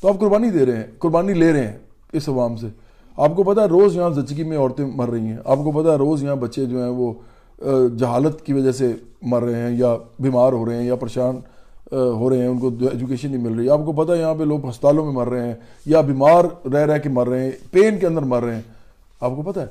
[0.00, 1.78] تو آپ قربانی دے رہے ہیں، قربانی لے رہے ہیں
[2.12, 2.66] اس عوام سے۔
[3.16, 5.92] آپ کو پتا ہے، روز یہاں زچگی میں عورتیں مر رہی ہیں۔ آپ کو پتا
[5.92, 7.12] ہے، روز یہاں بچے جو ہیں وہ
[7.98, 8.92] جہالت کی وجہ سے
[9.22, 11.40] مر رہے ہیں یا بیمار ہو رہے ہیں یا پریشان
[11.92, 14.44] ہو رہے ہیں، ان کو ایجوکیشن نہیں مل رہی۔ آپ کو پتا ہے یہاں پہ
[14.44, 15.54] لوگ ہسپتالوں میں مر رہے ہیں
[15.86, 18.62] یا بیمار رہ رہ کے مر رہے ہیں پین کے اندر مر رہے ہیں۔
[19.20, 19.66] آپ کو پتا ہے۔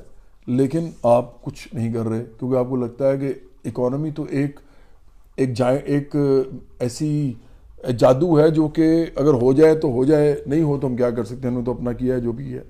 [0.46, 3.32] لیکن آپ کچھ نہیں کر رہے، کیونکہ آپ کو لگتا ہے کہ
[3.64, 4.60] اکانومی تو ایک
[5.36, 6.16] ایک جائے ایک
[6.78, 7.32] ایسی
[7.98, 11.10] جادو ہے جو کہ اگر ہو جائے تو ہو جائے، نہیں ہو تو ہم کیا
[11.10, 12.60] کر سکتے ہیں؟ انہوں نے تو اپنا کیا ہے، جو بھی ہے۔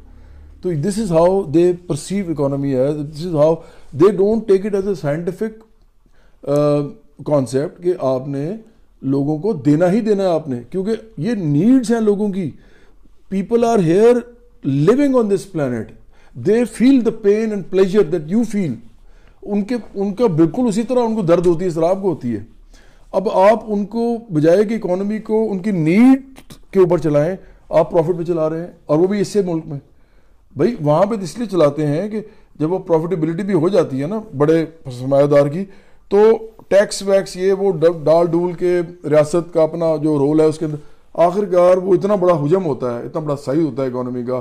[0.62, 3.55] تو this is how they perceive economy ہے۔ This is how
[3.93, 5.62] they don't take it as a scientific
[7.27, 8.52] concept کہ آپ نے
[9.02, 12.51] لوگوں کو دینا ہی دینا ہے آپ نے، کیونکہ یہ نیڈس ہیں لوگوں کی۔
[13.28, 14.16] People are here
[14.64, 15.90] living on this planet
[16.36, 18.74] they feel the pain and pleasure that you feel
[19.43, 22.02] ان کے، ان کا بالکل اسی طرح ان کو درد ہوتی ہے اس طرح آپ
[22.02, 22.43] کو ہوتی ہے۔
[23.12, 27.36] اب آپ ان کو بجائے کہ اکانومی کو ان کی نیڈ کے اوپر چلائیں،
[27.68, 29.78] آپ پروفٹ پہ چلا رہے ہیں، اور وہ بھی اس سے ملک میں۔
[30.56, 32.20] بھائی، وہاں پہ اس لیے چلاتے ہیں کہ
[32.59, 34.64] جب وہ پروفیٹیبلٹی بھی ہو جاتی ہے نا، بڑے
[34.98, 35.64] سرمایہ دار کی،
[36.09, 36.18] تو
[36.68, 37.72] ٹیکس ویکس یہ وہ
[38.05, 38.80] ڈال ڈول کے
[39.10, 40.76] ریاست کا اپنا جو رول ہے اس کے اندر
[41.14, 44.40] آخر کار وہ اتنا بڑا حجم ہوتا ہے، اتنا بڑا صحیح ہوتا ہے اکانومی کا۔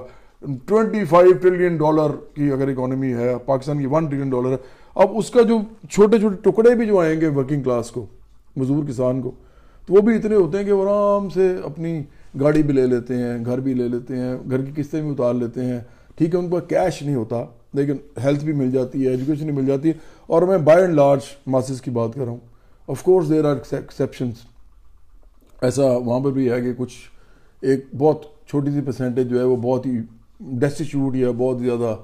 [0.65, 4.57] ٹوینٹی فائیو ٹریلین ڈالر کی اگر اکانومی ہے، پاکستان کی ون ٹریلین ڈالر ہے۔
[4.95, 5.57] اب اس کا جو
[5.89, 8.05] چھوٹے چھوٹے ٹکڑے بھی جو آئیں گے ورکنگ کلاس کو،
[8.55, 9.31] مزدور کسان کو،
[9.85, 12.03] تو وہ بھی اتنے ہوتے ہیں کہ وہ آرام سے اپنی
[12.39, 15.33] گاڑی بھی لے لیتے ہیں، گھر بھی لے لیتے ہیں، گھر کی قسطیں بھی اتار
[15.33, 15.79] لیتے ہیں۔
[16.15, 17.43] ٹھیک ہے، ان پر کیش نہیں ہوتا۔
[17.75, 19.93] لیکن ہیلتھ بھی مل جاتی ہے ایجوکیشن بھی مل جاتی ہے۔
[20.27, 22.39] اور میں بائی اینڈ لارج ماسز کی بات کر رہا ہوں۔
[22.87, 24.35] Of course there are exceptions
[25.61, 26.93] ایسا وہاں پر بھی ہے کہ کچھ
[27.61, 29.91] ایک بہت چھوٹی سی پرسنٹیج جو ہے وہ بہت ہی
[30.39, 31.95] ڈیسٹیچیوٹ یا بہت زیادہ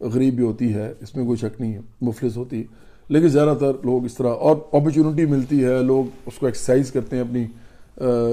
[0.00, 2.64] غریب بھی ہوتی ہے۔ اس میں کوئی شک نہیں ہے، مفلس ہوتی ہے۔
[3.08, 7.16] لیکن زیادہ تر لوگ اس طرح اور اپرچونٹی ملتی ہے۔ لوگ اس کو ایکسرسائز کرتے
[7.16, 7.46] ہیں، اپنی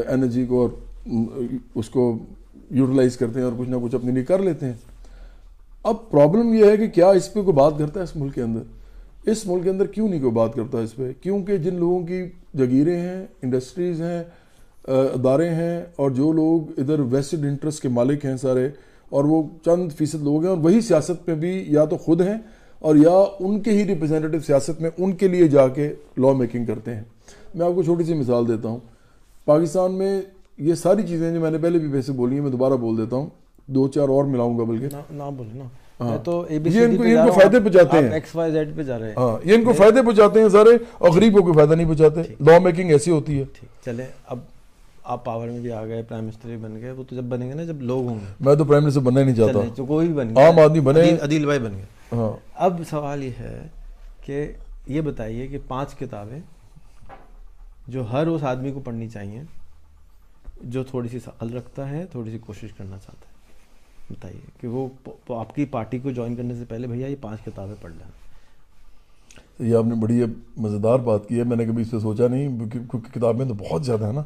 [0.08, 0.70] انرجی کو اور
[1.76, 2.18] اس کو
[2.72, 4.74] یوٹیلائز کرتے ہیں اور کچھ نہ کچھ اپنے لیے کر لیتے ہیں۔
[5.88, 8.42] اب پرابلم یہ ہے کہ کیا اس پہ کوئی بات کرتا ہے اس ملک کے
[8.42, 12.00] اندر؟ اس ملک کے اندر کیوں نہیں کوئی بات کرتا اس پہ؟ کیونکہ جن لوگوں
[12.08, 12.22] کی
[12.54, 14.24] جگیریں ہیں انڈسٹریز ہیں
[14.88, 18.68] ادارے ہیں، اور جو لوگ ادھر ویسٹڈ انٹرسٹ کے مالک ہیں سارے،
[19.12, 22.38] اور وہ چند فیصد لوگ ہیں، اور وہی سیاست میں بھی یا تو خود ہیں،
[22.82, 26.66] اور یا ان کے ہی ریپرزینٹیو سیاست میں ان کے لیے جا کے لا میکنگ
[26.66, 27.04] کرتے ہیں۔
[27.56, 28.80] میں آپ کو چھوٹی سی مثال دیتا ہوں۔
[29.48, 30.22] پاکستان میں
[30.60, 33.16] یہ ساری چیزیں جو میں نے پہلے بھی ویسے بولی ہیں، میں دوبارہ بول دیتا
[33.16, 33.30] ہوں۔
[33.68, 35.64] دو چار اور ملاؤں گا بلکہ۔ نہ بولے نا
[36.00, 39.14] ہاں۔ تو یہ ان کو فائدے پہنچاتے ہیں۔ ایکس وائی زیڈ پہ جا رہے ہیں۔
[39.18, 42.60] ہاں یہ ان کو فائدے پہنچاتے ہیں سارے۔ اور غریبوں کو فائدہ نہیں پہنچاتے۔ لا
[42.60, 43.44] میکنگ ایسی ہوتی ہے۔
[43.86, 44.40] چلے اب
[45.04, 47.50] آپ پاور میں بھی آ گئے پرائم منسٹر بھی بن گئے۔ وہ تو جب بنیں
[47.50, 50.08] گے نا جب لوگ ہوں گے۔ میں تو پرائم منسٹر بننا ہی نہیں چاہتا۔ کوئی
[50.08, 53.68] بھی بن گیا۔ عام آدمی بنے۔ عدیل بھائی بن گئے۔ ہاں۔ اب سوال یہ ہے
[54.26, 54.52] کہ
[54.88, 56.40] یہ بتائیے کہ پانچ کتابیں
[57.88, 59.42] جو ہر اس آدمی کو پڑھنی چاہیے
[60.62, 63.27] جو تھوڑی سی عقل رکھتا ہے تھوڑی سی کوشش کرنا چاہتا ہے۔
[64.10, 64.88] بتائیے کہ وہ
[65.30, 68.28] آپ کی پارٹی کو جوائن کرنے سے پہلے بھیا یہ پانچ کتابیں پڑھ لیں۔
[69.70, 70.24] یہ آپ نے بڑی
[70.58, 73.86] مزیدار بات کی ہے میں نے کبھی اس سے سوچا نہیں کیونکہ کتابیں تو بہت
[73.86, 74.24] زیادہ ہیں نا۔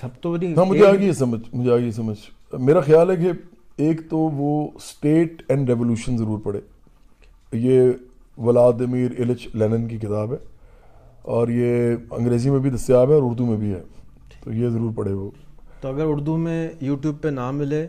[0.00, 3.30] سب تو ہاں مجھے آگے سمجھ مجھے آگے سمجھ۔ میرا خیال ہے کہ
[3.76, 6.60] ایک تو وہ اسٹیٹ اینڈ ریولیوشن ضرور پڑھے۔
[7.52, 7.90] یہ
[8.38, 10.38] ولادمیر ایلچ لینن کی کتاب ہے
[11.22, 13.82] اور یہ انگریزی میں بھی دستیاب ہے اور اردو میں بھی ہے۔
[14.44, 15.30] تو یہ ضرور پڑھے وہ۔
[15.80, 17.86] تو اگر اردو میں یوٹیوب پہ نہ ملے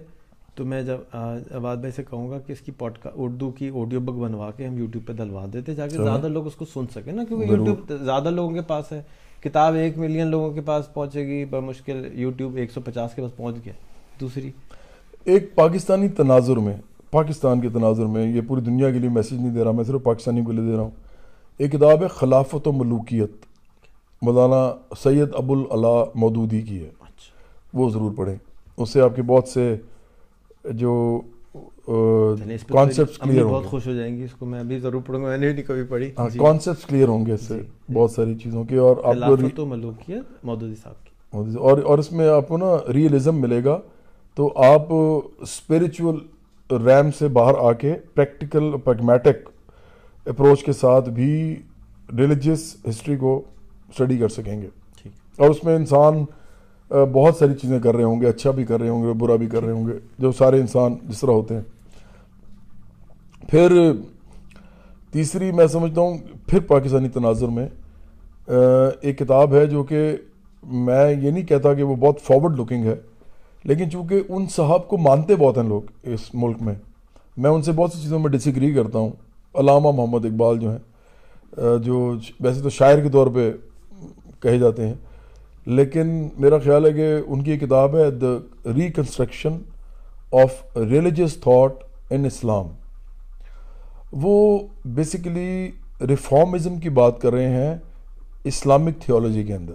[0.58, 3.70] تو میں جب آواز بھائی سے کہوں گا کہ اس کی پوڈ کا اردو کی
[3.76, 6.86] آڈیو بک بنوا کے ہم یوٹیوب پہ دلوا دیتے تاکہ زیادہ لوگ اس کو سن
[6.96, 9.02] سکیں نا کیونکہ یوٹیوب زیادہ لوگوں کے پاس ہے۔
[9.44, 13.38] کتاب ایک ملین لوگوں کے پاس پہنچے گی بمشکل یوٹیوب ایک سو پچاس کے پاس
[13.38, 13.74] پہنچ گیا۔
[14.22, 14.52] دوسری۔
[15.24, 16.78] ایک پاکستانی تناظر میں
[17.12, 20.04] پاکستان کے تناظر میں یہ پوری دنیا کے لیے میسیج نہیں دے رہا میں صرف
[20.04, 20.92] پاکستانی کو لے دے رہا ہوں۔
[21.58, 23.32] ایک کتاب ہے خلافت و ملوکیت
[24.22, 24.74] مولانا
[25.04, 25.56] سید ابو
[26.16, 27.38] مودودی کی ہے۔ اچھا۔
[27.74, 28.36] وہ ضرور پڑھیں۔
[28.78, 29.76] اس سے آپ کے بہت سے
[30.72, 31.22] جو
[31.86, 35.28] کانسیپٹس کلیئر ہوں بہت خوش ہو جائیں گی اس کو میں ابھی ضرور پڑھوں گا
[35.30, 38.36] میں نے نہیں کبھی پڑھی۔ کانسیپٹس جی۔ کلیئر ہوں گے اس سے جی۔ بہت ساری
[38.36, 39.16] چیزوں کے اور آپ
[39.56, 41.12] کو ملوکیت مودودی صاحب کی۔
[41.56, 43.80] اور اور اس میں آپ کو نا ریئلزم ملے گا۔
[44.36, 44.82] تو آپ
[45.40, 46.20] اسپریچول
[46.72, 49.50] ریم سے باہر آ کے پریکٹیکل پیگمیٹک
[50.26, 51.56] اپروچ کے ساتھ بھی
[52.18, 53.42] ریلیجیس ہسٹری کو
[53.90, 54.68] اسٹڈی کر سکیں گے۔
[55.38, 56.26] اور اس میں انسان
[56.92, 59.48] بہت ساری چیزیں کر رہے ہوں گے اچھا بھی کر رہے ہوں گے، برا بھی
[59.48, 61.62] کر رہے ہوں گے، جو سارے انسان جس طرح ہوتے ہیں۔
[63.50, 63.72] پھر،
[65.12, 67.68] تیسری میں سمجھتا ہوں، پھر پاکستانی تناظر میں
[69.02, 70.02] ایک کتاب ہے جو کہ
[70.64, 72.96] میں یہ نہیں کہتا کہ وہ بہت فارورڈ لکنگ ہے،
[73.66, 76.76] لیکن چونکہ ان صاحب کو مانتے بہت ہیں لوگ اس ملک میں
[77.38, 79.10] میں ان سے بہت سی چیزوں میں ڈس ایگری کرتا ہوں۔
[79.56, 83.52] علامہ محمد اقبال جو ہیں جو ویسے تو شاعر کے طور پہ
[84.40, 84.94] کہے جاتے ہیں۔
[85.76, 86.08] لیکن
[86.38, 88.36] میرا خیال ہے کہ ان کی کتاب ہے the
[88.76, 89.58] reconstruction
[90.42, 92.68] of religious thought in Islam
[94.24, 95.72] وہ بیسیکلی
[96.10, 97.76] ریفارمزم کی بات کر رہے ہیں
[98.44, 99.74] اسلامک تھیولوجی کے اندر.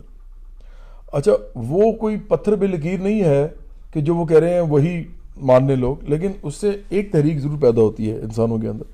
[1.13, 3.47] اچھا وہ کوئی پتھر بے لکیر نہیں ہے
[3.93, 5.03] کہ جو وہ کہہ رہے ہیں وہی
[5.37, 8.85] ماننے لوگ، لیکن اس سے ایک تحریک ضرور پیدا ہوتی ہے انسانوں کے اندر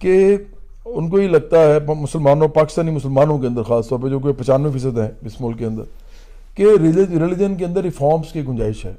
[0.00, 0.36] کہ
[0.86, 4.34] ان کو یہ لگتا ہے، مسلمانوں، پاکستانی مسلمانوں کے اندر خاص طور پہ، جو کوئی
[4.34, 5.82] پچانوے فیصد ہیں اس ملک کے اندر
[6.56, 8.94] کہ ریلیجن کے اندر ریفارمز کی گنجائش ہے۔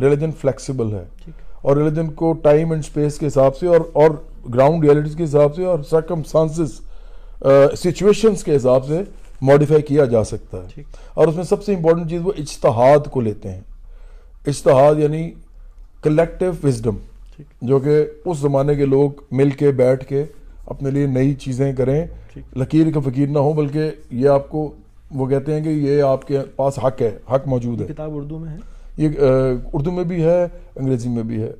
[0.00, 1.30] ریلیجن فلیکسیبل ہے۔
[1.62, 4.10] اور ریلیجن کو ٹائم اینڈ سپیس کے حساب سے اور اور
[4.54, 6.80] گراؤنڈ ریالٹیز کے حساب سے اور سرکمسٹانسز
[7.76, 9.00] سچویشنز کے حساب سے
[9.42, 10.82] ماڈیفائی کیا جا سکتا ہے۔
[11.14, 13.60] اور اس میں سب سے امپورٹنٹ چیز وہ اجتہاد کو لیتے ہیں۔
[14.46, 15.30] اجتہاد یعنی
[16.02, 16.96] کلیکٹیو وزڈم
[17.62, 20.24] جو کہ اس زمانے کے لوگ مل کے بیٹھ کے
[20.66, 22.06] اپنے لیے نئی چیزیں کریں۔
[22.56, 24.74] لکیر کا فقیر نہ ہو بلکہ یہ آپ کو
[25.10, 28.38] وہ کہتے ہیں کہ یہ آپ کے پاس حق ہے حق موجود ہے۔ کتاب اردو
[28.38, 28.56] میں ہے؟
[28.96, 29.08] یہ
[29.72, 30.44] اردو میں بھی ہے
[30.76, 31.52] انگریزی میں بھی ہے۔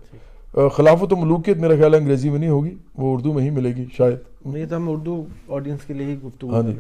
[0.69, 3.77] خلافت و ملوکیت میرا خیال ہے انگریزی میں نہیں ہوگی وہ اردو میں ہی ملے
[3.77, 4.16] گی شاید۔
[4.57, 6.73] یہ تو ہم اردو آڈینس کے لیے ہی گفتگو ہاں جی۔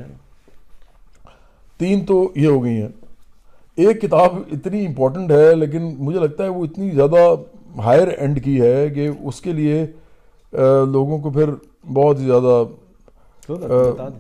[1.78, 2.88] تین تو یہ ہو گئی ہیں۔
[3.76, 7.34] ایک کتاب اتنی امپورٹنٹ ہے لیکن مجھے لگتا ہے وہ اتنی زیادہ
[7.80, 9.86] ہائر اینڈ کی ہے کہ اس کے لیے
[10.92, 11.50] لوگوں کو پھر
[11.92, 12.62] بہت زیادہ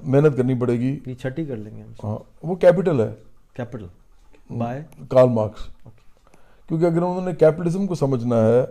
[0.02, 3.12] محنت کرنی پڑے گی۔ چھٹی کر لیں گے ہاں وہ کیپٹل ہے۔
[3.56, 3.86] کیپٹل
[4.58, 5.66] بائے کارل مارکس
[6.68, 8.64] کیونکہ اگر انہوں نے کیپٹلزم کو سمجھنا ہے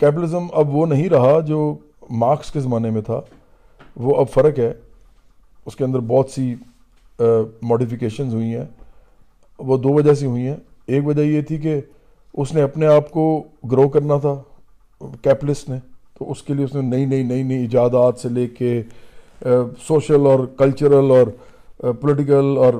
[0.00, 1.78] کیپٹلزم اب وہ نہیں رہا جو
[2.10, 3.20] مارکس کے زمانے میں تھا۔
[3.96, 4.72] وہ اب فرق ہے۔
[5.66, 6.54] اس کے اندر بہت سی
[7.62, 8.64] ماڈیفیکیشنز ہوئی ہیں۔
[9.58, 11.80] وہ دو وجہ سے ہوئی ہیں۔ ایک وجہ یہ تھی کہ
[12.34, 13.42] اس نے اپنے آپ کو
[13.72, 14.34] گرو کرنا تھا
[15.22, 15.76] کیپلسٹ نے۔
[16.18, 18.82] تو اس کے لیے اس نے نئی نئی نئی نئی ایجادات سے لے کے
[19.86, 21.26] سوشل اور کلچرل اور
[21.92, 22.74] پولیٹیکل اور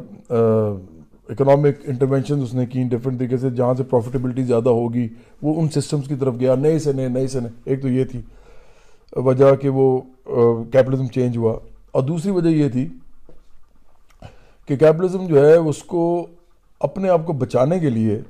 [1.29, 5.09] اکنامک انٹرونشن اس نے کی ڈفرینٹ طریقے سے جہاں سے پروفیٹیبلٹی زیادہ ہوگی،
[5.43, 8.05] وہ ان سسٹمز کی طرف گیا، نئے سے نئے نئے سے نئے۔ ایک تو یہ
[8.05, 8.21] تھی،
[9.17, 10.01] وجہ کہ وہ
[10.31, 11.59] uh, کیپٹلزم چینج ہوا۔
[11.93, 12.89] اور دوسری وجہ یہ تھی
[14.67, 16.27] کہ کیپٹلزم جو ہے، اس کو
[16.81, 18.21] اپنے آپ کو بچانے کے لیے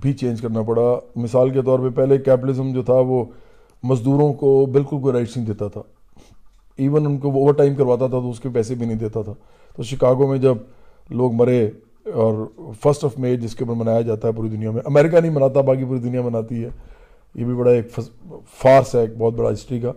[0.00, 3.24] بھی چینج کرنا پڑا۔ مثال کے طور پہ، پہلے کیپٹلزم جو تھا، وہ
[3.82, 5.82] مزدوروں کو بالکل کوئی رائٹس نہیں دیتا تھا۔
[6.78, 9.32] ایون ان کو اوور ٹائم کرواتا تھا تو اس کے پیسے بھی نہیں دیتا تھا۔
[9.76, 10.56] تو شکاگو میں جب
[11.10, 11.70] لوگ مرے
[12.14, 12.34] اور
[12.80, 15.60] فرسٹ آف مے جس کے اوپر منایا جاتا ہے پوری دنیا میں امریکہ نہیں مناتا،
[15.60, 16.68] باقی پوری دنیا مناتی ہے۔
[17.34, 18.00] یہ بھی بڑا ایک
[18.62, 19.92] فارس ہے، ایک بہت بڑا ہسٹری کا۔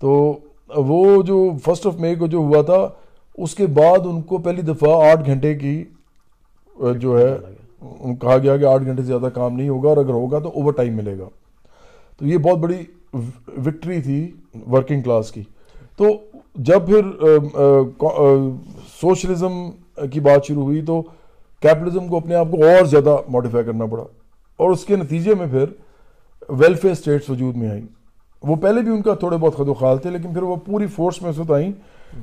[0.00, 0.38] تو
[0.76, 2.88] وہ جو فرسٹ آف مے کو جو ہوا تھا،
[3.38, 5.84] اس کے بعد ان کو پہلی دفعہ آٹھ گھنٹے کی
[6.98, 7.36] جو ہے
[8.20, 10.72] کہا گیا کہ آٹھ گھنٹے سے زیادہ کام نہیں ہوگا اور اگر ہوگا تو اوور
[10.72, 11.28] ٹائم ملے گا۔
[12.18, 12.82] تو یہ بہت بڑی
[13.66, 14.30] وکٹری تھی
[14.72, 15.42] ورکنگ کلاس کی۔
[15.98, 16.06] تو
[16.66, 17.02] جب پھر
[19.00, 19.52] سوشلزم
[20.12, 21.00] کی بات شروع ہوئی تو
[21.62, 24.04] کیپٹلزم کو اپنے آپ کو اور زیادہ موڈیفائی کرنا پڑا
[24.58, 25.64] اور اس کے نتیجے میں پھر
[26.48, 27.82] ویلفیئر اسٹیٹس وجود میں آئیں۔
[28.42, 30.86] وہ پہلے بھی ان کا تھوڑے بہت خد و خال تھے، لیکن پھر وہ پوری
[30.86, 31.70] فورس میں وقت آئیں۔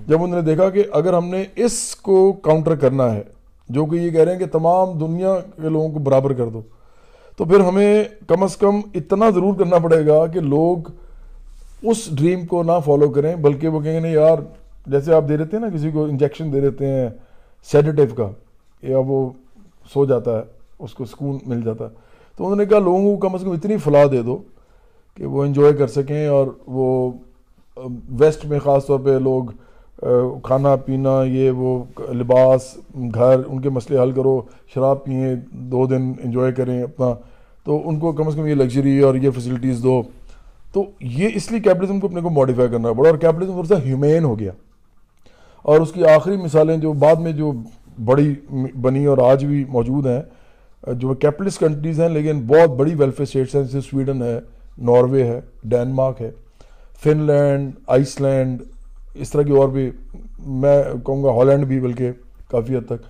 [0.08, 3.22] جب انہوں نے دیکھا کہ اگر ہم نے اس کو کاؤنٹر کرنا ہے،
[3.70, 6.62] جو کہ یہ کہہ رہے ہیں کہ تمام دنیا کے لوگوں کو برابر کر دو،
[7.38, 10.92] تو پھر ہمیں کم از کم اتنا ضرور کرنا پڑے گا کہ لوگ
[11.82, 14.38] اس ڈریم کو نہ فالو کریں، بلکہ وہ کہیں گے نہیں یار،
[14.88, 17.10] جیسے آپ دے دیتے ہیں نا، کسی کو انجیکشن دے دیتے ہیں
[17.72, 18.30] سیڈیٹیو کا،
[18.82, 19.30] یا وہ
[19.94, 20.44] سو جاتا ہے،
[20.80, 21.90] اس کو سکون مل جاتا ہے۔
[22.38, 24.38] تو انہوں نے کہا، لوگوں کو کم از کم اتنی فلاح دے دو
[25.16, 27.12] کہ وہ انجوائے کر سکیں اور وہ
[28.20, 29.44] ویسٹ میں خاص طور پہ لوگ
[30.44, 31.84] کھانا پینا، یہ وہ
[32.14, 32.76] لباس،
[33.16, 34.42] گھر، ان کے مسئلے حل کرو،
[34.74, 37.14] شراب پئیں دو دن انجوائے کریں اپنا۔
[37.66, 40.02] تو ان کو کم از کم یہ لگژری اور یہ فیسلٹیز دو۔
[40.74, 43.84] تو یہ اس لیے کیپٹلزم کو اپنے کو ماڈیفائی کرنا پڑا اور کیپٹلزم تھوڑا سا
[43.84, 44.52] ہیومین ہو گیا۔
[45.62, 47.52] اور اس کی آخری مثالیں جو بعد میں جو
[48.06, 48.34] بڑی
[48.82, 50.22] بنی اور آج بھی موجود ہیں،
[50.94, 54.40] جو کیپٹلسٹ کنٹریز ہیں، لیکن بہت بڑی ویلفیئر اسٹیٹس ہیں، جیسے سویڈن ہے،
[54.78, 56.32] ناروے ہے، ڈینمارک ہے
[57.04, 58.62] فن لینڈ آئس لینڈ
[59.14, 59.90] اس طرح کی اور بھی،
[60.40, 62.12] میں کہوں گا ہالینڈ بھی بلکہ
[62.48, 63.04] کافی حد تک۔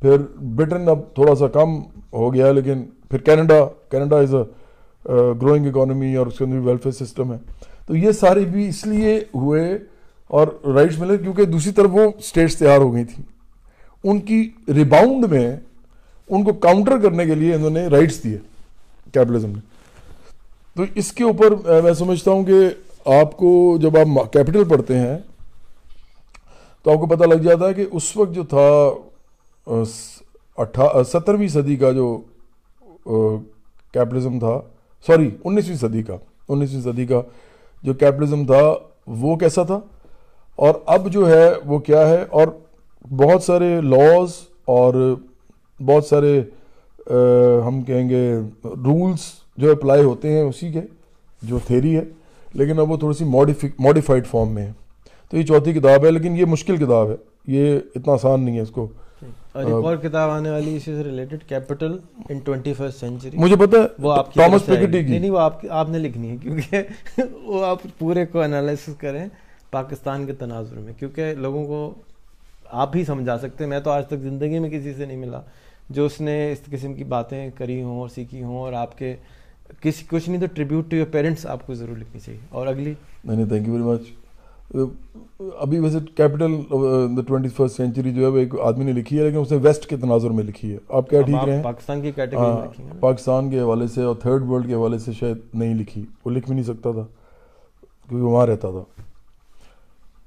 [0.00, 0.16] پھر
[0.56, 1.78] برٹن اب تھوڑا سا کم
[2.12, 4.42] ہو گیا، لیکن پھر Canada Canada is a
[5.08, 7.38] growing economy اور اس کے اندر بھی ویلفیئر سسٹم ہے۔
[7.86, 9.78] تو یہ سارے بھی اس لیے ہوئے
[10.30, 13.22] اور رائٹس ملے کیونکہ دوسری طرف وہ اسٹیٹس تیار ہو گئی تھیں۔
[14.04, 15.56] ان کی ریباؤنڈ میں
[16.28, 18.38] ان کو کاؤنٹر کرنے کے لیے انہوں نے رائٹس دیے
[19.12, 19.60] کیپٹلزم نے۔
[20.76, 25.18] تو اس کے اوپر میں سمجھتا ہوں کہ آپ کو جب آپ کیپٹل پڑھتے ہیں،
[26.82, 28.68] تو آپ کو پتہ لگ جاتا ہے کہ اس وقت جو تھا
[30.56, 32.20] اٹھا سترویں صدی کا جو
[33.92, 34.60] کیپٹلزم تھا
[35.06, 36.16] سوری، انیسویں صدی کا،
[36.48, 37.22] انیسویں صدی کا
[37.82, 38.74] جو کیپٹلزم تھا،
[39.06, 39.80] وہ کیسا تھا؟
[40.56, 42.48] اور اب جو ہے، وہ کیا ہے؟ اور
[43.10, 44.30] بہت سارے لاز
[44.64, 45.16] اور
[45.86, 46.42] بہت سارے
[47.66, 49.20] ہم کہیں گے رولز
[49.56, 50.80] جو اپلائی ہوتے ہیں اسی کے،
[51.42, 52.04] جو تھیری ہے،
[52.52, 53.24] لیکن اب وہ تھوڑی سی
[53.78, 54.72] ماڈیفائڈ فارم میں ہے۔
[55.30, 57.16] تو یہ چوتھی کتاب ہے، لیکن یہ مشکل کتاب ہے۔
[57.46, 58.88] یہ اتنا آسان نہیں ہے اس کو
[59.52, 61.98] اور ایک اور کتاب آنے والی اسی سے ریلیٹڈ کیپٹل
[62.28, 62.38] ان
[62.92, 66.30] سینچری مجھے پتا ہے وہ آپ ٹامس پیکٹی کی۔ نہیں وہ آپ آپ نے لکھنی
[66.30, 66.82] ہے کیونکہ
[67.42, 69.26] وہ آپ پورے کو انالیسس کریں
[69.70, 71.94] پاکستان کے تناظر میں کیونکہ لوگوں کو
[72.64, 75.40] آپ بھی سمجھا سکتے ہیں۔ میں تو آج تک زندگی میں کسی سے نہیں ملا
[75.90, 79.14] جو اس نے اس قسم کی باتیں کری ہوں اور سیکھی ہوں اور آپ کے
[79.80, 82.94] کسی کچھ نہیں تو ٹریبیوٹ ٹو یور پیرنٹس آپ کو ضرور لکھنی چاہیے۔ اور اگلی۔
[83.24, 84.23] نہیں نہیں تھینک یو ویری مچ
[85.58, 86.52] ابھی ویسے capital
[87.16, 89.58] the twenty first century جو ہے وہ ایک آدمی نے لکھی ہے لیکن اس نے
[89.62, 93.50] ویسٹ کے تناظر میں لکھی ہے۔ آپ کیا ٹھیک رہے ہیں؟ پاکستان کی کیٹیگری پاکستان
[93.50, 96.54] کے حوالے سے اور تھرڈ ورلڈ کے حوالے سے شاید نہیں لکھی وہ لکھ بھی
[96.54, 97.06] نہیں سکتا تھا
[98.08, 99.02] کیونکہ وہاں رہتا تھا۔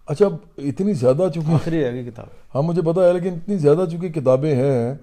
[0.05, 0.25] اچھا
[0.57, 4.95] اتنی زیادہ چونکہ کتاب۔ ہاں مجھے پتا ہے لیکن اتنی زیادہ چونکہ کتابیں ہیں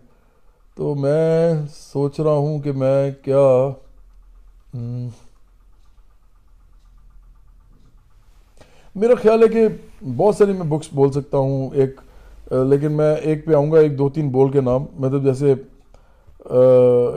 [0.77, 3.69] تو میں سوچ رہا ہوں کہ میں کیا
[8.95, 9.69] میرا خیال ہے کہ
[10.17, 12.01] بہت ساری میں بکس بول سکتا ہوں، ایک
[12.51, 15.55] لیکن میں ایک پہ آؤں گا، ایک دو تین بول کے نام۔ مطلب جیسے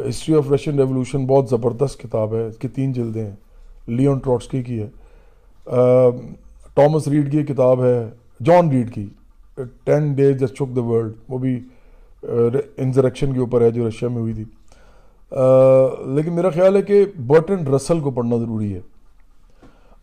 [0.10, 3.36] ہسٹری آف رشین ریولوشن بہت زبردست کتاب ہے، اس کی تین جلدیں ہیں۔
[3.88, 4.90] لیون ٹراٹسکی کی ہے۔
[6.74, 8.10] ٹامس ریڈ کی کتاب ہے
[8.46, 9.06] جان ریڈ کی۔
[9.84, 11.60] Ten days just shook the world وہ بھی
[12.78, 14.44] انزریکشن کے اوپر ہے، جو رشیا میں ہوئی تھی۔
[16.16, 18.80] لیکن میرا خیال ہے کہ برٹن رسل کو پڑھنا ضروری ہے۔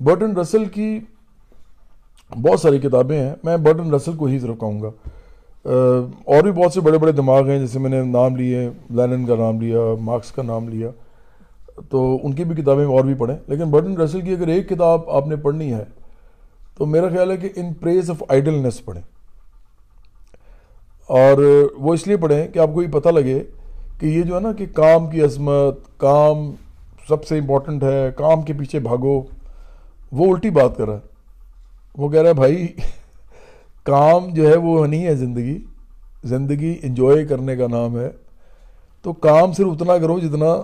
[0.01, 0.99] برٹن رسل کی
[2.43, 4.91] بہت ساری کتابیں ہیں، میں برٹن رسل کو ہی صرف کہوں گا۔
[6.25, 9.35] اور بھی بہت سے بڑے بڑے دماغ ہیں، جیسے میں نے نام لیے، لینن کا
[9.37, 10.89] نام لیا، مارکس کا نام لیا۔
[11.91, 15.11] تو ان کی بھی کتابیں اور بھی پڑھیں۔ لیکن برٹن رسل کی اگر ایک کتاب
[15.11, 15.85] آپ نے پڑھنی ہے،
[16.79, 19.03] تو میرا خیال ہے کہ ان پریز آف آئیڈلنس پڑھیں۔
[21.07, 23.43] اور وہ اس لیے پڑھیں کہ آپ کو یہ پتہ لگے
[24.01, 26.51] کہ یہ جو ہے نا کہ کام کی عظمت، کام
[27.09, 29.23] سب سے امپورٹنٹ ہے، کام کے پیچھے بھاگو،
[30.13, 31.14] وہ الٹی بات کر رہا ہے۔
[31.99, 32.67] وہ کہہ رہا ہے، بھائی،
[33.85, 35.59] کام جو ہے وہ نہیں ہے زندگی
[36.25, 38.09] زندگی انجوائے کرنے کا نام ہے۔
[39.05, 40.55] تو کام صرف اتنا کرو جتنا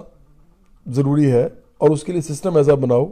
[0.86, 1.48] ضروری ہے
[1.78, 3.04] اور اس کے لیے سسٹم ایسا بناؤ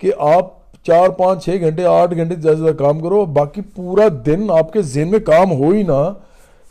[0.00, 4.50] کہ آپ چار پانچ چھ گھنٹے، آٹھ گھنٹے زیادہ زیادہ کام کرو، باقی پورا دن
[4.50, 6.02] آپ کے ذہن میں کام ہو ہی نہ۔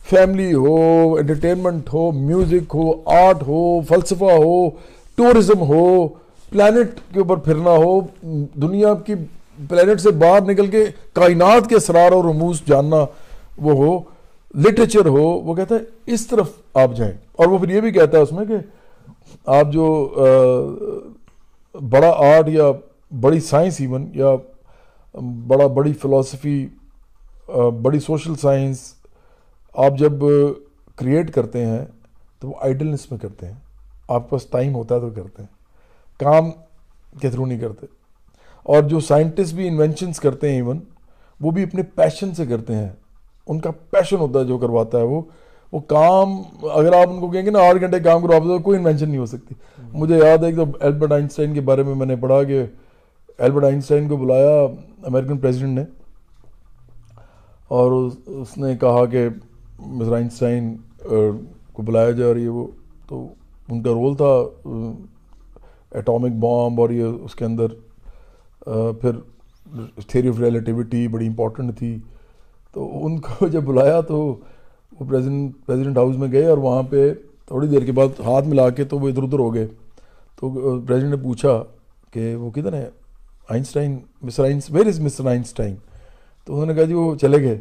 [0.09, 0.75] فیملی ہو
[1.15, 4.69] انٹرٹینمنٹ ہو میوزک ہو آرٹ ہو، فلسفہ ہو
[5.15, 6.07] ٹورزم ہو
[6.49, 7.99] پلانٹ کے اوپر پھرنا ہو،
[8.61, 9.13] دنیا کی
[9.67, 13.05] پلانٹ سے باہر نکل کے کائنات کے اسرار اور رموز جاننا
[13.57, 13.99] وہ ہو
[14.59, 18.17] لٹریچر ہو، وہ کہتا ہے اس طرف آپ جائیں۔ اور وہ پھر یہ بھی کہتا
[18.17, 18.53] ہے اس میں کہ
[19.45, 20.15] آپ جو
[21.73, 22.65] بڑا آرٹ یا
[23.21, 24.27] بڑی سائنس ایون یا
[25.47, 26.67] بڑا بڑی فلاسفی
[27.81, 28.93] بڑی سوشل سائنس
[29.73, 30.11] آپ جب
[30.95, 31.85] کریٹ کرتے ہیں
[32.39, 33.53] تو وہ آئیڈلنس میں کرتے ہیں۔
[34.07, 35.49] آپ کے پاس ٹائم ہوتا ہے تو کرتے ہیں۔
[36.19, 36.49] کام
[37.21, 37.85] کے تھرو نہیں کرتے۔
[38.65, 40.79] اور جو سائنٹسٹ بھی انوینشنس کرتے ہیں ایون
[41.39, 42.89] وہ بھی اپنے پیشن سے کرتے ہیں.
[43.47, 45.21] ان کا پیشن ہوتا ہے جو کرواتا ہے وہ.
[45.73, 46.31] وہ کام،
[46.71, 49.19] اگر آپ ان کو کہیں گے نا آٹھ گھنٹے کام کرو آپ کوئی انوینشن نہیں
[49.19, 49.55] ہو سکتی.
[49.93, 52.63] مجھے یاد ہے کہ البرٹ آئنسٹائن کے بارے میں میں نے پڑھا کہ
[53.39, 54.55] البرٹ آئنسٹائن کو بلایا
[55.07, 55.83] امریکن پریزیڈنٹ نے.
[57.67, 59.27] اور اس نے کہا کہ
[59.79, 60.75] مصر آئنسٹائن
[61.73, 62.67] کو بلایا جا رہی ہے وہ.
[63.07, 63.27] تو
[63.69, 64.33] ان کا رول تھا
[65.91, 67.73] ایٹامک بام اور یہ اس کے اندر
[69.01, 69.11] پھر
[70.07, 71.97] تھیری آف ریلیٹیوٹی بڑی امپورٹنٹ تھی۔
[72.73, 74.39] تو ان کو جب بلایا تو
[74.99, 77.13] وہ پریزیڈنٹ پریزیڈنٹ ہاؤس میں گئے اور وہاں پہ
[77.45, 79.67] تھوڑی دیر کے بعد ہاتھ ملا کے تو وہ ادھر ادھر ہو گئے۔
[80.35, 81.63] تو پریزیڈنٹ نے پوچھا
[82.11, 82.89] کہ وہ کدھر ہے
[83.49, 85.75] Einstein mister Einstein where is mister Einstein
[86.45, 87.59] تو انہوں نے کہا جی وہ چلے گئے۔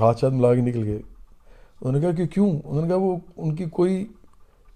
[0.00, 0.98] ہاتھ شاتھ ملا کے نکل گئے۔
[1.80, 4.06] انہوں نے کہا کہ کیوں؟ انہوں نے کہا وہ ان کی کوئی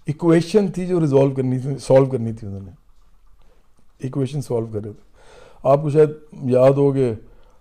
[0.06, 2.70] ایکویشن تھی جو ریزالو کرنی تھی سالو کرنی تھی انہوں نے۔
[3.98, 5.09] ایکویشن سالو کر رہے تھے۔
[5.62, 7.12] آپ کو شاید یاد ہو کہ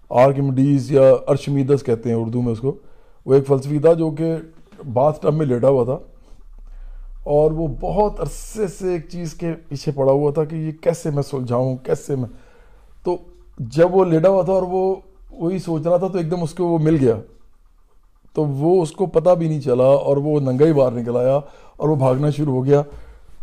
[0.09, 2.75] آرکمڈیز یا ارشمیدس کہتے ہیں اردو میں اس کو۔
[3.25, 4.35] وہ ایک فلسفی تھا جو کہ
[4.93, 5.97] باتھ ٹب میں لیٹا ہوا تھا۔
[7.23, 11.09] اور وہ بہت عرصے سے ایک چیز کے پیچھے پڑا ہوا تھا کہ یہ کیسے
[11.09, 12.29] میں سلجھاؤں، کیسے میں۔
[13.03, 13.17] تو
[13.59, 14.95] جب وہ لیٹا ہوا تھا اور وہ
[15.31, 17.15] وہی سوچ رہا تھا تو ایک دم اس کو وہ مل گیا۔
[18.33, 21.39] تو وہ اس کو پتہ بھی نہیں چلا اور وہ ننگا ہی باہر نکل آیا
[21.77, 22.81] اور وہ بھاگنا شروع ہو گیا۔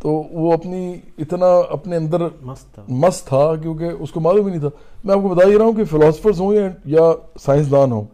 [0.02, 2.22] تو وہ اپنی اتنا اپنے اندر
[2.88, 4.68] مست تھا۔ کیونکہ اس کو معلوم ہی نہیں تھا۔
[5.04, 8.04] میں آپ کو بتا ہی رہا ہوں کہ فلاسفرز ہوں یا سائنسدان ہوں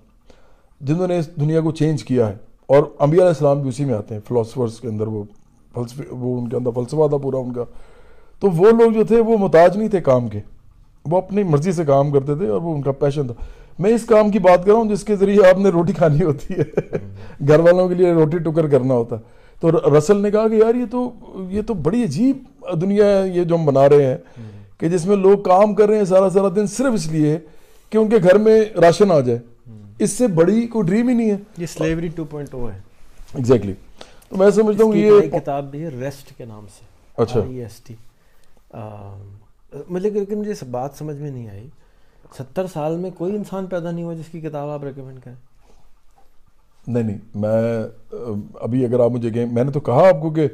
[0.80, 2.34] جنہوں نے اس دنیا کو چینج کیا ہے۔
[2.66, 5.24] اور انبیاء علیہ السلام بھی اسی میں آتے ہیں فلاسفرز کے اندر وہ
[5.74, 7.64] فلسفے وہ ان کے اندر فلسفہ تھا پورا ان کا۔
[8.40, 10.40] تو وہ لوگ جو تھے وہ محتاج نہیں تھے کام کے۔
[11.06, 13.44] وہ اپنی مرضی سے کام کرتے تھے اور وہ ان کا پیشن تھا۔
[13.78, 16.24] میں اس کام کی بات کر رہا ہوں جس کے ذریعے آپ نے روٹی کھانی
[16.24, 16.96] ہوتی ہے۔
[17.48, 20.74] گھر والوں کے لیے روٹی ٹکر کرنا ہوتا ہے۔ تو رسل نے کہا کہ یار
[20.74, 21.12] یہ تو
[21.50, 22.36] یہ تو بڑی عجیب
[22.80, 24.16] دنیا ہے یہ جو ہم بنا رہے ہیں
[24.78, 27.38] کہ جس میں لوگ کام کر رہے ہیں سارا سارا دن صرف اس لیے
[27.90, 29.38] کہ ان کے گھر میں راشن آ جائے۔
[29.98, 32.80] اس سے بڑی کوئی ڈریم ہی نہیں ہے۔ یہ سلیوری ٹو پوائنٹ ہے۔
[33.34, 33.72] ایگزیکٹلی
[34.28, 36.84] تو میں سمجھتا ہوں یہ کتاب بھی ہے ریسٹ کے نام سے۔
[37.22, 37.94] اچھا۔ ایس ٹی
[39.88, 41.68] مجھے لیکن مجھے بات سمجھ میں نہیں آئی۔
[42.38, 45.51] ستر سال میں کوئی انسان پیدا نہیں ہوا جس کی کتاب آپ ریکمینڈ کریں۔
[46.86, 47.82] نہیں نہیں میں
[48.60, 50.48] ابھی اگر آپ مجھے کہیں میں نے تو کہا آپ کو کہ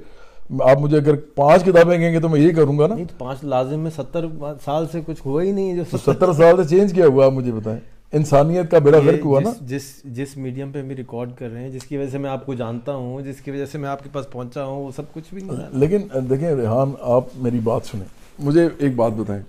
[0.61, 3.81] آپ مجھے اگر پانچ کتابیں کہیں گے تو میں یہ کروں گا نا؟ پانچ لازم
[3.81, 4.27] میں ستر
[4.65, 7.53] سال سے کچھ ہوا ہی نہیں جو ستر سال سے چینج کیا ہوا آپ مجھے
[7.53, 7.81] بتائیں۔
[8.13, 11.71] انسانیت کا بیڑا غرق ہوا نا؟ جس جس میڈیم پہ ہم ریکارڈ کر رہے ہیں
[11.71, 14.03] جس کی وجہ سے میں آپ کو جانتا ہوں جس کی وجہ سے میں آپ
[14.03, 15.99] کے پاس پہنچا ہوں وہ سب کچھ بھی نہیں لیکن
[16.31, 18.05] دیکھیں ریحان آپ میری بات سنیں۔
[18.39, 19.43] مجھے ایک بات بتائیں۔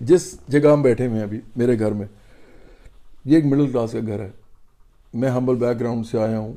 [0.00, 2.06] جس جگہ ہم بیٹھے ہوئے ہیں ابھی میرے گھر میں
[3.24, 4.28] یہ ایک مڈل کلاس کا گھر ہے۔
[5.14, 6.52] میں ہمبل بیک گراؤنڈ سے آیا ہوں۔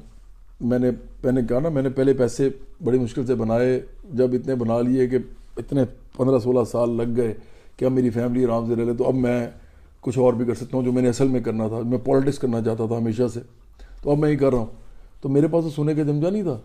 [0.61, 0.91] میں نے
[1.23, 2.49] میں نے کہا نا، میں نے پہلے پیسے
[2.83, 3.81] بڑی مشکل سے بنائے۔
[4.13, 5.17] جب اتنے بنا لیے کہ
[5.57, 5.81] اتنے
[6.17, 7.33] پندرہ سولہ سال لگ گئے
[7.77, 9.49] کہ اب میری فیملی آرام سے رہ لے، تو اب میں
[10.01, 12.39] کچھ اور بھی کر سکتا ہوں جو میں نے اصل میں کرنا تھا۔ میں پالیٹکس
[12.39, 13.39] کرنا چاہتا تھا ہمیشہ سے۔
[14.03, 14.65] تو اب میں ہی کر رہا ہوں۔
[15.21, 16.59] تو میرے پاس تو سونے کا جمجا نہیں تھا۔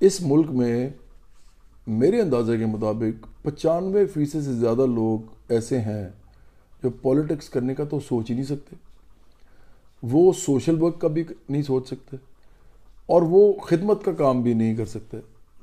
[0.00, 0.88] اس ملک میں
[1.86, 6.08] میرے اندازے کے مطابق پچانوے فیصد سے زیادہ لوگ ایسے ہیں
[6.82, 8.76] جو پالیٹکس کرنے کا تو سوچ ہی نہیں سکتے۔
[10.10, 12.16] وہ سوشل ورک کا بھی نہیں سوچ سکتے
[13.06, 15.16] اور وہ خدمت کا کام بھی نہیں کر سکتے۔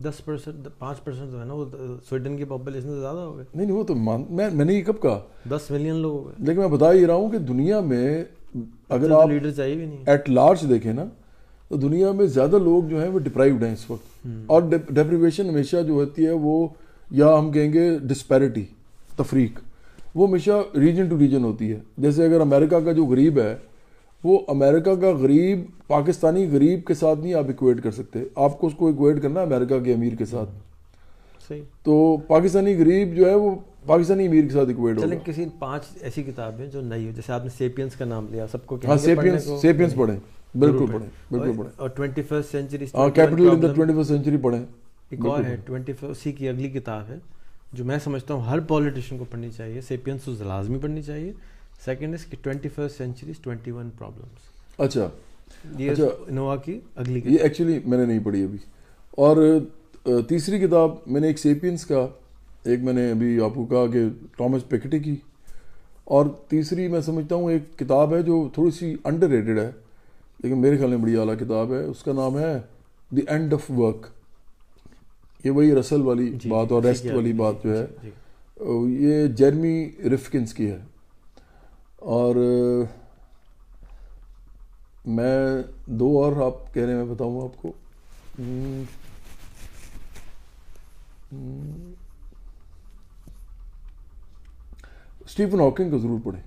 [0.03, 1.65] دس پرسینٹ پانچ پرسینٹ جو ہے نا وہ
[2.09, 4.81] سویڈن کی پاپولیشن سے زیادہ ہو گئے نہیں نہیں وہ تو میں میں نے یہ
[4.81, 7.79] کب کہا؟ دس ملین لوگ ہو گئے لیکن میں بتا ہی رہا ہوں کہ دنیا
[7.79, 8.23] میں
[8.89, 11.05] اگر آپ لیڈر چاہیے بھی نہیں۔ ایٹ لارج دیکھیں نا
[11.67, 15.77] تو دنیا میں زیادہ لوگ جو ہیں وہ ڈپرائیوڈ ہیں اس وقت۔ اور ڈیپریویشن ہمیشہ
[15.87, 16.67] جو ہوتی ہے وہ
[17.11, 18.63] یا ہم کہیں گے ڈسپیرٹی
[19.15, 19.59] تفریق
[20.15, 23.55] وہ ہمیشہ ریجن ٹو ریجن ہوتی ہے۔ جیسے اگر امریکہ کا جو غریب ہے
[24.23, 28.67] وہ امریکہ کا غریب پاکستانی غریب کے ساتھ نہیں آپ ایکویٹ کر سکتے۔ آپ کو
[28.67, 30.49] اس کو ایکویٹ کرنا ہے امریکہ کے امیر کے ساتھ۔
[31.47, 35.83] صحیح۔ تو پاکستانی غریب جو ہے وہ پاکستانی امیر کے ساتھ ایکویٹ چلیں کسی پانچ
[36.01, 38.97] ایسی کتابیں جو نئی ہو جیسے آپ نے سیپینس کا نام لیا سب کو ہاں
[38.97, 40.19] سیپینس؟ سیپینس پڑھیں۔
[40.57, 44.37] بالکل پڑھیں بالکل پڑھیں۔ اور ٹوینٹی فرسٹ سینچری ہاں capital in the twenty first century
[44.37, 44.65] پڑھیں۔
[45.09, 47.15] ایک اور ہے ٹوینٹی اسی کی اگلی کتاب ہے
[47.73, 51.31] جو میں سمجھتا ہوں ہر پولیٹیشین کو پڑھنی چاہیے۔ سیپینس تو لازمی پڑھنی چاہیے۔
[51.85, 55.09] سیکنڈ اس کی twenty first centuries twenty one problems اچھا
[55.79, 55.91] یہ۔
[56.27, 58.57] انووا کی اگلی یہ ایکچولی میں نے نہیں پڑھی ابھی
[59.17, 59.37] اور
[60.27, 62.07] تیسری کتاب میں نے ایک سیپینس کا
[62.63, 64.05] ایک میں نے ابھی آپ کو کہا کہ
[64.37, 65.15] ٹامس پیکٹی کی
[66.05, 69.69] اور تیسری میں سمجھتا ہوں ایک کتاب ہے جو تھوڑی سی انڈر ریٹڈ ہے
[70.43, 72.57] لیکن میرے خیال میں بڑی اعلیٰ کتاب ہے اس کا نام ہے
[73.11, 74.07] دی اینڈ آف ورک
[75.43, 77.85] یہ وہی رسل والی بات اور ریسٹ والی بات جو ہے۔
[78.99, 80.77] یہ جرمی رفکنس کی ہے
[82.03, 82.35] اور
[85.05, 87.71] میں دو اور آپ کہہ رہے ہیں میں بتاؤں آپ کو۔
[95.25, 96.41] اسٹیفن ہاکنگ کو ضرور پڑھیں۔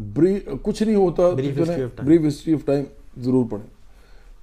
[0.00, 1.22] بری کچھ نہیں ہوتا.
[1.30, 2.84] Brief history of time.
[3.22, 3.66] ضرور پڑھیں۔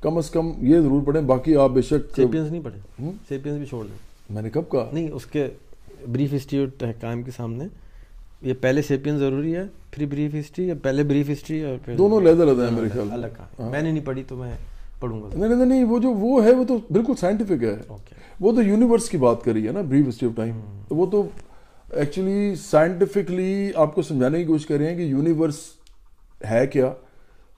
[0.01, 3.57] کم از کم یہ ضرور پڑھیں باقی آپ بے شک سیپینس نہیں پڑھے ہم؟ سیپینس
[3.57, 3.97] بھی چھوڑ دیں۔
[4.29, 5.47] میں نے کب کہا؟ نہیں اس کے
[6.11, 7.65] بریف ہسٹری حکام کے سامنے
[8.41, 12.17] یہ پہلے سیپین ضروری ہے پھر بریف ہسٹری یا پہلے بریف ہسٹری اور پھر دونوں
[12.17, 14.51] علیحدہ علیحدہ ہیں میرے خیال میں الگ کہا میں نے نہیں پڑھی تو میں
[14.99, 17.75] پڑھوں گا۔ نہیں نہیں نہیں وہ جو وہ ہے وہ تو بالکل سائنٹیفک ہے۔
[18.39, 21.27] وہ تو یونیورس کی بات کری ہے نا بریف ہسٹری آف ٹائم وہ تو
[21.91, 25.55] ایکچولی سائنٹیفکلی آپ کو سمجھانے کی کوشش کر رہے ہیں کہ یونیورس
[26.49, 26.93] ہے کیا۔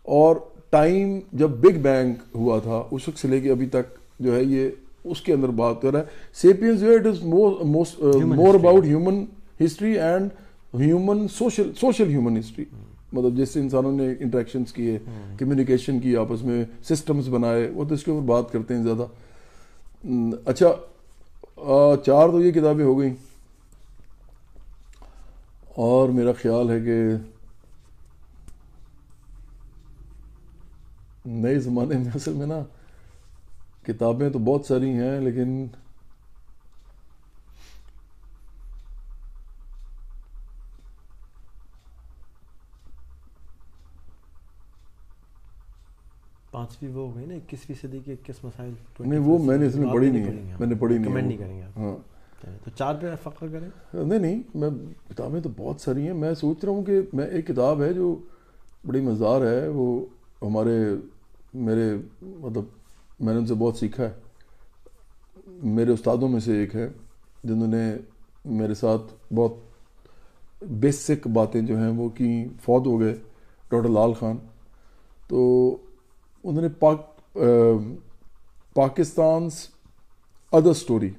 [0.04, 0.36] اور
[0.70, 4.44] ٹائم جب بگ بینگ ہوا تھا اس وقت سے لے کے ابھی تک جو ہے
[4.44, 4.70] یہ
[5.04, 9.26] اس کے اندر بات کر رہا ہے۔ سیپینس جو ہے it is more about human
[9.66, 10.30] history and
[10.74, 12.66] human social social human history
[13.14, 14.98] مطلب جس سے انسانوں نے انٹریکشنس کیے
[15.38, 19.06] کمیونیکیشن کی آپس میں سسٹمز بنائے وہ تو اس کے اوپر بات کرتے ہیں زیادہ
[20.46, 20.74] اچھا
[22.06, 23.14] چار تو یہ کتابیں ہو گئیں
[25.76, 27.02] اور میرا خیال ہے کہ
[31.26, 32.62] نئے زمانے میں اصل میں نا
[33.82, 35.66] کتابیں تو بہت ساری ہیں لیکن
[46.80, 49.76] پانچویں وہ ہو گئی نا اکیسویں صدی کے اکیس مسائل نہیں وہ میں نے اس
[49.76, 51.98] میں پڑھی نہیں ہے۔ میں نے پڑھی نہیں کریں گے ہاں۔
[52.64, 54.70] تو چار پہ فخر کریں۔ نہیں نہیں میں
[55.10, 58.16] کتابیں تو بہت ساری ہیں۔ میں سوچ رہا ہوں کہ میں ایک کتاب ہے جو
[58.88, 60.06] بڑی مزدار ہے وہ
[60.42, 60.78] ہمارے
[61.54, 62.64] میرے مطلب
[63.20, 64.12] میں نے ان سے بہت سیکھا ہے۔
[65.48, 66.90] میرے استادوں میں سے ایک ہے
[67.44, 67.96] جنہوں نے
[68.46, 69.54] میرے ساتھ بہت
[70.62, 73.14] بیسک باتیں جو ہیں وہ کی فوت ہو گئے
[73.70, 74.36] ڈاکٹر لال خان۔
[75.28, 75.78] تو
[76.44, 77.02] انہوں نے پاک
[78.74, 79.68] پاکستانس
[80.52, 81.10] ادر سٹوری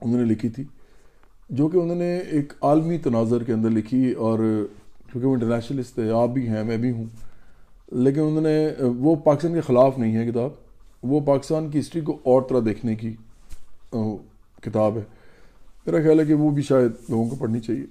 [0.00, 0.64] انہوں نے لکھی تھی
[1.50, 4.38] جو کہ انہوں نے ایک عالمی تناظر کے اندر لکھی اور
[5.12, 7.04] کیونکہ وہ انٹرنیشنلسٹ ہے آپ بھی ہیں میں بھی ہوں
[7.92, 10.50] لیکن انہوں نے وہ پاکستان کے خلاف نہیں ہے کتاب
[11.02, 13.14] وہ پاکستان کی ہسٹری کو اور طرح دیکھنے کی
[14.62, 15.02] کتاب ہے۔
[15.86, 17.86] میرا خیال ہے کہ وہ بھی شاید لوگوں کو پڑھنی چاہیے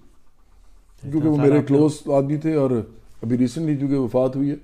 [1.02, 2.72] کیونکہ وہ میرے کلوز آدمی تھے اور
[3.22, 4.56] ابھی ریسنٹلی چونکہ وفات ہوئی ہے۔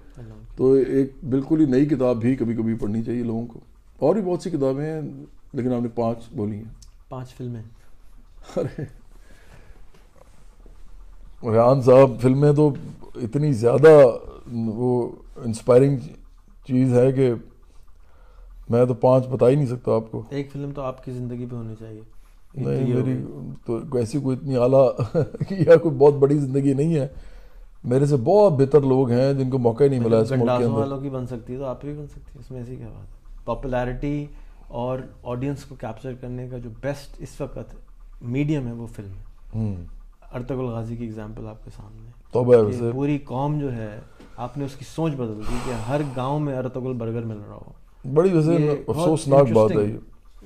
[0.56, 3.59] تو ایک بالکل ہی نئی کتاب بھی کبھی کبھی پڑھنی چاہیے لوگوں کو۔
[4.00, 5.01] اور بھی بہت سی کتابیں ہیں
[5.53, 6.64] لیکن آپ نے پانچ بولی ہیں۔
[7.09, 7.61] پانچ فلمیں۔
[8.58, 8.82] ارے۔
[11.51, 12.74] ریحان صاحب فلمیں تو
[13.16, 14.17] اتنی زیادہ
[14.53, 15.98] وہ انسپائرنگ
[16.67, 17.34] چیز ہے کہ
[18.69, 21.45] میں تو پانچ بتا ہی نہیں سکتا آپ کو۔ ایک فلم تو آپ کی زندگی
[21.51, 22.01] پہ ہونی چاہیے۔
[22.56, 23.24] نہیں میری۔
[23.66, 24.92] تو ایسی کوئی اتنی اعلیٰ
[25.51, 27.08] یا کوئی بہت بڑی زندگی نہیں ہے۔
[27.85, 30.64] میرے سے بہت بہتر لوگ ہیں جن کو موقع ہی نہیں ملا اس ملک کے
[30.64, 32.75] اندر۔ والوں کی بن سکتی ہے تو آپ بھی بن سکتی ہے اس میں ایسی
[32.75, 34.25] کیا بات ہے؟ پاپولیرٹی
[34.67, 37.75] اور آڈینس کو کیپچر کرنے کا جو بیسٹ اس وقت
[38.22, 39.23] میڈیم ہے وہ فلم ہے۔
[39.55, 39.75] ہوں۔
[40.33, 42.55] ارتغل غازی کی اگزامپل آپ کے سامنے۔ توبہ
[42.93, 43.99] پوری قوم جو ہے
[44.38, 47.55] آپ نے اس کی سوچ بدل دی کہ ہر گاؤں میں ارتغل برگر مل رہا
[47.55, 47.72] ہو۔
[48.14, 49.97] بڑی ویسے افسوسناک بات ہے یہ۔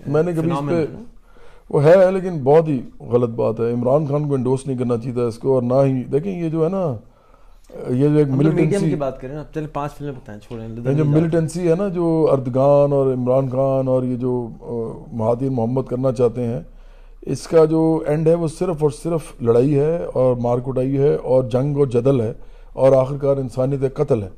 [0.07, 0.85] میں نے کبھی اس پہ۔
[1.69, 5.13] وہ ہے لیکن بہت ہی غلط بات ہے۔ عمران خان کو انڈوس نہیں کرنا چاہیے
[5.13, 6.95] تھا اس کو اور نہ ہی دیکھیں یہ جو ہے نا
[7.89, 11.69] یہ جو ایک ملیٹنسی کی بات کریں اب چلیں پانچ فلمیں بتائیں چھوڑیں جو ملیٹنسی
[11.69, 14.47] ہے نا جو اردگان اور عمران خان اور یہ جو
[15.11, 16.59] مہاتیر محمد کرنا چاہتے ہیں
[17.21, 21.15] اس کا جو اینڈ ہے وہ صرف اور صرف لڑائی ہے اور مار کٹائی ہے
[21.15, 22.33] اور جنگ اور جدل ہے
[22.73, 24.29] اور آخرکار انسانیت قتل ہے۔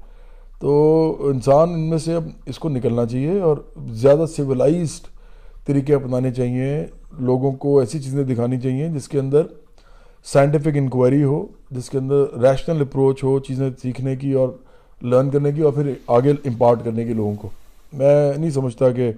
[0.59, 3.57] تو انسان ان میں سے اب اس کو نکلنا چاہیے اور
[3.91, 5.07] زیادہ سویلائزڈ
[5.67, 6.85] طریقے اپنانے چاہیے
[7.19, 9.41] لوگوں کو ایسی چیزیں دکھانی چاہیے جس کے اندر
[10.25, 14.49] سائنٹیفک انکوائری ہو، جس کے اندر ریشنل اپروچ ہو چیزیں سیکھنے کی اور
[15.01, 17.49] لرن کرنے کی اور پھر آگے امپارٹ کرنے کی لوگوں کو۔
[17.93, 19.11] میں نہیں سمجھتا کہ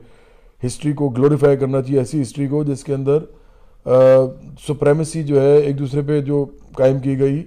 [0.64, 3.24] ہسٹری کو گلوریفائی کرنا چاہیے ایسی ہسٹری کو جس کے اندر
[4.68, 6.46] سپریمیسی جو ہے ایک دوسرے پہ جو
[6.78, 7.44] قائم کی گئی،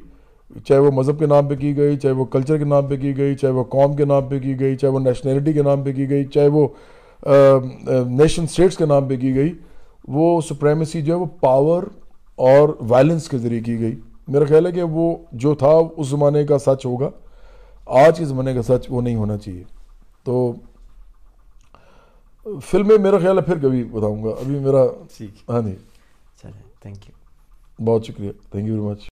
[0.65, 3.17] چاہے وہ مذہب کے نام پہ کی گئی، چاہے وہ کلچر کے نام پہ کی
[3.17, 5.93] گئی، چاہے وہ قوم کے نام پہ کی گئی، چاہے وہ نیشنلٹی کے نام پہ
[5.93, 6.67] کی گئی، چاہے وہ
[8.09, 9.53] نیشن اسٹیٹس کے نام پہ کی گئی،
[10.09, 11.83] وہ سپریمیسی جو ہے وہ پاور
[12.37, 16.45] اور وائلنس کے ذریعے کی گئی۔ میرا خیال ہے کہ وہ جو تھا اس زمانے
[16.45, 17.11] کا سچ ہوگا۔
[17.87, 19.65] آج کے زمانے کا سچ وہ نہیں ہونا چاہیے۔
[20.25, 20.53] تو
[22.63, 24.85] فلمیں میرا خیال ہے پھر کبھی بتاؤں گا۔ ابھی میرا
[25.49, 25.77] ہاں جی۔
[26.43, 27.15] چلیں تھینک یو
[27.85, 29.09] بہت شکریہ۔ Thank you very much